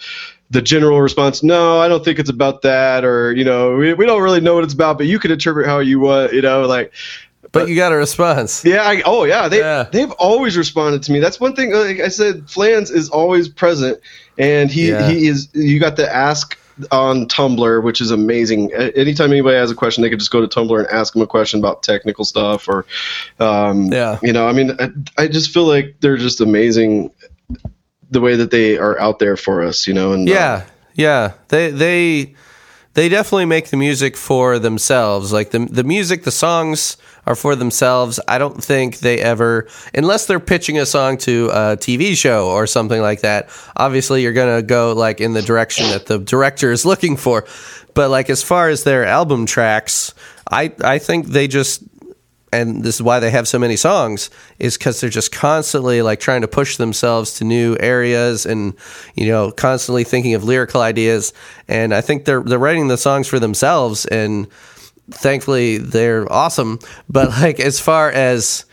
the 0.50 0.62
general 0.62 1.00
response 1.00 1.42
no 1.42 1.78
i 1.78 1.88
don't 1.88 2.04
think 2.04 2.18
it's 2.18 2.30
about 2.30 2.62
that 2.62 3.04
or 3.04 3.32
you 3.32 3.44
know 3.44 3.76
we, 3.76 3.92
we 3.94 4.06
don't 4.06 4.22
really 4.22 4.40
know 4.40 4.54
what 4.54 4.64
it's 4.64 4.74
about 4.74 4.96
but 4.96 5.06
you 5.06 5.18
can 5.18 5.30
interpret 5.30 5.66
how 5.66 5.78
you 5.78 6.00
want 6.00 6.32
you 6.32 6.42
know 6.42 6.62
like 6.62 6.92
But 7.52 7.68
you 7.68 7.76
got 7.76 7.92
a 7.92 7.96
response. 7.96 8.64
yeah, 8.64 8.82
I, 8.82 9.02
oh 9.04 9.24
yeah, 9.24 9.46
they 9.48 9.58
Yeah. 9.58 9.84
they've 9.92 10.10
always 10.12 10.56
responded 10.56 11.02
to 11.04 11.12
me. 11.12 11.20
That's 11.20 11.38
one 11.38 11.54
thing. 11.54 11.72
Like 11.72 12.00
I 12.00 12.08
said, 12.08 12.48
Flans 12.48 12.90
is 12.90 13.08
always 13.10 13.48
present, 13.48 14.00
and 14.38 14.70
he 14.70 14.88
Yeah. 14.88 15.08
he 15.10 15.26
is. 15.28 15.48
You 15.52 15.78
got 15.78 15.96
the 15.96 16.10
ask 16.12 16.58
on 16.90 17.26
Tumblr, 17.28 17.82
which 17.82 18.00
is 18.00 18.10
amazing. 18.10 18.72
Anytime 18.72 19.30
anybody 19.30 19.56
has 19.56 19.70
a 19.70 19.74
question, 19.74 20.02
they 20.02 20.08
could 20.08 20.18
just 20.18 20.30
go 20.30 20.40
to 20.44 20.48
Tumblr 20.48 20.76
and 20.78 20.88
ask 20.88 21.12
them 21.12 21.20
a 21.20 21.26
question 21.26 21.60
about 21.60 21.82
technical 21.82 22.24
stuff, 22.24 22.66
or 22.66 22.86
um, 23.38 23.92
Yeah. 23.92 24.18
you 24.22 24.32
know, 24.32 24.48
I 24.48 24.52
mean, 24.52 24.72
I, 24.80 24.88
I 25.18 25.28
just 25.28 25.52
feel 25.52 25.64
like 25.66 25.96
they're 26.00 26.16
just 26.16 26.40
amazing. 26.40 27.10
The 28.10 28.20
way 28.20 28.36
that 28.36 28.50
they 28.50 28.78
are 28.78 28.98
out 29.00 29.18
there 29.18 29.36
for 29.36 29.62
us, 29.62 29.86
you 29.86 29.94
know, 29.94 30.12
and 30.12 30.28
uh, 30.28 30.32
Yeah, 30.32 30.64
yeah. 30.94 31.32
They 31.48 31.70
they 31.70 32.34
they 32.94 33.08
definitely 33.08 33.46
make 33.46 33.68
the 33.68 33.76
music 33.78 34.16
for 34.16 34.58
themselves. 34.58 35.32
Like 35.32 35.50
the 35.50 35.60
the 35.60 35.84
music, 35.84 36.24
the 36.24 36.30
songs 36.30 36.96
are 37.26 37.34
for 37.34 37.54
themselves. 37.54 38.18
I 38.26 38.38
don't 38.38 38.62
think 38.62 38.98
they 38.98 39.20
ever, 39.20 39.68
unless 39.94 40.26
they're 40.26 40.40
pitching 40.40 40.78
a 40.78 40.86
song 40.86 41.18
to 41.18 41.48
a 41.50 41.76
TV 41.76 42.16
show 42.16 42.48
or 42.48 42.66
something 42.66 43.00
like 43.00 43.20
that. 43.20 43.48
Obviously, 43.76 44.22
you're 44.22 44.32
gonna 44.32 44.62
go 44.62 44.92
like 44.92 45.20
in 45.20 45.32
the 45.32 45.42
direction 45.42 45.88
that 45.90 46.06
the 46.06 46.18
director 46.18 46.72
is 46.72 46.84
looking 46.84 47.16
for. 47.16 47.44
But 47.94 48.10
like 48.10 48.30
as 48.30 48.42
far 48.42 48.68
as 48.68 48.84
their 48.84 49.04
album 49.04 49.46
tracks, 49.46 50.14
I 50.50 50.72
I 50.82 50.98
think 50.98 51.26
they 51.26 51.46
just 51.48 51.82
and 52.52 52.84
this 52.84 52.96
is 52.96 53.02
why 53.02 53.18
they 53.18 53.30
have 53.30 53.48
so 53.48 53.58
many 53.58 53.76
songs 53.76 54.28
is 54.58 54.76
because 54.76 55.00
they're 55.00 55.10
just 55.10 55.32
constantly 55.32 56.02
like 56.02 56.20
trying 56.20 56.42
to 56.42 56.48
push 56.48 56.76
themselves 56.76 57.34
to 57.34 57.44
new 57.44 57.76
areas 57.80 58.44
and 58.44 58.74
you 59.14 59.26
know 59.26 59.50
constantly 59.50 60.04
thinking 60.04 60.34
of 60.34 60.44
lyrical 60.44 60.80
ideas 60.80 61.32
and 61.66 61.94
i 61.94 62.00
think 62.00 62.24
they're 62.24 62.42
they're 62.42 62.58
writing 62.58 62.88
the 62.88 62.98
songs 62.98 63.26
for 63.26 63.40
themselves 63.40 64.04
and 64.06 64.46
thankfully 65.14 65.78
they're 65.78 66.30
awesome. 66.32 66.78
But 67.08 67.28
like 67.40 67.60
as 67.60 67.80
far 67.80 68.10
as 68.10 68.64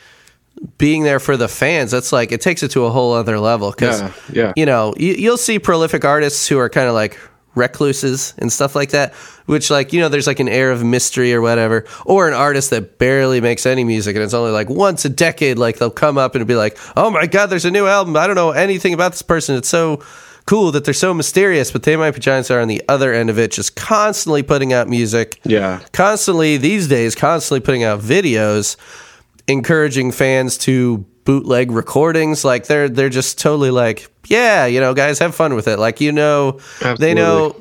being 0.78 1.04
there 1.04 1.20
for 1.22 1.38
the 1.38 1.48
fans 1.48 1.90
that's 1.90 2.12
like 2.12 2.34
it 2.34 2.42
takes 2.42 2.64
it 2.64 2.72
to 2.72 2.84
a 2.84 2.90
whole 2.90 3.14
other 3.14 3.40
level 3.40 3.72
because 3.72 4.02
Yeah, 4.02 4.12
yeah. 4.34 4.54
you 4.58 4.66
know 4.66 4.94
you, 4.98 5.14
you'll 5.14 5.38
see 5.38 5.58
prolific 5.58 6.04
artists 6.04 6.50
who 6.50 6.58
are 6.60 6.68
kind 6.68 6.90
of 6.90 6.94
like 6.94 7.18
recluses 7.56 8.34
and 8.38 8.52
stuff 8.52 8.76
like 8.76 8.90
that 8.90 9.14
which 9.46 9.70
like 9.70 9.94
you 9.94 10.02
know 10.02 10.10
there's 10.10 10.28
like 10.28 10.42
an 10.42 10.50
air 10.50 10.72
of 10.72 10.84
mystery 10.84 11.34
or 11.34 11.40
whatever 11.40 11.86
or 12.06 12.28
an 12.28 12.34
artist 12.34 12.72
that 12.72 12.98
barely 12.98 13.40
makes 13.40 13.66
any 13.66 13.86
music 13.86 14.16
and 14.18 14.24
it's 14.24 14.34
only 14.34 14.52
like 14.52 14.70
once 14.70 15.06
a 15.06 15.10
decade 15.10 15.58
like 15.58 15.78
they'll 15.78 15.90
come 15.90 16.18
up 16.18 16.36
and 16.36 16.46
be 16.46 16.56
like 16.56 16.78
oh 16.98 17.10
my 17.10 17.26
god 17.26 17.48
there's 17.48 17.66
a 17.66 17.72
new 17.72 17.88
album. 17.88 18.16
I 18.18 18.28
don't 18.28 18.36
know 18.36 18.52
anything 18.52 18.94
about 18.94 19.14
this 19.14 19.22
person. 19.22 19.56
It's 19.56 19.70
so 19.70 20.04
cool 20.46 20.72
that 20.72 20.86
they're 20.86 20.94
so 20.94 21.14
mysterious 21.14 21.72
but 21.72 21.84
they 21.84 21.96
might 21.96 22.12
be 22.12 22.20
giants 22.20 22.50
are 22.50 22.60
on 22.60 22.68
the 22.68 22.82
other 22.90 23.14
end 23.14 23.30
of 23.30 23.38
it 23.38 23.52
just 23.52 23.76
constantly 23.76 24.44
putting 24.44 24.74
out 24.74 24.88
music. 24.88 25.40
Yeah, 25.44 25.82
constantly 25.94 26.58
these 26.58 26.88
days 26.88 27.16
constantly 27.16 27.64
putting 27.64 27.84
out 27.84 28.00
videos 28.00 28.78
encouraging 29.48 30.12
fans 30.12 30.58
to 30.60 31.06
bootleg 31.26 31.72
recordings. 31.72 32.44
Like 32.44 32.66
they're 32.66 32.90
they're 32.90 33.10
just 33.10 33.40
totally 33.40 33.72
like 33.72 34.12
yeah 34.28 34.66
you 34.66 34.80
know 34.80 34.94
guys 34.94 35.20
have 35.20 35.36
fun 35.36 35.56
with 35.56 35.68
it. 35.68 35.78
Like 35.78 36.02
you 36.02 36.12
know 36.12 36.60
they 36.98 37.14
know 37.14 37.56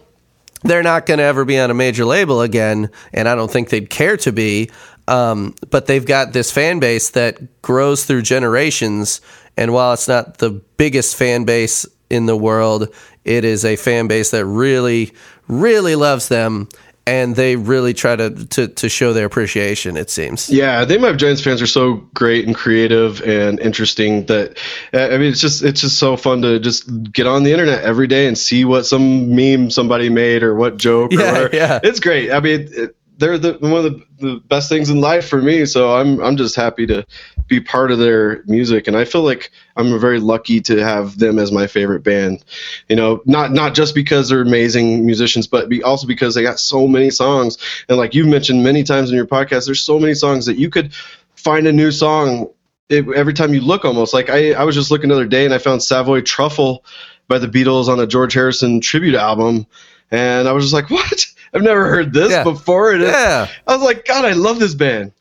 they're 0.63 0.83
not 0.83 1.07
going 1.07 1.19
to 1.19 1.25
ever 1.25 1.45
be 1.45 1.59
on 1.59 1.71
a 1.71 1.75
major 1.75 2.05
label 2.05 2.41
again 2.41 2.91
and 3.13 3.29
i 3.29 3.37
don't 3.37 3.51
think 3.51 3.69
they'd 3.71 3.91
care 3.91 4.17
to 4.19 4.33
be. 4.33 4.71
Um, 5.07 5.55
but 5.71 5.87
they've 5.87 6.05
got 6.05 6.35
this 6.35 6.51
fan 6.51 6.81
base 6.81 7.11
that 7.11 7.63
grows 7.63 8.05
through 8.05 8.23
generations 8.23 9.23
and 9.57 9.73
while 9.73 9.93
it's 9.93 10.07
not 10.07 10.39
the 10.39 10.51
biggest 10.51 11.17
fan 11.17 11.45
base 11.45 11.87
in 12.11 12.27
the 12.27 12.37
world 12.37 12.89
it 13.25 13.45
is 13.45 13.65
a 13.65 13.77
fan 13.77 14.07
base 14.09 14.31
that 14.31 14.45
really 14.47 15.13
really 15.49 15.95
loves 15.97 16.29
them 16.29 16.69
and 17.07 17.37
they 17.37 17.57
really 17.57 17.95
try 17.95 18.15
to 18.17 18.31
to, 18.49 18.69
to 18.69 18.89
show 18.89 19.13
their 19.15 19.25
appreciation 19.25 19.97
it 19.97 20.11
seems 20.11 20.51
Yeah, 20.51 20.85
they 20.85 20.99
might 20.99 21.09
have 21.09 21.17
Giants 21.17 21.43
fans 21.43 21.63
are 21.63 21.67
so 21.67 21.95
great 22.15 22.47
and 22.47 22.55
creative 22.55 23.23
and 23.23 23.59
interesting 23.61 24.27
that 24.27 24.59
I 24.93 25.17
mean 25.19 25.31
it's 25.33 25.41
just 25.41 25.63
it's 25.63 25.81
just 25.81 25.99
so 25.99 26.17
fun 26.19 26.43
to 26.43 26.59
just 26.61 26.85
get 27.13 27.27
on 27.27 27.45
the 27.45 27.53
internet 27.53 27.83
every 27.83 28.07
day 28.09 28.27
and 28.27 28.37
see 28.37 28.65
what 28.67 28.85
some 28.85 29.35
meme 29.35 29.71
somebody 29.71 30.11
made 30.11 30.43
or 30.43 30.55
what 30.55 30.77
joke 30.77 31.13
Yeah, 31.15 31.21
or 31.21 31.33
whatever. 31.33 31.57
yeah. 31.57 31.81
It's 31.83 32.01
great. 32.01 32.31
I 32.31 32.41
mean 32.41 32.69
it, 32.73 32.95
they're 33.19 33.39
the 33.39 33.55
one 33.61 33.85
of 33.85 33.85
the, 33.85 34.05
the 34.19 34.43
best 34.49 34.69
things 34.69 34.91
in 34.91 35.01
life 35.01 35.29
for 35.29 35.43
me, 35.43 35.67
so 35.67 35.95
I'm 35.95 36.21
I'm 36.21 36.37
just 36.37 36.57
happy 36.57 36.87
to 36.87 37.05
be 37.49 37.61
part 37.61 37.91
of 37.91 37.99
their 37.99 38.43
music 38.45 38.87
and 38.87 38.97
I 38.97 39.05
feel 39.05 39.23
like 39.23 39.51
I'm 39.77 39.99
very 39.99 40.21
lucky 40.21 40.61
to 40.63 40.77
have 40.85 41.19
them 41.19 41.39
as 41.39 41.51
my 41.51 41.67
favorite 41.67 42.03
band. 42.03 42.45
You 42.89 42.97
know, 42.97 43.23
not 43.27 43.53
not 43.53 43.75
just 43.75 43.95
because 43.95 44.29
they're 44.29 44.41
amazing 44.41 45.05
musicians, 45.05 45.47
but 45.47 45.69
be, 45.69 45.83
also 45.83 46.07
because 46.07 46.35
they 46.35 46.43
got 46.43 46.61
so 46.61 46.87
many 46.87 47.11
songs 47.11 47.59
and 47.89 47.99
like 47.99 48.15
you've 48.15 48.29
mentioned 48.29 48.63
many 48.63 48.85
times 48.85 49.11
in 49.11 49.17
your 49.17 49.27
podcast, 49.27 49.67
there's 49.67 49.81
so 49.81 49.99
many 49.99 50.15
songs 50.15 50.47
that 50.47 50.57
you 50.57 50.71
could 50.71 50.95
find 51.35 51.67
a 51.67 51.73
new 51.73 51.91
song 51.91 52.49
it, 52.89 53.07
every 53.15 53.35
time 53.35 53.53
you 53.53 53.61
look 53.61 53.85
almost 53.85 54.15
like 54.15 54.31
I, 54.31 54.53
I 54.53 54.65
was 54.65 54.75
just 54.75 54.91
looking 54.91 55.09
the 55.09 55.15
other 55.15 55.27
day 55.27 55.45
and 55.45 55.53
I 55.53 55.59
found 55.59 55.83
Savoy 55.83 56.21
Truffle 56.21 56.85
by 57.29 57.39
the 57.39 57.47
Beatles 57.47 57.89
on 57.89 58.01
a 58.01 58.07
George 58.07 58.33
Harrison 58.33 58.81
tribute 58.81 59.15
album, 59.15 59.67
and 60.11 60.49
I 60.49 60.53
was 60.53 60.65
just 60.65 60.75
like, 60.75 60.91
"What? 60.91 61.27
I've 61.55 61.63
never 61.63 61.89
heard 61.89 62.13
this 62.13 62.31
Yeah. 62.31 62.43
before." 62.45 62.93
And 62.93 63.03
it- 63.03 63.09
Yeah. 63.09 63.47
I 63.67 63.75
was 63.75 63.83
like, 63.83 64.05
"God, 64.07 64.25
I 64.25 64.33
love 64.33 64.59
this 64.59 64.75
band." 64.75 65.13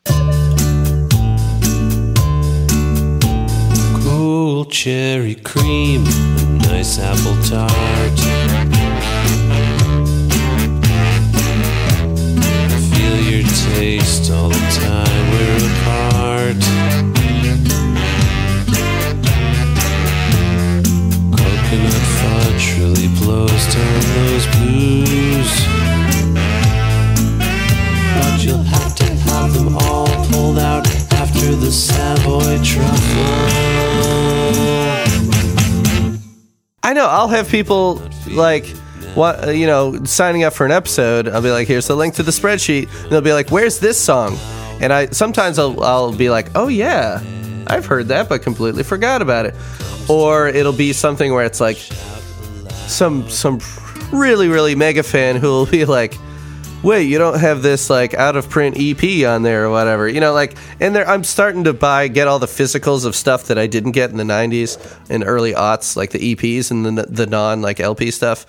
Cool 4.04 4.66
cherry 4.66 5.36
cream, 5.36 6.06
a 6.06 6.68
nice 6.72 7.00
apple 7.00 7.38
tart. 7.44 8.20
Feel 12.92 13.18
your 13.32 13.44
taste 13.74 14.32
all 14.32 14.50
the 14.50 14.66
time 14.82 15.24
we're 15.32 15.58
apart. 15.72 16.62
Coconut 21.38 22.06
fudge 22.18 22.66
really 22.80 23.08
blows 23.20 23.64
down 23.74 24.02
those 24.16 24.46
blues. 24.56 25.37
All 30.58 30.82
pulled 30.82 30.88
out 30.88 30.88
after 31.14 31.56
the 31.56 31.72
Savoy 31.72 32.64
truffle. 32.64 32.98
I 36.84 36.94
know. 36.94 37.08
I'll 37.08 37.28
have 37.28 37.50
people 37.50 38.02
like, 38.30 38.66
what 39.16 39.56
you 39.56 39.68
know, 39.68 40.04
signing 40.06 40.44
up 40.44 40.54
for 40.54 40.66
an 40.66 40.72
episode. 40.72 41.28
I'll 41.28 41.42
be 41.42 41.52
like, 41.52 41.68
"Here's 41.68 41.88
the 41.88 41.96
link 41.96 42.16
to 42.16 42.24
the 42.24 42.32
spreadsheet." 42.32 42.88
And 43.04 43.12
they'll 43.12 43.22
be 43.22 43.34
like, 43.34 43.50
"Where's 43.50 43.80
this 43.80 44.00
song?" 44.00 44.38
And 44.80 44.94
I 44.94 45.08
sometimes 45.08 45.60
I'll, 45.60 45.82
I'll 45.84 46.14
be 46.14 46.30
like, 46.30 46.50
"Oh 46.56 46.68
yeah, 46.68 47.22
I've 47.68 47.86
heard 47.86 48.08
that, 48.10 48.30
but 48.30 48.42
completely 48.42 48.84
forgot 48.84 49.22
about 49.22 49.46
it." 49.46 49.56
Or 50.10 50.48
it'll 50.48 50.72
be 50.74 50.94
something 50.94 51.34
where 51.34 51.46
it's 51.46 51.60
like 51.60 51.78
some 52.88 53.30
some 53.30 53.60
really 54.12 54.48
really 54.48 54.76
mega 54.76 55.04
fan 55.04 55.36
who 55.36 55.48
will 55.48 55.66
be 55.66 55.84
like, 55.84 56.18
"Wait, 56.88 57.04
you 57.04 57.18
don't 57.18 57.38
have 57.38 57.62
this 57.62 57.90
like 57.90 58.14
out 58.14 58.38
of 58.38 58.50
print 58.50 58.78
EP 58.80 59.28
on 59.28 59.44
there 59.44 59.66
or 59.66 59.70
whatever?" 59.70 60.08
You 60.08 60.22
know, 60.22 60.34
like, 60.34 60.58
and 60.80 60.96
there 60.96 61.06
I'm 61.06 61.26
starting 61.26 61.66
to 61.66 61.74
buy 61.74 62.08
get 62.08 62.30
all 62.30 62.40
the 62.40 62.48
physicals 62.48 63.06
of 63.06 63.14
stuff 63.14 63.48
that 63.48 63.58
I 63.60 63.68
didn't 63.68 63.92
get 63.92 64.10
in 64.10 64.16
the 64.16 64.24
'90s 64.24 64.78
and 65.10 65.26
early 65.26 65.52
aughts, 65.52 65.98
like 65.98 66.12
the 66.12 66.36
EPs 66.36 66.72
and 66.72 66.86
the 66.86 67.04
the 67.04 67.28
non 67.28 67.62
like 67.62 67.82
LP 67.82 68.10
stuff. 68.10 68.46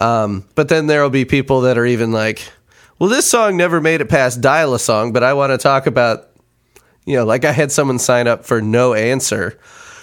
Um, 0.00 0.44
but 0.54 0.68
then 0.68 0.86
there 0.86 1.02
will 1.02 1.10
be 1.10 1.24
people 1.24 1.62
that 1.62 1.76
are 1.76 1.84
even 1.84 2.12
like, 2.12 2.52
"Well, 3.00 3.10
this 3.10 3.28
song 3.28 3.56
never 3.56 3.80
made 3.80 4.00
it 4.00 4.08
past 4.08 4.40
Dial 4.40 4.74
a 4.74 4.78
Song, 4.78 5.12
but 5.12 5.24
I 5.24 5.34
want 5.34 5.50
to 5.50 5.58
talk 5.58 5.86
about." 5.88 6.28
You 7.04 7.16
know, 7.16 7.24
like 7.24 7.44
I 7.44 7.50
had 7.50 7.72
someone 7.72 7.98
sign 7.98 8.28
up 8.28 8.44
for 8.44 8.62
No 8.62 8.94
Answer, 8.94 9.58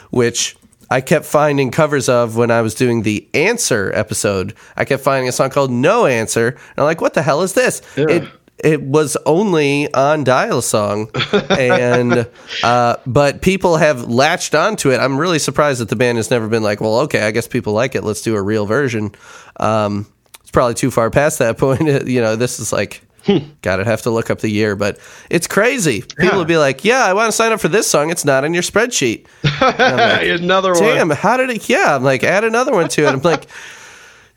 which 0.10 0.58
I 0.92 1.02
kept 1.02 1.26
finding 1.26 1.72
covers 1.72 2.10
of 2.10 2.36
when 2.36 2.52
I 2.52 2.62
was 2.62 2.74
doing 2.74 3.04
the 3.04 3.28
Answer 3.34 3.92
episode. 3.94 4.54
I 4.76 4.86
kept 4.86 5.04
finding 5.04 5.30
a 5.30 5.32
song 5.32 5.50
called 5.50 5.72
No 5.72 6.06
Answer, 6.06 6.48
and 6.48 6.78
I'm 6.78 6.86
like, 6.86 7.02
"What 7.02 7.14
the 7.14 7.22
hell 7.22 7.42
is 7.42 7.54
this?" 7.54 7.82
It 7.96 8.28
it 8.64 8.82
was 8.82 9.16
only 9.26 9.94
on 9.94 10.24
Dial 10.24 10.62
Song, 10.62 11.10
and 11.50 12.28
uh, 12.64 12.96
but 13.06 13.42
people 13.42 13.78
have 13.78 14.10
latched 14.10 14.54
onto 14.56 14.92
it. 14.92 15.00
I'm 15.00 15.18
really 15.18 15.40
surprised 15.40 15.80
that 15.82 15.90
the 15.90 15.96
band 15.96 16.18
has 16.18 16.30
never 16.30 16.48
been 16.48 16.64
like, 16.64 16.82
"Well, 16.82 17.00
okay, 17.02 17.22
I 17.22 17.32
guess 17.32 17.48
people 17.48 17.74
like 17.74 17.96
it. 17.96 18.04
Let's 18.04 18.22
do 18.22 18.36
a 18.36 18.42
real 18.42 18.66
version." 18.66 19.14
Um, 19.58 20.08
it's 20.42 20.52
probably 20.52 20.74
too 20.74 20.92
far 20.92 21.10
past 21.10 21.40
that 21.40 21.58
point. 21.60 22.08
you 22.08 22.22
know, 22.22 22.36
this 22.36 22.60
is 22.60 22.72
like. 22.74 23.02
God, 23.62 23.80
I'd 23.80 23.88
have 23.88 24.02
to 24.04 24.10
look 24.10 24.30
up 24.30 24.40
the 24.40 24.50
year, 24.50 24.76
but 24.76 24.98
it's 25.30 25.48
crazy. 25.48 26.02
People 26.02 26.26
Yeah. 26.26 26.36
will 26.38 26.46
be 26.46 26.58
like, 26.58 26.84
"Yeah, 26.84 27.06
I 27.06 27.14
want 27.14 27.28
to 27.28 27.32
sign 27.32 27.52
up 27.52 27.60
for 27.60 27.68
this 27.68 27.88
song. 27.90 28.10
It's 28.10 28.26
not 28.26 28.44
in 28.44 28.54
your 28.54 28.64
spreadsheet." 28.64 29.26
Another 30.42 30.72
one. 30.74 30.82
Damn, 30.82 31.10
how 31.12 31.38
did 31.38 31.50
it? 31.50 31.70
Yeah, 31.70 31.96
I'm 31.96 32.04
like, 32.04 32.24
add 32.24 32.44
another 32.44 32.72
one 32.74 32.88
to 32.90 33.06
it. 33.06 33.10
I'm 33.10 33.22
like, 33.22 33.48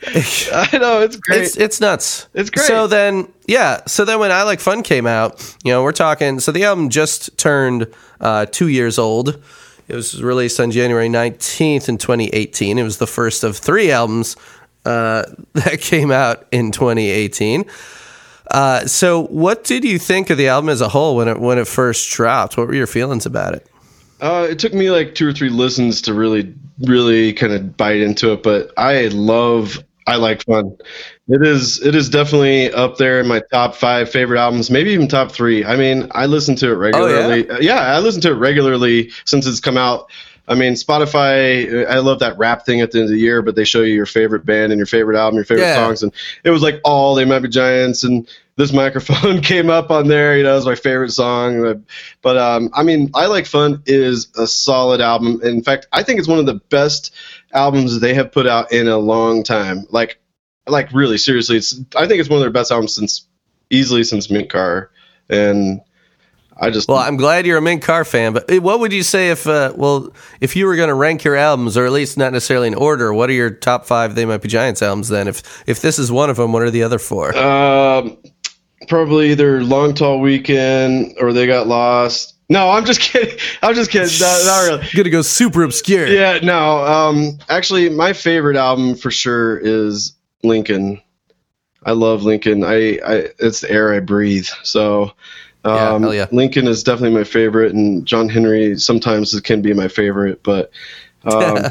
I 0.07 0.69
know 0.79 1.01
it's 1.03 1.17
great. 1.17 1.43
it's 1.43 1.57
it's 1.57 1.81
nuts. 1.81 2.27
It's 2.35 2.51
great. 2.51 2.67
So 2.67 2.87
then, 2.87 3.29
yeah. 3.47 3.81
So 3.87 4.05
then, 4.05 4.19
when 4.19 4.33
I 4.33 4.43
Like 4.43 4.61
Fun 4.61 4.83
came 4.83 5.07
out, 5.07 5.41
you 5.65 5.73
know, 5.73 5.83
we're 5.83 5.93
talking. 5.93 6.41
So 6.41 6.51
the 6.53 6.65
album 6.65 6.89
just 6.91 7.37
turned 7.39 7.87
uh, 8.21 8.47
two 8.47 8.69
years 8.69 8.99
old. 8.99 9.41
It 9.89 9.95
was 9.95 10.23
released 10.23 10.59
on 10.61 10.71
January 10.71 11.09
19th 11.09 11.89
in 11.89 11.99
2018. 11.99 12.79
It 12.79 12.83
was 12.83 12.99
the 12.99 13.07
first 13.07 13.45
of 13.45 13.57
three 13.57 13.91
albums 13.91 14.37
uh, 14.85 15.25
that 15.55 15.81
came 15.81 16.11
out 16.11 16.47
in 16.51 16.73
2018. 16.73 17.65
Uh, 18.53 18.87
so, 18.87 19.25
what 19.25 19.65
did 19.65 19.83
you 19.83 19.99
think 19.99 20.29
of 20.31 20.37
the 20.37 20.47
album 20.49 20.69
as 20.69 20.81
a 20.83 20.89
whole 20.89 21.17
when 21.17 21.27
it 21.27 21.41
when 21.41 21.59
it 21.59 21.67
first 21.67 22.11
dropped? 22.13 22.57
What 22.57 22.69
were 22.69 22.75
your 22.75 22.87
feelings 22.87 23.25
about 23.27 23.55
it? 23.55 23.67
Uh, 24.21 24.47
it 24.49 24.59
took 24.59 24.73
me 24.75 24.91
like 24.91 25.15
two 25.17 25.27
or 25.27 25.33
three 25.33 25.49
listens 25.49 26.01
to 26.03 26.15
really, 26.15 26.55
really 26.87 27.33
kind 27.33 27.53
of 27.53 27.77
bite 27.77 28.01
into 28.01 28.33
it. 28.33 28.43
But 28.45 28.71
I 28.77 29.07
love, 29.09 29.83
I 30.07 30.15
like 30.17 30.45
fun. 30.45 30.77
It 31.27 31.45
is, 31.45 31.83
it 31.85 31.97
is 31.97 32.09
definitely 32.09 32.71
up 32.73 32.99
there 32.99 33.19
in 33.19 33.27
my 33.27 33.41
top 33.51 33.75
five 33.75 34.09
favorite 34.11 34.39
albums, 34.39 34.71
maybe 34.71 34.91
even 34.91 35.09
top 35.09 35.33
three. 35.33 35.65
I 35.65 35.75
mean, 35.75 36.09
I 36.13 36.27
listen 36.27 36.55
to 36.57 36.71
it 36.71 36.75
regularly. 36.75 37.51
Uh, 37.51 37.59
yeah? 37.59 37.81
I 37.81 37.99
listen 37.99 38.21
to 38.21 38.31
it 38.31 38.37
regularly 38.37 39.11
since 39.25 39.45
it's 39.47 39.59
come 39.59 39.77
out. 39.77 40.09
I 40.47 40.55
mean, 40.55 40.75
Spotify. 40.75 41.87
I 41.89 41.99
love 42.01 42.19
that 42.19 42.37
rap 42.37 42.67
thing 42.67 42.81
at 42.81 42.91
the 42.91 42.99
end 42.99 43.05
of 43.07 43.11
the 43.13 43.19
year, 43.19 43.43
but 43.43 43.55
they 43.57 43.65
show 43.65 43.81
you 43.81 43.95
your 43.95 44.07
favorite 44.07 44.45
band 44.45 44.73
and 44.73 44.79
your 44.79 44.87
favorite 44.87 45.17
album, 45.17 45.37
your 45.37 45.45
favorite 45.45 45.65
Yeah. 45.65 45.77
songs, 45.77 46.03
and 46.03 46.13
it 46.45 46.51
was 46.51 46.63
like 46.63 46.81
all 46.85 47.15
they 47.15 47.25
might 47.25 47.39
be 47.41 47.49
giants 47.49 48.03
and 48.05 48.29
this 48.57 48.73
microphone 48.73 49.41
came 49.43 49.71
up 49.71 49.91
on 49.91 50.09
there. 50.09 50.37
You 50.37 50.43
know 50.43 50.53
it 50.53 50.57
was 50.57 50.67
my 50.67 50.75
favorite 50.75 51.13
song. 51.13 51.85
But 52.23 52.37
um, 52.37 52.71
i 52.75 52.83
mean 52.83 53.11
i 53.15 53.27
like 53.27 53.47
fun 53.47 53.83
is 53.87 54.29
a 54.37 54.47
solid 54.47 55.01
album. 55.01 55.41
In 55.43 55.63
fact 55.63 55.87
i 55.93 56.03
think 56.03 56.19
it's 56.19 56.29
one 56.29 56.39
of 56.39 56.47
the 56.47 56.61
best 56.71 57.15
albums 57.53 58.01
they 58.01 58.15
have 58.15 58.33
put 58.33 58.47
out 58.47 58.73
in 58.73 58.89
a 58.89 58.99
long 58.99 59.43
time. 59.43 59.87
Like 59.91 60.19
like 60.69 60.93
really 60.93 61.19
seriously 61.19 61.57
it's 61.57 61.81
i 61.97 62.07
think 62.07 62.21
it's 62.21 62.29
one 62.29 62.37
of 62.37 62.43
their 62.43 62.53
best 62.53 62.71
albums 62.71 62.95
since 62.95 63.27
easily 63.73 64.05
since 64.05 64.31
Mink 64.31 64.51
Car. 64.51 64.91
And 65.29 65.81
i 66.61 66.71
just 66.71 66.89
Well, 66.89 66.99
I'm 66.99 67.17
glad 67.17 67.47
you're 67.47 67.59
a 67.59 67.63
Mink 67.63 67.83
Car 67.83 68.05
fan, 68.05 68.35
but 68.35 68.49
eh, 68.51 68.59
what 68.59 68.79
would 68.81 68.93
you 68.93 69.03
say 69.03 69.31
if, 69.31 69.47
uh, 69.47 69.73
well, 69.75 70.13
if 70.41 70.55
you 70.55 70.67
were 70.67 70.77
going 70.77 70.91
to 70.91 70.95
rank 70.95 71.25
your 71.25 71.35
albums, 71.35 71.77
or 71.77 71.87
at 71.87 71.93
least 71.93 72.19
not 72.19 72.33
necessarily 72.33 72.69
in 72.69 72.75
order, 72.75 73.13
what 73.13 73.31
are 73.31 73.33
your 73.33 73.51
top 73.51 73.87
five 73.87 74.15
They 74.15 74.27
Might 74.27 74.43
Be 74.43 74.49
Giants 74.49 74.83
albums 74.83 75.09
then? 75.09 75.27
If 75.27 75.65
if 75.67 75.81
this 75.81 75.99
is 75.99 76.13
one 76.13 76.31
of 76.31 76.37
them, 76.37 76.53
what 76.53 76.63
are 76.63 76.71
the 76.71 76.83
other 76.83 76.99
four? 76.99 77.37
um, 77.37 78.19
probably 78.89 79.31
either 79.31 79.63
long 79.65 79.95
tall 79.95 80.21
weekend 80.21 81.15
or 81.21 81.33
they 81.33 81.47
got 81.47 81.67
lost 81.67 82.35
no 82.49 82.71
i'm 82.71 82.85
just 82.85 83.01
kidding 83.13 83.39
i'm 83.63 83.75
just 83.75 83.91
kidding 83.91 84.11
not, 84.21 84.45
not 84.45 84.67
really 84.67 84.89
gonna 84.95 85.11
go 85.11 85.23
super 85.23 85.63
obscure. 85.63 86.07
Yeah, 86.07 86.39
no. 86.43 86.85
Um, 86.85 87.39
actually, 87.49 87.89
my 87.91 88.13
favorite 88.13 88.57
album 88.57 88.95
for 88.95 89.11
sure 89.11 89.59
is 89.59 90.15
Lincoln. 90.43 91.01
I 91.85 91.93
love 91.93 92.23
Lincoln. 92.23 92.63
I, 92.65 92.99
I 93.05 93.29
it's 93.39 93.61
the 93.61 93.71
air 93.71 93.93
I 93.93 94.01
breathe. 94.01 94.47
So, 94.63 95.13
Yeah, 95.65 95.91
um, 95.91 96.03
hell 96.03 96.15
yeah. 96.15 96.27
Lincoln 96.31 96.69
is 96.69 96.83
definitely 96.85 97.17
my 97.17 97.25
favorite, 97.25 97.75
and 97.75 98.07
John 98.07 98.29
Henry 98.29 98.79
sometimes 98.79 99.39
can 99.41 99.63
be 99.63 99.73
my 99.75 99.89
favorite, 99.89 100.43
but. 100.43 100.71
Um, 101.25 101.71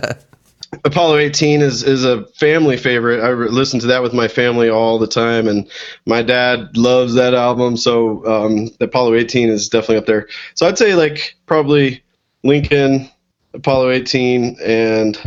Apollo 0.86 1.17
18 1.17 1.61
is, 1.61 1.84
is 1.84 2.05
a 2.05 2.26
family 2.28 2.78
favorite. 2.78 3.22
I 3.22 3.30
re- 3.30 3.49
listen 3.49 3.80
to 3.82 3.88
that 3.88 4.01
with 4.01 4.13
my 4.13 4.28
family 4.28 4.69
all 4.69 4.97
the 4.97 5.07
time, 5.07 5.47
and 5.47 5.69
my 6.05 6.22
dad 6.22 6.78
loves 6.78 7.13
that 7.15 7.34
album. 7.34 7.76
So 7.76 8.26
um, 8.26 8.69
Apollo 8.80 9.15
18 9.15 9.49
is 9.49 9.67
definitely 9.67 9.97
up 9.97 10.05
there. 10.05 10.28
So 10.55 10.65
I'd 10.65 10.78
say 10.78 10.95
like 10.95 11.36
probably 11.45 12.03
Lincoln, 12.43 13.09
Apollo 13.53 13.91
18, 13.91 14.57
and 14.63 15.17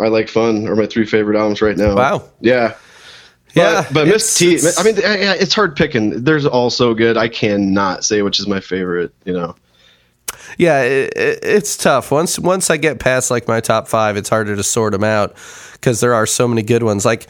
I 0.00 0.08
Like 0.08 0.28
Fun 0.28 0.66
are 0.66 0.76
my 0.76 0.86
three 0.86 1.06
favorite 1.06 1.38
albums 1.38 1.60
right 1.60 1.76
now. 1.76 1.94
Wow. 1.94 2.28
Yeah. 2.40 2.74
Yeah, 3.54 3.82
But, 3.82 3.92
but 3.92 4.06
Miss 4.06 4.38
T, 4.38 4.58
I 4.78 4.82
mean, 4.82 4.94
it's 4.96 5.52
hard 5.52 5.76
picking. 5.76 6.24
There's 6.24 6.46
all 6.46 6.70
so 6.70 6.94
good. 6.94 7.18
I 7.18 7.28
cannot 7.28 8.02
say 8.02 8.22
which 8.22 8.40
is 8.40 8.46
my 8.46 8.60
favorite, 8.60 9.12
you 9.26 9.34
know. 9.34 9.54
Yeah, 10.58 10.82
it, 10.82 11.12
it, 11.16 11.38
it's 11.42 11.76
tough. 11.76 12.10
Once 12.10 12.38
once 12.38 12.70
I 12.70 12.76
get 12.76 12.98
past 12.98 13.30
like 13.30 13.48
my 13.48 13.60
top 13.60 13.88
five, 13.88 14.16
it's 14.16 14.28
harder 14.28 14.56
to 14.56 14.62
sort 14.62 14.92
them 14.92 15.04
out 15.04 15.36
because 15.74 16.00
there 16.00 16.14
are 16.14 16.26
so 16.26 16.46
many 16.46 16.62
good 16.62 16.82
ones. 16.82 17.04
Like, 17.04 17.26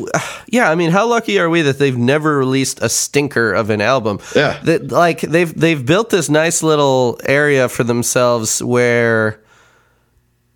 yeah, 0.46 0.70
I 0.70 0.74
mean, 0.74 0.90
how 0.90 1.08
lucky 1.08 1.38
are 1.38 1.48
we 1.48 1.62
that 1.62 1.78
they've 1.78 1.96
never 1.96 2.38
released 2.38 2.82
a 2.82 2.88
stinker 2.88 3.52
of 3.52 3.70
an 3.70 3.80
album? 3.80 4.20
Yeah. 4.34 4.60
that 4.64 4.90
like 4.90 5.20
they've 5.20 5.52
they've 5.58 5.84
built 5.84 6.10
this 6.10 6.28
nice 6.28 6.62
little 6.62 7.18
area 7.24 7.68
for 7.68 7.84
themselves 7.84 8.62
where 8.62 9.40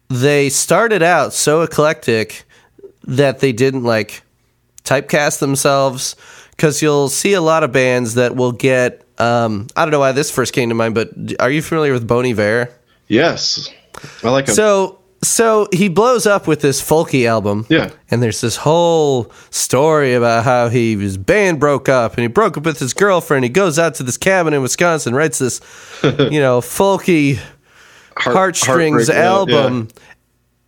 they 0.09 0.49
started 0.49 1.03
out 1.03 1.33
so 1.33 1.63
eclectic 1.63 2.45
that 3.05 3.41
they 3.41 3.53
didn't 3.53 3.85
like 3.85 4.23
typecast 4.85 5.39
themselves 5.39 6.17
because 6.51 6.83
you'll 6.83 7.09
see 7.09 7.35
a 7.35 7.41
lot 7.41 7.63
of 7.63 7.73
bands 7.73 8.15
that 8.15 8.37
will 8.37 8.53
get 8.53 9.08
um, 9.19 9.67
I 9.77 9.85
don't 9.85 9.91
know 9.93 10.01
why 10.01 10.13
this 10.13 10.31
first 10.31 10.53
came 10.53 10.69
to 10.69 10.75
mind, 10.75 10.95
but 10.95 11.11
are 11.41 11.51
you 11.51 11.63
familiar 11.63 11.93
with 11.93 12.07
Bon 12.07 12.25
Iver? 12.25 12.71
Yes. 13.09 13.69
I 14.23 14.31
like 14.31 14.49
him. 14.49 14.55
So 14.55 14.99
so 15.23 15.67
he 15.73 15.89
blows 15.89 16.27
up 16.27 16.47
with 16.47 16.61
this 16.61 16.81
folky 16.81 17.27
album. 17.27 17.67
Yeah. 17.69 17.91
And 18.11 18.23
there's 18.23 18.41
this 18.41 18.57
whole 18.57 19.33
story 19.51 20.15
about 20.15 20.45
how 20.45 20.69
he 20.69 20.97
his 20.97 21.19
band 21.19 21.59
broke 21.59 21.89
up 21.89 22.13
and 22.15 22.23
he 22.23 22.29
broke 22.29 22.57
up 22.57 22.65
with 22.65 22.79
his 22.79 22.95
girlfriend. 22.95 23.45
He 23.45 23.49
goes 23.49 23.79
out 23.79 23.95
to 23.97 24.03
this 24.05 24.17
cabin 24.17 24.55
in 24.55 24.63
Wisconsin, 24.63 25.15
writes 25.15 25.39
this, 25.39 25.61
you 26.03 26.41
know, 26.41 26.61
folky 26.61 27.39
Heart- 28.17 28.37
heartstrings 28.37 29.09
heartbreak, 29.09 29.17
yeah, 29.17 29.63
album. 29.63 29.89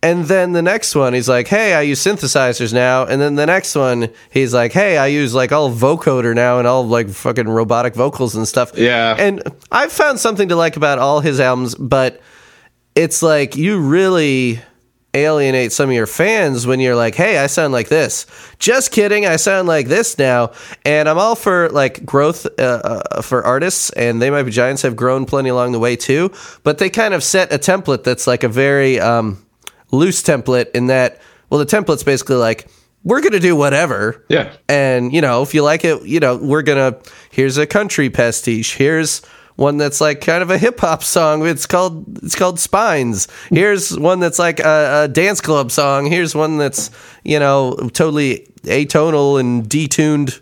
And 0.03 0.25
then 0.25 0.53
the 0.53 0.63
next 0.63 0.95
one, 0.95 1.13
he's 1.13 1.29
like, 1.29 1.47
"Hey, 1.47 1.75
I 1.75 1.81
use 1.81 2.03
synthesizers 2.03 2.73
now." 2.73 3.05
And 3.05 3.21
then 3.21 3.35
the 3.35 3.45
next 3.45 3.75
one, 3.75 4.09
he's 4.31 4.51
like, 4.51 4.71
"Hey, 4.71 4.97
I 4.97 5.07
use 5.07 5.35
like 5.35 5.51
all 5.51 5.71
vocoder 5.71 6.33
now 6.33 6.57
and 6.57 6.67
all 6.67 6.87
like 6.87 7.09
fucking 7.09 7.47
robotic 7.47 7.93
vocals 7.93 8.35
and 8.35 8.47
stuff." 8.47 8.71
Yeah. 8.75 9.15
And 9.19 9.43
I've 9.71 9.91
found 9.91 10.19
something 10.19 10.49
to 10.49 10.55
like 10.55 10.75
about 10.75 10.97
all 10.97 11.19
his 11.19 11.39
albums, 11.39 11.75
but 11.75 12.19
it's 12.95 13.21
like 13.21 13.55
you 13.55 13.79
really 13.79 14.59
alienate 15.13 15.71
some 15.73 15.89
of 15.89 15.95
your 15.95 16.07
fans 16.07 16.65
when 16.65 16.79
you're 16.79 16.95
like, 16.95 17.13
"Hey, 17.13 17.37
I 17.37 17.45
sound 17.45 17.71
like 17.71 17.89
this." 17.89 18.25
Just 18.57 18.91
kidding, 18.91 19.27
I 19.27 19.35
sound 19.35 19.67
like 19.67 19.87
this 19.87 20.17
now. 20.17 20.51
And 20.83 21.07
I'm 21.07 21.19
all 21.19 21.35
for 21.35 21.69
like 21.69 22.03
growth 22.03 22.47
uh, 22.59 22.63
uh, 22.63 23.21
for 23.21 23.43
artists, 23.43 23.91
and 23.91 24.19
they 24.19 24.31
might 24.31 24.43
be 24.43 24.51
giants 24.51 24.81
have 24.81 24.95
grown 24.95 25.27
plenty 25.27 25.49
along 25.49 25.73
the 25.73 25.79
way 25.79 25.95
too. 25.95 26.31
But 26.63 26.79
they 26.79 26.89
kind 26.89 27.13
of 27.13 27.23
set 27.23 27.53
a 27.53 27.59
template 27.59 28.03
that's 28.03 28.25
like 28.25 28.43
a 28.43 28.49
very 28.49 28.99
um, 28.99 29.37
loose 29.91 30.23
template 30.23 30.71
in 30.71 30.87
that. 30.87 31.21
Well, 31.49 31.59
the 31.59 31.65
template's 31.65 32.03
basically 32.03 32.37
like 32.37 32.67
we're 33.03 33.21
gonna 33.21 33.39
do 33.39 33.55
whatever. 33.55 34.25
Yeah. 34.29 34.53
And, 34.69 35.13
you 35.13 35.21
know, 35.21 35.41
if 35.41 35.53
you 35.53 35.63
like 35.63 35.83
it, 35.83 36.03
you 36.03 36.19
know, 36.19 36.37
we're 36.37 36.61
going 36.61 36.93
to, 36.93 37.11
here's 37.31 37.57
a 37.57 37.65
country 37.65 38.09
pastiche. 38.09 38.75
Here's 38.75 39.23
one 39.55 39.77
that's 39.77 39.99
like 39.99 40.21
kind 40.21 40.41
of 40.41 40.49
a 40.49 40.57
hip 40.57 40.79
hop 40.79 41.03
song. 41.03 41.45
It's 41.45 41.65
called, 41.65 42.23
it's 42.23 42.35
called 42.35 42.59
Spines. 42.59 43.27
Here's 43.49 43.97
one 43.97 44.19
that's 44.19 44.39
like 44.39 44.59
a, 44.59 45.03
a 45.03 45.07
dance 45.07 45.41
club 45.41 45.71
song. 45.71 46.05
Here's 46.05 46.35
one 46.35 46.57
that's, 46.57 46.89
you 47.23 47.39
know, 47.39 47.75
totally 47.93 48.47
atonal 48.63 49.39
and 49.39 49.67
detuned, 49.67 50.39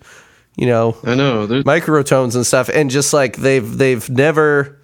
you 0.57 0.67
know, 0.67 0.97
I 1.03 1.15
know. 1.15 1.45
There's, 1.45 1.63
microtones 1.63 2.35
and 2.35 2.45
stuff. 2.45 2.69
And 2.69 2.89
just 2.89 3.13
like 3.13 3.37
they've, 3.37 3.77
they've 3.77 4.09
never, 4.09 4.78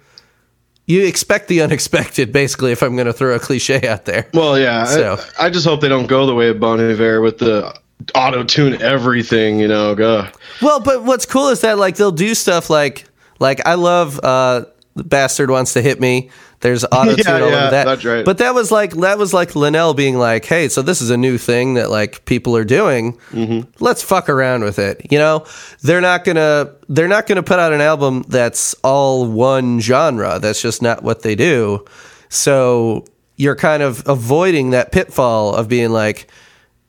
you 0.86 1.04
expect 1.04 1.48
the 1.48 1.60
unexpected, 1.62 2.32
basically, 2.32 2.72
if 2.72 2.82
I'm 2.82 2.94
going 2.96 3.06
to 3.06 3.12
throw 3.12 3.34
a 3.34 3.38
cliche 3.38 3.86
out 3.88 4.04
there. 4.04 4.28
well, 4.34 4.58
yeah. 4.58 4.84
So- 4.84 5.18
I, 5.38 5.46
I 5.46 5.50
just 5.50 5.66
hope 5.66 5.80
they 5.80 5.88
don't 5.88 6.06
go 6.06 6.26
the 6.26 6.34
way 6.34 6.48
of 6.48 6.58
Bon 6.60 6.80
Iver 6.80 7.20
with 7.20 7.38
the 7.38 7.76
auto 8.14 8.44
tune 8.44 8.80
everything. 8.80 9.58
You 9.58 9.68
know, 9.68 9.94
go. 9.94 10.28
Well, 10.62 10.80
but 10.80 11.02
what's 11.04 11.26
cool 11.26 11.48
is 11.48 11.60
that 11.62 11.78
like 11.78 11.96
they'll 11.96 12.12
do 12.12 12.34
stuff 12.34 12.70
like 12.70 13.04
like 13.40 13.66
I 13.66 13.74
love 13.74 14.20
uh 14.22 14.64
the 14.96 15.04
bastard 15.04 15.50
wants 15.50 15.74
to 15.74 15.82
hit 15.82 16.00
me. 16.00 16.30
There's 16.60 16.84
auto 16.84 17.14
tune 17.16 17.24
Yeah, 17.26 17.32
all 17.34 17.38
yeah, 17.38 17.44
over 17.44 17.70
that. 17.70 17.84
that's 17.84 18.04
right. 18.04 18.24
But 18.24 18.38
that 18.38 18.54
was 18.54 18.72
like 18.72 18.92
that 18.92 19.18
was 19.18 19.32
like 19.34 19.54
Linnell 19.54 19.94
being 19.94 20.16
like, 20.18 20.44
"Hey, 20.44 20.68
so 20.68 20.82
this 20.82 21.00
is 21.00 21.10
a 21.10 21.16
new 21.16 21.38
thing 21.38 21.74
that 21.74 21.90
like 21.90 22.24
people 22.24 22.56
are 22.56 22.64
doing. 22.64 23.16
Mm-hmm. 23.30 23.70
Let's 23.78 24.02
fuck 24.02 24.28
around 24.28 24.64
with 24.64 24.78
it." 24.78 25.06
You 25.12 25.18
know, 25.18 25.44
they're 25.82 26.00
not 26.00 26.24
gonna 26.24 26.72
they're 26.88 27.08
not 27.08 27.26
gonna 27.26 27.42
put 27.42 27.58
out 27.58 27.72
an 27.72 27.80
album 27.80 28.24
that's 28.26 28.74
all 28.82 29.26
one 29.30 29.80
genre. 29.80 30.38
That's 30.40 30.60
just 30.60 30.82
not 30.82 31.02
what 31.02 31.22
they 31.22 31.34
do. 31.36 31.84
So 32.28 33.04
you're 33.36 33.54
kind 33.56 33.82
of 33.82 34.02
avoiding 34.08 34.70
that 34.70 34.92
pitfall 34.92 35.54
of 35.54 35.68
being 35.68 35.90
like, 35.90 36.28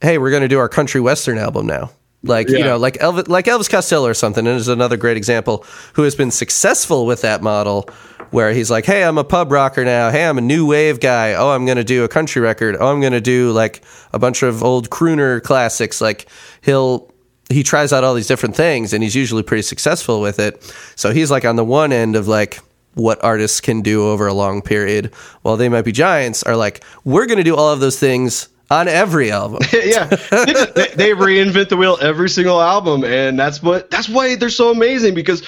"Hey, 0.01 0.17
we're 0.17 0.31
gonna 0.31 0.47
do 0.47 0.59
our 0.59 0.69
country 0.69 1.01
western 1.01 1.37
album 1.37 1.67
now." 1.67 1.91
Like 2.27 2.49
you 2.49 2.63
know, 2.63 2.77
like 2.77 2.95
Elvis, 2.95 3.27
like 3.27 3.45
Elvis 3.45 3.69
Costello 3.69 4.07
or 4.07 4.13
something, 4.13 4.45
and 4.45 4.57
is 4.57 4.67
another 4.67 4.97
great 4.97 5.17
example 5.17 5.65
who 5.93 6.03
has 6.03 6.15
been 6.15 6.31
successful 6.31 7.05
with 7.05 7.21
that 7.21 7.41
model, 7.41 7.89
where 8.31 8.51
he's 8.51 8.69
like, 8.69 8.85
"Hey, 8.85 9.03
I'm 9.03 9.17
a 9.17 9.23
pub 9.23 9.51
rocker 9.51 9.83
now. 9.85 10.09
Hey, 10.11 10.25
I'm 10.25 10.37
a 10.37 10.41
new 10.41 10.65
wave 10.65 10.99
guy. 10.99 11.33
Oh, 11.33 11.49
I'm 11.49 11.65
gonna 11.65 11.83
do 11.83 12.03
a 12.03 12.07
country 12.07 12.41
record. 12.41 12.77
Oh, 12.79 12.87
I'm 12.91 13.01
gonna 13.01 13.21
do 13.21 13.51
like 13.51 13.81
a 14.13 14.19
bunch 14.19 14.43
of 14.43 14.63
old 14.63 14.89
crooner 14.89 15.41
classics." 15.41 16.01
Like 16.01 16.27
he'll 16.61 17.11
he 17.49 17.63
tries 17.63 17.93
out 17.93 18.03
all 18.03 18.13
these 18.13 18.27
different 18.27 18.55
things, 18.55 18.93
and 18.93 19.01
he's 19.01 19.15
usually 19.15 19.43
pretty 19.43 19.63
successful 19.63 20.21
with 20.21 20.39
it. 20.39 20.61
So 20.95 21.11
he's 21.11 21.31
like 21.31 21.45
on 21.45 21.55
the 21.55 21.63
one 21.63 21.91
end 21.93 22.15
of 22.15 22.27
like 22.27 22.59
what 22.95 23.23
artists 23.23 23.61
can 23.61 23.81
do 23.81 24.07
over 24.07 24.27
a 24.27 24.33
long 24.33 24.61
period, 24.61 25.13
while 25.43 25.55
they 25.55 25.69
might 25.69 25.83
be 25.83 25.91
giants 25.91 26.43
are 26.43 26.55
like, 26.57 26.83
"We're 27.05 27.25
gonna 27.25 27.43
do 27.43 27.55
all 27.55 27.71
of 27.71 27.79
those 27.79 27.97
things." 27.99 28.49
On 28.69 28.87
every 28.87 29.31
album, 29.31 29.61
yeah, 29.73 30.05
they, 30.05 30.87
they, 30.95 31.11
reinvent 31.11 31.69
the 31.69 31.77
wheel 31.77 31.97
every 32.01 32.29
single 32.29 32.61
album, 32.61 33.05
and 33.05 33.39
that's 33.39 33.63
what 33.63 33.89
that's 33.89 34.09
why 34.09 34.35
they're 34.35 34.49
so 34.49 34.71
amazing 34.71 35.13
because 35.13 35.41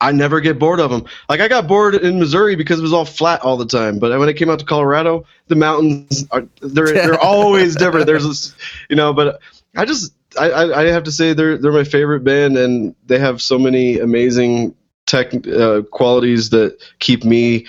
I 0.00 0.12
never 0.12 0.40
get 0.40 0.58
bored 0.58 0.80
of 0.80 0.90
them. 0.90 1.06
Like 1.28 1.40
I 1.40 1.48
got 1.48 1.66
bored 1.66 1.94
in 1.94 2.18
Missouri 2.18 2.54
because 2.54 2.78
it 2.78 2.82
was 2.82 2.92
all 2.92 3.06
flat 3.06 3.40
all 3.40 3.56
the 3.56 3.66
time, 3.66 3.98
but 3.98 4.18
when 4.18 4.28
I 4.28 4.34
came 4.34 4.50
out 4.50 4.58
to 4.58 4.64
Colorado, 4.64 5.24
the 5.48 5.56
mountains 5.56 6.26
are 6.30 6.46
they're 6.60 6.92
they're 6.92 7.20
always 7.22 7.76
different. 7.76 8.06
There's 8.06 8.26
this, 8.26 8.54
you 8.90 8.96
know, 8.96 9.14
but 9.14 9.40
I 9.74 9.86
just 9.86 10.12
I, 10.38 10.50
I 10.50 10.80
I 10.80 10.86
have 10.88 11.04
to 11.04 11.12
say 11.12 11.32
they're 11.32 11.56
they're 11.56 11.72
my 11.72 11.84
favorite 11.84 12.24
band, 12.24 12.58
and 12.58 12.94
they 13.06 13.18
have 13.18 13.40
so 13.40 13.58
many 13.58 13.98
amazing 13.98 14.74
tech 15.06 15.32
uh, 15.46 15.82
qualities 15.90 16.50
that 16.50 16.78
keep 16.98 17.24
me 17.24 17.66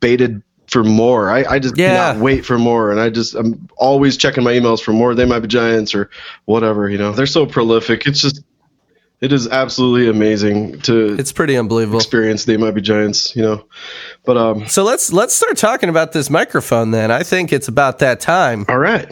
baited 0.00 0.42
for 0.70 0.84
more. 0.84 1.30
I, 1.30 1.44
I 1.44 1.58
just 1.58 1.76
Yeah. 1.76 2.12
cannot 2.12 2.22
wait 2.22 2.46
for 2.46 2.58
more, 2.58 2.90
and 2.90 3.00
I 3.00 3.10
just 3.10 3.34
I'm 3.34 3.68
always 3.76 4.16
checking 4.16 4.44
my 4.44 4.52
emails 4.52 4.80
for 4.80 4.92
more. 4.92 5.14
They 5.14 5.24
might 5.26 5.40
be 5.40 5.48
giants 5.48 5.94
or 5.94 6.08
whatever. 6.46 6.88
You 6.88 6.98
know, 6.98 7.12
they're 7.12 7.26
so 7.26 7.44
prolific. 7.46 8.06
It's 8.06 8.20
just 8.20 8.42
it 9.20 9.32
is 9.32 9.46
absolutely 9.48 10.08
amazing 10.08 10.80
to 10.82 11.14
it's 11.18 11.32
pretty 11.32 11.56
unbelievable. 11.58 11.98
experience. 11.98 12.44
They 12.46 12.56
might 12.56 12.70
be 12.74 12.80
giants. 12.80 13.34
You 13.36 13.42
know, 13.42 13.64
but 14.24 14.36
um, 14.36 14.66
So 14.68 14.82
let's 14.84 15.12
let's 15.12 15.34
start 15.34 15.56
talking 15.56 15.88
about 15.88 16.12
this 16.12 16.30
microphone 16.30 16.90
then. 16.92 17.10
I 17.10 17.22
think 17.22 17.52
it's 17.52 17.68
about 17.68 17.98
that 17.98 18.20
time. 18.20 18.64
all 18.68 18.78
right. 18.78 19.08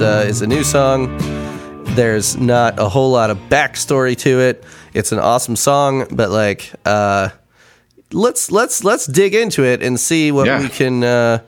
Along. 0.00 0.22
Uh, 0.22 0.28
is 0.28 0.42
a 0.42 0.46
new 0.46 0.64
song. 0.64 1.16
There's 1.94 2.36
not 2.36 2.78
a 2.78 2.88
whole 2.88 3.10
lot 3.10 3.30
of 3.30 3.38
backstory 3.48 4.16
to 4.18 4.40
it. 4.40 4.64
It's 4.94 5.12
an 5.12 5.18
awesome 5.18 5.56
song, 5.56 6.06
but 6.10 6.30
like, 6.30 6.72
uh, 6.84 7.30
let's 8.12 8.50
let's 8.50 8.84
let's 8.84 9.06
dig 9.06 9.34
into 9.34 9.64
it 9.64 9.82
and 9.82 9.98
see 9.98 10.32
what 10.32 10.46
Yeah. 10.46 10.60
we 10.62 10.68
can. 10.68 11.02
Uh, 11.04 11.38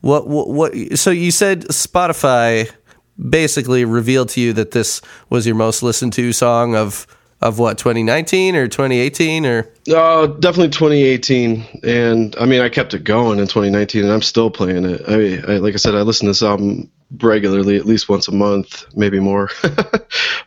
what, 0.00 0.28
what 0.28 0.48
what? 0.48 0.98
So 0.98 1.10
you 1.10 1.30
said 1.30 1.64
Spotify 1.66 2.70
basically 3.18 3.84
revealed 3.84 4.28
to 4.30 4.40
you 4.40 4.52
that 4.52 4.72
this 4.72 5.00
was 5.30 5.46
your 5.46 5.56
most 5.56 5.82
listened 5.82 6.12
to 6.14 6.32
song 6.32 6.74
of 6.76 7.06
of 7.42 7.58
what 7.58 7.76
2019 7.78 8.56
or 8.56 8.66
2018 8.66 9.44
or 9.46 9.68
Uh, 9.94 10.26
definitely 10.26 10.70
2018, 10.70 11.80
and 11.84 12.34
I 12.40 12.46
mean 12.46 12.60
I 12.60 12.68
kept 12.68 12.94
it 12.94 13.04
going 13.04 13.38
in 13.38 13.46
2019, 13.46 14.04
and 14.04 14.12
I'm 14.12 14.22
still 14.22 14.50
playing 14.50 14.84
it. 14.84 15.02
I, 15.08 15.16
mean, 15.16 15.44
I 15.46 15.56
like 15.58 15.74
I 15.74 15.76
said, 15.76 15.94
I 15.94 16.02
listen 16.02 16.26
to 16.26 16.30
this 16.30 16.42
album 16.42 16.90
regularly, 17.20 17.76
at 17.76 17.86
least 17.86 18.08
once 18.08 18.28
a 18.28 18.32
month, 18.32 18.84
maybe 18.94 19.20
more. 19.20 19.50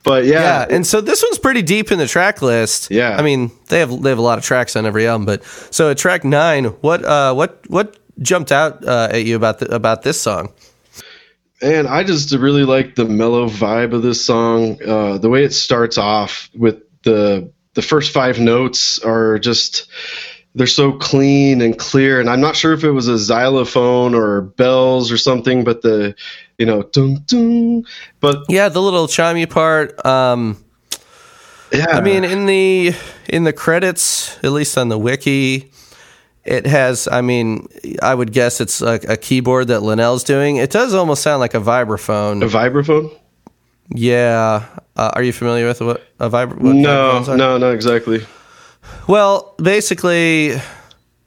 but 0.04 0.26
yeah, 0.26 0.42
Yeah, 0.42 0.68
and 0.70 0.86
so 0.86 1.02
this 1.02 1.24
one's 1.24 1.40
pretty 1.40 1.62
deep 1.62 1.92
in 1.92 2.00
the 2.00 2.08
track 2.08 2.42
list. 2.42 2.92
Yeah. 2.92 3.16
I 3.18 3.22
mean 3.22 3.52
they 3.68 3.80
have 3.80 4.02
they 4.02 4.10
have 4.10 4.20
a 4.20 4.24
lot 4.24 4.38
of 4.38 4.44
tracks 4.44 4.76
on 4.76 4.86
every 4.86 5.08
album, 5.08 5.26
but 5.26 5.44
so 5.72 5.92
at 5.92 5.98
track 5.98 6.24
nine, 6.24 6.66
what 6.66 7.04
uh 7.04 7.34
what 7.34 7.62
what 7.70 7.98
jumped 8.22 8.52
out 8.52 8.86
uh, 8.86 9.10
at 9.12 9.26
you 9.26 9.36
about 9.36 9.60
the, 9.60 9.74
about 9.74 10.04
this 10.04 10.22
song? 10.22 10.54
And 11.62 11.88
I 11.88 12.04
just 12.04 12.34
really 12.34 12.64
like 12.64 12.96
the 12.96 13.06
mellow 13.06 13.48
vibe 13.48 13.94
of 13.94 14.02
this 14.02 14.24
song. 14.24 14.82
Uh, 14.86 15.18
the 15.18 15.30
way 15.30 15.44
it 15.44 15.54
starts 15.54 15.98
off 15.98 16.50
with 16.56 16.82
the 17.04 17.52
the 17.74 17.82
first 17.82 18.12
five 18.12 18.40
notes 18.40 19.00
are 19.00 19.40
just 19.40 19.90
they're 20.56 20.68
so 20.68 20.94
clean 20.94 21.62
and 21.62 21.78
clear. 21.78 22.20
And 22.20 22.30
I'm 22.30 22.42
not 22.42 22.56
sure 22.56 22.74
if 22.74 22.84
it 22.84 22.92
was 22.92 23.08
a 23.08 23.18
xylophone 23.18 24.16
or 24.16 24.42
bells 24.42 25.12
or 25.12 25.18
something, 25.18 25.64
but 25.64 25.82
the 25.82 26.16
you 26.60 26.66
know 26.66 26.84
dun 26.84 27.24
dun. 27.26 27.86
But 28.20 28.44
Yeah, 28.48 28.70
the 28.70 28.82
little 28.82 29.08
chimey 29.08 29.50
part. 29.50 30.06
Um, 30.06 30.64
yeah, 31.72 31.88
I 31.90 32.02
mean, 32.02 32.24
in 32.24 32.46
the 32.46 32.94
in 33.28 33.46
the 33.46 33.54
credits, 33.54 34.38
at 34.44 34.52
least 34.52 34.78
on 34.78 34.90
the 34.90 34.98
wiki, 34.98 35.72
it 36.44 36.68
has. 36.68 37.08
I 37.12 37.22
mean, 37.22 37.68
I 38.04 38.14
would 38.14 38.32
guess 38.32 38.62
it's 38.62 38.82
a, 38.82 39.00
a 39.08 39.18
keyboard 39.18 39.70
that 39.70 39.82
Linnell's 39.82 40.24
doing. 40.24 40.58
It 40.58 40.70
does 40.70 40.94
almost 40.94 41.24
sound 41.24 41.40
like 41.40 41.54
a 41.54 41.60
vibraphone. 41.60 42.44
a 42.44 42.48
vibraphone. 42.48 43.18
yeah. 43.90 44.68
Uh, 44.96 45.12
are 45.14 45.24
you 45.24 45.32
familiar 45.32 45.66
with 45.66 45.80
what 45.80 46.04
a 46.20 46.30
vibra? 46.30 46.58
What 46.60 46.76
No, 46.76 47.24
no, 47.36 47.58
not 47.58 47.74
exactly. 47.74 48.26
Well, 49.08 49.56
basically, 49.62 50.60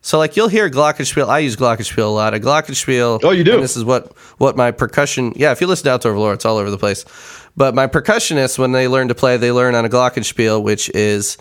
So 0.02 0.18
like 0.18 0.36
you'll 0.36 0.48
hear 0.48 0.68
glockenspiel. 0.68 1.28
I 1.28 1.38
use 1.38 1.56
glockenspiel 1.56 2.04
a 2.04 2.06
lot. 2.06 2.34
A 2.34 2.40
glockenspiel. 2.40 3.20
Oh, 3.22 3.30
you 3.30 3.44
do? 3.44 3.54
And 3.54 3.62
this 3.62 3.76
is 3.76 3.84
what 3.84 4.16
what 4.38 4.56
my 4.56 4.72
percussion. 4.72 5.32
Yeah, 5.36 5.52
if 5.52 5.60
you 5.60 5.66
listen 5.68 5.84
to 5.84 5.92
Outdoor 5.92 6.12
Valor, 6.12 6.34
it's 6.34 6.44
all 6.44 6.58
over 6.58 6.70
the 6.70 6.78
place. 6.78 7.04
But 7.56 7.74
my 7.74 7.86
percussionists, 7.86 8.58
when 8.58 8.72
they 8.72 8.88
learn 8.88 9.08
to 9.08 9.14
play, 9.14 9.36
they 9.36 9.52
learn 9.52 9.74
on 9.74 9.84
a 9.84 9.88
glockenspiel, 9.88 10.62
which 10.62 10.90
is 10.90 11.38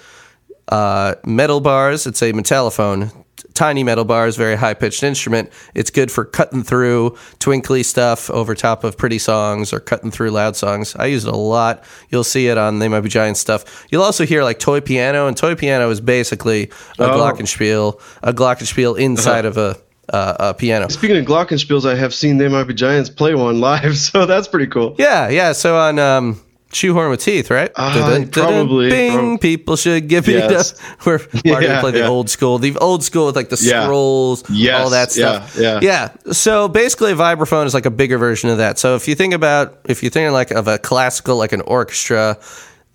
uh, 0.67 1.15
metal 1.25 1.59
bars. 1.59 2.05
It's 2.05 2.21
a 2.21 2.33
metallophone, 2.33 3.11
tiny 3.53 3.83
metal 3.83 4.05
bars, 4.05 4.35
very 4.37 4.55
high 4.55 4.73
pitched 4.73 5.03
instrument. 5.03 5.49
It's 5.75 5.89
good 5.89 6.11
for 6.11 6.25
cutting 6.25 6.63
through 6.63 7.17
twinkly 7.39 7.83
stuff 7.83 8.29
over 8.29 8.55
top 8.55 8.83
of 8.83 8.97
pretty 8.97 9.17
songs 9.19 9.73
or 9.73 9.79
cutting 9.79 10.11
through 10.11 10.31
loud 10.31 10.55
songs. 10.55 10.95
I 10.95 11.07
use 11.07 11.25
it 11.25 11.33
a 11.33 11.37
lot. 11.37 11.83
You'll 12.09 12.23
see 12.23 12.47
it 12.47 12.57
on 12.57 12.79
They 12.79 12.87
Might 12.87 13.01
Be 13.01 13.09
Giant 13.09 13.37
stuff. 13.37 13.85
You'll 13.89 14.03
also 14.03 14.25
hear 14.25 14.43
like 14.43 14.59
toy 14.59 14.81
piano, 14.81 15.27
and 15.27 15.35
toy 15.35 15.55
piano 15.55 15.89
is 15.89 16.01
basically 16.01 16.69
a 16.99 17.03
Oh. 17.03 17.17
glockenspiel, 17.17 17.99
a 18.23 18.33
glockenspiel 18.33 18.97
inside 18.97 19.45
of 19.45 19.57
a, 19.57 19.77
uh, 20.09 20.35
a 20.39 20.53
piano. 20.53 20.89
Speaking 20.89 21.17
of 21.17 21.25
glockenspiels, 21.25 21.89
I 21.89 21.95
have 21.95 22.13
seen 22.13 22.37
They 22.37 22.47
Might 22.47 22.65
Be 22.65 22.73
Giants 22.73 23.09
play 23.09 23.35
one 23.35 23.59
live, 23.59 23.97
so 24.09 24.25
that's 24.25 24.47
pretty 24.47 24.67
cool. 24.67 24.95
Yeah, 24.97 25.29
yeah. 25.29 25.51
So 25.53 25.77
on 25.77 25.99
um, 25.99 26.41
Shoehorn 26.73 27.09
with 27.09 27.21
Teeth, 27.21 27.49
right? 27.51 27.71
Uh, 27.75 28.25
probably. 28.31 28.89
Bing, 28.89 29.37
people 29.37 29.75
should 29.75 30.07
give 30.07 30.27
it 30.29 30.33
Yes. 30.49 30.73
up. 30.73 30.79
We're 31.05 31.19
Yeah, 31.43 31.81
play 31.81 31.91
the 31.91 31.99
yeah. 31.99 32.07
old 32.07 32.29
school, 32.29 32.57
the 32.59 32.75
old 32.77 33.03
school 33.03 33.25
with 33.27 33.35
like 33.35 33.49
the 33.49 33.59
Yeah. 33.61 33.83
scrolls, 33.83 34.43
Yes, 34.49 34.81
all 34.81 34.89
that 34.91 35.11
stuff. 35.11 35.55
yeah, 35.59 35.79
yeah. 35.81 36.09
yeah. 36.25 36.33
So 36.33 36.67
basically, 36.67 37.11
a 37.11 37.15
vibraphone 37.15 37.65
is 37.65 37.73
like 37.73 37.85
a 37.85 37.91
bigger 37.91 38.17
version 38.17 38.49
of 38.49 38.57
that. 38.57 38.79
So 38.79 38.95
if 38.95 39.07
you 39.07 39.15
think 39.15 39.33
about, 39.33 39.79
if 39.85 40.01
you 40.03 40.09
think 40.09 40.31
like 40.31 40.51
of 40.51 40.67
a 40.67 40.77
classical, 40.77 41.37
like 41.37 41.51
an 41.53 41.61
orchestra, 41.61 42.37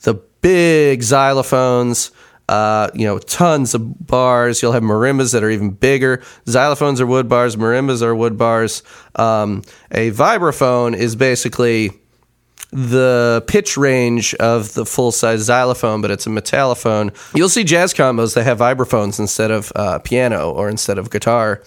the 0.03 0.15
big 0.41 1.01
xylophones. 1.01 2.11
Uh, 2.49 2.89
you 2.95 3.05
know, 3.05 3.19
tons 3.19 3.75
of 3.75 4.07
bars. 4.07 4.63
You'll 4.63 4.71
have 4.71 4.85
marimbas 4.85 5.33
that 5.33 5.43
are 5.43 5.51
even 5.51 5.71
bigger. 5.71 6.23
Xylophones 6.47 7.01
are 7.01 7.07
wood 7.07 7.29
bars. 7.29 7.57
Marimbas 7.57 8.03
are 8.03 8.15
wood 8.15 8.39
bars. 8.39 8.85
Um, 9.17 9.63
a 9.91 10.13
vibraphone 10.13 10.95
is 10.97 11.17
basically 11.17 11.91
the 12.77 13.43
pitch 13.47 13.79
range 13.79 14.35
of 14.35 14.75
the 14.75 14.85
full 14.85 15.11
size 15.11 15.41
xylophone, 15.41 16.03
but 16.03 16.11
it's 16.11 16.27
a 16.27 16.31
metallophone. 16.31 17.11
You'll 17.35 17.49
see 17.49 17.65
jazz 17.65 17.95
combos 17.95 18.35
that 18.35 18.45
have 18.45 18.59
vibraphones 18.59 19.19
instead 19.19 19.51
of 19.51 19.73
uh, 19.75 19.99
piano 20.01 20.51
or 20.51 20.69
instead 20.69 20.99
of 20.99 21.11
guitar. 21.11 21.63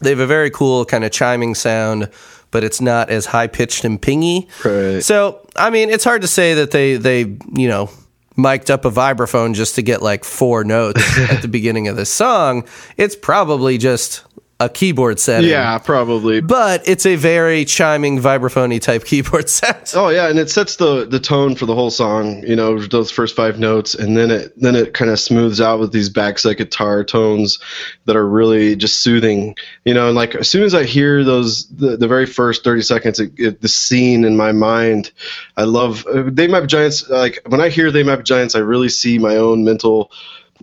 They 0.00 0.08
have 0.10 0.18
a 0.18 0.26
very 0.26 0.50
cool 0.50 0.86
kind 0.86 1.04
of 1.04 1.12
chiming 1.12 1.54
sound, 1.54 2.10
but 2.50 2.64
it's 2.64 2.80
not 2.80 3.10
as 3.10 3.26
high 3.26 3.46
pitched 3.46 3.84
and 3.84 4.00
pingy. 4.00 4.48
Right. 4.64 5.04
So, 5.04 5.46
I 5.54 5.68
mean, 5.68 5.90
it's 5.90 6.04
hard 6.04 6.22
to 6.22 6.28
say 6.28 6.54
that 6.54 6.70
they 6.70 6.96
they 6.96 7.36
you 7.52 7.68
know 7.68 7.90
mic'd 8.38 8.70
up 8.70 8.86
a 8.86 8.90
vibraphone 8.90 9.54
just 9.54 9.74
to 9.74 9.82
get 9.82 10.00
like 10.00 10.24
four 10.24 10.64
notes 10.64 11.02
at 11.30 11.42
the 11.42 11.48
beginning 11.48 11.88
of 11.88 11.96
this 11.96 12.10
song. 12.10 12.66
It's 12.96 13.16
probably 13.16 13.76
just 13.76 14.24
a 14.58 14.70
keyboard 14.70 15.20
setting. 15.20 15.50
Yeah, 15.50 15.76
probably. 15.78 16.40
But 16.40 16.86
it's 16.88 17.04
a 17.04 17.16
very 17.16 17.64
chiming 17.64 18.18
vibraphony 18.18 18.80
type 18.80 19.04
keyboard 19.06 19.50
set. 19.50 19.92
Oh 19.94 20.08
yeah, 20.08 20.28
and 20.28 20.38
it 20.38 20.50
sets 20.50 20.76
the 20.76 21.04
the 21.04 21.20
tone 21.20 21.54
for 21.54 21.66
the 21.66 21.74
whole 21.74 21.90
song. 21.90 22.42
You 22.42 22.56
know, 22.56 22.78
those 22.78 23.10
first 23.10 23.36
five 23.36 23.58
notes, 23.58 23.94
and 23.94 24.16
then 24.16 24.30
it 24.30 24.58
then 24.58 24.74
it 24.74 24.94
kind 24.94 25.10
of 25.10 25.20
smooths 25.20 25.60
out 25.60 25.78
with 25.78 25.92
these 25.92 26.08
backside 26.08 26.56
guitar 26.56 27.04
tones 27.04 27.58
that 28.06 28.16
are 28.16 28.26
really 28.26 28.76
just 28.76 29.00
soothing. 29.00 29.54
You 29.84 29.92
know, 29.92 30.06
and 30.06 30.16
like 30.16 30.34
as 30.34 30.48
soon 30.48 30.62
as 30.62 30.74
I 30.74 30.84
hear 30.84 31.22
those, 31.22 31.66
the, 31.68 31.96
the 31.96 32.08
very 32.08 32.26
first 32.26 32.64
thirty 32.64 32.82
seconds, 32.82 33.20
it, 33.20 33.32
it, 33.38 33.60
the 33.60 33.68
scene 33.68 34.24
in 34.24 34.36
my 34.36 34.52
mind, 34.52 35.12
I 35.56 35.64
love. 35.64 36.06
Uh, 36.06 36.24
they 36.26 36.46
map 36.46 36.66
Giants. 36.66 37.08
Like 37.10 37.40
when 37.46 37.60
I 37.60 37.68
hear 37.68 37.90
They 37.90 38.02
map 38.02 38.24
Giants, 38.24 38.54
I 38.54 38.60
really 38.60 38.88
see 38.88 39.18
my 39.18 39.36
own 39.36 39.64
mental 39.64 40.10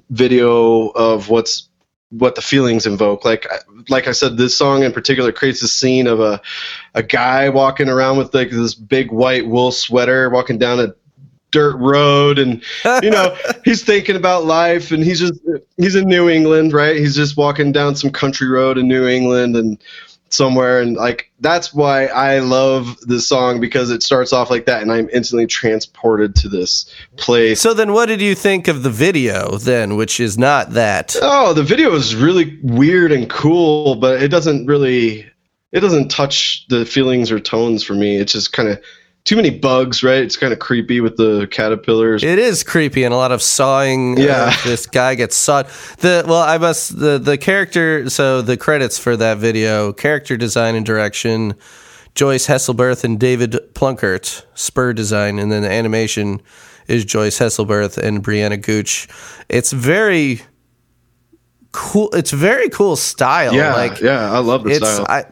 video 0.10 0.88
of 0.90 1.30
what's 1.30 1.70
what 2.18 2.36
the 2.36 2.42
feelings 2.42 2.86
invoke. 2.86 3.26
Like 3.26 3.48
like 3.90 4.08
I 4.08 4.12
said, 4.12 4.38
this 4.38 4.56
song 4.56 4.84
in 4.84 4.92
particular 4.92 5.32
creates 5.32 5.62
a 5.62 5.68
scene 5.68 6.08
of 6.08 6.20
a 6.20 6.42
a 6.94 7.04
guy 7.04 7.50
walking 7.50 7.90
around 7.90 8.18
with 8.18 8.34
like 8.34 8.50
this 8.50 8.76
big 8.76 9.12
white 9.12 9.48
wool 9.48 9.72
sweater, 9.72 10.30
walking 10.30 10.58
down 10.58 10.80
a 10.80 10.94
dirt 11.52 11.76
road, 11.78 12.40
and 12.40 12.64
you 13.02 13.10
know 13.10 13.36
he's 13.66 13.84
thinking 13.84 14.16
about 14.16 14.46
life, 14.46 14.92
and 14.92 15.04
he's 15.04 15.20
just 15.20 15.40
he's 15.78 15.96
in 15.96 16.08
New 16.08 16.30
England, 16.30 16.74
right? 16.74 16.96
He's 16.96 17.16
just 17.16 17.38
walking 17.38 17.72
down 17.72 17.96
some 17.96 18.12
country 18.12 18.48
road 18.48 18.78
in 18.78 18.88
New 18.88 19.08
England, 19.08 19.56
and 19.56 19.82
somewhere 20.34 20.82
and 20.82 20.96
like 20.96 21.32
that's 21.40 21.74
why 21.74 22.08
I 22.08 22.40
love 22.40 23.00
this 23.02 23.28
song 23.28 23.60
because 23.60 23.92
it 23.92 24.04
starts 24.04 24.34
off 24.34 24.50
like 24.50 24.66
that 24.66 24.82
and 24.82 24.92
I'm 24.92 25.10
instantly 25.14 25.46
transported 25.46 26.36
to 26.38 26.50
this 26.50 26.92
place. 27.18 27.62
So 27.62 27.74
then, 27.74 27.94
what 27.94 28.08
did 28.08 28.22
you 28.22 28.36
think 28.36 28.68
of 28.68 28.84
the 28.84 28.90
video 28.90 29.58
then, 29.58 29.96
which 29.96 30.20
is 30.20 30.38
not 30.38 30.72
that? 30.72 31.16
Oh, 31.22 31.54
the 31.54 31.64
video 31.64 31.94
is 31.94 32.16
really 32.16 32.60
weird 32.64 33.12
and 33.12 33.30
cool, 33.30 33.96
but 33.96 34.22
it 34.22 34.30
doesn't 34.30 34.66
really 34.66 35.30
it 35.72 35.80
doesn't 35.80 36.10
touch 36.10 36.66
the 36.70 36.86
feelings 36.86 37.32
or 37.32 37.40
tones 37.40 37.84
for 37.84 37.94
me. 37.94 38.18
It's 38.18 38.34
just 38.34 38.54
kind 38.54 38.70
of 38.70 38.82
too 39.26 39.36
many 39.38 39.50
bugs, 39.50 40.04
right? 40.04 40.22
It's 40.22 40.36
kind 40.36 40.52
of 40.52 40.60
creepy 40.60 41.00
with 41.00 41.16
the 41.16 41.48
caterpillars. 41.50 42.24
It 42.24 42.40
is 42.40 42.64
creepy 42.64 43.04
and 43.04 43.14
a 43.14 43.18
lot 43.18 43.32
of 43.32 43.42
sawing. 43.42 44.18
Yeah. 44.18 44.52
uh, 44.52 44.54
this 44.64 44.86
guy 44.86 45.16
gets 45.16 45.36
sawed. 45.36 45.68
The 46.00 46.24
well, 46.28 46.42
I 46.42 46.58
must 46.58 47.00
the 47.00 47.18
the 47.18 47.38
character. 47.38 48.10
So 48.10 48.42
the 48.42 48.58
credits 48.58 49.00
for 49.00 49.16
that 49.18 49.38
video: 49.38 49.94
character 49.94 50.36
design 50.36 50.76
and 50.76 50.86
direction, 50.86 51.56
Joyce 52.16 52.48
Hesselberth 52.48 53.04
and 53.04 53.20
David 53.20 53.54
Plunkert. 53.74 54.46
Spur 54.56 54.94
design, 54.94 55.40
and 55.40 55.52
then 55.52 55.64
the 55.64 55.72
animation 55.72 56.42
is 56.88 57.06
Joyce 57.06 57.40
Hesselberth 57.40 57.98
and 57.98 58.24
Brianna 58.24 58.62
Gooch. 58.62 59.08
It's 59.48 59.72
very 59.72 60.42
cool. 61.72 62.10
It's 62.12 62.32
very 62.32 62.68
cool 62.70 62.98
style. 62.98 63.54
yeah, 63.54 63.74
like 63.74 64.02
yeah, 64.02 64.30
I 64.32 64.40
love 64.40 64.66
the 64.66 64.72
it's 64.72 64.80
style. 64.80 65.06
I 65.08 65.24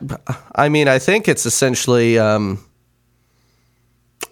I 0.56 0.70
mean 0.70 0.88
I 0.88 0.98
think 0.98 1.28
it's 1.28 1.46
essentially 1.46 2.18
um 2.18 2.64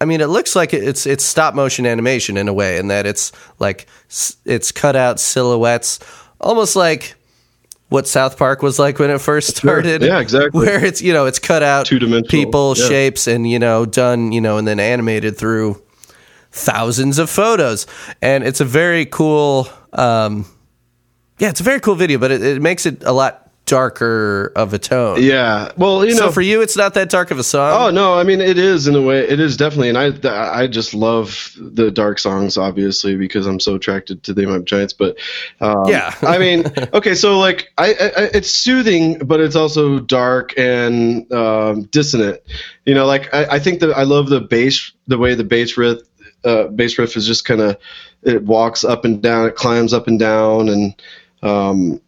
I 0.01 0.05
mean 0.05 0.21
it 0.21 0.27
looks 0.27 0.55
like 0.55 0.73
it's 0.73 1.05
it's 1.05 1.23
stop 1.23 1.55
motion 1.55 1.85
animation 1.85 2.37
in 2.37 2.47
a 2.47 2.53
way 2.53 2.77
in 2.77 2.87
that 2.87 3.05
it's 3.05 3.31
like 3.59 3.87
it's 4.45 4.71
cut 4.71 4.95
out 4.95 5.19
silhouettes 5.19 5.99
almost 6.39 6.75
like 6.75 7.15
what 7.89 8.07
South 8.07 8.37
Park 8.37 8.61
was 8.61 8.79
like 8.79 8.99
when 8.99 9.09
it 9.09 9.19
first 9.19 9.57
started. 9.57 10.01
Yeah, 10.01 10.19
exactly. 10.19 10.65
Where 10.65 10.83
it's 10.83 11.01
you 11.01 11.11
know 11.11 11.25
it's 11.25 11.39
cut 11.39 11.63
out 11.63 11.87
Two-dimensional, 11.87 12.29
people, 12.29 12.75
yeah. 12.77 12.87
shapes, 12.87 13.27
and 13.27 13.49
you 13.49 13.59
know 13.59 13.85
done 13.85 14.31
you 14.31 14.41
know 14.41 14.57
and 14.57 14.67
then 14.67 14.79
animated 14.79 15.37
through 15.37 15.81
thousands 16.51 17.19
of 17.19 17.29
photos, 17.29 17.87
and 18.21 18.43
it's 18.43 18.61
a 18.61 18.65
very 18.65 19.05
cool. 19.05 19.67
Um, 19.91 20.45
yeah, 21.39 21.49
it's 21.49 21.61
a 21.61 21.63
very 21.63 21.79
cool 21.79 21.95
video, 21.95 22.19
but 22.19 22.31
it, 22.31 22.43
it 22.43 22.61
makes 22.61 22.85
it 22.85 23.03
a 23.03 23.11
lot 23.11 23.48
darker 23.69 24.51
of 24.55 24.73
a 24.73 24.79
tone. 24.79 25.21
yeah, 25.21 25.71
well, 25.77 26.03
you 26.03 26.15
know, 26.15 26.21
so 26.21 26.31
for 26.31 26.41
you, 26.41 26.61
it's 26.61 26.75
not 26.75 26.95
that 26.95 27.09
dark 27.09 27.29
of 27.29 27.37
a 27.37 27.43
song. 27.43 27.71
Oh 27.79 27.91
no, 27.91 28.17
I 28.17 28.23
mean 28.23 28.41
it 28.41 28.57
is 28.57 28.87
in 28.87 28.95
a 28.95 29.01
way. 29.01 29.19
It 29.19 29.39
is 29.39 29.55
definitely, 29.55 29.89
and 29.89 29.97
I 29.97 30.61
I 30.61 30.65
just 30.65 30.95
love 30.95 31.55
the 31.59 31.91
dark 31.91 32.17
songs, 32.17 32.57
obviously, 32.57 33.15
because 33.15 33.45
I'm 33.45 33.59
so 33.59 33.75
attracted 33.75 34.23
to 34.23 34.33
the 34.33 34.47
Be 34.47 34.63
Giants. 34.63 34.93
But 34.93 35.17
um, 35.61 35.85
Yeah. 35.87 36.15
I 36.23 36.39
mean, 36.39 36.65
okay, 36.93 37.13
so 37.13 37.37
like 37.37 37.71
I, 37.77 37.89
I 37.89 38.29
it's 38.33 38.49
soothing, 38.49 39.19
but 39.19 39.39
it's 39.39 39.55
also 39.55 39.99
dark 39.99 40.57
and 40.57 41.31
um, 41.31 41.83
dissonant. 41.83 42.41
You 42.85 42.95
know, 42.95 43.05
like 43.05 43.31
I, 43.33 43.45
I 43.45 43.59
think 43.59 43.81
that 43.81 43.91
I 43.95 44.03
love 44.03 44.29
the 44.29 44.41
bass, 44.41 44.91
the 45.07 45.19
way 45.19 45.35
the 45.35 45.43
bass 45.43 45.77
riff, 45.77 45.99
uh, 46.43 46.67
bass 46.67 46.97
riff 46.97 47.15
is 47.15 47.27
just 47.27 47.45
kind 47.45 47.61
of 47.61 47.77
it 48.23 48.43
walks 48.43 48.83
up 48.83 49.05
and 49.05 49.21
down, 49.21 49.47
it 49.47 49.55
climbs 49.55 49.93
up 49.93 50.07
and 50.07 50.19
down, 50.19 50.69
and 50.69 51.01
um, 51.43 52.01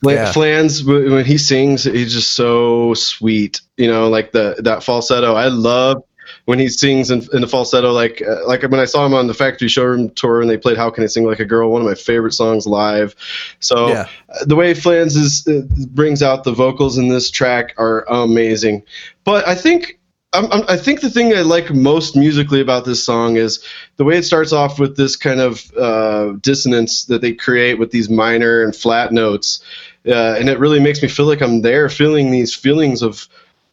Flan- 0.00 0.16
Yeah. 0.16 0.32
Flans 0.32 0.82
when 0.84 1.24
he 1.24 1.38
sings, 1.38 1.84
he's 1.84 2.12
just 2.12 2.34
so 2.34 2.94
sweet. 2.94 3.60
You 3.76 3.88
know, 3.88 4.08
like 4.08 4.32
the 4.32 4.56
that 4.60 4.82
falsetto. 4.82 5.34
I 5.34 5.48
love 5.48 6.02
when 6.46 6.58
he 6.58 6.68
sings 6.68 7.10
in, 7.10 7.26
in 7.32 7.42
the 7.42 7.46
falsetto. 7.46 7.92
Like 7.92 8.22
uh, 8.26 8.46
like 8.46 8.62
when 8.62 8.80
I 8.80 8.86
saw 8.86 9.04
him 9.04 9.14
on 9.14 9.26
the 9.26 9.34
Factory 9.34 9.68
Showroom 9.68 10.10
tour 10.10 10.40
and 10.40 10.48
they 10.48 10.56
played 10.56 10.76
"How 10.76 10.90
Can 10.90 11.04
I 11.04 11.06
Sing 11.06 11.24
Like 11.24 11.40
a 11.40 11.44
Girl," 11.44 11.70
one 11.70 11.82
of 11.82 11.86
my 11.86 11.94
favorite 11.94 12.32
songs 12.32 12.66
live. 12.66 13.14
So 13.60 13.88
Yeah. 13.88 14.06
uh, 14.30 14.44
the 14.46 14.56
way 14.56 14.72
Flans 14.74 15.16
is 15.16 15.46
uh, 15.46 15.62
brings 15.88 16.22
out 16.22 16.44
the 16.44 16.52
vocals 16.52 16.96
in 16.96 17.08
this 17.08 17.30
track 17.30 17.74
are 17.76 18.04
amazing. 18.08 18.82
But 19.24 19.46
I 19.46 19.54
think. 19.54 19.98
I'm, 20.34 20.50
I'm, 20.52 20.64
I 20.68 20.76
think 20.76 21.00
the 21.00 21.10
thing 21.10 21.32
I 21.32 21.42
like 21.42 21.72
most 21.72 22.16
musically 22.16 22.60
about 22.60 22.84
this 22.84 23.04
song 23.04 23.36
is 23.36 23.64
the 23.96 24.04
way 24.04 24.16
it 24.16 24.24
starts 24.24 24.52
off 24.52 24.78
with 24.78 24.96
this 24.96 25.16
kind 25.16 25.40
of 25.40 25.72
uh, 25.76 26.32
dissonance 26.40 27.04
that 27.04 27.20
they 27.20 27.32
create 27.32 27.78
with 27.78 27.92
these 27.92 28.10
minor 28.10 28.62
and 28.62 28.74
flat 28.74 29.12
notes, 29.12 29.62
uh, 30.06 30.34
and 30.38 30.48
it 30.48 30.58
really 30.58 30.80
makes 30.80 31.00
me 31.02 31.08
feel 31.08 31.26
like 31.26 31.40
I'm 31.40 31.62
there, 31.62 31.88
feeling 31.88 32.30
these 32.30 32.54
feelings 32.54 33.00
of 33.00 33.28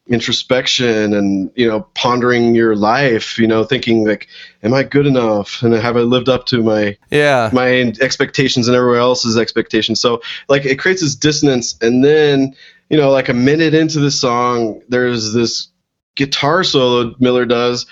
introspection 0.08 1.14
and 1.14 1.52
you 1.56 1.68
know 1.68 1.82
pondering 1.96 2.54
your 2.54 2.76
life. 2.76 3.40
You 3.40 3.48
know, 3.48 3.64
thinking 3.64 4.06
like, 4.06 4.28
am 4.62 4.74
I 4.74 4.84
good 4.84 5.08
enough, 5.08 5.64
and 5.64 5.74
have 5.74 5.98
I 5.98 6.02
lived 6.02 6.30
up 6.30 6.46
to 6.48 6.62
my 6.62 6.96
yeah, 7.10 7.50
my 7.52 7.94
expectations 8.02 8.68
and 8.68 8.78
everyone 8.78 9.00
else's 9.00 9.38
expectations. 9.38 10.00
So 10.00 10.22
like 10.48 10.66
it 10.66 10.78
creates 10.78 11.02
this 11.02 11.16
dissonance, 11.16 11.76
and 11.82 12.04
then 12.04 12.56
you 12.90 12.98
know 12.98 13.10
like 13.10 13.30
a 13.30 13.34
minute 13.34 13.74
into 13.74 14.00
the 14.00 14.12
song, 14.12 14.82
there's 14.90 15.34
this 15.34 15.71
guitar 16.16 16.64
solo 16.64 17.16
Miller 17.20 17.46
does. 17.46 17.86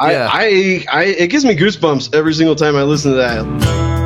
I, 0.00 0.12
Yeah. 0.12 0.28
I, 0.32 0.86
I, 0.92 1.04
it 1.04 1.30
gives 1.30 1.44
me 1.44 1.54
goosebumps 1.56 2.14
every 2.14 2.34
single 2.34 2.54
time 2.54 2.76
I 2.76 2.82
listen 2.82 3.12
to 3.12 3.16
that. 3.16 3.99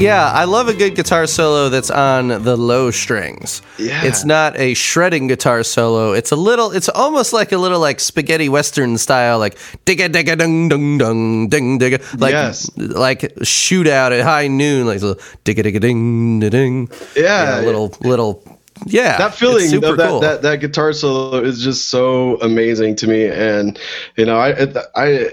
Yeah, 0.00 0.30
I 0.32 0.44
love 0.44 0.68
a 0.68 0.74
good 0.74 0.94
guitar 0.94 1.26
solo 1.26 1.68
that's 1.68 1.90
on 1.90 2.28
the 2.28 2.56
low 2.56 2.90
strings. 2.90 3.62
Yeah. 3.78 4.04
It's 4.04 4.24
not 4.24 4.58
a 4.58 4.74
shredding 4.74 5.26
guitar 5.26 5.62
solo. 5.62 6.12
It's 6.12 6.30
a 6.30 6.36
little 6.36 6.70
it's 6.72 6.88
almost 6.88 7.32
like 7.32 7.52
a 7.52 7.58
little 7.58 7.80
like 7.80 8.00
spaghetti 8.00 8.48
western 8.48 8.98
style 8.98 9.38
like 9.38 9.56
digga 9.84 10.08
digga 10.08 10.38
dung 10.38 10.68
dung 10.68 10.98
dung 10.98 11.48
ding 11.48 11.78
digga 11.78 12.00
like 12.18 12.32
Yes. 12.32 12.70
like 12.76 13.20
shootout 13.42 14.16
at 14.18 14.24
high 14.24 14.48
noon 14.48 14.86
like 14.86 15.00
digga 15.00 15.62
digga 15.64 15.80
ding 15.80 16.40
ding 16.40 16.50
ding. 16.50 16.88
Yeah. 17.16 17.56
You 17.56 17.60
know, 17.60 17.66
little 17.66 17.94
little 18.00 18.58
yeah. 18.86 19.18
that 19.18 19.34
feeling 19.34 19.74
of 19.74 19.96
that, 19.96 20.08
cool. 20.08 20.20
that 20.20 20.42
that 20.42 20.60
guitar 20.60 20.92
solo 20.92 21.42
is 21.42 21.62
just 21.62 21.88
so 21.90 22.36
amazing 22.40 22.96
to 22.96 23.06
me 23.06 23.26
and 23.26 23.78
you 24.16 24.24
know 24.24 24.38
i 24.38 24.50
i 24.96 25.28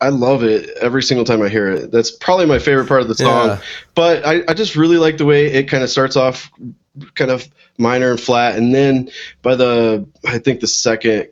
i 0.00 0.08
love 0.08 0.42
it 0.42 0.68
every 0.80 1.02
single 1.02 1.24
time 1.24 1.40
i 1.42 1.48
hear 1.48 1.70
it 1.70 1.90
that's 1.90 2.10
probably 2.10 2.46
my 2.46 2.58
favorite 2.58 2.86
part 2.88 3.00
of 3.00 3.08
the 3.08 3.14
song 3.14 3.48
Yeah. 3.48 3.60
but 3.94 4.24
I, 4.26 4.42
I 4.48 4.54
just 4.54 4.76
really 4.76 4.98
like 4.98 5.16
the 5.18 5.24
way 5.24 5.46
it 5.46 5.64
kind 5.64 5.82
of 5.82 5.90
starts 5.90 6.16
off 6.16 6.50
kind 7.14 7.30
of 7.30 7.46
minor 7.78 8.10
and 8.10 8.20
flat 8.20 8.56
and 8.56 8.74
then 8.74 9.10
by 9.42 9.54
the 9.56 10.06
i 10.26 10.38
think 10.38 10.60
the 10.60 10.66
second 10.66 11.28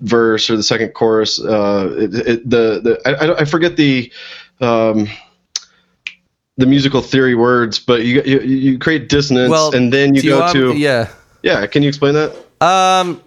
verse 0.00 0.48
or 0.48 0.56
the 0.56 0.62
second 0.62 0.90
chorus 0.94 1.40
uh 1.40 1.92
it, 1.98 2.14
it, 2.14 2.48
the 2.50 2.80
the 2.80 3.00
I, 3.04 3.40
I- 3.40 3.44
forget 3.44 3.76
the 3.76 4.12
um 4.60 5.08
the 6.56 6.66
musical 6.66 7.00
theory 7.00 7.34
words 7.34 7.78
but 7.78 8.04
you 8.04 8.22
you, 8.22 8.40
you 8.40 8.78
create 8.78 9.08
dissonance 9.08 9.50
well, 9.50 9.74
and 9.74 9.92
then 9.92 10.14
you 10.14 10.22
go 10.22 10.40
want- 10.40 10.52
to 10.52 10.72
yeah. 10.76 11.08
yeah, 11.42 11.66
can 11.66 11.82
you 11.82 11.88
explain 11.88 12.14
that? 12.14 12.34
Um. 12.60 13.22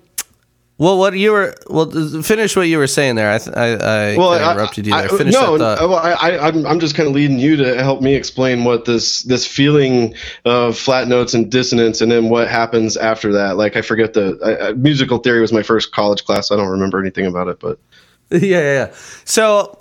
Well, 0.81 0.97
what 0.97 1.13
you 1.15 1.31
were 1.31 1.53
well, 1.69 1.91
finish 2.23 2.55
what 2.55 2.63
you 2.63 2.79
were 2.79 2.87
saying 2.87 3.13
there. 3.13 3.29
I 3.29 3.35
I, 3.53 3.65
I 4.13 4.17
Well, 4.17 4.31
kinda 4.31 4.45
I- 4.47 4.51
interrupted 4.53 4.87
you 4.87 4.93
I- 4.95 5.01
there. 5.01 5.09
Finish 5.17 5.33
no, 5.35 5.55
that 5.59 5.77
thought. 5.77 5.89
well, 5.89 5.99
I, 5.99 6.13
I, 6.13 6.47
I'm, 6.47 6.65
I'm 6.65 6.79
just 6.79 6.95
kind 6.95 7.07
of 7.07 7.13
leading 7.13 7.37
you 7.37 7.55
to 7.57 7.83
help 7.83 8.01
me 8.01 8.15
explain 8.15 8.63
what 8.63 8.85
this 8.85 9.21
this 9.21 9.45
feeling 9.45 10.15
of 10.45 10.75
flat 10.75 11.07
notes 11.07 11.35
and 11.35 11.51
dissonance, 11.51 12.01
and 12.01 12.11
then 12.11 12.29
what 12.29 12.47
happens 12.47 12.97
after 12.97 13.31
that. 13.33 13.57
Like 13.57 13.75
I 13.75 13.83
forget 13.83 14.13
the 14.13 14.39
I, 14.43 14.69
I, 14.69 14.73
musical 14.73 15.19
theory 15.19 15.39
was 15.41 15.53
my 15.53 15.61
first 15.61 15.91
college 15.91 16.25
class. 16.25 16.49
I 16.51 16.55
don't 16.55 16.69
remember 16.69 16.99
anything 16.99 17.27
about 17.27 17.47
it, 17.47 17.59
but 17.59 17.77
yeah, 18.31 18.39
yeah, 18.39 18.59
yeah. 18.73 18.93
So, 19.23 19.77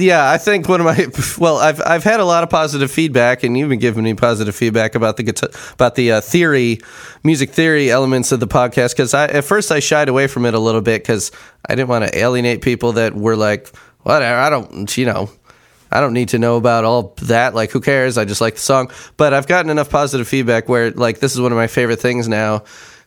yeah, 0.00 0.30
I 0.30 0.38
think 0.38 0.68
one 0.68 0.80
of 0.80 0.86
my 0.86 1.06
well, 1.38 1.56
I've 1.58 1.80
I've 1.84 2.04
had 2.04 2.20
a 2.20 2.24
lot 2.24 2.42
of 2.42 2.50
positive 2.50 2.90
feedback, 2.90 3.42
and 3.42 3.56
you've 3.56 3.68
been 3.68 3.78
giving 3.78 4.04
me 4.04 4.14
positive 4.14 4.54
feedback 4.54 4.94
about 4.94 5.16
the 5.16 5.22
guitar, 5.22 5.50
about 5.72 5.94
the 5.94 6.12
uh, 6.12 6.20
theory, 6.20 6.80
music 7.22 7.50
theory 7.50 7.90
elements 7.90 8.32
of 8.32 8.40
the 8.40 8.48
podcast. 8.48 8.90
Because 8.90 9.14
I 9.14 9.26
at 9.26 9.44
first 9.44 9.70
I 9.70 9.80
shied 9.80 10.08
away 10.08 10.26
from 10.26 10.46
it 10.46 10.54
a 10.54 10.58
little 10.58 10.80
bit 10.80 11.02
because 11.02 11.30
I 11.68 11.74
didn't 11.74 11.88
want 11.88 12.06
to 12.06 12.18
alienate 12.18 12.62
people 12.62 12.92
that 12.92 13.14
were 13.14 13.36
like, 13.36 13.68
whatever, 14.00 14.40
I 14.40 14.50
don't, 14.50 14.96
you 14.96 15.06
know. 15.06 15.30
I 15.92 15.98
don't 15.98 16.12
need 16.12 16.28
to 16.28 16.38
know 16.38 16.56
about 16.56 16.84
all 16.84 17.16
that. 17.22 17.52
Like, 17.52 17.72
who 17.72 17.80
cares? 17.80 18.16
I 18.16 18.24
just 18.24 18.40
like 18.40 18.54
the 18.54 18.60
song. 18.60 18.92
But 19.16 19.34
I've 19.34 19.48
gotten 19.48 19.70
enough 19.70 19.90
positive 19.90 20.28
feedback 20.28 20.68
where, 20.68 20.92
like, 20.92 21.18
this 21.18 21.34
is 21.34 21.40
one 21.40 21.50
of 21.50 21.56
my 21.56 21.66
favorite 21.66 21.98
things 21.98 22.28
now 22.28 22.62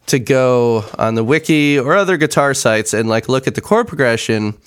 to 0.08 0.20
go 0.20 0.84
on 1.00 1.16
the 1.16 1.24
wiki 1.24 1.80
or 1.80 1.96
other 1.96 2.18
guitar 2.18 2.54
sites 2.54 2.94
and, 2.94 3.08
like, 3.08 3.30
look 3.30 3.48
at 3.48 3.56
the 3.56 3.62
chord 3.62 3.88
progression. 3.88 4.58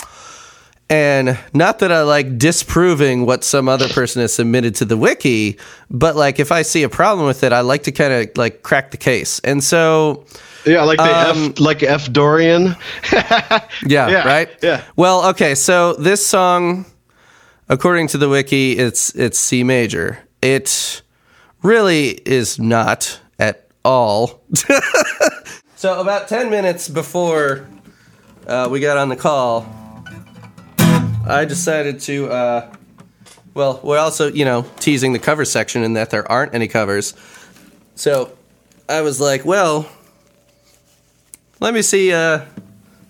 And 0.89 1.37
not 1.53 1.80
that 1.80 1.91
I 1.91 2.03
like 2.03 2.39
disproving 2.39 3.26
what 3.26 3.43
some 3.43 3.68
other 3.68 3.89
person 3.89 4.22
has 4.22 4.32
submitted 4.32 4.76
to 4.76 4.84
the 4.84 4.97
wiki, 4.97 5.59
but 5.91 6.14
like 6.14 6.39
if 6.39 6.53
I 6.53 6.62
see 6.62 6.84
a 6.84 6.89
problem 6.89 7.26
with 7.26 7.43
it, 7.43 7.53
I 7.53 7.61
like 7.61 7.82
to 7.84 7.93
kind 7.93 8.12
of 8.12 8.37
like 8.39 8.62
crack 8.62 8.93
the 8.93 8.97
case. 8.97 9.41
And 9.41 9.64
so, 9.64 10.24
yeah, 10.64 10.82
like 10.84 10.99
the 10.99 11.30
Um, 11.30 11.47
F, 11.57 11.61
like 11.61 11.82
F 11.82 12.12
Dorian. 12.12 12.76
yeah, 13.12 13.61
Yeah, 13.84 14.28
right? 14.28 14.49
yeah. 14.62 14.82
Well, 14.95 15.26
okay, 15.30 15.57
so 15.57 15.95
this 15.95 16.24
song, 16.24 16.87
according 17.68 18.07
to 18.09 18.18
the 18.18 18.28
wiki, 18.28 18.78
it's 18.78 19.12
it's 19.16 19.41
C 19.41 19.64
major. 19.64 20.20
It 20.41 21.03
really 21.62 22.11
is 22.24 22.61
not 22.61 23.18
at 23.41 23.66
all. 23.84 24.41
so 25.74 26.01
about 26.01 26.28
ten 26.28 26.49
minutes 26.49 26.89
before 26.89 27.66
uh, 28.47 28.68
we 28.70 28.78
got 28.78 28.97
on 28.99 29.09
the 29.09 29.16
call, 29.16 29.66
I 31.29 31.45
decided 31.45 32.01
to. 32.01 32.31
Uh, 32.31 32.72
well, 33.55 33.81
we're 33.83 33.99
also 33.99 34.33
you 34.33 34.45
know 34.45 34.64
teasing 34.79 35.12
the 35.12 35.18
cover 35.18 35.45
section 35.45 35.83
in 35.83 35.95
that 35.95 36.11
there 36.11 36.31
aren't 36.31 36.55
any 36.55 36.68
covers. 36.68 37.14
So 37.97 38.31
I 38.89 39.01
was 39.01 39.20
like, 39.20 39.45
well, 39.45 39.89
let 41.61 41.74
me 41.74 41.83
see 41.83 42.12
uh, 42.12 42.45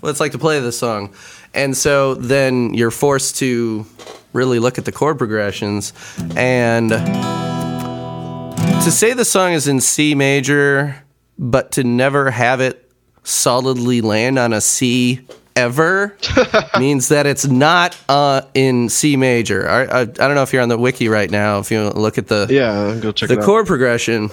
what 0.01 0.11
it's 0.11 0.21
like 0.21 0.33
to 0.33 0.39
play 0.39 0.61
this 0.61 0.79
song. 0.79 1.14
And 1.53 1.77
so 1.77 2.14
then 2.14 2.75
you're 2.75 2.91
forced 2.91 3.37
to 3.37 3.87
really 4.33 4.59
look 4.59 4.79
at 4.79 4.85
the 4.85 4.93
chord 4.93 5.19
progressions. 5.19 5.93
And 6.37 6.91
to 6.91 8.91
say 8.91 9.14
the 9.14 9.25
song 9.25 9.53
is 9.53 9.69
in 9.69 9.81
C 9.81 10.14
major, 10.14 11.03
but 11.39 11.73
to 11.73 11.85
never 11.85 12.31
have 12.31 12.61
it 12.61 12.91
solidly 13.25 14.01
land 14.01 14.39
on 14.39 14.53
a 14.53 14.61
C 14.61 15.27
ever 15.57 16.17
means 16.79 17.09
that 17.09 17.27
it's 17.27 17.47
not 17.47 17.97
uh, 18.09 18.43
in 18.55 18.89
C 18.89 19.17
major. 19.17 19.69
I, 19.69 19.83
I, 19.85 20.01
I 20.01 20.05
don't 20.05 20.35
know 20.35 20.43
if 20.43 20.53
you're 20.53 20.63
on 20.63 20.69
the 20.69 20.79
wiki 20.79 21.09
right 21.09 21.31
now, 21.31 21.59
if 21.59 21.71
you 21.71 21.89
look 21.89 22.19
at 22.19 22.29
the 22.29 22.47
Yeah, 22.51 22.99
go 23.01 23.11
check 23.13 23.29
the 23.29 23.35
it 23.37 23.39
out. 23.41 23.45
chord 23.45 23.67
progression. 23.67 24.31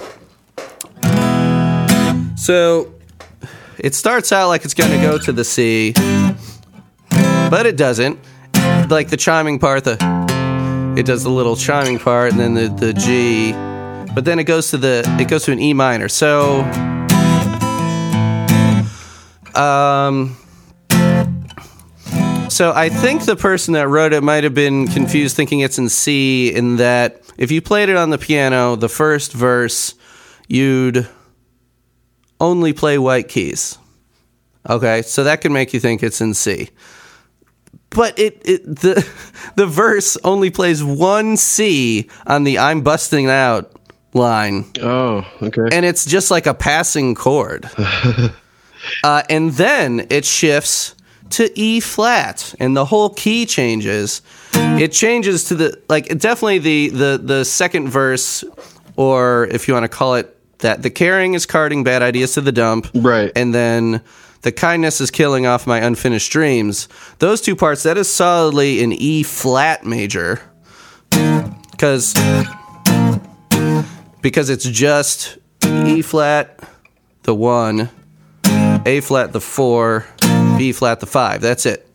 So 2.35 2.93
it 3.79 3.95
starts 3.95 4.31
out 4.31 4.49
like 4.49 4.65
it's 4.65 4.73
going 4.73 4.91
to 4.91 4.97
go 5.01 5.17
to 5.17 5.31
the 5.31 5.43
C, 5.43 5.93
but 7.49 7.65
it 7.65 7.77
doesn't. 7.77 8.19
Like 8.89 9.09
the 9.09 9.17
chiming 9.17 9.59
part, 9.59 9.83
the 9.85 9.97
it 10.97 11.05
does 11.05 11.23
the 11.23 11.29
little 11.29 11.55
chiming 11.55 11.97
part, 11.99 12.31
and 12.31 12.39
then 12.39 12.53
the, 12.53 12.67
the 12.67 12.93
G, 12.93 13.53
but 14.13 14.25
then 14.25 14.39
it 14.39 14.43
goes 14.43 14.69
to 14.71 14.77
the 14.77 15.03
it 15.19 15.27
goes 15.27 15.45
to 15.45 15.51
an 15.53 15.59
E 15.59 15.73
minor. 15.73 16.09
So, 16.09 16.61
um. 19.55 20.37
So 22.53 22.71
I 22.71 22.89
think 22.89 23.25
the 23.25 23.35
person 23.35 23.73
that 23.73 23.87
wrote 23.87 24.13
it 24.13 24.21
might 24.21 24.43
have 24.43 24.53
been 24.53 24.87
confused, 24.87 25.35
thinking 25.35 25.61
it's 25.61 25.79
in 25.79 25.89
C. 25.89 26.53
In 26.53 26.77
that, 26.77 27.19
if 27.35 27.49
you 27.49 27.63
played 27.63 27.89
it 27.89 27.95
on 27.95 28.11
the 28.11 28.19
piano, 28.19 28.75
the 28.75 28.89
first 28.89 29.33
verse, 29.33 29.95
you'd 30.47 31.07
only 32.39 32.71
play 32.71 32.99
white 32.99 33.27
keys. 33.27 33.79
Okay, 34.69 35.01
so 35.01 35.23
that 35.23 35.41
can 35.41 35.51
make 35.51 35.73
you 35.73 35.79
think 35.79 36.03
it's 36.03 36.21
in 36.21 36.35
C. 36.35 36.69
But 37.89 38.19
it, 38.19 38.39
it 38.45 38.63
the 38.63 39.03
the 39.55 39.65
verse 39.65 40.15
only 40.23 40.51
plays 40.51 40.83
one 40.83 41.37
C 41.37 42.07
on 42.27 42.43
the 42.43 42.59
"I'm 42.59 42.81
busting 42.81 43.31
out" 43.31 43.71
line 44.13 44.65
Oh, 44.79 45.25
okay. 45.41 45.69
and 45.71 45.83
it's 45.83 46.05
just 46.05 46.29
like 46.29 46.45
a 46.45 46.53
passing 46.53 47.15
chord. 47.15 47.67
uh, 49.03 49.23
and 49.27 49.53
then 49.53 50.05
it 50.11 50.23
shifts 50.23 50.93
to 51.33 51.59
E 51.59 51.79
flat, 51.79 52.53
and 52.59 52.75
the 52.75 52.85
whole 52.85 53.09
key 53.09 53.45
changes. 53.45 54.21
It 54.53 54.91
changes 54.91 55.45
to 55.45 55.55
the 55.55 55.81
like 55.89 56.07
definitely 56.17 56.59
the 56.59 56.89
the 56.89 57.21
the 57.23 57.45
second 57.45 57.89
verse, 57.89 58.43
or 58.95 59.47
if 59.47 59.67
you 59.67 59.73
want 59.73 59.83
to 59.83 59.89
call 59.89 60.15
it 60.15 60.35
that, 60.59 60.81
the 60.81 60.89
caring 60.89 61.33
is 61.33 61.45
carting 61.45 61.83
bad 61.83 62.01
ideas 62.01 62.33
to 62.35 62.41
the 62.41 62.51
dump, 62.51 62.87
Right. 62.93 63.31
And 63.35 63.53
then 63.53 64.01
the 64.43 64.51
kindness 64.51 65.01
is 65.01 65.11
killing 65.11 65.45
off 65.45 65.65
my 65.67 65.79
unfinished 65.79 66.31
dreams. 66.31 66.87
Those 67.19 67.41
two 67.41 67.55
parts 67.55 67.83
that 67.83 67.97
is 67.97 68.09
solidly 68.09 68.83
an 68.83 68.93
E 68.93 69.23
flat 69.23 69.85
major, 69.85 70.41
because 71.71 72.13
because 74.21 74.49
it's 74.49 74.65
just 74.65 75.37
E 75.63 76.01
flat, 76.01 76.59
the 77.23 77.35
one, 77.35 77.89
A 78.85 79.01
flat, 79.01 79.33
the 79.33 79.41
four, 79.41 80.05
B 80.63 80.71
flat, 80.71 81.01
the 81.01 81.05
five. 81.05 81.41
That's 81.41 81.65
it. 81.65 81.85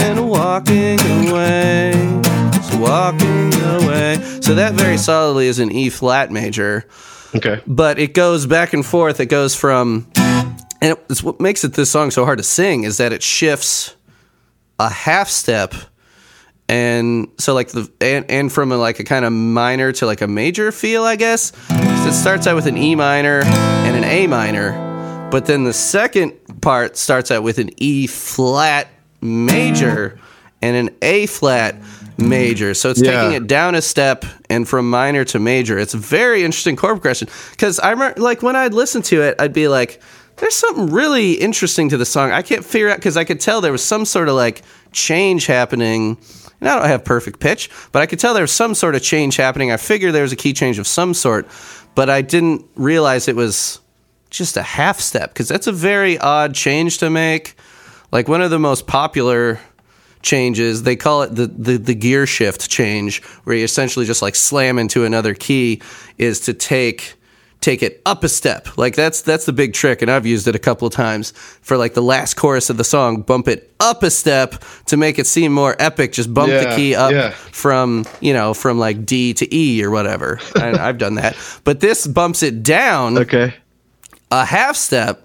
And 0.00 0.28
walking 0.28 0.98
away, 1.28 1.92
just 2.52 2.76
walking 2.80 3.54
away. 3.54 4.18
So 4.40 4.56
that 4.56 4.72
very 4.74 4.98
solidly 4.98 5.46
is 5.46 5.60
an 5.60 5.70
E 5.70 5.88
flat 5.88 6.32
major 6.32 6.88
okay. 7.36 7.62
but 7.64 8.00
it 8.00 8.12
goes 8.12 8.44
back 8.44 8.72
and 8.72 8.84
forth. 8.84 9.20
It 9.20 9.26
goes 9.26 9.54
from, 9.54 10.10
and 10.16 10.98
it's 11.08 11.22
what 11.22 11.40
makes 11.40 11.62
it 11.62 11.74
this 11.74 11.88
song 11.88 12.10
so 12.10 12.24
hard 12.24 12.38
to 12.38 12.44
sing 12.44 12.82
is 12.82 12.96
that 12.96 13.12
it 13.12 13.22
shifts 13.22 13.94
a 14.80 14.88
half 14.88 15.28
step, 15.28 15.74
and 16.68 17.28
so 17.38 17.54
like 17.54 17.68
the 17.68 17.90
and, 18.00 18.28
and 18.30 18.52
from 18.52 18.72
a, 18.72 18.76
like 18.76 18.98
a 18.98 19.04
kind 19.04 19.24
of 19.24 19.32
minor 19.32 19.92
to 19.92 20.06
like 20.06 20.20
a 20.20 20.26
major 20.26 20.72
feel, 20.72 21.04
I 21.04 21.16
guess. 21.16 21.52
It 21.70 22.12
starts 22.12 22.46
out 22.46 22.54
with 22.56 22.66
an 22.66 22.76
E 22.76 22.94
minor 22.94 23.42
and 23.44 23.96
an 23.96 24.04
A 24.04 24.26
minor, 24.26 25.28
but 25.30 25.46
then 25.46 25.64
the 25.64 25.72
second 25.72 26.32
part 26.60 26.96
starts 26.96 27.30
out 27.30 27.42
with 27.42 27.58
an 27.58 27.70
E 27.76 28.06
flat 28.06 28.88
major 29.20 30.18
and 30.62 30.76
an 30.76 30.94
A 31.02 31.26
flat 31.26 31.76
major. 32.18 32.74
So 32.74 32.90
it's 32.90 33.00
Yeah. 33.02 33.12
taking 33.22 33.32
it 33.42 33.46
down 33.46 33.74
a 33.74 33.82
step 33.82 34.24
and 34.48 34.66
from 34.68 34.88
minor 34.88 35.24
to 35.26 35.38
major. 35.38 35.78
It's 35.78 35.94
a 35.94 35.98
very 35.98 36.44
interesting 36.44 36.74
chord 36.76 36.94
progression 36.96 37.28
because 37.50 37.78
I 37.78 37.90
remember 37.90 38.20
like 38.20 38.42
when 38.42 38.56
I'd 38.56 38.74
listen 38.74 39.02
to 39.02 39.22
it, 39.22 39.36
I'd 39.38 39.52
be 39.52 39.68
like, 39.68 40.00
"There's 40.36 40.54
something 40.56 40.86
really 40.90 41.32
interesting 41.32 41.88
to 41.90 41.96
the 41.96 42.06
song." 42.06 42.32
I 42.32 42.42
can't 42.42 42.64
figure 42.64 42.88
out 42.88 42.96
because 42.96 43.16
I 43.16 43.24
could 43.24 43.38
tell 43.40 43.60
there 43.60 43.72
was 43.72 43.84
some 43.84 44.04
sort 44.04 44.28
of 44.28 44.34
like 44.34 44.62
change 44.92 45.46
happening 45.46 46.16
And 46.60 46.68
I 46.68 46.78
don't 46.78 46.88
have 46.88 47.04
perfect 47.04 47.40
pitch, 47.40 47.70
but 47.92 48.02
I 48.02 48.06
could 48.06 48.18
tell 48.18 48.34
there 48.34 48.42
was 48.42 48.52
some 48.52 48.74
sort 48.74 48.94
of 48.94 49.02
change 49.02 49.36
happening. 49.36 49.70
I 49.70 49.76
figured 49.76 50.14
there 50.14 50.22
was 50.22 50.32
a 50.32 50.36
key 50.36 50.52
change 50.52 50.78
of 50.78 50.86
some 50.86 51.14
sort, 51.14 51.46
but 51.94 52.08
I 52.08 52.22
didn't 52.22 52.64
realize 52.76 53.28
it 53.28 53.36
was 53.36 53.80
just 54.30 54.56
a 54.56 54.62
half 54.62 55.00
step 55.00 55.32
because 55.32 55.48
that's 55.48 55.66
a 55.66 55.72
very 55.72 56.18
odd 56.18 56.54
change 56.54 56.98
to 56.98 57.10
make. 57.10 57.56
Like 58.12 58.28
one 58.28 58.40
of 58.40 58.50
the 58.50 58.58
most 58.58 58.86
popular 58.86 59.60
changes, 60.22 60.82
they 60.82 60.96
call 60.96 61.22
it 61.22 61.34
the, 61.34 61.46
the, 61.46 61.76
the 61.76 61.94
gear 61.94 62.26
shift 62.26 62.68
change, 62.68 63.22
where 63.44 63.56
you 63.56 63.64
essentially 63.64 64.06
just 64.06 64.22
like 64.22 64.34
slam 64.34 64.78
into 64.78 65.04
another 65.04 65.34
key, 65.34 65.80
is 66.18 66.40
to 66.40 66.54
take 66.54 67.14
take 67.60 67.82
it 67.82 68.00
up 68.06 68.22
a 68.22 68.28
step. 68.28 68.78
Like 68.78 68.94
that's 68.94 69.22
that's 69.22 69.44
the 69.44 69.52
big 69.52 69.72
trick, 69.72 70.02
and 70.02 70.10
I've 70.10 70.26
used 70.26 70.46
it 70.46 70.54
a 70.54 70.58
couple 70.58 70.86
of 70.86 70.94
times 70.94 71.32
for 71.62 71.76
like 71.76 71.94
the 71.94 72.02
last 72.02 72.34
chorus 72.34 72.70
of 72.70 72.76
the 72.76 72.84
song. 72.84 73.22
Bump 73.22 73.48
it 73.48 73.74
up 73.80 74.02
a 74.02 74.10
step 74.10 74.62
to 74.86 74.96
make 74.96 75.18
it 75.18 75.26
seem 75.26 75.52
more 75.52 75.74
epic. 75.78 76.12
Just 76.12 76.32
bump 76.32 76.50
the 76.50 76.72
key 76.76 76.94
up 76.94 77.12
yeah. 77.12 77.30
from 77.30 78.04
you 78.20 78.32
know 78.32 78.54
from 78.54 78.78
like 78.78 79.04
D 79.04 79.34
to 79.34 79.54
E 79.54 79.82
or 79.84 79.90
whatever. 79.90 80.38
and 80.60 80.76
I've 80.76 80.98
done 80.98 81.14
that, 81.16 81.36
but 81.64 81.80
this 81.80 82.06
bumps 82.06 82.42
it 82.42 82.62
down 82.62 83.18
Okay. 83.18 83.54
a 84.30 84.44
half 84.44 84.76
step. 84.76 85.22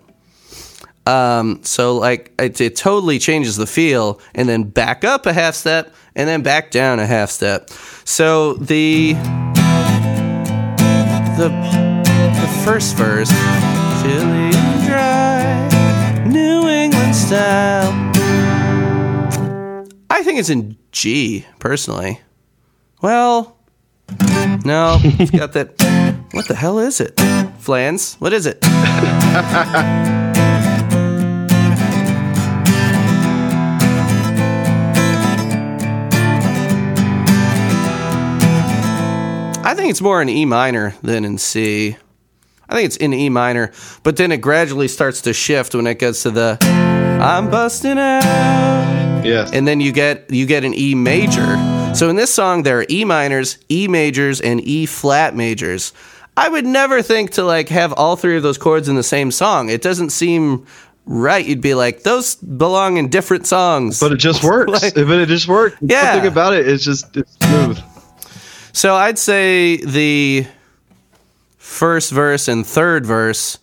Um, 1.07 1.61
so 1.63 1.95
like 1.97 2.31
it, 2.39 2.61
it 2.61 2.75
totally 2.75 3.17
changes 3.19 3.57
the 3.57 3.67
feel, 3.67 4.19
and 4.35 4.47
then 4.47 4.63
back 4.63 5.03
up 5.03 5.25
a 5.25 5.33
half 5.33 5.55
step, 5.55 5.93
and 6.15 6.29
then 6.29 6.41
back 6.43 6.71
down 6.71 6.99
a 6.99 7.05
half 7.07 7.29
step. 7.31 7.69
So 8.05 8.53
the 8.53 9.13
the 11.37 11.90
first 12.63 12.95
verse, 12.95 13.29
chilly 14.01 14.51
and 14.53 14.87
dry, 14.87 16.25
New 16.25 16.67
England 16.67 17.15
style. 17.15 17.91
I 20.09 20.23
think 20.23 20.39
it's 20.39 20.49
in 20.49 20.77
G 20.91 21.45
personally. 21.59 22.21
Well, 23.01 23.57
no, 24.65 24.97
it's 25.01 25.31
got 25.31 25.53
that. 25.53 25.81
What 26.33 26.47
the 26.47 26.55
hell 26.55 26.79
is 26.79 27.01
it? 27.01 27.19
Flans? 27.59 28.15
What 28.15 28.33
is 28.33 28.45
it? 28.45 28.59
I 39.63 39.73
think 39.75 39.89
it's 39.91 40.01
more 40.01 40.21
in 40.21 40.29
E 40.29 40.45
minor 40.45 40.95
than 41.01 41.23
in 41.23 41.37
C. 41.37 41.97
I 42.71 42.75
think 42.75 42.85
it's 42.85 42.97
in 42.97 43.13
E 43.13 43.29
minor, 43.29 43.71
but 44.03 44.15
then 44.17 44.31
it 44.31 44.37
gradually 44.37 44.87
starts 44.87 45.21
to 45.23 45.33
shift 45.33 45.75
when 45.75 45.85
it 45.87 45.99
gets 45.99 46.23
to 46.23 46.31
the 46.31 46.57
I'm 47.21 47.51
busting 47.51 47.97
out. 47.99 49.21
Yes. 49.25 49.51
And 49.53 49.67
then 49.67 49.79
you 49.81 49.91
get 49.91 50.31
you 50.31 50.45
get 50.45 50.63
an 50.63 50.73
E 50.73 50.95
major. 50.95 51.57
So 51.93 52.09
in 52.09 52.15
this 52.15 52.33
song 52.33 52.63
there 52.63 52.79
are 52.79 52.85
E 52.89 53.03
minors, 53.05 53.57
E 53.69 53.87
majors 53.87 54.39
and 54.41 54.61
E 54.61 54.85
flat 54.85 55.35
majors. 55.35 55.91
I 56.37 56.47
would 56.47 56.65
never 56.65 57.01
think 57.01 57.31
to 57.31 57.43
like 57.43 57.67
have 57.69 57.91
all 57.93 58.15
three 58.15 58.37
of 58.37 58.43
those 58.43 58.57
chords 58.57 58.87
in 58.87 58.95
the 58.95 59.03
same 59.03 59.31
song. 59.31 59.69
It 59.69 59.81
doesn't 59.81 60.11
seem 60.11 60.65
right. 61.05 61.45
You'd 61.45 61.59
be 61.61 61.73
like 61.73 62.03
those 62.03 62.35
belong 62.35 62.95
in 62.97 63.09
different 63.09 63.45
songs. 63.45 63.99
but 63.99 64.13
it 64.13 64.17
just 64.17 64.43
works. 64.45 64.81
Like- 64.81 64.95
but 64.95 65.09
it 65.19 65.27
just 65.27 65.47
works. 65.49 65.75
Yeah. 65.81 66.13
Something 66.13 66.31
about 66.31 66.53
it. 66.53 66.61
it 66.61 66.67
is 66.69 66.85
just 66.85 67.15
it's 67.17 67.33
smooth. 67.45 67.79
So 68.73 68.95
I'd 68.95 69.19
say 69.19 69.77
the 69.77 70.47
first 71.71 72.11
verse 72.11 72.47
and 72.47 72.65
third 72.67 73.05
verse, 73.05 73.57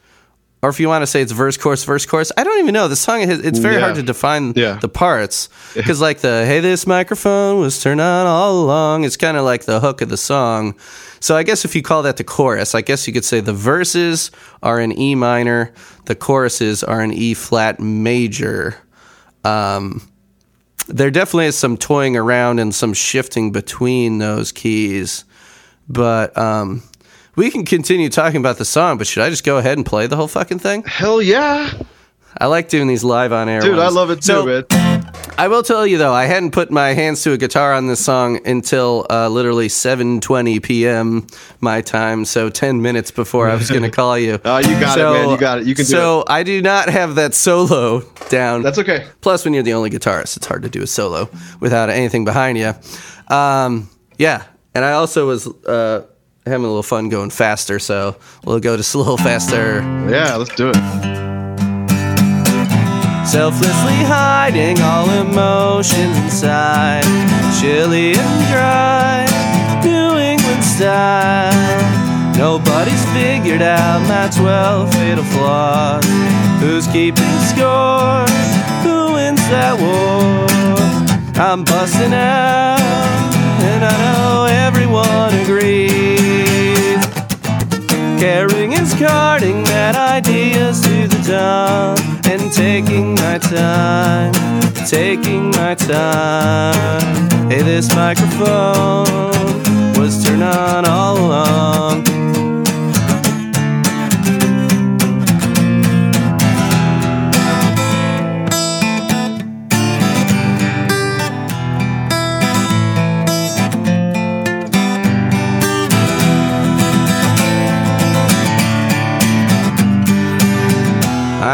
or 0.63 0.71
if 0.71 0.81
you 0.81 0.89
want 0.89 1.03
to 1.03 1.07
say 1.07 1.23
it's 1.23 1.31
verse, 1.31 1.57
chorus, 1.57 1.85
verse, 1.85 2.05
chorus. 2.07 2.33
I 2.37 2.43
don't 2.43 2.59
even 2.59 2.73
know. 2.75 2.89
The 2.89 2.97
song 2.97 3.21
it's 3.23 3.59
very 3.61 3.75
Yeah. 3.77 3.81
hard 3.81 3.95
to 3.97 4.03
define 4.03 4.55
Yeah. 4.57 4.79
the 4.81 4.89
parts 4.89 5.49
because 5.75 6.01
like 6.01 6.19
the 6.21 6.45
hey 6.47 6.61
this 6.61 6.87
microphone 6.87 7.61
was 7.61 7.81
turned 7.81 8.01
on 8.01 8.27
all 8.27 8.65
along. 8.65 9.05
It's 9.05 9.17
kind 9.17 9.37
of 9.37 9.45
like 9.45 9.67
the 9.67 9.79
hook 9.81 10.01
of 10.01 10.09
the 10.09 10.17
song. 10.17 10.75
So 11.21 11.37
I 11.37 11.43
guess 11.43 11.65
if 11.65 11.75
you 11.77 11.83
call 11.83 12.03
that 12.03 12.17
the 12.17 12.25
chorus, 12.25 12.75
I 12.75 12.81
guess 12.81 13.07
you 13.07 13.13
could 13.13 13.25
say 13.25 13.41
the 13.41 13.53
verses 13.53 14.31
are 14.63 14.81
in 14.81 14.99
E 14.99 15.15
minor, 15.15 15.73
the 16.07 16.15
choruses 16.15 16.83
are 16.83 17.03
in 17.03 17.13
E 17.13 17.35
flat 17.35 17.79
major. 17.79 18.77
Um, 19.45 20.01
there 20.89 21.11
definitely 21.11 21.47
is 21.47 21.57
some 21.59 21.77
toying 21.77 22.17
around 22.17 22.59
and 22.61 22.75
some 22.75 22.95
shifting 22.95 23.53
between 23.53 24.19
those 24.19 24.51
keys. 24.53 25.25
But 25.89 26.37
um, 26.39 26.83
we 27.39 27.51
can 27.53 27.65
continue 27.65 28.09
talking 28.09 28.41
about 28.41 28.59
the 28.59 28.65
song, 28.65 28.99
but 28.99 29.07
should 29.07 29.23
I 29.23 29.31
just 29.31 29.45
go 29.45 29.59
ahead 29.59 29.79
and 29.79 29.87
play 29.87 30.09
the 30.09 30.17
whole 30.17 30.27
fucking 30.27 30.59
thing? 30.59 30.83
Hell 30.83 31.23
yeah. 31.23 31.73
I 32.37 32.47
like 32.47 32.69
doing 32.69 32.89
these 32.89 33.05
live 33.05 33.33
on 33.33 33.49
air. 33.49 33.61
Dude, 33.61 33.79
I 33.79 33.89
love 33.89 34.11
it 34.11 34.17
too, 34.17 34.23
So, 34.23 34.45
man. 34.45 34.65
I 35.39 35.47
will 35.47 35.63
tell 35.63 35.87
you 35.87 35.99
though, 35.99 36.13
I 36.13 36.25
hadn't 36.25 36.51
put 36.51 36.71
my 36.73 36.89
hands 36.95 37.23
to 37.23 37.33
a 37.33 37.37
guitar 37.39 37.73
on 37.73 37.87
this 37.87 38.05
song 38.05 38.45
until 38.45 39.07
uh, 39.09 39.29
literally 39.29 39.69
7:20 39.69 40.61
p.m. 40.63 41.29
my 41.61 41.81
time, 41.81 42.25
so 42.25 42.51
10 42.51 42.83
minutes 42.83 43.13
before 43.13 43.49
I 43.49 43.55
was 43.55 43.71
going 43.71 43.83
to 43.89 43.91
call 43.91 44.19
you. 44.19 44.41
Oh, 44.45 44.59
you 44.59 44.81
got 44.81 44.99
it, 44.99 45.03
man. 45.03 45.31
You 45.31 45.39
got 45.39 45.59
it. 45.61 45.67
You 45.67 45.77
can 45.77 45.85
do 45.85 45.91
So 45.93 46.25
I 46.27 46.43
do 46.43 46.61
not 46.61 46.89
have 46.89 47.15
that 47.15 47.35
solo 47.35 48.01
down. 48.31 48.63
That's 48.63 48.79
okay. 48.79 49.07
Plus, 49.21 49.45
when 49.45 49.55
you're 49.55 49.63
the 49.63 49.75
only 49.75 49.91
guitarist, 49.91 50.37
it's 50.37 50.47
hard 50.47 50.63
to 50.65 50.69
do 50.69 50.83
a 50.83 50.89
solo 50.89 51.31
without 51.61 51.89
anything 51.89 52.25
behind 52.25 52.59
you. 52.59 52.75
Um, 53.35 53.89
yeah, 54.17 54.43
and 54.75 54.85
I 54.85 54.93
also 54.93 55.29
was 55.29 55.47
uh, 55.47 56.05
having 56.49 56.65
a 56.65 56.69
little 56.69 56.83
fun 56.83 57.09
going 57.09 57.31
faster, 57.31 57.79
so 57.79 58.17
we'll 58.45 58.61
go 58.61 58.77
just 58.77 58.95
a 58.95 58.99
little 58.99 59.17
faster. 59.17 59.81
Yeah, 60.11 60.37
let's 60.37 60.55
do 60.55 60.71
it. 60.71 60.77
Selflessly 63.27 64.01
hiding 64.09 64.81
all 64.81 65.11
emotions 65.11 66.17
inside, 66.17 67.05
chilly 67.61 68.15
and 68.17 68.47
dry, 68.49 69.27
New 69.85 70.19
England 70.19 70.65
style. 70.65 72.09
Nobody's 72.39 73.05
figured 73.13 73.61
out 73.61 74.01
my 74.09 74.31
12 74.35 74.93
fatal 74.95 75.25
flaws. 75.25 76.07
Who's 76.61 76.87
keeping 76.87 77.39
score? 77.53 78.25
Who 78.85 79.13
wins 79.13 79.45
that 79.51 79.77
war? 79.79 80.47
I'm 81.37 81.65
busting 81.65 82.15
out, 82.15 82.81
and 83.61 83.85
I 83.85 83.93
know 84.03 84.47
everyone 84.67 85.35
agrees. 85.43 86.38
Carrying 88.19 88.73
is 88.73 88.95
carting 88.95 89.63
mad 89.63 89.95
ideas 89.95 90.81
to 90.81 91.07
the 91.07 91.23
dawn 91.25 91.97
and 92.27 92.53
taking 92.53 93.15
my 93.15 93.39
time, 93.39 94.33
taking 94.89 95.51
my 95.51 95.77
time. 95.77 97.49
Hey, 97.49 97.63
this 97.63 97.95
microphone 97.95 99.31
was 99.97 100.25
turned 100.25 100.43
on 100.43 100.85
all 100.85 101.17
along. 101.17 102.08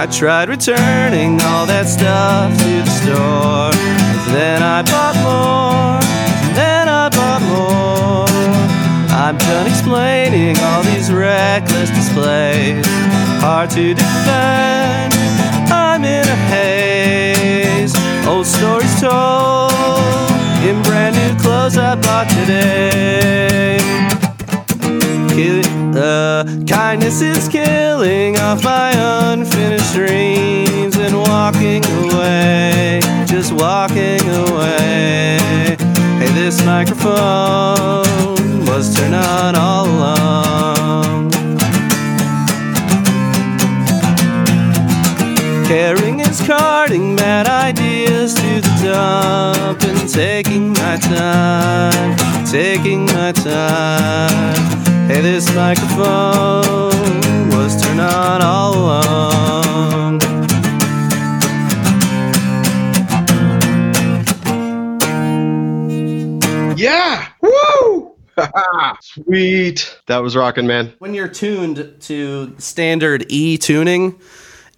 I 0.04 0.06
tried 0.06 0.50
returning 0.50 1.40
all 1.40 1.64
that 1.64 1.88
stuff 1.88 2.52
to 2.58 2.72
the 2.84 2.92
store. 3.00 3.72
Then 4.36 4.60
I 4.62 4.82
bought 4.84 5.16
more. 5.24 5.96
Then 6.52 6.90
I 6.90 7.08
bought 7.08 7.40
more. 7.48 8.28
I'm 9.16 9.38
done 9.38 9.66
explaining 9.66 10.58
all 10.58 10.82
these 10.82 11.10
reckless 11.10 11.88
displays. 11.88 12.84
Hard 13.40 13.70
to 13.70 13.94
defend. 13.94 15.14
I'm 15.72 16.04
in 16.04 16.28
a 16.28 16.38
haze. 16.52 17.96
Old 18.26 18.44
stories 18.44 19.00
told 19.00 19.72
in 20.68 20.82
brand 20.82 21.16
new 21.16 21.32
clothes 21.40 21.78
I 21.78 21.94
bought 21.94 22.28
today. 22.28 23.78
Kill- 25.32 25.73
uh, 25.96 26.44
kindness 26.66 27.20
is 27.20 27.48
killing 27.48 28.38
off 28.38 28.64
my 28.64 28.92
unfinished 29.30 29.92
dreams 29.92 30.96
and 30.96 31.16
walking 31.16 31.84
away, 31.84 33.00
just 33.26 33.52
walking 33.52 34.20
away. 34.28 35.76
Hey, 36.18 36.30
this 36.34 36.64
microphone 36.64 38.04
was 38.66 38.96
turned 38.96 39.14
on 39.14 39.56
all 39.56 39.86
along. 39.86 41.30
Caring 45.66 46.20
is 46.20 46.40
carting 46.46 47.14
mad 47.14 47.46
ideas 47.46 48.34
to 48.34 48.60
the 48.60 48.80
dump 48.82 49.82
and 49.82 50.08
taking 50.08 50.70
my 50.70 50.96
time, 50.96 52.16
taking 52.46 53.06
my 53.06 53.32
time. 53.32 54.83
Hey, 55.14 55.20
this 55.20 55.46
microphone 55.54 56.90
was 57.50 57.80
turned 57.80 58.00
on 58.00 58.42
all 58.42 58.74
along. 58.74 60.20
Yeah. 66.76 67.28
Woo! 67.40 68.16
Sweet. 69.02 69.96
That 70.08 70.18
was 70.18 70.34
rocking, 70.34 70.66
man. 70.66 70.92
When 70.98 71.14
you're 71.14 71.28
tuned 71.28 71.94
to 72.00 72.52
standard 72.58 73.24
E 73.28 73.56
tuning, 73.56 74.18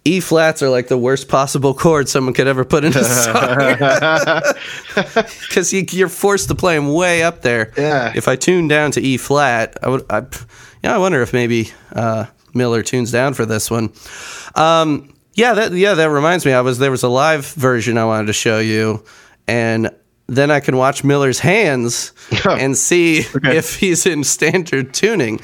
E 0.07 0.19
flats 0.21 0.61
are 0.63 0.69
like 0.69 0.87
the 0.87 0.97
worst 0.97 1.27
possible 1.27 1.73
chord 1.73 2.07
someone 2.07 2.33
could 2.33 2.47
ever 2.47 2.63
put 2.63 2.83
in 2.83 2.95
a 2.95 3.03
song 3.03 3.57
because 5.49 5.73
you, 5.73 5.85
you're 5.91 6.07
forced 6.09 6.47
to 6.47 6.55
play 6.55 6.75
them 6.75 6.93
way 6.93 7.23
up 7.23 7.41
there. 7.41 7.73
Yeah. 7.77 8.13
If 8.15 8.27
I 8.27 8.35
tune 8.37 8.67
down 8.67 8.91
to 8.91 9.01
E 9.01 9.17
flat, 9.17 9.77
I 9.83 9.89
would. 9.89 10.05
I, 10.09 10.25
yeah, 10.83 10.95
I 10.95 10.97
wonder 10.97 11.21
if 11.21 11.33
maybe 11.33 11.71
uh, 11.93 12.25
Miller 12.53 12.83
tunes 12.83 13.11
down 13.11 13.33
for 13.33 13.45
this 13.45 13.69
one. 13.69 13.91
Um, 14.55 15.13
yeah, 15.33 15.53
that 15.55 15.71
yeah 15.73 15.93
that 15.95 16.09
reminds 16.09 16.45
me. 16.45 16.53
I 16.53 16.61
was 16.61 16.77
there 16.79 16.91
was 16.91 17.03
a 17.03 17.09
live 17.09 17.45
version 17.47 17.97
I 17.97 18.05
wanted 18.05 18.27
to 18.27 18.33
show 18.33 18.59
you, 18.59 19.03
and 19.47 19.89
then 20.27 20.51
I 20.51 20.59
can 20.61 20.77
watch 20.77 21.03
Miller's 21.03 21.39
hands 21.39 22.13
and 22.49 22.77
see 22.77 23.25
Okay. 23.35 23.57
if 23.57 23.75
he's 23.75 24.05
in 24.05 24.23
standard 24.23 24.93
tuning. 24.93 25.39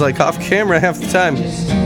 Like 0.00 0.20
off 0.20 0.40
camera 0.40 0.80
half 0.80 0.98
the 0.98 1.06
time. 1.08 1.85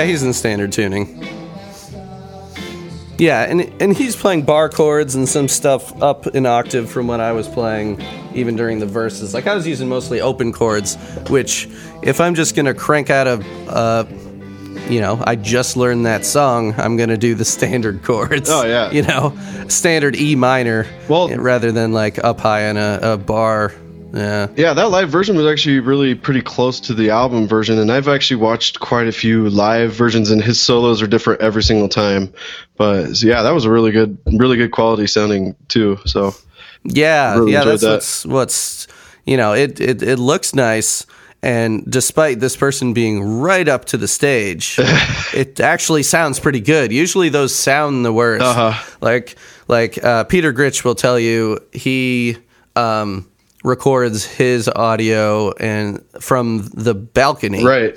Yeah, 0.00 0.06
he's 0.06 0.22
in 0.22 0.32
standard 0.32 0.72
tuning. 0.72 1.22
Yeah, 3.18 3.42
and 3.42 3.70
and 3.82 3.94
he's 3.94 4.16
playing 4.16 4.44
bar 4.44 4.70
chords 4.70 5.14
and 5.14 5.28
some 5.28 5.46
stuff 5.46 6.00
up 6.02 6.24
an 6.24 6.46
octave 6.46 6.90
from 6.90 7.06
what 7.06 7.20
I 7.20 7.32
was 7.32 7.46
playing, 7.46 8.02
even 8.34 8.56
during 8.56 8.78
the 8.78 8.86
verses. 8.86 9.34
Like 9.34 9.46
I 9.46 9.54
was 9.54 9.66
using 9.66 9.90
mostly 9.90 10.22
open 10.22 10.54
chords, 10.54 10.94
which 11.28 11.68
if 12.02 12.18
I'm 12.18 12.34
just 12.34 12.56
gonna 12.56 12.72
crank 12.72 13.10
out 13.10 13.26
a, 13.26 13.44
uh, 13.68 14.06
you 14.88 15.02
know, 15.02 15.22
I 15.26 15.36
just 15.36 15.76
learned 15.76 16.06
that 16.06 16.24
song, 16.24 16.74
I'm 16.78 16.96
gonna 16.96 17.18
do 17.18 17.34
the 17.34 17.44
standard 17.56 18.02
chords. 18.02 18.48
Oh, 18.48 18.64
yeah. 18.64 18.90
you 18.90 19.02
know, 19.02 19.36
standard 19.68 20.16
E 20.16 20.34
minor. 20.34 20.86
Well- 21.10 21.28
rather 21.28 21.72
than 21.72 21.92
like 21.92 22.24
up 22.24 22.40
high 22.40 22.70
on 22.70 22.78
a, 22.78 23.00
a 23.02 23.16
bar. 23.18 23.74
Yeah. 24.12 24.48
Yeah, 24.56 24.72
that 24.74 24.90
live 24.90 25.10
version 25.10 25.36
was 25.36 25.46
actually 25.46 25.80
really 25.80 26.14
pretty 26.14 26.42
close 26.42 26.80
to 26.80 26.94
the 26.94 27.10
album 27.10 27.46
version, 27.46 27.78
and 27.78 27.90
I've 27.92 28.08
actually 28.08 28.36
watched 28.36 28.80
quite 28.80 29.06
a 29.06 29.12
few 29.12 29.48
live 29.50 29.92
versions, 29.92 30.30
and 30.30 30.42
his 30.42 30.60
solos 30.60 31.00
are 31.02 31.06
different 31.06 31.40
every 31.40 31.62
single 31.62 31.88
time. 31.88 32.32
But 32.76 33.14
so 33.14 33.26
yeah, 33.26 33.42
that 33.42 33.52
was 33.52 33.64
a 33.64 33.70
really 33.70 33.92
good, 33.92 34.18
really 34.26 34.56
good 34.56 34.72
quality 34.72 35.06
sounding 35.06 35.54
too. 35.68 35.98
So 36.06 36.34
Yeah, 36.84 37.36
Really 37.36 37.52
yeah, 37.52 37.64
that's 37.64 37.82
that. 37.82 37.90
what's 37.90 38.26
what's 38.26 38.86
you 39.24 39.36
know, 39.36 39.52
it, 39.52 39.80
it 39.80 40.02
it 40.02 40.18
looks 40.18 40.54
nice 40.54 41.06
and 41.42 41.90
despite 41.90 42.40
this 42.40 42.56
person 42.56 42.92
being 42.92 43.40
right 43.40 43.66
up 43.66 43.86
to 43.86 43.96
the 43.96 44.08
stage, 44.08 44.76
it 45.34 45.58
actually 45.58 46.02
sounds 46.02 46.38
pretty 46.38 46.60
good. 46.60 46.92
Usually 46.92 47.30
those 47.30 47.54
sound 47.54 48.04
the 48.04 48.12
worst. 48.12 48.44
Uh-huh. 48.44 48.96
Like 49.00 49.36
like 49.66 50.02
uh, 50.04 50.24
Peter 50.24 50.52
Gritch 50.52 50.84
will 50.84 50.94
tell 50.94 51.18
you 51.18 51.58
he 51.72 52.36
um, 52.76 53.26
records 53.64 54.24
his 54.24 54.68
audio 54.68 55.52
and 55.52 56.02
from 56.20 56.68
the 56.74 56.94
balcony. 56.94 57.64
Right, 57.64 57.96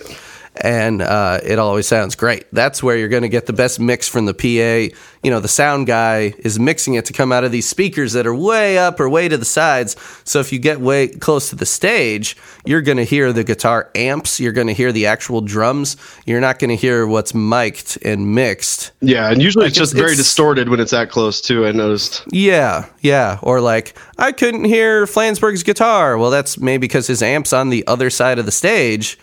and 0.56 1.02
uh, 1.02 1.40
it 1.44 1.58
always 1.58 1.88
sounds 1.88 2.16
great. 2.16 2.46
That's 2.54 2.84
where 2.84 2.96
you're 2.96 3.08
going 3.10 3.24
to 3.24 3.30
get 3.30 3.48
the 3.48 3.54
best 3.54 3.80
mix 3.80 4.08
from 4.08 4.26
the 4.26 4.34
PA. 4.34 4.96
You 5.24 5.32
know, 5.32 5.40
the 5.40 5.48
sound 5.48 5.88
guy 5.88 6.34
is 6.40 6.60
mixing 6.60 6.94
it 6.94 7.06
to 7.06 7.14
come 7.14 7.32
out 7.32 7.44
of 7.44 7.52
these 7.52 7.68
speakers 7.68 8.14
that 8.14 8.28
are 8.28 8.36
way 8.36 8.78
up 8.78 9.00
or 9.00 9.10
way 9.10 9.28
to 9.30 9.38
the 9.38 9.46
sides. 9.46 9.96
So 10.26 10.40
if 10.40 10.54
you 10.54 10.60
get 10.60 10.80
way 10.80 11.08
close 11.08 11.50
to 11.50 11.56
the 11.56 11.66
stage, 11.66 12.38
you're 12.66 12.82
going 12.82 12.98
to 12.98 13.04
hear 13.04 13.34
the 13.34 13.44
guitar 13.44 13.90
amps. 13.96 14.40
You're 14.40 14.52
going 14.52 14.68
to 14.68 14.74
hear 14.74 14.92
the 14.92 15.08
actual 15.08 15.42
drums. 15.42 15.98
You're 16.26 16.42
not 16.42 16.60
going 16.60 16.70
to 16.70 16.76
hear 16.76 17.08
what's 17.08 17.34
mic'd 17.34 17.98
and 18.06 18.36
mixed. 18.36 18.92
yeah, 19.02 19.32
and 19.32 19.42
usually 19.42 19.66
it's 19.66 19.76
Like, 19.76 19.82
just 19.82 19.94
it's- 19.94 20.00
very 20.02 20.12
it's- 20.14 20.26
distorted 20.28 20.70
when 20.70 20.80
it's 20.80 20.92
that 20.92 21.10
close 21.10 21.42
too. 21.42 21.66
I 21.66 21.72
noticed. 21.72 22.24
Yeah, 22.32 22.86
yeah. 23.02 23.40
Or 23.42 23.60
like, 23.60 23.96
I 24.20 24.32
couldn't 24.34 24.66
hear 24.66 25.06
Flansburgh's 25.06 25.64
guitar. 25.64 26.18
Well, 26.18 26.30
that's 26.30 26.60
maybe 26.60 26.82
because 26.82 27.08
his 27.08 27.24
amp's 27.24 27.54
on 27.54 27.70
the 27.70 27.86
other 27.88 28.10
side 28.10 28.38
of 28.40 28.46
the 28.46 28.52
stage 28.52 29.18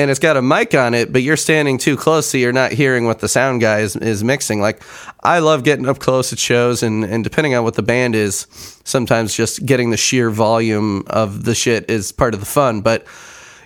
and 0.00 0.10
it's 0.10 0.18
got 0.18 0.38
a 0.38 0.40
mic 0.40 0.74
on 0.74 0.94
it, 0.94 1.12
but 1.12 1.20
you're 1.20 1.36
standing 1.36 1.76
too 1.76 1.94
close, 1.94 2.26
so 2.26 2.38
you're 2.38 2.54
not 2.54 2.72
hearing 2.72 3.04
what 3.04 3.18
the 3.18 3.28
sound 3.28 3.60
guy 3.60 3.80
is, 3.80 3.96
is 3.96 4.24
mixing. 4.24 4.58
Like, 4.58 4.82
I 5.22 5.40
love 5.40 5.62
getting 5.62 5.86
up 5.86 5.98
close 5.98 6.32
at 6.32 6.38
shows, 6.38 6.82
and, 6.82 7.04
and 7.04 7.22
depending 7.22 7.54
on 7.54 7.64
what 7.64 7.74
the 7.74 7.82
band 7.82 8.14
is, 8.14 8.46
sometimes 8.82 9.34
just 9.34 9.66
getting 9.66 9.90
the 9.90 9.98
sheer 9.98 10.30
volume 10.30 11.04
of 11.06 11.44
the 11.44 11.54
shit 11.54 11.90
is 11.90 12.12
part 12.12 12.32
of 12.32 12.40
the 12.40 12.46
fun. 12.46 12.80
But 12.80 13.06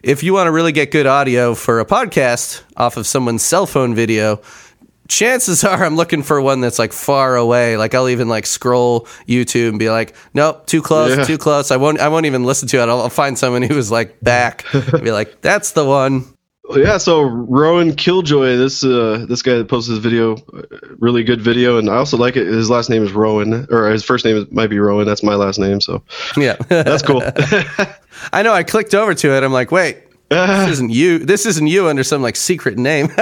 if 0.02 0.24
you 0.24 0.34
want 0.34 0.48
to 0.48 0.50
really 0.50 0.72
get 0.72 0.90
good 0.90 1.06
audio 1.06 1.54
for 1.54 1.78
a 1.78 1.86
podcast 1.86 2.62
off 2.76 2.96
of 2.96 3.06
someone's 3.06 3.44
cell 3.44 3.64
phone 3.64 3.94
video, 3.94 4.40
chances 5.14 5.62
are 5.64 5.84
I'm 5.84 5.96
looking 5.96 6.22
for 6.22 6.40
one 6.40 6.60
that's 6.60 6.78
like 6.78 6.92
far 6.92 7.36
away. 7.36 7.76
Like 7.76 7.94
I'll 7.94 8.08
even 8.08 8.28
like 8.28 8.46
scroll 8.46 9.02
YouTube 9.28 9.70
and 9.70 9.78
be 9.78 9.90
like, 9.90 10.14
nope, 10.34 10.66
too 10.66 10.82
close, 10.82 11.16
Yeah. 11.16 11.24
too 11.24 11.38
close. 11.38 11.70
I 11.70 11.76
won't. 11.76 12.00
I 12.00 12.08
won't 12.08 12.26
even 12.26 12.44
listen 12.44 12.68
to 12.68 12.78
it. 12.78 12.88
I'll, 12.88 13.00
I'll 13.02 13.10
find 13.10 13.38
someone 13.38 13.62
who 13.62 13.78
is 13.78 13.90
like 13.90 14.20
back. 14.20 14.64
and 14.74 15.02
be 15.04 15.12
like, 15.12 15.40
that's 15.40 15.72
the 15.72 15.84
one. 15.84 16.24
Well, 16.66 16.78
Yeah, 16.78 16.96
so 16.96 17.20
Rowan 17.22 17.94
Killjoy, 17.94 18.56
this 18.56 18.82
uh, 18.82 19.26
this 19.28 19.42
guy 19.42 19.54
that 19.58 19.68
posted 19.68 19.96
this 19.96 20.02
video, 20.02 20.36
uh, 20.54 20.62
really 20.98 21.22
good 21.22 21.40
video, 21.42 21.76
and 21.78 21.90
I 21.90 21.96
also 21.96 22.16
like 22.16 22.36
it. 22.36 22.46
His 22.46 22.70
last 22.70 22.88
name 22.88 23.04
is 23.04 23.12
Rowan, 23.12 23.66
or 23.70 23.88
his 23.90 24.02
first 24.02 24.24
name 24.24 24.36
is, 24.38 24.50
might 24.50 24.70
be 24.70 24.78
Rowan. 24.78 25.06
That's 25.06 25.22
my 25.22 25.34
last 25.34 25.58
name, 25.58 25.80
so 25.82 26.02
Yeah, 26.38 26.54
that's 26.68 27.02
cool. 27.02 27.22
I 28.32 28.42
know. 28.42 28.54
I 28.54 28.62
clicked 28.62 28.94
over 28.94 29.12
to 29.14 29.36
it. 29.36 29.42
I'm 29.44 29.52
like, 29.52 29.70
wait. 29.70 29.98
This 30.30 30.70
isn't 30.70 30.90
you. 30.90 31.18
This 31.18 31.46
isn't 31.46 31.66
you 31.66 31.88
under 31.88 32.02
some 32.02 32.22
like 32.22 32.36
secret 32.36 32.78
name. 32.78 33.08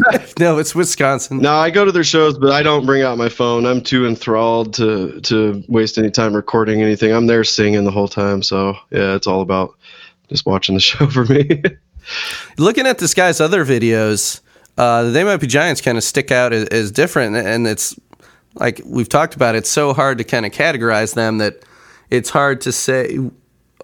no, 0.38 0.58
it's 0.58 0.74
Wisconsin. 0.74 1.38
no, 1.38 1.54
I 1.56 1.70
go 1.70 1.84
to 1.84 1.92
their 1.92 2.04
shows, 2.04 2.38
but 2.38 2.52
I 2.52 2.62
don't 2.62 2.86
bring 2.86 3.02
out 3.02 3.18
my 3.18 3.28
phone. 3.28 3.66
I'm 3.66 3.82
too 3.82 4.06
enthralled 4.06 4.72
to 4.74 5.20
to 5.22 5.62
waste 5.68 5.98
any 5.98 6.10
time 6.10 6.34
recording 6.34 6.82
anything. 6.82 7.12
I'm 7.12 7.26
there 7.26 7.44
singing 7.44 7.84
the 7.84 7.90
whole 7.90 8.08
time, 8.08 8.42
so 8.42 8.74
yeah, 8.90 9.14
it's 9.14 9.26
all 9.26 9.40
about 9.40 9.76
just 10.28 10.46
watching 10.46 10.74
the 10.74 10.80
show 10.88 11.06
for 11.08 11.24
me. 11.24 11.62
looking 12.56 12.86
at 12.86 12.98
this 12.98 13.14
guy's 13.14 13.40
other 13.40 13.64
videos, 13.64 14.40
uh, 14.78 15.10
they 15.10 15.24
might 15.24 15.38
be 15.38 15.46
giants 15.46 15.80
kind 15.80 15.98
of 15.98 16.04
stick 16.04 16.30
out 16.30 16.52
as, 16.52 16.68
as 16.68 16.90
different, 16.90 17.36
and 17.36 17.66
it's 17.66 17.98
like 18.54 18.80
we've 18.86 19.08
talked 19.08 19.34
about. 19.34 19.54
It's 19.54 19.70
so 19.70 19.92
hard 19.92 20.18
to 20.18 20.24
kind 20.24 20.46
of 20.46 20.52
categorize 20.52 21.14
them 21.14 21.38
that 21.38 21.64
it's 22.10 22.30
hard 22.30 22.60
to 22.62 22.72
say. 22.72 23.18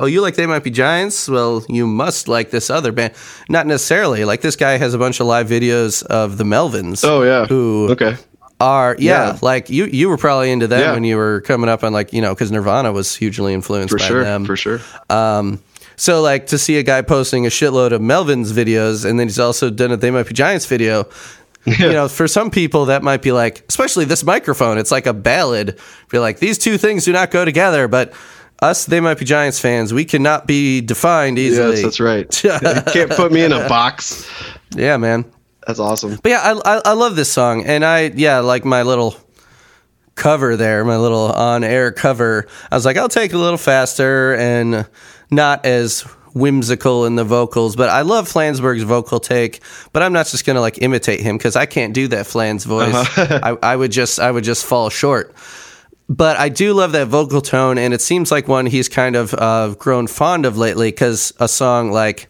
Oh, 0.01 0.07
you 0.07 0.21
like 0.23 0.35
they 0.35 0.47
might 0.47 0.65
be 0.65 0.71
giants? 0.71 1.29
Well, 1.29 1.65
you 1.69 1.87
must 1.87 2.27
like 2.27 2.51
this 2.51 2.69
other 2.71 2.91
band. 2.91 3.15
Not 3.49 3.67
necessarily. 3.67 4.25
Like 4.25 4.41
this 4.41 4.57
guy 4.57 4.77
has 4.77 4.93
a 4.95 4.99
bunch 4.99 5.21
of 5.21 5.27
live 5.27 5.47
videos 5.49 6.03
of 6.05 6.37
the 6.37 6.45
Melvins. 6.45 7.05
oh 7.05 7.23
yeah, 7.23 7.47
Who 7.47 7.89
okay, 7.93 8.17
are 8.61 8.97
yeah, 8.99 9.33
Yeah. 9.33 9.39
like 9.41 9.71
you 9.71 9.85
you 9.87 10.09
were 10.09 10.17
probably 10.17 10.51
into 10.51 10.67
them 10.67 10.81
Yeah. 10.81 10.93
when 10.95 11.05
you 11.05 11.17
were 11.17 11.43
coming 11.43 11.69
up 11.71 11.85
on 11.85 11.93
like 11.93 12.13
you 12.13 12.21
know 12.21 12.35
because 12.35 12.51
Nirvana 12.51 12.91
was 12.93 13.15
hugely 13.15 13.55
influenced 13.55 13.91
for 13.93 13.99
by 13.99 14.05
sure, 14.05 14.25
them. 14.25 14.45
for 14.45 14.57
sure. 14.57 14.81
Um, 15.11 15.61
so 15.97 16.23
like 16.23 16.49
to 16.49 16.59
see 16.59 16.77
a 16.79 16.83
guy 16.83 17.03
posting 17.03 17.47
a 17.47 17.49
shitload 17.51 17.93
of 17.93 18.01
Melvins 18.01 18.53
videos, 18.53 19.05
and 19.09 19.21
then 19.21 19.29
he's 19.29 19.39
also 19.39 19.71
done 19.71 19.93
a 19.93 19.97
They 19.97 20.11
Might 20.11 20.27
Be 20.27 20.35
Giants 20.35 20.67
video. 20.67 21.09
You 21.67 21.93
know, 21.93 22.09
for 22.09 22.29
some 22.29 22.51
people 22.51 22.85
that 22.87 23.03
might 23.03 23.23
be 23.23 23.33
like, 23.33 23.65
especially 23.71 24.05
this 24.05 24.23
microphone, 24.23 24.77
it's 24.77 24.91
like 24.91 25.07
a 25.07 25.15
ballad. 25.15 25.79
Be 26.11 26.19
like, 26.19 26.39
these 26.39 26.59
two 26.59 26.77
things 26.77 27.07
do 27.07 27.13
not 27.13 27.31
go 27.31 27.43
together. 27.47 27.89
But 27.89 28.13
us, 28.61 28.87
They 28.87 29.01
Might 29.01 29.19
Be 29.19 29.25
Giants 29.25 29.59
fans, 29.59 29.93
we 29.93 30.05
cannot 30.05 30.47
be 30.47 30.81
defined 30.81 31.39
easily. 31.39 31.77
Yes, 31.77 31.83
that's 31.83 32.01
right. 32.01 32.45
you 32.45 32.93
can't 32.93 33.11
put 33.11 33.33
me 33.33 33.45
in 33.45 33.53
a 33.53 33.69
box. 33.69 34.29
Yeah, 34.75 34.97
man. 34.97 35.25
That's 35.67 35.79
awesome. 35.79 36.19
But 36.23 36.29
yeah, 36.31 36.41
I, 36.43 36.77
I 36.77 36.81
I 36.85 36.93
love 36.93 37.17
this 37.17 37.33
song, 37.33 37.65
and 37.65 37.85
I 37.85 38.13
yeah 38.15 38.41
like 38.41 38.65
my 38.65 38.83
little 38.83 39.17
cover 40.15 40.57
there, 40.57 40.85
my 40.85 40.97
little 40.97 41.33
on 41.33 41.65
air 41.65 41.91
cover. 41.93 42.47
I 42.71 42.75
was 42.75 42.85
like, 42.85 42.97
I'll 42.97 43.09
take 43.09 43.33
it 43.33 43.37
a 43.37 43.39
little 43.39 43.59
faster 43.59 44.35
and 44.35 44.87
not 45.31 45.65
as 45.65 46.05
whimsical 46.35 47.07
in 47.07 47.17
the 47.17 47.25
vocals. 47.25 47.77
But 47.77 47.89
I 47.89 48.03
love 48.03 48.29
Flansburgh's 48.31 48.83
vocal 48.83 49.21
take. 49.21 49.61
But 49.93 50.03
I'm 50.03 50.13
not 50.13 50.27
just 50.27 50.45
gonna 50.45 50.61
like 50.61 50.83
imitate 50.83 51.21
him 51.21 51.39
because 51.39 51.57
I 51.57 51.67
can't 51.67 51.95
do 51.95 52.09
that 52.09 52.27
Flans 52.27 52.67
uh-huh. 52.67 53.05
voice. 53.05 53.31
I, 53.43 53.57
I 53.63 53.77
would 53.77 53.93
just 53.93 54.21
I 54.21 54.31
would 54.31 54.45
just 54.45 54.65
fall 54.65 54.91
short. 54.91 55.35
But 56.09 56.37
I 56.37 56.49
do 56.51 56.75
love 56.75 56.93
that 56.93 57.09
vocal 57.09 57.41
tone, 57.41 57.79
and 57.79 57.95
it 57.95 58.01
seems 58.03 58.31
like 58.31 58.47
one 58.47 58.67
he's 58.67 58.89
kind 58.89 59.17
of 59.17 59.33
uh, 59.35 59.75
grown 59.79 60.07
fond 60.07 60.45
of 60.45 60.59
lately. 60.59 60.91
Because 60.91 61.33
a 61.41 61.49
song 61.49 61.91
like 61.93 62.29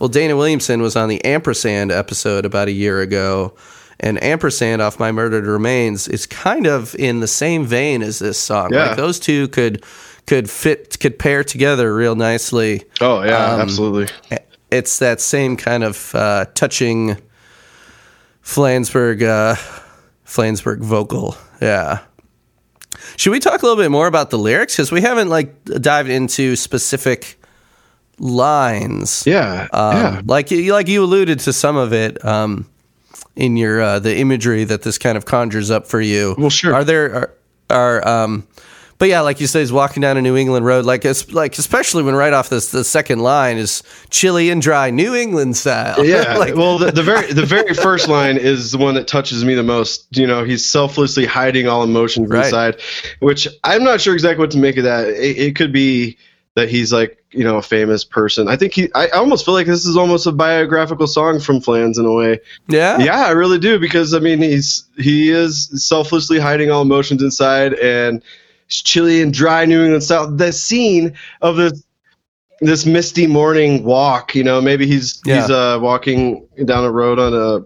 well, 0.00 0.08
Dana 0.08 0.36
Williamson 0.36 0.82
was 0.82 0.96
on 0.96 1.08
the 1.08 1.24
Ampersand 1.24 1.92
episode 1.92 2.44
about 2.44 2.66
a 2.66 2.72
year 2.72 3.00
ago, 3.00 3.54
and 4.00 4.20
Ampersand 4.22 4.82
off 4.82 4.98
My 4.98 5.12
Murdered 5.12 5.46
Remains 5.46 6.08
is 6.08 6.26
kind 6.26 6.66
of 6.66 6.96
in 6.96 7.20
the 7.20 7.28
same 7.28 7.64
vein 7.64 8.02
as 8.02 8.18
this 8.18 8.38
song. 8.38 8.72
Yeah. 8.74 8.88
Like 8.88 8.96
those 8.96 9.20
two 9.20 9.46
could 9.48 9.84
could 10.26 10.50
fit 10.50 10.98
could 10.98 11.18
pair 11.20 11.44
together 11.44 11.94
real 11.94 12.16
nicely. 12.16 12.82
Oh 13.00 13.22
yeah, 13.22 13.54
Um, 13.54 13.60
absolutely. 13.60 14.08
It's 14.72 14.98
that 14.98 15.20
same 15.20 15.56
kind 15.56 15.84
of 15.84 16.12
uh, 16.16 16.46
touching 16.54 17.16
Flansburgh 18.42 19.22
uh, 19.22 19.54
Flansburgh 20.26 20.80
vocal. 20.80 21.36
Yeah. 21.60 22.00
Should 23.16 23.30
we 23.30 23.40
talk 23.40 23.62
a 23.62 23.66
little 23.66 23.82
bit 23.82 23.90
more 23.90 24.06
about 24.06 24.30
the 24.30 24.38
lyrics 24.38 24.76
because 24.76 24.90
we 24.92 25.00
haven't 25.00 25.28
like 25.28 25.64
dived 25.64 26.08
into 26.10 26.56
specific 26.56 27.38
lines? 28.18 29.24
Yeah, 29.26 29.68
Um, 29.72 29.96
yeah. 29.96 30.20
Like 30.24 30.50
you, 30.50 30.72
like 30.72 30.88
you 30.88 31.02
alluded 31.04 31.40
to 31.40 31.52
some 31.52 31.76
of 31.76 31.92
it 31.92 32.24
um, 32.24 32.68
in 33.36 33.56
your 33.56 33.80
uh, 33.80 33.98
the 33.98 34.16
imagery 34.18 34.64
that 34.64 34.82
this 34.82 34.98
kind 34.98 35.16
of 35.16 35.24
conjures 35.24 35.70
up 35.70 35.86
for 35.86 36.00
you. 36.00 36.34
Well, 36.38 36.50
sure. 36.50 36.74
Are 36.74 36.84
there 36.84 37.14
are, 37.14 37.34
are 37.70 38.08
um, 38.08 38.46
but 39.02 39.08
yeah, 39.08 39.22
like 39.22 39.40
you 39.40 39.48
say, 39.48 39.58
he's 39.58 39.72
walking 39.72 40.00
down 40.00 40.16
a 40.16 40.22
New 40.22 40.36
England 40.36 40.64
road, 40.64 40.84
like 40.84 41.04
it's 41.04 41.32
like 41.32 41.58
especially 41.58 42.04
when 42.04 42.14
right 42.14 42.32
off 42.32 42.48
this 42.50 42.70
the 42.70 42.84
second 42.84 43.18
line 43.18 43.56
is 43.56 43.82
chilly 44.10 44.48
and 44.48 44.62
dry, 44.62 44.90
New 44.90 45.16
England 45.16 45.56
style. 45.56 46.06
Yeah. 46.06 46.36
like, 46.38 46.54
well, 46.54 46.78
the, 46.78 46.92
the 46.92 47.02
very 47.02 47.32
the 47.32 47.44
very 47.44 47.74
first 47.74 48.06
line 48.06 48.36
is 48.36 48.70
the 48.70 48.78
one 48.78 48.94
that 48.94 49.08
touches 49.08 49.44
me 49.44 49.56
the 49.56 49.64
most. 49.64 50.06
You 50.16 50.28
know, 50.28 50.44
he's 50.44 50.64
selflessly 50.64 51.26
hiding 51.26 51.66
all 51.66 51.82
emotions 51.82 52.30
Right. 52.30 52.44
inside, 52.44 52.80
which 53.18 53.48
I'm 53.64 53.82
not 53.82 54.00
sure 54.00 54.14
exactly 54.14 54.38
what 54.40 54.52
to 54.52 54.58
make 54.58 54.76
of 54.76 54.84
that. 54.84 55.08
It, 55.08 55.36
it 55.36 55.56
could 55.56 55.72
be 55.72 56.16
that 56.54 56.68
he's 56.68 56.92
like 56.92 57.24
you 57.32 57.42
know 57.42 57.56
a 57.56 57.62
famous 57.62 58.04
person. 58.04 58.46
I 58.46 58.56
think 58.56 58.72
he. 58.72 58.88
I, 58.94 59.08
almost 59.08 59.44
feel 59.44 59.54
like 59.54 59.66
this 59.66 59.84
is 59.84 59.96
almost 59.96 60.28
a 60.28 60.32
biographical 60.32 61.08
song 61.08 61.40
from 61.40 61.60
Flans 61.60 61.98
in 61.98 62.06
a 62.06 62.12
way. 62.12 62.38
yeah, 62.68 63.00
Yeah, 63.00 63.26
I 63.26 63.30
really 63.30 63.58
do 63.58 63.80
because 63.80 64.14
I 64.14 64.20
mean 64.20 64.40
he's 64.40 64.84
he 64.96 65.32
is 65.32 65.70
selflessly 65.84 66.38
hiding 66.38 66.70
all 66.70 66.82
emotions 66.82 67.20
inside 67.20 67.74
and 67.74 68.22
chilly 68.68 69.22
and 69.22 69.32
dry 69.32 69.64
New 69.64 69.82
England 69.82 70.02
style. 70.02 70.30
The 70.30 70.52
scene 70.52 71.14
of 71.40 71.56
this 71.56 71.82
this 72.60 72.86
misty 72.86 73.26
morning 73.26 73.82
walk, 73.82 74.34
you 74.34 74.44
know, 74.44 74.60
maybe 74.60 74.86
he's 74.86 75.20
Yeah. 75.24 75.40
he's 75.40 75.50
uh 75.50 75.78
walking 75.80 76.46
down 76.64 76.84
a 76.84 76.90
road 76.90 77.18
on 77.18 77.34
a 77.34 77.64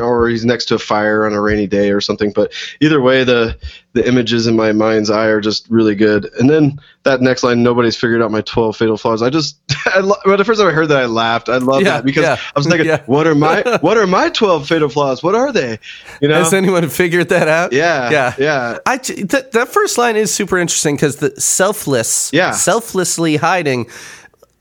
or 0.00 0.28
he's 0.28 0.44
next 0.44 0.66
to 0.66 0.74
a 0.74 0.78
fire 0.78 1.26
on 1.26 1.32
a 1.32 1.40
rainy 1.40 1.66
day 1.66 1.90
or 1.90 2.00
something. 2.00 2.32
But 2.32 2.52
either 2.80 3.00
way, 3.00 3.24
the 3.24 3.58
the 3.92 4.06
images 4.06 4.46
in 4.46 4.54
my 4.54 4.70
mind's 4.72 5.10
eye 5.10 5.26
are 5.26 5.40
just 5.40 5.68
really 5.68 5.96
good. 5.96 6.30
And 6.38 6.48
then 6.48 6.80
that 7.02 7.20
next 7.20 7.42
line, 7.42 7.62
nobody's 7.62 7.96
figured 7.96 8.22
out 8.22 8.30
my 8.30 8.40
twelve 8.42 8.76
fatal 8.76 8.96
flaws. 8.96 9.20
I 9.22 9.30
just, 9.30 9.58
I 9.86 9.98
lo- 10.00 10.14
when 10.24 10.38
the 10.38 10.44
first 10.44 10.60
time 10.60 10.68
I 10.68 10.72
heard 10.72 10.86
that, 10.88 10.98
I 10.98 11.06
laughed. 11.06 11.48
I 11.48 11.56
love 11.58 11.82
Yeah, 11.82 11.90
that 11.96 12.04
because 12.04 12.22
yeah, 12.22 12.36
I 12.54 12.58
was 12.58 12.66
thinking, 12.68 12.86
yeah. 12.86 13.02
what 13.06 13.26
are 13.26 13.34
my 13.34 13.62
what 13.80 13.96
are 13.96 14.06
my 14.06 14.28
twelve 14.30 14.68
fatal 14.68 14.88
flaws? 14.88 15.22
What 15.22 15.34
are 15.34 15.50
they? 15.52 15.78
You 16.20 16.28
know? 16.28 16.34
Has 16.38 16.54
anyone 16.54 16.88
figured 16.88 17.30
that 17.30 17.48
out? 17.48 17.72
yeah, 17.72 18.10
yeah, 18.10 18.34
yeah. 18.38 18.78
I 18.86 18.98
t- 18.98 19.24
that 19.24 19.52
that 19.52 19.68
first 19.68 19.98
line 19.98 20.14
is 20.16 20.32
super 20.32 20.56
interesting 20.58 20.94
because 20.94 21.16
the 21.16 21.38
selfless, 21.40 22.30
Yeah. 22.32 22.52
selflessly 22.52 23.36
hiding. 23.36 23.88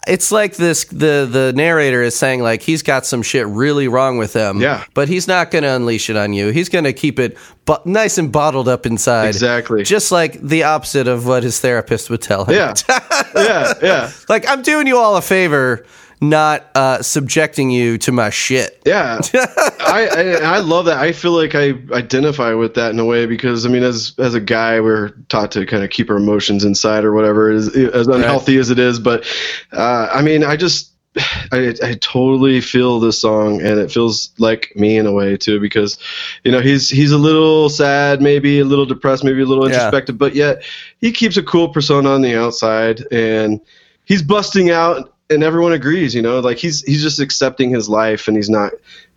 It's 0.07 0.31
like 0.31 0.55
this. 0.55 0.85
The 0.85 1.27
the 1.29 1.51
narrator 1.55 2.01
is 2.01 2.15
saying 2.17 2.41
like 2.41 2.61
he's 2.61 2.81
got 2.83 3.05
some 3.05 3.21
shit 3.21 3.45
really 3.47 3.87
wrong 3.87 4.17
with 4.17 4.33
him. 4.33 4.59
Yeah. 4.61 4.85
but 4.93 5.07
he's 5.09 5.27
not 5.27 5.51
going 5.51 5.63
to 5.63 5.69
unleash 5.75 6.09
it 6.09 6.15
on 6.15 6.33
you. 6.33 6.49
He's 6.49 6.69
going 6.69 6.85
to 6.85 6.93
keep 6.93 7.19
it 7.19 7.37
bu- 7.65 7.75
nice 7.85 8.17
and 8.17 8.31
bottled 8.31 8.67
up 8.67 8.85
inside. 8.85 9.27
Exactly. 9.27 9.83
Just 9.83 10.11
like 10.11 10.39
the 10.41 10.63
opposite 10.63 11.07
of 11.07 11.27
what 11.27 11.43
his 11.43 11.59
therapist 11.59 12.09
would 12.09 12.21
tell 12.21 12.45
him. 12.45 12.55
Yeah, 12.55 12.73
yeah, 13.35 13.73
yeah, 13.83 14.11
like 14.29 14.47
I'm 14.47 14.61
doing 14.61 14.87
you 14.87 14.97
all 14.97 15.17
a 15.17 15.21
favor, 15.21 15.85
not 16.21 16.65
uh, 16.75 17.01
subjecting 17.01 17.69
you 17.69 17.97
to 17.99 18.11
my 18.11 18.29
shit. 18.29 18.81
yeah. 18.85 19.19
I, 19.79 20.07
I 20.11 20.23
I 20.55 20.57
love 20.59 20.85
that. 20.85 20.97
I 20.97 21.11
feel 21.13 21.31
like 21.31 21.55
I 21.55 21.73
identify 21.93 22.53
with 22.53 22.73
that 22.75 22.91
in 22.91 22.99
a 22.99 23.05
way 23.05 23.25
because 23.25 23.65
I 23.65 23.69
mean, 23.69 23.83
as 23.83 24.13
as 24.19 24.33
a 24.33 24.39
guy, 24.41 24.79
we're 24.81 25.09
taught 25.29 25.51
to 25.53 25.65
kind 25.65 25.83
of 25.83 25.89
keep 25.89 26.09
our 26.09 26.17
emotions 26.17 26.63
inside 26.63 27.03
or 27.05 27.13
whatever, 27.13 27.49
as, 27.49 27.75
as 27.75 28.07
unhealthy 28.07 28.57
as 28.57 28.69
it 28.69 28.79
is. 28.79 28.99
But 28.99 29.25
uh, 29.71 30.09
I 30.13 30.21
mean, 30.21 30.43
I 30.43 30.55
just. 30.55 30.91
I, 31.51 31.73
I 31.83 31.95
totally 31.99 32.61
feel 32.61 32.99
this 32.99 33.19
song 33.19 33.61
and 33.61 33.79
it 33.79 33.91
feels 33.91 34.29
like 34.37 34.71
me 34.75 34.95
in 34.95 35.07
a 35.07 35.11
way 35.11 35.35
too 35.37 35.59
because 35.59 35.97
you 36.43 36.51
know 36.51 36.61
he's 36.61 36.87
he's 36.87 37.11
a 37.11 37.17
little 37.17 37.67
sad 37.67 38.21
maybe 38.21 38.59
a 38.59 38.63
little 38.63 38.85
depressed 38.85 39.23
maybe 39.23 39.41
a 39.41 39.45
little 39.45 39.67
Yeah. 39.67 39.73
introspective 39.73 40.19
but 40.19 40.35
yet 40.35 40.61
he 40.99 41.11
keeps 41.11 41.35
a 41.35 41.41
cool 41.43 41.69
persona 41.69 42.11
on 42.11 42.21
the 42.21 42.35
outside 42.35 43.01
and 43.11 43.59
he's 44.05 44.21
busting 44.21 44.69
out 44.69 45.15
and 45.29 45.43
everyone 45.43 45.71
agrees 45.73 46.15
you 46.15 46.21
know 46.21 46.39
like 46.39 46.57
he's 46.57 46.81
he's 46.83 47.01
just 47.01 47.19
accepting 47.19 47.69
his 47.69 47.87
life 47.87 48.27
and 48.27 48.35
he's 48.37 48.49
not 48.49 48.71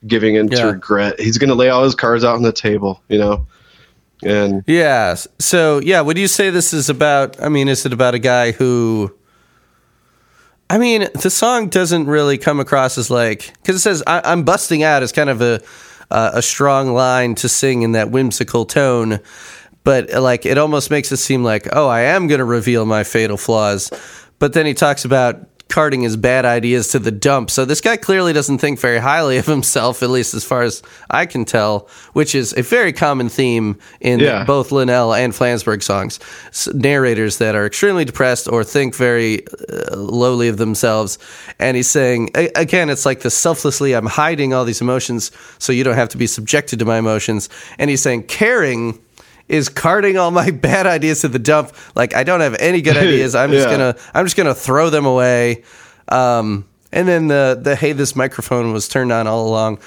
giving 0.06 0.34
in 0.34 0.48
Yeah. 0.48 0.60
to 0.60 0.66
regret 0.72 1.18
he's 1.20 1.38
gonna 1.38 1.54
lay 1.54 1.68
all 1.68 1.84
his 1.84 1.94
cards 1.94 2.24
out 2.24 2.34
on 2.34 2.42
the 2.42 2.52
table 2.52 3.02
you 3.08 3.18
know 3.18 3.46
and 4.24 4.62
Yeah. 4.68 5.16
So, 5.40 5.80
yeah, 5.82 6.00
would 6.00 6.16
you 6.16 6.28
say 6.28 6.48
this 6.50 6.72
is 6.72 6.88
about? 6.88 7.42
I 7.42 7.48
mean, 7.48 7.66
is 7.66 7.84
it 7.84 7.92
about 7.92 8.14
a 8.14 8.20
guy 8.20 8.52
who? 8.52 9.12
I 10.70 10.78
mean, 10.78 11.08
the 11.20 11.28
song 11.28 11.68
doesn't 11.68 12.06
really 12.06 12.38
come 12.38 12.60
across 12.60 12.96
as 12.98 13.10
like 13.10 13.52
because 13.54 13.74
it 13.74 13.80
says 13.80 14.00
I, 14.06 14.20
"I'm 14.24 14.44
busting 14.44 14.84
out" 14.84 15.02
as 15.02 15.10
kind 15.10 15.28
of 15.28 15.40
a 15.42 15.60
uh, 16.12 16.30
a 16.34 16.42
strong 16.42 16.92
line 16.92 17.34
to 17.36 17.48
sing 17.48 17.82
in 17.82 17.92
that 17.92 18.10
whimsical 18.12 18.64
tone, 18.64 19.18
but 19.82 20.08
like 20.12 20.46
it 20.46 20.56
almost 20.56 20.88
makes 20.88 21.10
it 21.10 21.16
seem 21.16 21.42
like, 21.42 21.66
oh, 21.72 21.88
I 21.88 22.02
am 22.02 22.28
going 22.28 22.38
to 22.38 22.44
reveal 22.44 22.86
my 22.86 23.02
fatal 23.02 23.36
flaws. 23.36 23.90
But 24.38 24.52
then 24.52 24.66
he 24.66 24.74
talks 24.74 25.04
about 25.04 25.36
carting 25.72 26.02
his 26.02 26.16
bad 26.16 26.44
ideas 26.44 26.88
to 26.88 26.98
the 26.98 27.10
dump. 27.10 27.50
So 27.50 27.64
this 27.64 27.80
guy 27.80 27.96
clearly 27.96 28.32
doesn't 28.32 28.58
think 28.58 28.78
very 28.78 28.98
highly 28.98 29.38
of 29.38 29.46
himself, 29.46 30.02
at 30.02 30.10
least 30.10 30.34
as 30.34 30.44
far 30.44 30.62
as 30.62 30.82
I 31.10 31.26
can 31.26 31.44
tell, 31.44 31.88
which 32.12 32.34
is 32.34 32.54
a 32.56 32.62
very 32.62 32.92
common 32.92 33.28
theme 33.28 33.78
in 34.00 34.20
Yeah. 34.20 34.44
both 34.44 34.70
Linnell 34.70 35.14
and 35.14 35.32
Flansburgh 35.32 35.82
songs. 35.82 36.20
S- 36.48 36.68
narrators 36.74 37.38
that 37.38 37.54
are 37.54 37.64
extremely 37.66 38.04
depressed 38.04 38.46
or 38.48 38.62
think 38.64 38.94
very 38.94 39.44
uh, 39.48 39.96
lowly 39.96 40.48
of 40.48 40.58
themselves. 40.58 41.18
And 41.58 41.76
he's 41.76 41.88
saying, 41.90 42.30
again, 42.34 42.90
it's 42.90 43.06
like 43.06 43.20
the 43.20 43.30
selflessly, 43.30 43.94
I'm 43.94 44.06
hiding 44.06 44.52
all 44.52 44.64
these 44.66 44.82
emotions 44.82 45.30
so 45.58 45.72
you 45.72 45.84
don't 45.84 45.94
have 45.96 46.10
to 46.10 46.18
be 46.18 46.26
subjected 46.26 46.78
to 46.80 46.84
my 46.84 46.98
emotions. 46.98 47.48
And 47.78 47.88
he's 47.90 48.02
saying, 48.02 48.24
caring 48.24 48.98
is 49.48 49.68
carting 49.68 50.16
all 50.16 50.30
my 50.30 50.50
bad 50.68 50.86
ideas 50.86 51.20
to 51.22 51.28
the 51.28 51.38
dump. 51.38 51.72
Like 51.94 52.14
I 52.14 52.24
don't 52.24 52.40
have 52.40 52.54
any 52.60 52.80
good 52.82 52.96
ideas. 53.06 53.34
I'm 53.34 53.50
just 53.50 53.68
Yeah. 53.68 53.76
gonna 53.76 53.96
I'm 54.14 54.26
just 54.26 54.36
gonna 54.36 54.54
throw 54.54 54.90
them 54.90 55.06
away. 55.06 55.62
Um, 56.08 56.66
and 56.92 57.08
then 57.08 57.28
the 57.28 57.58
the 57.60 57.76
hey, 57.76 57.92
this 57.92 58.14
microphone 58.16 58.72
was 58.72 58.88
turned 58.88 59.12
on 59.12 59.26
all 59.26 59.48
along. 59.48 59.78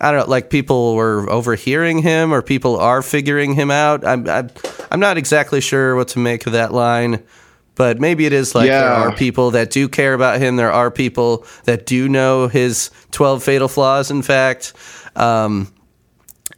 I 0.00 0.10
don't 0.10 0.20
know, 0.26 0.30
like 0.30 0.50
people 0.50 0.96
were 0.96 1.28
overhearing 1.30 1.98
him 2.02 2.32
or 2.34 2.42
people 2.42 2.76
are 2.80 3.00
figuring 3.02 3.54
him 3.54 3.70
out. 3.70 4.04
I'm 4.04 4.28
I'm, 4.28 4.50
I'm 4.90 5.00
not 5.00 5.16
exactly 5.18 5.60
sure 5.60 5.94
what 5.96 6.08
to 6.08 6.18
make 6.18 6.46
of 6.46 6.52
that 6.54 6.72
line. 6.72 7.22
But 7.76 7.98
maybe 8.00 8.24
it 8.24 8.32
is 8.32 8.54
like 8.54 8.68
there 8.68 8.88
are 8.88 9.14
people 9.16 9.50
that 9.52 9.70
do 9.70 9.88
care 9.88 10.14
about 10.14 10.40
him. 10.40 10.54
There 10.54 10.70
are 10.70 10.92
people 10.92 11.44
that 11.64 11.86
do 11.86 12.08
know 12.08 12.46
his 12.46 12.90
12 13.10 13.42
fatal 13.42 13.66
flaws, 13.66 14.12
in 14.12 14.22
fact. 14.22 14.72
Um, 15.16 15.72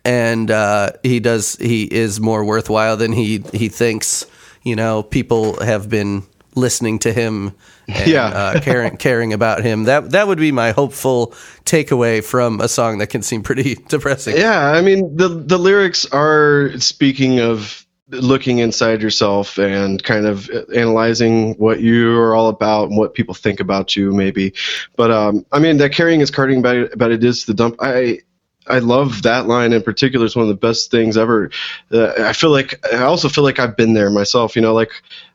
and 0.06 0.50
uh, 0.50 0.92
he 1.02 1.20
does 1.20 1.56
he 1.56 1.82
is 1.84 2.20
more 2.20 2.44
worthwhile 2.44 2.96
than 2.96 3.12
he 3.12 3.42
he 3.52 3.68
thinks. 3.68 4.24
You 4.62 4.76
know, 4.76 5.02
people 5.02 5.62
have 5.62 5.88
been 5.88 6.22
listening 6.54 6.98
to 7.00 7.12
him 7.12 7.52
and 7.88 8.08
Yeah. 8.10 8.26
uh, 8.26 8.60
caring 8.60 8.96
caring 9.08 9.32
about 9.32 9.62
him. 9.62 9.84
That 9.84 10.10
that 10.12 10.26
would 10.28 10.38
be 10.38 10.52
my 10.52 10.70
hopeful 10.72 11.34
takeaway 11.64 12.22
from 12.24 12.60
a 12.60 12.68
song 12.68 12.98
that 12.98 13.08
can 13.08 13.22
seem 13.22 13.42
pretty 13.42 13.74
depressing. 13.88 14.36
Yeah, 14.36 14.70
I 14.70 14.80
mean 14.82 15.16
the 15.16 15.28
the 15.28 15.58
lyrics 15.58 16.06
are 16.12 16.70
speaking 16.78 17.40
of 17.40 17.82
looking 18.10 18.58
inside 18.60 19.02
yourself 19.02 19.58
and 19.58 20.00
kind 20.04 20.26
of 20.26 20.48
analyzing 20.72 21.54
what 21.58 21.80
you 21.80 22.16
are 22.16 22.36
all 22.36 22.48
about 22.48 22.88
and 22.88 22.96
what 22.96 23.14
people 23.14 23.34
think 23.34 23.58
about 23.58 23.96
you 23.96 24.12
maybe. 24.12 24.52
But 24.96 25.10
um 25.10 25.44
I 25.52 25.58
mean 25.58 25.78
that 25.78 25.92
carrying 25.92 26.20
is 26.20 26.30
carting 26.30 26.58
about 26.60 26.76
it, 26.76 26.92
about 26.92 27.10
it 27.10 27.24
is 27.24 27.44
the 27.46 27.54
dump. 27.54 27.76
I 27.80 28.20
I 28.68 28.80
love 28.80 29.22
that 29.22 29.46
line 29.46 29.72
in 29.72 29.82
particular. 29.82 30.26
It's 30.26 30.36
one 30.36 30.44
of 30.44 30.48
the 30.48 30.54
best 30.54 30.90
things 30.90 31.16
ever. 31.16 31.50
Uh, 31.92 32.12
I 32.18 32.32
feel 32.32 32.50
like 32.50 32.84
I 32.92 33.02
also 33.02 33.28
feel 33.28 33.44
like 33.44 33.58
I've 33.58 33.76
been 33.76 33.94
there 33.94 34.10
myself. 34.10 34.56
You 34.56 34.62
know, 34.62 34.74
like 34.74 34.90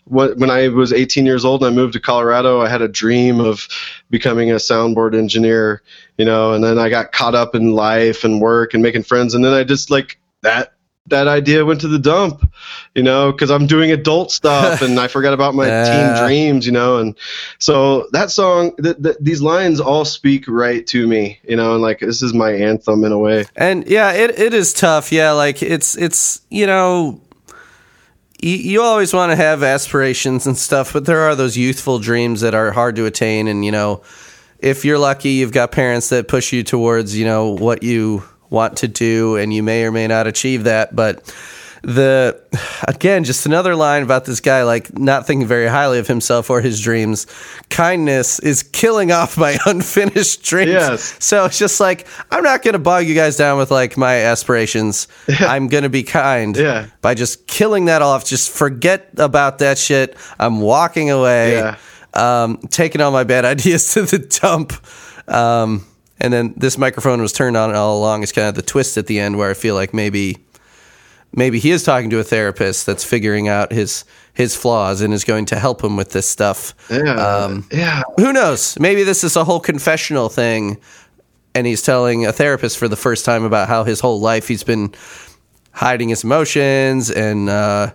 what, 0.05 0.37
when 0.37 0.49
I 0.49 0.67
was 0.67 0.91
18 0.91 1.25
years 1.25 1.45
old 1.45 1.63
and 1.63 1.71
I 1.71 1.75
moved 1.75 1.93
to 1.93 1.99
Colorado, 1.99 2.61
I 2.61 2.67
had 2.67 2.81
a 2.81 2.87
dream 2.87 3.39
of 3.39 3.67
becoming 4.09 4.51
a 4.51 4.55
soundboard 4.55 5.17
engineer. 5.17 5.81
You 6.17 6.25
know, 6.25 6.53
and 6.53 6.63
then 6.63 6.77
I 6.77 6.89
got 6.89 7.11
caught 7.11 7.35
up 7.35 7.55
in 7.55 7.71
life 7.71 8.23
and 8.23 8.41
work 8.41 8.73
and 8.73 8.83
making 8.83 9.03
friends, 9.03 9.33
and 9.33 9.43
then 9.43 9.53
I 9.53 9.63
just 9.63 9.89
like 9.89 10.19
that 10.41 10.73
that 11.07 11.27
idea 11.27 11.65
went 11.65 11.81
to 11.81 11.87
the 11.87 11.99
dump, 11.99 12.49
you 12.95 13.01
know, 13.03 13.31
because 13.31 13.49
I'm 13.49 13.65
doing 13.67 13.91
adult 13.91 14.31
stuff 14.31 14.81
and 14.81 14.99
I 14.99 15.07
forgot 15.07 15.33
about 15.33 15.55
my 15.55 15.65
Yeah. 15.71 16.13
teen 16.13 16.25
dreams, 16.25 16.65
you 16.65 16.71
know, 16.71 16.99
and 16.99 17.17
so 17.59 18.07
that 18.11 18.29
song, 18.31 18.73
th- 18.81 19.01
th- 19.01 19.17
these 19.19 19.41
lines 19.41 19.79
all 19.79 20.05
speak 20.05 20.47
right 20.47 20.85
to 20.87 21.07
me, 21.07 21.39
you 21.43 21.55
know, 21.55 21.73
and 21.73 21.81
like 21.81 21.99
this 21.99 22.21
is 22.21 22.33
my 22.33 22.51
anthem 22.53 23.03
in 23.03 23.11
a 23.11 23.17
way. 23.17 23.45
And 23.55 23.85
yeah, 23.87 24.11
it, 24.13 24.37
it 24.39 24.53
is 24.53 24.73
tough. 24.73 25.11
Yeah, 25.11 25.31
like 25.31 25.63
it's 25.63 25.97
it's 25.97 26.41
you 26.49 26.67
know, 26.67 27.19
you, 28.41 28.55
you 28.55 28.81
always 28.81 29.13
want 29.13 29.31
to 29.31 29.35
have 29.35 29.63
aspirations 29.63 30.45
and 30.47 30.57
stuff, 30.57 30.93
but 30.93 31.05
there 31.05 31.21
are 31.21 31.35
those 31.35 31.57
youthful 31.57 31.99
dreams 31.99 32.41
that 32.41 32.53
are 32.53 32.71
hard 32.71 32.95
to 32.97 33.05
attain. 33.05 33.47
And 33.47 33.65
you 33.65 33.71
know, 33.71 34.01
if 34.59 34.85
you're 34.85 34.99
lucky, 34.99 35.29
you've 35.31 35.51
got 35.51 35.71
parents 35.71 36.09
that 36.09 36.27
push 36.27 36.53
you 36.53 36.63
towards 36.63 37.17
you 37.17 37.25
know 37.25 37.49
what 37.49 37.81
you 37.83 38.23
want 38.51 38.77
to 38.77 38.87
do, 38.87 39.37
and 39.37 39.51
you 39.51 39.63
may 39.63 39.83
or 39.83 39.91
may 39.91 40.05
not 40.05 40.27
achieve 40.27 40.65
that. 40.65 40.95
But 40.95 41.33
the 41.83 42.39
again, 42.87 43.23
just 43.23 43.47
another 43.47 43.75
line 43.75 44.03
about 44.03 44.25
this 44.25 44.39
guy 44.39 44.63
like 44.63 44.97
not 44.97 45.25
thinking 45.25 45.47
very 45.47 45.67
highly 45.67 45.97
of 45.97 46.07
himself 46.07 46.49
or 46.51 46.61
his 46.61 46.79
dreams. 46.79 47.25
Kindness 47.69 48.39
is 48.39 48.61
killing 48.61 49.11
off 49.11 49.37
my 49.37 49.57
unfinished 49.65 50.43
dreams. 50.43 50.69
Yes. 50.69 51.15
So 51.19 51.45
it's 51.45 51.57
just 51.57 51.79
like 51.79 52.07
I'm 52.29 52.43
not 52.43 52.61
going 52.61 52.73
to 52.73 52.79
bog 52.79 53.07
you 53.07 53.15
guys 53.15 53.35
down 53.35 53.57
with 53.57 53.71
like 53.71 53.97
my 53.97 54.15
aspirations. 54.17 55.07
I'm 55.27 55.67
going 55.69 55.83
to 55.83 55.89
be 55.89 56.03
kind. 56.03 56.55
Yeah. 56.55 56.87
By 57.01 57.15
just 57.15 57.47
killing 57.47 57.85
that 57.85 58.03
off, 58.03 58.25
just 58.25 58.51
forget 58.51 59.09
about 59.17 59.59
that 59.59 59.79
shit. 59.79 60.15
I'm 60.37 60.61
walking 60.61 61.09
away. 61.09 61.55
Yeah. 61.55 61.77
Um, 62.13 62.57
taking 62.69 63.01
all 63.01 63.11
my 63.11 63.23
bad 63.23 63.45
ideas 63.45 63.93
to 63.93 64.03
the 64.03 64.19
dump. 64.19 64.73
Um, 65.27 65.85
and 66.21 66.31
then 66.31 66.53
this 66.55 66.77
microphone 66.77 67.21
was 67.21 67.33
turned 67.33 67.57
on 67.57 67.75
all 67.75 67.97
along. 67.99 68.23
It's 68.23 68.31
kind 68.31 68.47
of 68.47 68.55
the 68.55 68.61
twist 68.61 68.97
at 68.97 69.07
the 69.07 69.19
end 69.19 69.37
where 69.37 69.49
I 69.49 69.53
feel 69.53 69.75
like 69.75 69.93
maybe 69.93 70.37
maybe 71.33 71.59
he 71.59 71.71
is 71.71 71.83
talking 71.83 72.09
to 72.11 72.19
a 72.19 72.23
therapist 72.23 72.85
that's 72.85 73.03
figuring 73.03 73.47
out 73.47 73.71
his 73.71 74.05
his 74.33 74.55
flaws 74.55 75.01
and 75.01 75.13
is 75.13 75.23
going 75.25 75.45
to 75.47 75.59
help 75.59 75.83
him 75.83 75.97
with 75.97 76.11
this 76.11 76.29
stuff. 76.29 76.73
Yeah, 76.89 77.15
Um, 77.15 77.67
yeah, 77.71 78.03
who 78.17 78.31
knows? 78.31 78.79
Maybe 78.79 79.03
this 79.03 79.23
is 79.23 79.35
a 79.35 79.43
whole 79.43 79.59
confessional 79.59 80.29
thing, 80.29 80.79
and 81.53 81.67
he's 81.67 81.81
telling 81.81 82.25
a 82.25 82.31
therapist 82.31 82.77
for 82.77 82.87
the 82.87 82.95
first 82.95 83.25
time 83.25 83.43
about 83.43 83.67
how 83.67 83.83
his 83.83 83.99
whole 83.99 84.19
life 84.21 84.47
he's 84.47 84.63
been 84.63 84.93
hiding 85.73 86.09
his 86.09 86.23
emotions 86.23 87.09
and 87.09 87.49
uh, 87.49 87.91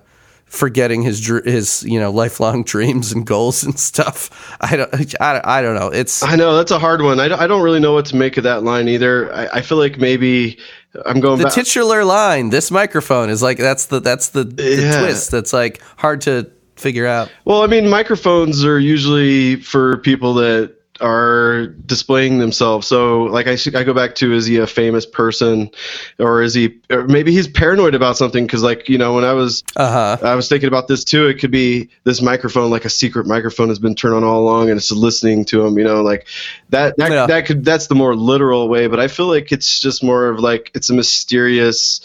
forgetting 0.47 1.03
his 1.03 1.27
his 1.45 1.83
you 1.83 1.99
know 1.99 2.11
lifelong 2.11 2.63
dreams 2.73 3.13
and 3.13 3.27
goals 3.27 3.65
and 3.65 3.79
stuff. 3.79 4.57
I 4.61 4.77
don't 4.77 5.21
I, 5.21 5.41
I 5.45 5.63
don't 5.63 5.75
know. 5.75 5.89
It's 5.89 6.23
I 6.23 6.37
know 6.37 6.57
that's 6.57 6.71
a 6.71 6.79
hard 6.79 7.03
one. 7.03 7.21
I, 7.21 7.29
don't- 7.29 7.41
I 7.41 7.47
don't 7.47 7.63
really 7.63 7.81
know 7.81 7.93
what 7.93 8.07
to 8.07 8.17
make 8.17 8.37
of 8.37 8.45
that 8.45 8.63
line 8.63 8.89
either. 8.89 9.33
I, 9.35 9.49
I 9.59 9.61
feel 9.63 9.79
like 9.79 9.99
maybe 9.99 10.59
I'm 11.05 11.21
going 11.21 11.39
the 11.39 11.45
back. 11.45 11.53
titular 11.55 12.05
line. 12.05 12.51
This 12.51 12.71
microphone 12.71 13.29
is 13.29 13.43
like 13.43 13.59
that's 13.59 13.87
the 13.87 14.01
that's 14.01 14.29
the, 14.31 14.45
the 14.45 14.77
Yeah. 14.77 15.01
twist. 15.01 15.31
That's 15.31 15.53
like 15.53 15.83
hard 15.97 16.21
to 16.23 16.51
figure 16.77 17.07
out. 17.07 17.31
Well, 17.45 17.63
I 17.63 17.67
mean, 17.67 17.89
microphones 17.89 18.65
are 18.65 18.79
usually 18.79 19.57
for 19.57 19.99
people 19.99 20.35
that 20.35 20.75
are 21.01 21.67
displaying 21.67 22.39
themselves. 22.39 22.87
So, 22.87 23.25
like, 23.25 23.47
I, 23.47 23.57
I 23.75 23.85
go 23.85 23.95
back 23.95 24.15
to 24.17 24.33
is 24.33 24.47
he 24.47 24.57
a 24.59 24.67
famous 24.67 25.07
person, 25.07 25.71
or 26.19 26.43
is 26.43 26.55
he, 26.55 26.79
or 26.91 27.05
maybe 27.07 27.33
he's 27.33 27.49
paranoid 27.49 27.95
about 27.95 28.17
something? 28.17 28.47
Because, 28.47 28.63
like, 28.63 28.89
you 28.89 28.99
know, 28.99 29.15
when 29.15 29.25
I 29.25 29.33
was, 29.33 29.63
Uh 29.77 30.17
huh. 30.17 30.27
I 30.27 30.35
was 30.35 30.49
thinking 30.49 30.69
about 30.69 30.89
this 30.89 31.05
too. 31.05 31.27
It 31.27 31.35
could 31.41 31.51
be 31.51 31.91
this 32.05 32.21
microphone, 32.23 32.71
like 32.71 32.85
a 32.85 32.91
secret 32.91 33.27
microphone, 33.27 33.69
has 33.69 33.79
been 33.79 33.95
turned 33.95 34.15
on 34.15 34.25
all 34.25 34.41
along, 34.41 34.71
and 34.71 34.77
it's 34.79 34.91
listening 34.91 35.45
to 35.47 35.65
him. 35.67 35.79
You 35.79 35.85
know, 35.85 36.03
like 36.03 36.27
that. 36.71 36.97
That, 36.97 37.11
Yeah. 37.11 37.27
that 37.27 37.47
could. 37.47 37.65
That's 37.65 37.87
the 37.87 37.95
more 37.95 38.15
literal 38.15 38.69
way. 38.69 38.87
But 38.87 39.01
I 39.01 39.09
feel 39.09 39.27
like 39.27 39.53
it's 39.53 39.81
just 39.81 40.03
more 40.03 40.27
of 40.29 40.41
like 40.41 40.71
it's 40.75 40.91
a 40.91 40.95
mysterious. 40.95 42.01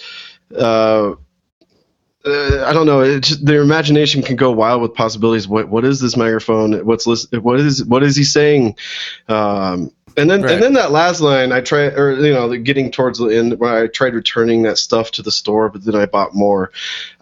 Uh, 0.56 1.14
uh, 2.26 2.66
I 2.66 2.74
don't 2.74 2.86
know. 2.86 3.02
It 3.02 3.22
just, 3.24 3.46
their 3.46 3.62
imagination 3.62 4.22
can 4.22 4.36
go 4.36 4.52
wild 4.52 4.82
with 4.82 4.94
possibilities. 4.94 5.48
What 5.48 5.70
what 5.70 5.84
is 5.86 6.00
this 6.00 6.16
microphone? 6.16 6.86
What's 6.86 7.08
lis- 7.08 7.32
what 7.32 7.60
is 7.60 7.84
what 7.86 8.04
is 8.04 8.16
he 8.16 8.24
saying? 8.24 8.76
Um, 9.28 9.92
and 10.18 10.30
then 10.30 10.42
Right. 10.42 10.52
and 10.54 10.62
then 10.62 10.74
that 10.74 10.92
last 10.92 11.22
line, 11.22 11.52
I 11.52 11.62
try 11.62 11.84
or 11.86 12.14
you 12.20 12.34
know, 12.34 12.56
getting 12.58 12.92
towards 12.92 13.18
the 13.18 13.28
end 13.30 13.58
where 13.60 13.84
I 13.84 13.88
tried 13.88 14.14
returning 14.14 14.62
that 14.64 14.78
stuff 14.78 15.10
to 15.12 15.22
the 15.22 15.32
store, 15.32 15.70
but 15.70 15.86
then 15.86 15.96
I 15.96 16.06
bought 16.06 16.36
more. 16.36 16.72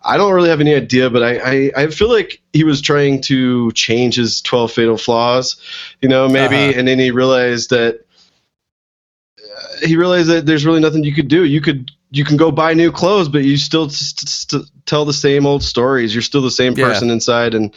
I 0.03 0.17
don't 0.17 0.34
really 0.34 0.49
have 0.49 0.59
any 0.59 0.73
idea, 0.76 1.09
but 1.09 1.23
I 1.23 1.38
I, 1.38 1.71
I 1.84 1.88
feel 1.88 2.09
like 2.09 2.41
he 2.51 2.63
was 2.63 2.81
trying 2.81 3.21
to 3.21 3.71
change 3.73 4.15
his 4.15 4.41
twelve 4.41 4.71
fatal 4.71 4.97
flaws, 4.97 5.55
you 6.01 6.09
know, 6.09 6.27
maybe, 6.27 6.55
Uh-huh. 6.55 6.73
and 6.80 6.88
then 6.88 6.99
he 6.99 7.11
realized 7.11 7.69
that 7.69 8.01
uh, 9.39 9.85
he 9.88 9.95
realized 9.95 10.30
that 10.30 10.45
there's 10.45 10.65
really 10.65 10.80
nothing 10.81 11.03
you 11.03 11.13
could 11.13 11.27
do. 11.27 11.45
You 11.45 11.61
could 11.61 11.91
you 12.11 12.26
can 12.26 12.38
go 12.38 12.51
buy 12.51 12.73
new 12.73 12.91
clothes, 12.91 13.30
but 13.30 13.43
you 13.43 13.55
still 13.57 13.88
st- 13.89 14.27
st- 14.30 14.71
tell 14.90 15.06
the 15.06 15.14
same 15.14 15.45
old 15.45 15.64
stories. 15.64 16.14
You're 16.14 16.22
still 16.22 16.41
the 16.41 16.52
same 16.52 16.74
Yeah. 16.78 16.86
person 16.86 17.10
inside, 17.10 17.53
and 17.53 17.74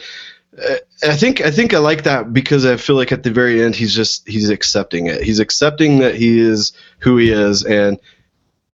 uh, 0.57 0.75
I 1.03 1.15
think 1.15 1.41
I 1.41 1.51
think 1.51 1.73
I 1.73 1.77
like 1.79 2.03
that 2.03 2.33
because 2.33 2.65
I 2.65 2.77
feel 2.77 2.95
like 2.95 3.11
at 3.11 3.23
the 3.23 3.31
very 3.31 3.61
end 3.63 3.75
he's 3.75 3.93
just 3.95 4.27
he's 4.27 4.49
accepting 4.49 5.07
it. 5.07 5.21
He's 5.23 5.39
accepting 5.39 5.99
that 5.99 6.15
he 6.15 6.39
is 6.39 6.73
who 6.99 7.17
he 7.17 7.31
is, 7.31 7.63
and 7.63 7.99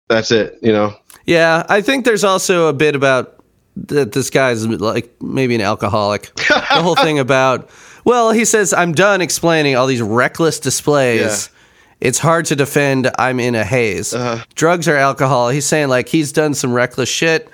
that's 0.09 0.31
it. 0.31 0.59
You 0.63 0.73
know. 0.73 0.95
Yeah, 1.27 1.65
I 1.69 1.81
think 1.81 2.05
there's 2.05 2.25
also 2.25 2.67
a 2.69 2.73
bit 2.73 2.95
about 2.95 3.43
that 3.77 4.13
this 4.13 4.31
guy's 4.31 4.67
like 4.67 5.11
maybe 5.23 5.55
an 5.55 5.61
alcoholic. 5.63 6.35
the 6.37 6.83
whole 6.83 6.97
thing 6.97 7.19
about 7.27 7.71
well, 8.05 8.31
he 8.33 8.45
says 8.45 8.73
I'm 8.75 8.93
done 8.93 9.21
explaining 9.23 9.77
all 9.77 9.87
these 9.87 10.03
reckless 10.03 10.61
displays. 10.61 11.21
Yeah. 11.21 12.09
It's 12.09 12.19
hard 12.19 12.45
to 12.47 12.57
defend. 12.57 13.11
I'm 13.19 13.41
in 13.41 13.55
a 13.55 13.65
haze. 13.65 14.13
Uh-huh. 14.13 14.45
Drugs 14.55 14.87
or 14.89 14.97
alcohol. 14.97 15.49
He's 15.49 15.65
saying 15.65 15.89
like 15.89 16.09
he's 16.09 16.33
done 16.33 16.53
some 16.53 16.73
reckless 16.75 17.09
shit. 17.09 17.49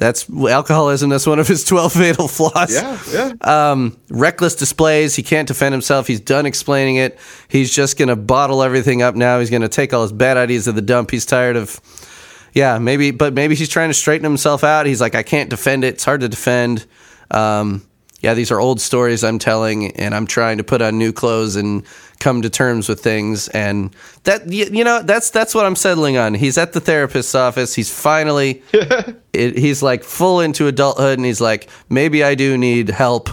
That's 0.00 0.30
alcoholism. 0.30 1.10
That's 1.10 1.26
one 1.26 1.38
of 1.38 1.46
his 1.46 1.62
twelve 1.66 1.92
fatal 1.92 2.26
flaws. 2.26 2.72
yeah. 3.12 3.34
Um, 3.42 3.98
reckless 4.08 4.54
displays. 4.54 5.14
He 5.14 5.22
can't 5.22 5.46
defend 5.46 5.74
himself. 5.74 6.06
He's 6.06 6.20
done 6.20 6.46
explaining 6.46 6.96
it. 6.96 7.18
He's 7.48 7.70
just 7.70 7.98
going 7.98 8.08
to 8.08 8.16
bottle 8.16 8.62
everything 8.62 9.02
up 9.02 9.14
now. 9.14 9.40
He's 9.40 9.50
going 9.50 9.60
to 9.60 9.68
take 9.68 9.92
all 9.92 10.00
his 10.00 10.12
bad 10.12 10.38
ideas 10.38 10.64
to 10.64 10.72
the 10.72 10.80
dump. 10.80 11.10
He's 11.10 11.26
tired 11.26 11.56
of, 11.56 11.78
yeah, 12.54 12.78
maybe, 12.78 13.10
but 13.10 13.34
maybe 13.34 13.54
he's 13.54 13.68
trying 13.68 13.90
to 13.90 13.94
straighten 13.94 14.24
himself 14.24 14.64
out. 14.64 14.86
He's 14.86 15.02
like, 15.02 15.14
I 15.14 15.22
can't 15.22 15.50
defend 15.50 15.84
it. 15.84 15.88
It's 15.88 16.04
hard 16.04 16.22
to 16.22 16.30
defend. 16.30 16.86
Um, 17.30 17.86
yeah, 18.20 18.34
these 18.34 18.50
are 18.50 18.60
old 18.60 18.80
stories 18.80 19.24
I'm 19.24 19.38
telling, 19.38 19.92
and 19.96 20.14
I'm 20.14 20.26
trying 20.26 20.58
to 20.58 20.64
put 20.64 20.82
on 20.82 20.98
new 20.98 21.12
clothes 21.12 21.56
and 21.56 21.84
come 22.18 22.42
to 22.42 22.50
terms 22.50 22.88
with 22.88 23.00
things. 23.00 23.48
And 23.48 23.94
that, 24.24 24.46
you, 24.52 24.66
you 24.70 24.84
know, 24.84 25.02
that's 25.02 25.30
that's 25.30 25.54
what 25.54 25.64
I'm 25.66 25.76
settling 25.76 26.16
on. 26.18 26.34
He's 26.34 26.58
at 26.58 26.72
the 26.74 26.80
therapist's 26.80 27.34
office. 27.34 27.74
He's 27.74 27.90
finally, 27.90 28.62
it, 29.32 29.56
he's 29.58 29.82
like 29.82 30.04
full 30.04 30.40
into 30.40 30.66
adulthood, 30.66 31.18
and 31.18 31.24
he's 31.24 31.40
like, 31.40 31.68
maybe 31.88 32.22
I 32.22 32.34
do 32.34 32.58
need 32.58 32.90
help, 32.90 33.30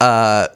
uh, 0.00 0.48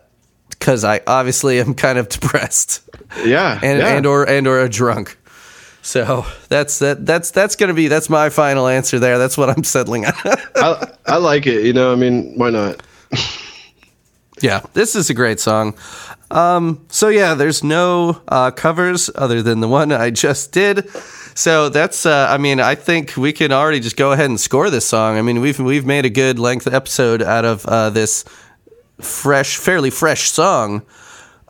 because 0.50 0.82
I 0.84 1.00
obviously 1.06 1.60
am 1.60 1.74
kind 1.74 1.98
of 1.98 2.08
depressed 2.18 2.88
Yeah. 3.24 3.60
and 3.62 3.78
yeah. 3.80 3.88
and 3.96 4.06
or 4.06 4.24
and 4.28 4.46
or 4.46 4.60
a 4.60 4.68
drunk. 4.68 5.16
So 5.82 6.26
that's 6.48 6.80
that 6.80 7.06
that's 7.06 7.30
that's 7.30 7.54
gonna 7.56 7.72
be 7.74 7.88
that's 7.88 8.10
my 8.10 8.28
final 8.30 8.66
answer 8.66 8.98
there. 8.98 9.16
That's 9.18 9.38
what 9.38 9.48
I'm 9.50 9.62
settling 9.64 10.04
on. 10.06 10.12
I, 10.56 10.92
I 11.06 11.16
like 11.18 11.46
it. 11.46 11.64
You 11.64 11.72
know. 11.72 11.92
I 11.92 11.96
mean, 11.96 12.32
why 12.36 12.50
not? 12.50 12.82
Yeah, 14.40 14.60
this 14.74 14.94
is 14.94 15.10
a 15.10 15.14
great 15.14 15.40
song. 15.40 15.74
Um, 16.30 16.86
so 16.88 17.08
yeah, 17.08 17.34
there's 17.34 17.64
no 17.64 18.20
uh, 18.28 18.50
covers 18.50 19.10
other 19.14 19.42
than 19.42 19.60
the 19.60 19.68
one 19.68 19.92
I 19.92 20.10
just 20.10 20.52
did. 20.52 20.88
So 21.34 21.68
that's, 21.68 22.04
uh, 22.04 22.26
I 22.28 22.38
mean, 22.38 22.60
I 22.60 22.74
think 22.74 23.16
we 23.16 23.32
can 23.32 23.52
already 23.52 23.80
just 23.80 23.96
go 23.96 24.12
ahead 24.12 24.26
and 24.26 24.40
score 24.40 24.70
this 24.70 24.86
song. 24.86 25.16
I 25.16 25.22
mean, 25.22 25.40
we've 25.40 25.58
we've 25.58 25.86
made 25.86 26.04
a 26.04 26.10
good 26.10 26.38
length 26.38 26.66
episode 26.66 27.22
out 27.22 27.44
of 27.44 27.64
uh, 27.66 27.90
this 27.90 28.24
fresh, 29.00 29.56
fairly 29.56 29.90
fresh 29.90 30.30
song. 30.30 30.82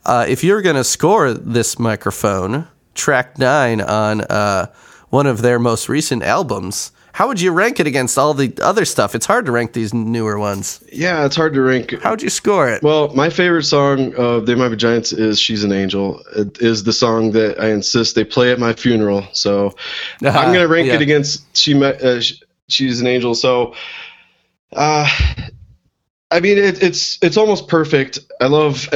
Uh, 0.05 0.27
if 0.29 0.45
you're 0.45 0.63
gonna 0.63 0.85
score 0.85 1.33
this 1.33 1.79
microphone, 1.79 2.69
track 2.95 3.39
nine 3.39 3.81
on 3.81 4.21
uh, 4.23 4.67
one 5.09 5.27
of 5.27 5.43
their 5.43 5.59
most 5.59 5.89
recent 5.89 6.23
albums, 6.23 6.93
how 7.19 7.27
would 7.27 7.41
you 7.41 7.51
rank 7.51 7.81
it 7.81 7.89
against 7.89 8.17
all 8.17 8.33
the 8.33 8.53
other 8.63 8.85
stuff? 8.85 9.17
It's 9.17 9.27
hard 9.27 9.45
to 9.47 9.51
rank 9.51 9.73
these 9.73 9.93
newer 9.93 10.39
ones. 10.39 10.81
Yeah, 10.93 11.27
it's 11.27 11.35
hard 11.35 11.53
to 11.55 11.61
rank. 11.61 12.01
How 12.01 12.11
would 12.11 12.23
you 12.23 12.31
score 12.31 12.71
it? 12.71 12.81
Well, 12.81 13.13
my 13.13 13.29
favorite 13.29 13.65
song 13.65 14.15
of 14.15 14.47
They 14.47 14.55
Might 14.55 14.69
Be 14.69 14.77
Giants 14.77 15.13
is 15.13 15.41
"She's 15.41 15.65
an 15.65 15.73
Angel." 15.73 16.23
It 16.37 16.63
is 16.63 16.85
the 16.85 16.93
song 16.93 17.33
that 17.33 17.61
I 17.61 17.71
insist 17.71 18.15
they 18.15 18.23
play 18.23 18.53
at 18.53 18.61
my 18.61 18.73
funeral. 18.73 19.27
So 19.33 19.75
I'm 20.23 20.53
gonna 20.53 20.69
rank 20.69 20.87
yeah. 20.87 20.95
it 20.95 21.03
against 21.03 21.57
"She 21.57 21.75
Might." 21.75 22.01
Uh, 22.01 22.21
She's 22.69 23.01
an 23.01 23.09
Angel. 23.09 23.35
So, 23.35 23.75
uh, 24.77 25.09
I 26.31 26.39
mean, 26.39 26.57
it, 26.57 26.81
it's 26.81 27.19
it's 27.21 27.37
almost 27.37 27.67
perfect. 27.67 28.21
I 28.41 28.47
love 28.47 28.89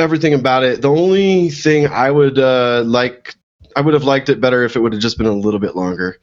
everything 0.00 0.34
about 0.34 0.64
it. 0.64 0.82
The 0.82 0.90
only 0.90 1.50
thing 1.50 1.86
I 1.86 2.10
would 2.10 2.40
uh, 2.40 2.82
like. 2.84 3.36
I 3.76 3.80
would 3.80 3.94
have 3.94 4.02
liked 4.02 4.28
it 4.28 4.40
better 4.40 4.64
if 4.64 4.74
it 4.74 4.80
would 4.80 4.92
have 4.92 5.00
just 5.00 5.18
been 5.18 5.28
a 5.28 5.32
little 5.32 5.60
bit 5.60 5.76
longer. 5.76 6.18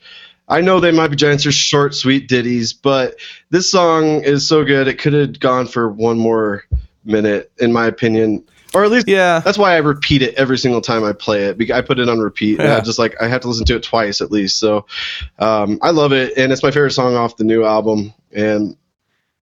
I 0.47 0.61
know 0.61 0.79
they 0.79 0.91
might 0.91 1.07
be 1.07 1.15
giants 1.15 1.45
are 1.45 1.51
short, 1.51 1.95
sweet 1.95 2.27
ditties, 2.27 2.71
but 2.73 3.15
this 3.49 3.69
song 3.71 4.23
is 4.23 4.47
so 4.47 4.63
good 4.63 4.87
it 4.87 4.99
could 4.99 5.13
have 5.13 5.39
gone 5.39 5.65
for 5.67 5.89
one 5.89 6.19
more 6.19 6.63
minute, 7.03 7.51
in 7.57 7.73
my 7.73 7.85
opinion, 7.87 8.43
or 8.73 8.83
at 8.83 8.91
least 8.91 9.07
Yeah. 9.07 9.39
That's 9.39 9.57
why 9.57 9.73
I 9.73 9.77
repeat 9.77 10.21
it 10.21 10.35
every 10.35 10.57
single 10.57 10.81
time 10.81 11.03
I 11.03 11.13
play 11.13 11.45
it. 11.45 11.71
I 11.71 11.81
put 11.81 11.97
it 11.97 12.09
on 12.09 12.19
repeat. 12.19 12.59
and 12.59 12.67
I 12.67 12.75
Yeah. 12.75 12.81
just 12.81 12.99
like 12.99 13.15
I 13.21 13.27
have 13.27 13.41
to 13.41 13.47
listen 13.47 13.65
to 13.65 13.75
it 13.75 13.83
twice 13.83 14.21
at 14.21 14.31
least. 14.31 14.59
So 14.59 14.85
um, 15.39 15.79
I 15.81 15.91
love 15.91 16.11
it, 16.13 16.33
and 16.37 16.51
it's 16.51 16.61
my 16.63 16.71
favorite 16.71 16.91
song 16.91 17.15
off 17.15 17.37
the 17.37 17.43
new 17.43 17.63
album. 17.63 18.13
And 18.33 18.75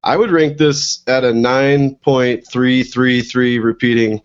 I 0.03 0.15
would 0.17 0.31
rank 0.31 0.57
this 0.57 0.99
at 1.07 1.23
a 1.23 1.34
nine 1.34 1.95
point 1.95 2.45
three 2.47 2.84
three 2.84 3.21
three 3.21 3.59
repeating 3.59 4.21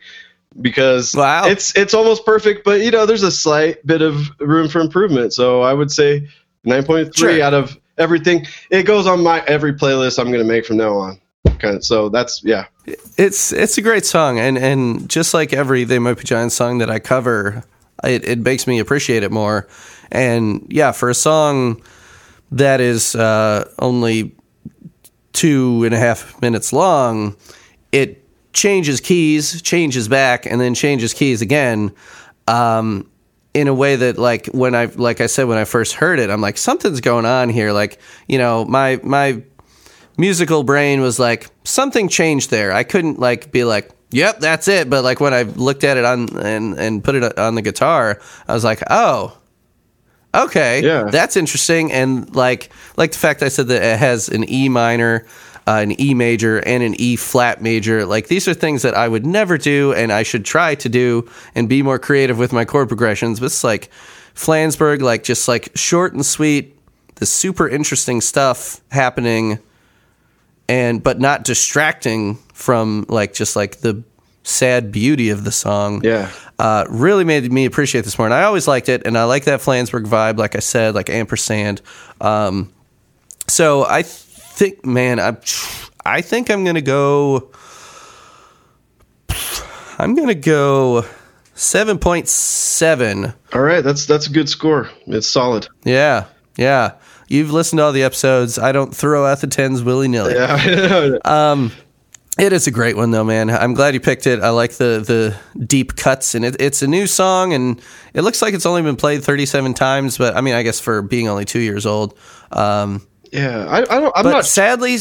because 0.60 1.14
Wow. 1.14 1.46
it's 1.46 1.74
it's 1.76 1.94
almost 1.94 2.24
perfect, 2.26 2.64
but 2.64 2.80
you 2.82 2.90
know 2.90 3.06
there's 3.06 3.22
a 3.22 3.30
slight 3.32 3.84
bit 3.86 4.02
of 4.02 4.28
room 4.40 4.68
for 4.68 4.80
improvement. 4.80 5.32
So 5.32 5.62
I 5.62 5.72
would 5.72 5.90
say 5.90 6.28
nine 6.68 6.84
point 6.84 7.14
three 7.14 7.36
Sure. 7.36 7.42
out 7.42 7.54
of 7.54 7.76
everything. 7.98 8.46
It 8.70 8.84
goes 8.84 9.06
on 9.06 9.22
my 9.22 9.42
every 9.46 9.72
playlist 9.72 10.18
I'm 10.18 10.30
gonna 10.30 10.44
make 10.44 10.66
from 10.66 10.76
now 10.76 10.94
on. 10.96 11.20
Kind 11.58 11.76
of, 11.76 11.84
so 11.84 12.08
that's 12.08 12.42
yeah. 12.44 12.66
It's 13.16 13.52
it's 13.52 13.78
a 13.78 13.82
great 13.82 14.04
song, 14.04 14.38
and 14.38 14.56
and 14.58 15.08
just 15.08 15.34
like 15.34 15.52
every 15.52 15.84
They 15.84 15.98
Might 15.98 16.18
Be 16.18 16.24
Giants 16.24 16.54
song 16.54 16.78
that 16.78 16.90
I 16.90 16.98
cover, 16.98 17.64
it, 18.04 18.24
it 18.28 18.38
makes 18.40 18.66
me 18.66 18.78
appreciate 18.78 19.22
it 19.22 19.32
more. 19.32 19.66
And 20.12 20.66
yeah, 20.68 20.92
for 20.92 21.10
a 21.10 21.14
song 21.14 21.82
that 22.52 22.80
is 22.80 23.14
uh, 23.14 23.68
only 23.78 24.34
two 25.32 25.84
and 25.84 25.94
a 25.94 25.98
half 25.98 26.40
minutes 26.40 26.72
long, 26.72 27.36
it 27.92 28.24
changes 28.52 29.00
keys, 29.00 29.60
changes 29.62 30.08
back, 30.08 30.46
and 30.46 30.60
then 30.60 30.74
changes 30.74 31.12
keys 31.12 31.42
again. 31.42 31.92
Um, 32.46 33.08
in 33.54 33.66
a 33.68 33.74
way 33.74 33.96
that 33.96 34.18
like 34.18 34.46
when 34.48 34.74
I 34.74 34.86
like 34.86 35.20
I 35.20 35.26
said 35.26 35.48
when 35.48 35.58
I 35.58 35.64
first 35.64 35.94
heard 35.94 36.18
it, 36.20 36.30
I'm 36.30 36.40
like 36.40 36.58
something's 36.58 37.00
going 37.00 37.26
on 37.26 37.48
here. 37.48 37.72
Like 37.72 37.98
you 38.26 38.38
know 38.38 38.64
my 38.64 39.00
my 39.02 39.42
musical 40.16 40.62
brain 40.62 41.00
was 41.00 41.18
like 41.18 41.48
something 41.64 42.08
changed 42.08 42.50
there. 42.50 42.72
I 42.72 42.82
couldn't 42.84 43.18
like 43.18 43.50
be 43.50 43.64
like, 43.64 43.90
"Yep, 44.10 44.40
that's 44.40 44.68
it." 44.68 44.90
But 44.90 45.02
like 45.04 45.20
when 45.20 45.32
I 45.34 45.42
looked 45.42 45.84
at 45.84 45.96
it 45.96 46.04
on 46.04 46.36
and 46.38 46.78
and 46.78 47.02
put 47.02 47.14
it 47.14 47.38
on 47.38 47.54
the 47.54 47.62
guitar, 47.62 48.20
I 48.46 48.52
was 48.54 48.64
like, 48.64 48.82
"Oh, 48.90 49.36
okay, 50.34 50.82
Yeah. 50.82 51.04
that's 51.10 51.36
interesting." 51.36 51.90
And 51.92 52.34
like 52.34 52.70
like 52.96 53.12
the 53.12 53.18
fact 53.18 53.42
I 53.42 53.48
said 53.48 53.68
that 53.68 53.82
it 53.82 53.98
has 53.98 54.28
an 54.28 54.48
E 54.50 54.68
minor. 54.68 55.26
Uh, 55.68 55.80
an 55.82 56.00
E 56.00 56.14
major 56.14 56.60
and 56.60 56.82
an 56.82 56.94
E 56.98 57.14
flat 57.14 57.60
major. 57.60 58.06
Like 58.06 58.28
these 58.28 58.48
are 58.48 58.54
things 58.54 58.80
that 58.82 58.94
I 58.94 59.06
would 59.06 59.26
never 59.26 59.58
do, 59.58 59.92
and 59.92 60.10
I 60.10 60.22
should 60.22 60.46
try 60.46 60.74
to 60.76 60.88
do 60.88 61.28
and 61.54 61.68
be 61.68 61.82
more 61.82 61.98
creative 61.98 62.38
with 62.38 62.54
my 62.54 62.64
chord 62.64 62.88
progressions. 62.88 63.38
But 63.38 63.46
it's 63.46 63.62
like 63.62 63.90
Flansburgh, 64.34 65.02
like 65.02 65.24
just 65.24 65.46
like 65.46 65.68
short 65.74 66.14
and 66.14 66.24
sweet, 66.24 66.74
the 67.16 67.26
super 67.26 67.68
interesting 67.68 68.22
stuff 68.22 68.80
happening 68.90 69.58
and 70.70 71.02
but 71.02 71.20
not 71.20 71.44
distracting 71.44 72.36
from 72.54 73.04
like 73.10 73.34
just 73.34 73.54
like 73.54 73.80
the 73.80 74.02
sad 74.44 74.90
beauty 74.90 75.28
of 75.28 75.44
the 75.44 75.52
song. 75.52 76.00
Yeah. 76.02 76.30
Uh, 76.58 76.86
really 76.88 77.24
made 77.24 77.52
me 77.52 77.66
appreciate 77.66 78.04
this 78.04 78.18
more. 78.18 78.26
And 78.26 78.34
I 78.34 78.44
always 78.44 78.66
liked 78.66 78.88
it, 78.88 79.02
and 79.06 79.18
I 79.18 79.24
like 79.24 79.44
that 79.44 79.60
Flansburgh 79.60 80.06
vibe, 80.06 80.38
like 80.38 80.56
I 80.56 80.60
said, 80.60 80.94
like 80.94 81.10
ampersand. 81.10 81.82
Um, 82.20 82.72
so 83.48 83.84
I 83.84 84.02
think, 84.59 84.85
man, 84.85 85.20
I 85.20 85.36
I 86.05 86.20
think 86.20 86.51
I'm 86.51 86.64
gonna 86.64 86.80
go. 86.80 87.51
I'm 89.98 90.14
gonna 90.14 90.35
go 90.35 91.05
seven 91.55 91.98
point 91.98 92.28
seven. 92.28 93.32
All 93.52 93.62
right, 93.62 93.82
that's 93.82 94.06
that's 94.06 94.26
a 94.26 94.32
good 94.32 94.48
score. 94.48 94.90
It's 95.06 95.26
solid. 95.26 95.68
Yeah, 95.85 96.26
yeah. 96.56 96.93
You've 97.28 97.52
listened 97.52 97.78
to 97.78 97.85
all 97.85 97.93
the 97.93 98.02
episodes. 98.05 98.59
I 98.59 98.72
don't 98.72 98.94
throw 98.94 99.26
out 99.26 99.40
the 99.40 99.47
tens 99.48 99.82
willy 99.82 100.09
nilly. 100.09 100.35
Yeah. 100.35 101.18
um, 101.24 101.72
It 102.39 102.52
is 102.52 102.66
a 102.66 102.70
great 102.70 102.97
one 102.97 103.10
though, 103.10 103.24
man. 103.24 103.51
I'm 103.51 103.74
glad 103.74 103.94
you 103.94 104.01
picked 104.01 104.26
it. 104.26 104.40
I 104.40 104.51
like 104.51 104.72
the 104.74 105.02
the 105.05 105.64
deep 105.64 105.97
cuts, 105.97 106.35
and 106.35 106.44
it, 106.44 106.56
it's 106.60 106.82
a 106.82 106.86
new 106.86 107.06
song, 107.06 107.52
and 107.52 107.80
it 108.14 108.22
looks 108.22 108.40
like 108.40 108.55
it's 108.55 108.66
only 108.66 108.82
been 108.82 108.97
played 108.97 109.22
37 109.24 109.74
times. 109.74 110.16
But 110.16 110.36
I 110.36 110.40
mean, 110.40 110.55
I 110.55 110.62
guess 110.62 110.80
for 110.80 111.02
being 111.02 111.28
only 111.28 111.44
two 111.44 111.60
years 111.60 111.85
old, 111.85 112.16
um, 112.52 113.06
yeah. 113.32 113.66
I, 113.68 113.78
I 113.82 114.00
don't. 114.00 114.12
I'm 114.16 114.24
but 114.24 114.32
not. 114.32 114.46
sadly, 114.46 114.96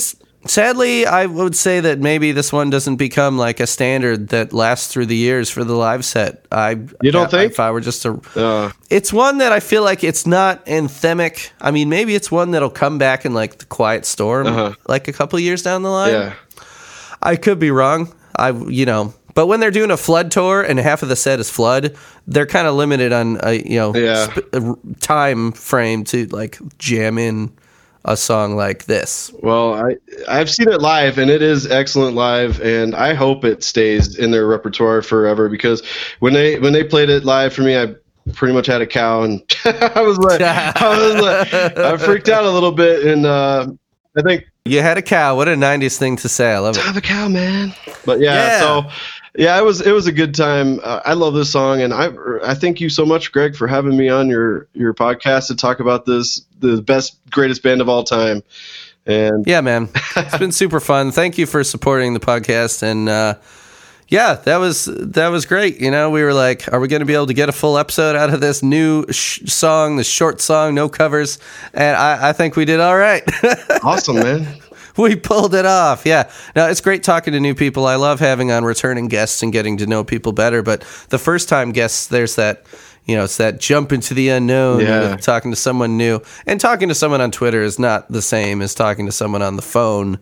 sadly, 0.46 1.06
I 1.06 1.26
would 1.26 1.56
say 1.56 1.80
that 1.82 2.00
maybe 2.00 2.32
this 2.32 2.52
one 2.54 2.70
doesn't 2.70 2.96
become 2.98 3.38
like 3.38 3.60
a 3.60 3.68
standard 3.68 4.30
that 4.30 4.54
lasts 4.54 4.88
through 4.92 5.08
the 5.08 5.16
years 5.16 5.50
for 5.50 5.64
the 5.64 5.74
live 5.76 6.06
set. 6.06 6.46
I 6.52 6.72
You 7.02 7.12
don't 7.12 7.26
if 7.26 7.32
think? 7.32 7.52
If 7.54 7.60
I 7.60 7.72
were 7.72 7.82
just 7.82 8.02
to, 8.04 8.22
Uh, 8.36 8.72
it's 8.90 9.12
one 9.12 9.40
that 9.40 9.52
I 9.52 9.60
feel 9.60 9.84
like 9.84 10.04
it's 10.04 10.26
not 10.26 10.66
anthemic. 10.66 11.50
I 11.62 11.72
mean, 11.72 11.90
maybe 11.90 12.16
it's 12.16 12.32
one 12.32 12.52
that'll 12.52 12.70
come 12.70 12.98
back 12.98 13.26
in 13.26 13.34
like 13.34 13.58
the 13.60 13.66
Quiet 13.66 14.06
Storm, 14.06 14.48
Uh-huh. 14.48 14.74
like 14.88 15.08
a 15.08 15.14
couple 15.14 15.40
years 15.40 15.62
down 15.64 15.82
the 15.84 15.90
line. 15.90 16.12
yeah. 16.14 16.34
I 17.22 17.36
could 17.36 17.60
be 17.60 17.72
wrong. 17.72 18.14
I 18.36 18.52
you 18.52 18.86
know, 18.86 19.14
but 19.34 19.48
when 19.48 19.60
they're 19.60 19.72
doing 19.72 19.90
a 19.92 19.98
flood 19.98 20.30
tour 20.32 20.62
and 20.62 20.80
half 20.80 21.02
of 21.02 21.10
the 21.10 21.16
set 21.16 21.40
is 21.40 21.50
flood, 21.50 21.96
they're 22.28 22.46
kind 22.46 22.68
of 22.68 22.76
limited 22.76 23.12
on 23.12 23.40
a 23.42 23.54
you 23.54 23.80
know 23.80 23.96
Yeah. 23.96 24.28
sp- 24.30 24.46
a 24.54 24.62
r- 24.62 24.78
time 25.00 25.52
frame 25.54 26.04
to 26.06 26.28
like 26.28 26.60
jam 26.78 27.18
in 27.18 27.52
a 28.06 28.16
song 28.18 28.56
like 28.56 28.86
this. 28.86 29.32
Well, 29.42 29.74
I 29.74 29.96
I've 30.28 30.50
seen 30.50 30.70
it 30.70 30.82
live, 30.82 31.18
and 31.18 31.30
it 31.30 31.42
is 31.42 31.70
excellent 31.70 32.16
live, 32.16 32.62
and 32.62 32.96
I 32.96 33.14
hope 33.14 33.44
it 33.46 33.64
stays 33.64 34.18
in 34.18 34.32
their 34.32 34.48
repertoire 34.48 35.02
forever 35.02 35.50
because 35.50 35.82
when 36.20 36.34
they 36.34 36.60
when 36.60 36.74
they 36.74 36.84
played 36.84 37.10
it 37.10 37.26
live 37.26 37.54
for 37.54 37.62
me, 37.64 37.78
I 37.78 37.96
pretty 38.34 38.54
much 38.54 38.68
had 38.68 38.82
a 38.82 38.88
cow, 38.88 39.24
and 39.24 39.42
I 39.66 40.02
was 40.02 40.18
like, 40.18 40.42
I 40.42 40.74
was 40.98 41.22
like, 41.22 41.78
I 41.78 41.98
freaked 41.98 42.30
out 42.30 42.44
a 42.46 42.52
little 42.52 42.72
bit, 42.72 43.06
and 43.06 43.26
uh, 43.26 43.68
I 44.18 44.22
think 44.22 44.46
You 44.66 44.82
had 44.82 44.98
a 44.98 45.02
cow. 45.02 45.36
What 45.36 45.48
a 45.48 45.56
'90s 45.56 45.98
thing 45.98 46.16
to 46.18 46.30
say. 46.30 46.54
I 46.54 46.60
love 46.60 46.78
I 46.78 46.82
it. 46.82 46.86
have 46.86 46.98
a 46.98 47.02
cow, 47.02 47.28
man. 47.28 47.74
But 48.06 48.20
yeah, 48.20 48.34
Yeah. 48.34 48.60
so 48.60 48.90
yeah, 49.38 49.58
it 49.58 49.64
was 49.64 49.82
it 49.82 49.92
was 49.92 50.08
a 50.08 50.12
good 50.12 50.34
time. 50.34 50.80
Uh, 50.84 51.00
I 51.06 51.14
love 51.14 51.36
this 51.36 51.52
song, 51.52 51.82
and 51.82 51.94
I 51.94 52.10
I 52.44 52.56
thank 52.56 52.82
you 52.82 52.90
so 52.90 53.06
much, 53.06 53.32
Greg, 53.32 53.56
for 53.56 53.68
having 53.68 53.96
me 53.96 54.10
on 54.10 54.28
your 54.28 54.68
your 54.74 54.94
podcast 54.94 55.48
to 55.48 55.56
talk 55.56 55.80
about 55.80 56.06
this 56.06 56.42
the 56.60 56.82
best 56.82 57.18
greatest 57.30 57.62
band 57.62 57.80
of 57.80 57.88
all 57.88 58.04
time. 58.04 58.42
And 59.06 59.46
Yeah, 59.48 59.62
man, 59.62 59.90
it's 60.16 60.38
been 60.38 60.52
super 60.52 60.80
fun. 60.80 61.12
Thank 61.12 61.38
you 61.38 61.46
for 61.46 61.64
supporting 61.64 62.14
the 62.14 62.20
podcast 62.20 62.84
and. 62.84 63.08
uh 63.08 63.36
yeah, 64.10 64.36
that 64.36 64.58
was 64.58 64.86
that 64.86 65.28
was 65.28 65.46
great. 65.46 65.82
You 65.82 65.92
know, 65.92 66.10
we 66.10 66.24
were 66.24 66.34
like, 66.34 66.72
"Are 66.72 66.80
we 66.80 66.88
going 66.88 67.02
to 67.02 67.06
be 67.06 67.14
able 67.14 67.28
to 67.28 67.34
get 67.34 67.50
a 67.50 67.52
full 67.52 67.78
episode 67.78 68.16
out 68.16 68.34
of 68.34 68.40
this 68.40 68.64
new 68.64 69.06
sh- 69.12 69.42
song, 69.48 69.98
this 69.98 70.08
short 70.08 70.40
song, 70.40 70.76
no 70.76 70.88
covers?" 70.88 71.40
And 71.74 71.98
I, 71.98 72.30
I 72.30 72.34
think 72.34 72.56
we 72.56 72.64
did 72.64 72.80
all 72.80 72.96
right. 72.96 73.22
awesome, 73.84 74.16
man. 74.16 74.48
we 75.04 75.16
pulled 75.16 75.54
it 75.56 75.66
off. 75.66 76.06
Yeah. 76.06 76.30
Now 76.56 76.68
it's 76.68 76.82
great 76.82 77.04
talking 77.04 77.34
to 77.34 77.40
new 77.40 77.56
people. 77.56 77.86
I 77.86 77.96
love 77.96 78.20
having 78.20 78.52
on 78.52 78.64
returning 78.64 79.08
guests 79.08 79.44
and 79.44 79.52
getting 79.54 79.78
to 79.78 79.88
know 79.88 80.04
people 80.04 80.32
better. 80.32 80.62
But 80.64 80.82
the 81.10 81.18
first 81.20 81.50
time 81.50 81.72
guests, 81.72 82.08
there's 82.08 82.36
that, 82.36 82.66
you 83.06 83.16
know, 83.16 83.24
it's 83.24 83.38
that 83.38 83.60
jump 83.60 83.92
into 83.94 84.14
the 84.14 84.30
unknown 84.30 84.82
Yeah. 84.82 85.16
talking 85.18 85.52
to 85.52 85.58
someone 85.58 85.98
new. 85.98 86.22
And 86.46 86.60
talking 86.60 86.90
to 86.90 86.96
someone 86.96 87.22
on 87.22 87.32
Twitter 87.32 87.62
is 87.62 87.80
not 87.80 88.12
the 88.12 88.22
same 88.22 88.62
as 88.62 88.74
talking 88.76 89.06
to 89.06 89.12
someone 89.12 89.42
on 89.42 89.56
the 89.56 89.62
phone 89.62 90.20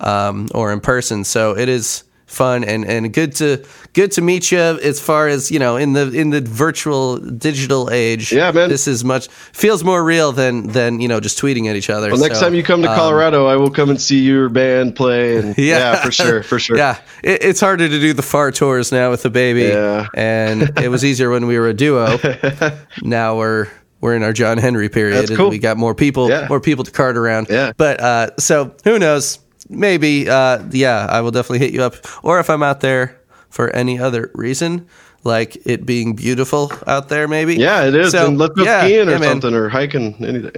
um, 0.00 0.48
or 0.54 0.72
in 0.72 0.80
person. 0.80 1.24
So 1.24 1.56
it 1.56 1.68
is 1.68 2.04
fun 2.26 2.64
and, 2.64 2.84
and 2.84 3.12
good 3.14 3.32
to 3.36 3.64
good 3.92 4.10
to 4.10 4.20
meet 4.20 4.50
you 4.50 4.58
as 4.58 5.00
far 5.00 5.28
as 5.28 5.50
you 5.50 5.58
know 5.60 5.76
in 5.76 5.92
the 5.92 6.10
in 6.10 6.30
the 6.30 6.40
virtual 6.40 7.18
digital 7.18 7.88
age 7.90 8.32
Yeah, 8.32 8.50
man. 8.50 8.68
this 8.68 8.88
is 8.88 9.04
much 9.04 9.28
feels 9.28 9.84
more 9.84 10.02
real 10.04 10.32
than 10.32 10.66
than 10.66 11.00
you 11.00 11.06
know 11.06 11.20
just 11.20 11.38
tweeting 11.38 11.66
at 11.70 11.76
each 11.76 11.88
other 11.88 12.10
Well, 12.10 12.20
next 12.20 12.40
So, 12.40 12.46
time 12.46 12.54
you 12.56 12.64
come 12.64 12.82
to 12.82 12.90
um, 12.90 12.96
Colorado, 12.96 13.46
I 13.46 13.54
will 13.56 13.70
come 13.70 13.90
and 13.90 14.00
see 14.00 14.20
your 14.20 14.48
band 14.48 14.96
play. 14.96 15.36
And 15.36 15.56
yeah, 15.58 16.02
for 16.04 16.10
sure, 16.10 16.42
for 16.42 16.58
sure. 16.58 16.76
Yeah, 16.76 16.98
it, 17.22 17.44
it's 17.44 17.60
harder 17.60 17.88
to 17.88 18.00
do 18.00 18.12
the 18.12 18.22
far 18.22 18.50
tours 18.50 18.90
now 18.90 19.10
with 19.10 19.22
the 19.22 19.30
baby. 19.30 19.62
Yeah. 19.62 20.08
and 20.14 20.62
it 20.80 20.88
was 20.90 21.04
easier 21.04 21.30
when 21.30 21.46
we 21.46 21.58
were 21.58 21.68
a 21.68 21.74
duo. 21.74 22.18
now 23.02 23.36
we're 23.36 23.68
we're 24.00 24.14
in 24.16 24.22
our 24.24 24.32
John 24.32 24.58
Henry 24.58 24.88
period, 24.88 25.28
That's 25.28 25.30
and 25.40 25.48
we 25.48 25.58
got 25.58 25.76
more 25.76 25.94
people, 25.94 26.28
Yeah. 26.28 26.46
more 26.48 26.60
people 26.60 26.84
to 26.84 26.90
cart 26.90 27.16
around. 27.16 27.46
Yeah. 27.48 27.72
but 27.76 28.00
uh, 28.00 28.30
so 28.36 28.74
who 28.84 28.98
knows? 28.98 29.38
Maybe, 29.68 30.28
uh, 30.28 30.62
yeah, 30.70 31.06
I 31.08 31.20
will 31.20 31.30
definitely 31.32 31.58
hit 31.60 31.72
you 31.74 31.82
up. 31.82 31.94
Or 32.22 32.38
if 32.40 32.48
I'm 32.50 32.62
out 32.62 32.80
there 32.80 33.20
for 33.50 33.70
any 33.74 33.98
other 33.98 34.30
reason, 34.34 34.86
like 35.24 35.56
it 35.66 35.84
being 35.84 36.14
beautiful 36.14 36.70
out 36.86 37.08
there, 37.08 37.26
maybe. 37.26 37.56
Yeah, 37.56 37.84
it 37.86 37.94
is. 37.94 38.12
So, 38.12 38.26
and 38.28 38.38
let's 38.38 38.54
go 38.54 38.62
yeah, 38.64 38.82
skiing 38.84 39.08
or 39.08 39.12
yeah, 39.12 39.18
something, 39.18 39.54
or 39.54 39.68
hiking. 39.68 40.14
Anything. 40.24 40.52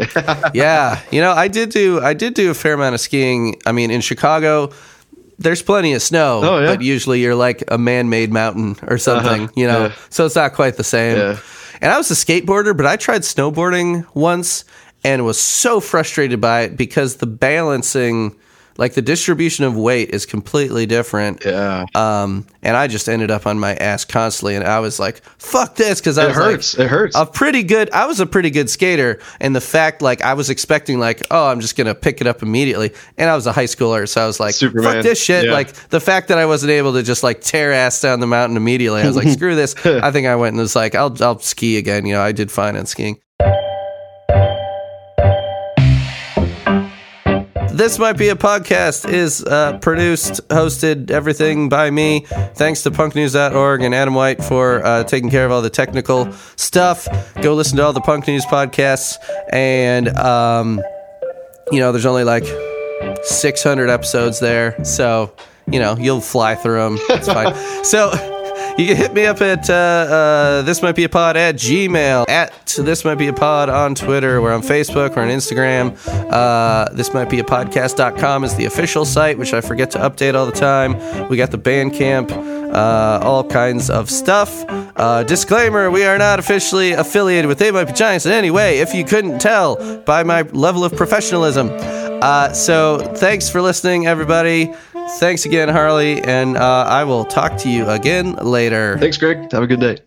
yeah, 0.53 1.01
you 1.11 1.21
know, 1.23 1.33
I 1.33 1.49
did 1.49 1.71
do 1.71 2.01
I 2.01 2.13
did 2.13 2.35
do 2.35 2.51
a 2.51 2.55
fair 2.55 2.75
amount 2.75 2.95
of 2.95 3.01
skiing. 3.01 3.57
I 3.65 3.73
mean, 3.73 3.91
in 3.91 4.03
Chicago, 4.03 4.71
there's 5.39 5.63
plenty 5.63 5.95
of 5.95 6.03
snow, 6.03 6.41
Oh, 6.45 6.61
yeah? 6.61 6.67
but 6.67 6.83
usually 6.83 7.21
you're 7.23 7.35
like 7.35 7.65
a 7.69 7.79
man-made 7.79 8.31
mountain 8.33 8.77
or 8.87 8.99
something, 8.99 9.45
Uh-huh, 9.45 9.53
you 9.57 9.67
know. 9.67 9.87
yeah. 9.87 9.95
So 10.11 10.27
it's 10.27 10.35
not 10.35 10.53
quite 10.53 10.77
the 10.77 10.85
same. 10.85 11.17
Yeah. 11.17 11.39
And 11.81 11.93
I 11.93 11.97
was 11.97 12.11
a 12.11 12.15
skateboarder, 12.15 12.77
but 12.77 12.85
I 12.87 12.97
tried 12.97 13.23
snowboarding 13.23 14.05
once 14.15 14.65
and 15.05 15.25
was 15.25 15.39
so 15.41 15.79
frustrated 15.81 16.41
by 16.41 16.63
it 16.63 16.77
because 16.77 17.17
the 17.19 17.27
balancing 17.27 18.35
Like 18.79 18.95
the 18.95 19.03
distribution 19.03 19.65
of 19.65 19.77
weight 19.77 20.11
is 20.11 20.25
completely 20.25 20.87
different. 20.87 21.45
Yeah. 21.45 21.85
Um, 21.97 22.47
and 22.63 22.77
I 22.77 22.87
just 22.87 23.09
ended 23.09 23.29
up 23.31 23.45
on 23.45 23.59
my 23.59 23.75
ass 23.75 24.05
constantly, 24.05 24.55
and 24.55 24.65
I 24.65 24.79
was 24.79 25.01
like, 25.01 25.21
"Fuck 25.39 25.75
this," 25.75 26.01
because 26.01 26.17
I 26.17 26.25
it 26.25 26.29
was 26.29 26.37
hurts. 26.37 26.79
like, 26.79 26.87
it 26.87 26.89
hurts. 26.89 27.17
a 27.17 27.27
pretty 27.27 27.65
good. 27.65 27.91
I 27.91 28.07
was 28.07 28.21
a 28.21 28.27
pretty 28.27 28.51
good 28.51 28.71
skater, 28.71 29.19
and 29.41 29.55
the 29.55 29.61
fact 29.61 30.01
like 30.01 30.23
I 30.23 30.35
was 30.35 30.49
expecting 30.49 31.01
like, 31.01 31.23
oh, 31.33 31.49
I'm 31.49 31.61
just 31.61 31.77
gonna 31.77 31.95
pick 31.95 32.21
it 32.21 32.29
up 32.29 32.41
immediately, 32.43 32.93
and 33.17 33.29
I 33.29 33.35
was 33.35 33.47
a 33.49 33.53
high 33.53 33.65
schooler, 33.65 34.09
so 34.09 34.23
I 34.23 34.27
was 34.27 34.39
like, 34.39 34.55
Superman. 34.55 34.95
fuck 34.95 35.03
this 35.03 35.21
shit. 35.23 35.47
Yeah. 35.47 35.53
Like 35.53 35.73
the 35.89 36.01
fact 36.01 36.29
that 36.29 36.39
I 36.39 36.47
wasn't 36.47 36.71
able 36.71 36.93
to 36.93 37.03
just 37.03 37.25
like 37.25 37.41
tear 37.41 37.73
ass 37.73 38.01
down 38.01 38.21
the 38.21 38.27
mountain 38.29 38.57
immediately, 38.57 39.03
I 39.03 39.07
was 39.09 39.17
like, 39.17 39.29
screw 39.39 39.57
this. 39.57 39.75
I 39.85 40.13
think 40.13 40.29
I 40.29 40.37
went 40.37 40.53
and 40.55 40.61
was 40.61 40.77
like, 40.77 40.95
I'll 40.95 41.15
I'll 41.21 41.41
ski 41.41 41.79
again. 41.79 42.07
You 42.07 42.15
know, 42.15 42.23
I 42.23 42.31
did 42.31 42.51
fine 42.51 42.77
on 42.77 42.87
skiing. 42.87 43.19
This 47.79 47.97
Might 47.97 48.15
Be 48.15 48.29
a 48.29 48.35
Podcast 48.35 49.09
is 49.09 49.45
uh, 49.45 49.79
produced, 49.79 50.41
hosted, 50.49 51.13
everything 51.13 51.69
by 51.69 51.93
me. 51.93 52.27
Thanks 52.57 52.83
to 52.83 52.91
punknews.org 52.91 53.83
and 53.83 53.95
Adam 53.95 54.15
White 54.15 54.43
for 54.43 54.85
uh, 54.85 55.05
taking 55.05 55.31
care 55.31 55.47
of 55.47 55.53
all 55.53 55.63
the 55.63 55.71
technical 55.71 56.33
stuff. 56.57 57.07
Go 57.41 57.55
listen 57.55 57.77
to 57.77 57.85
all 57.85 57.93
the 57.93 58.01
Punk 58.01 58.27
News 58.27 58.45
podcasts. 58.47 59.15
And, 59.53 60.09
um, 60.19 60.83
you 61.71 61.79
know, 61.79 61.93
there's 61.93 62.05
only 62.05 62.25
like 62.25 62.47
600 63.23 63.89
episodes 63.89 64.41
there. 64.41 64.85
So, 64.85 65.33
you 65.71 65.79
know, 65.79 65.97
you'll 65.97 66.21
fly 66.21 66.57
through 66.57 66.81
them. 66.81 66.99
It's 67.11 67.29
fine. 67.29 67.55
so, 67.85 68.38
you 68.79 68.87
can 68.87 68.97
hit 68.97 69.13
me 69.13 69.27
up 69.27 69.41
at 69.41 69.69
uh, 69.69 69.73
uh, 69.75 70.63
this 70.63 70.83
might 70.83 70.95
be 70.95 71.03
a 71.03 71.09
pod 71.09 71.37
at 71.37 71.57
gmail 71.57 72.29
at 72.29 72.53
this 72.79 73.05
might 73.05 73.17
be 73.17 73.27
a 73.27 73.33
pod 73.33 73.69
on 73.69 73.95
twitter. 73.95 74.41
We're 74.41 74.55
on 74.55 74.63
facebook 74.63 75.17
we're 75.17 75.23
on 75.23 75.29
instagram. 75.29 75.99
Uh, 76.31 76.89
this 76.95 77.13
might 77.13 77.29
be 77.29 77.41
a 77.41 77.45
podcast.com 77.45 78.45
is 78.45 78.55
the 78.55 78.67
official 78.67 79.05
site 79.05 79.37
which 79.37 79.53
i 79.53 79.61
forget 79.61 79.91
to 79.91 79.99
update 79.99 80.35
all 80.35 80.47
the 80.47 80.53
time. 80.53 80.93
We 81.29 81.37
got 81.37 81.51
the 81.51 81.59
bandcamp 81.59 82.31
uh, 82.73 83.21
all 83.23 83.43
kinds 83.43 83.91
of 83.91 84.11
stuff. 84.11 84.65
Uh, 84.69 85.25
disclaimer 85.25 85.91
we 85.91 86.05
are 86.05 86.19
not 86.19 86.39
officially 86.39 86.93
affiliated 86.93 87.47
with 87.47 87.59
they 87.59 87.73
might 87.73 87.85
be 87.85 87.93
giants 87.93 88.27
in 88.27 88.33
any 88.33 88.53
way. 88.53 88.79
If 88.79 88.95
you 88.95 89.05
couldn't 89.05 89.41
tell 89.41 90.03
by 90.05 90.23
my 90.23 90.43
level 90.43 90.85
of 90.85 90.95
professionalism 90.95 91.69
uh, 92.23 92.53
so 92.53 92.99
thanks 93.17 93.49
for 93.49 93.61
listening 93.61 94.07
everybody 94.07 94.75
Thanks 95.17 95.47
again, 95.47 95.69
Harley, 95.69 96.23
and 96.23 96.57
uh, 96.57 96.85
I 96.87 97.03
will 97.05 97.25
talk 97.25 97.57
to 97.59 97.71
you 97.71 97.89
again 97.89 98.35
later. 98.35 98.99
Thanks, 98.99 99.17
Greg. 99.17 99.51
Have 99.51 99.63
a 99.63 99.67
good 99.67 99.81
day. 99.81 99.99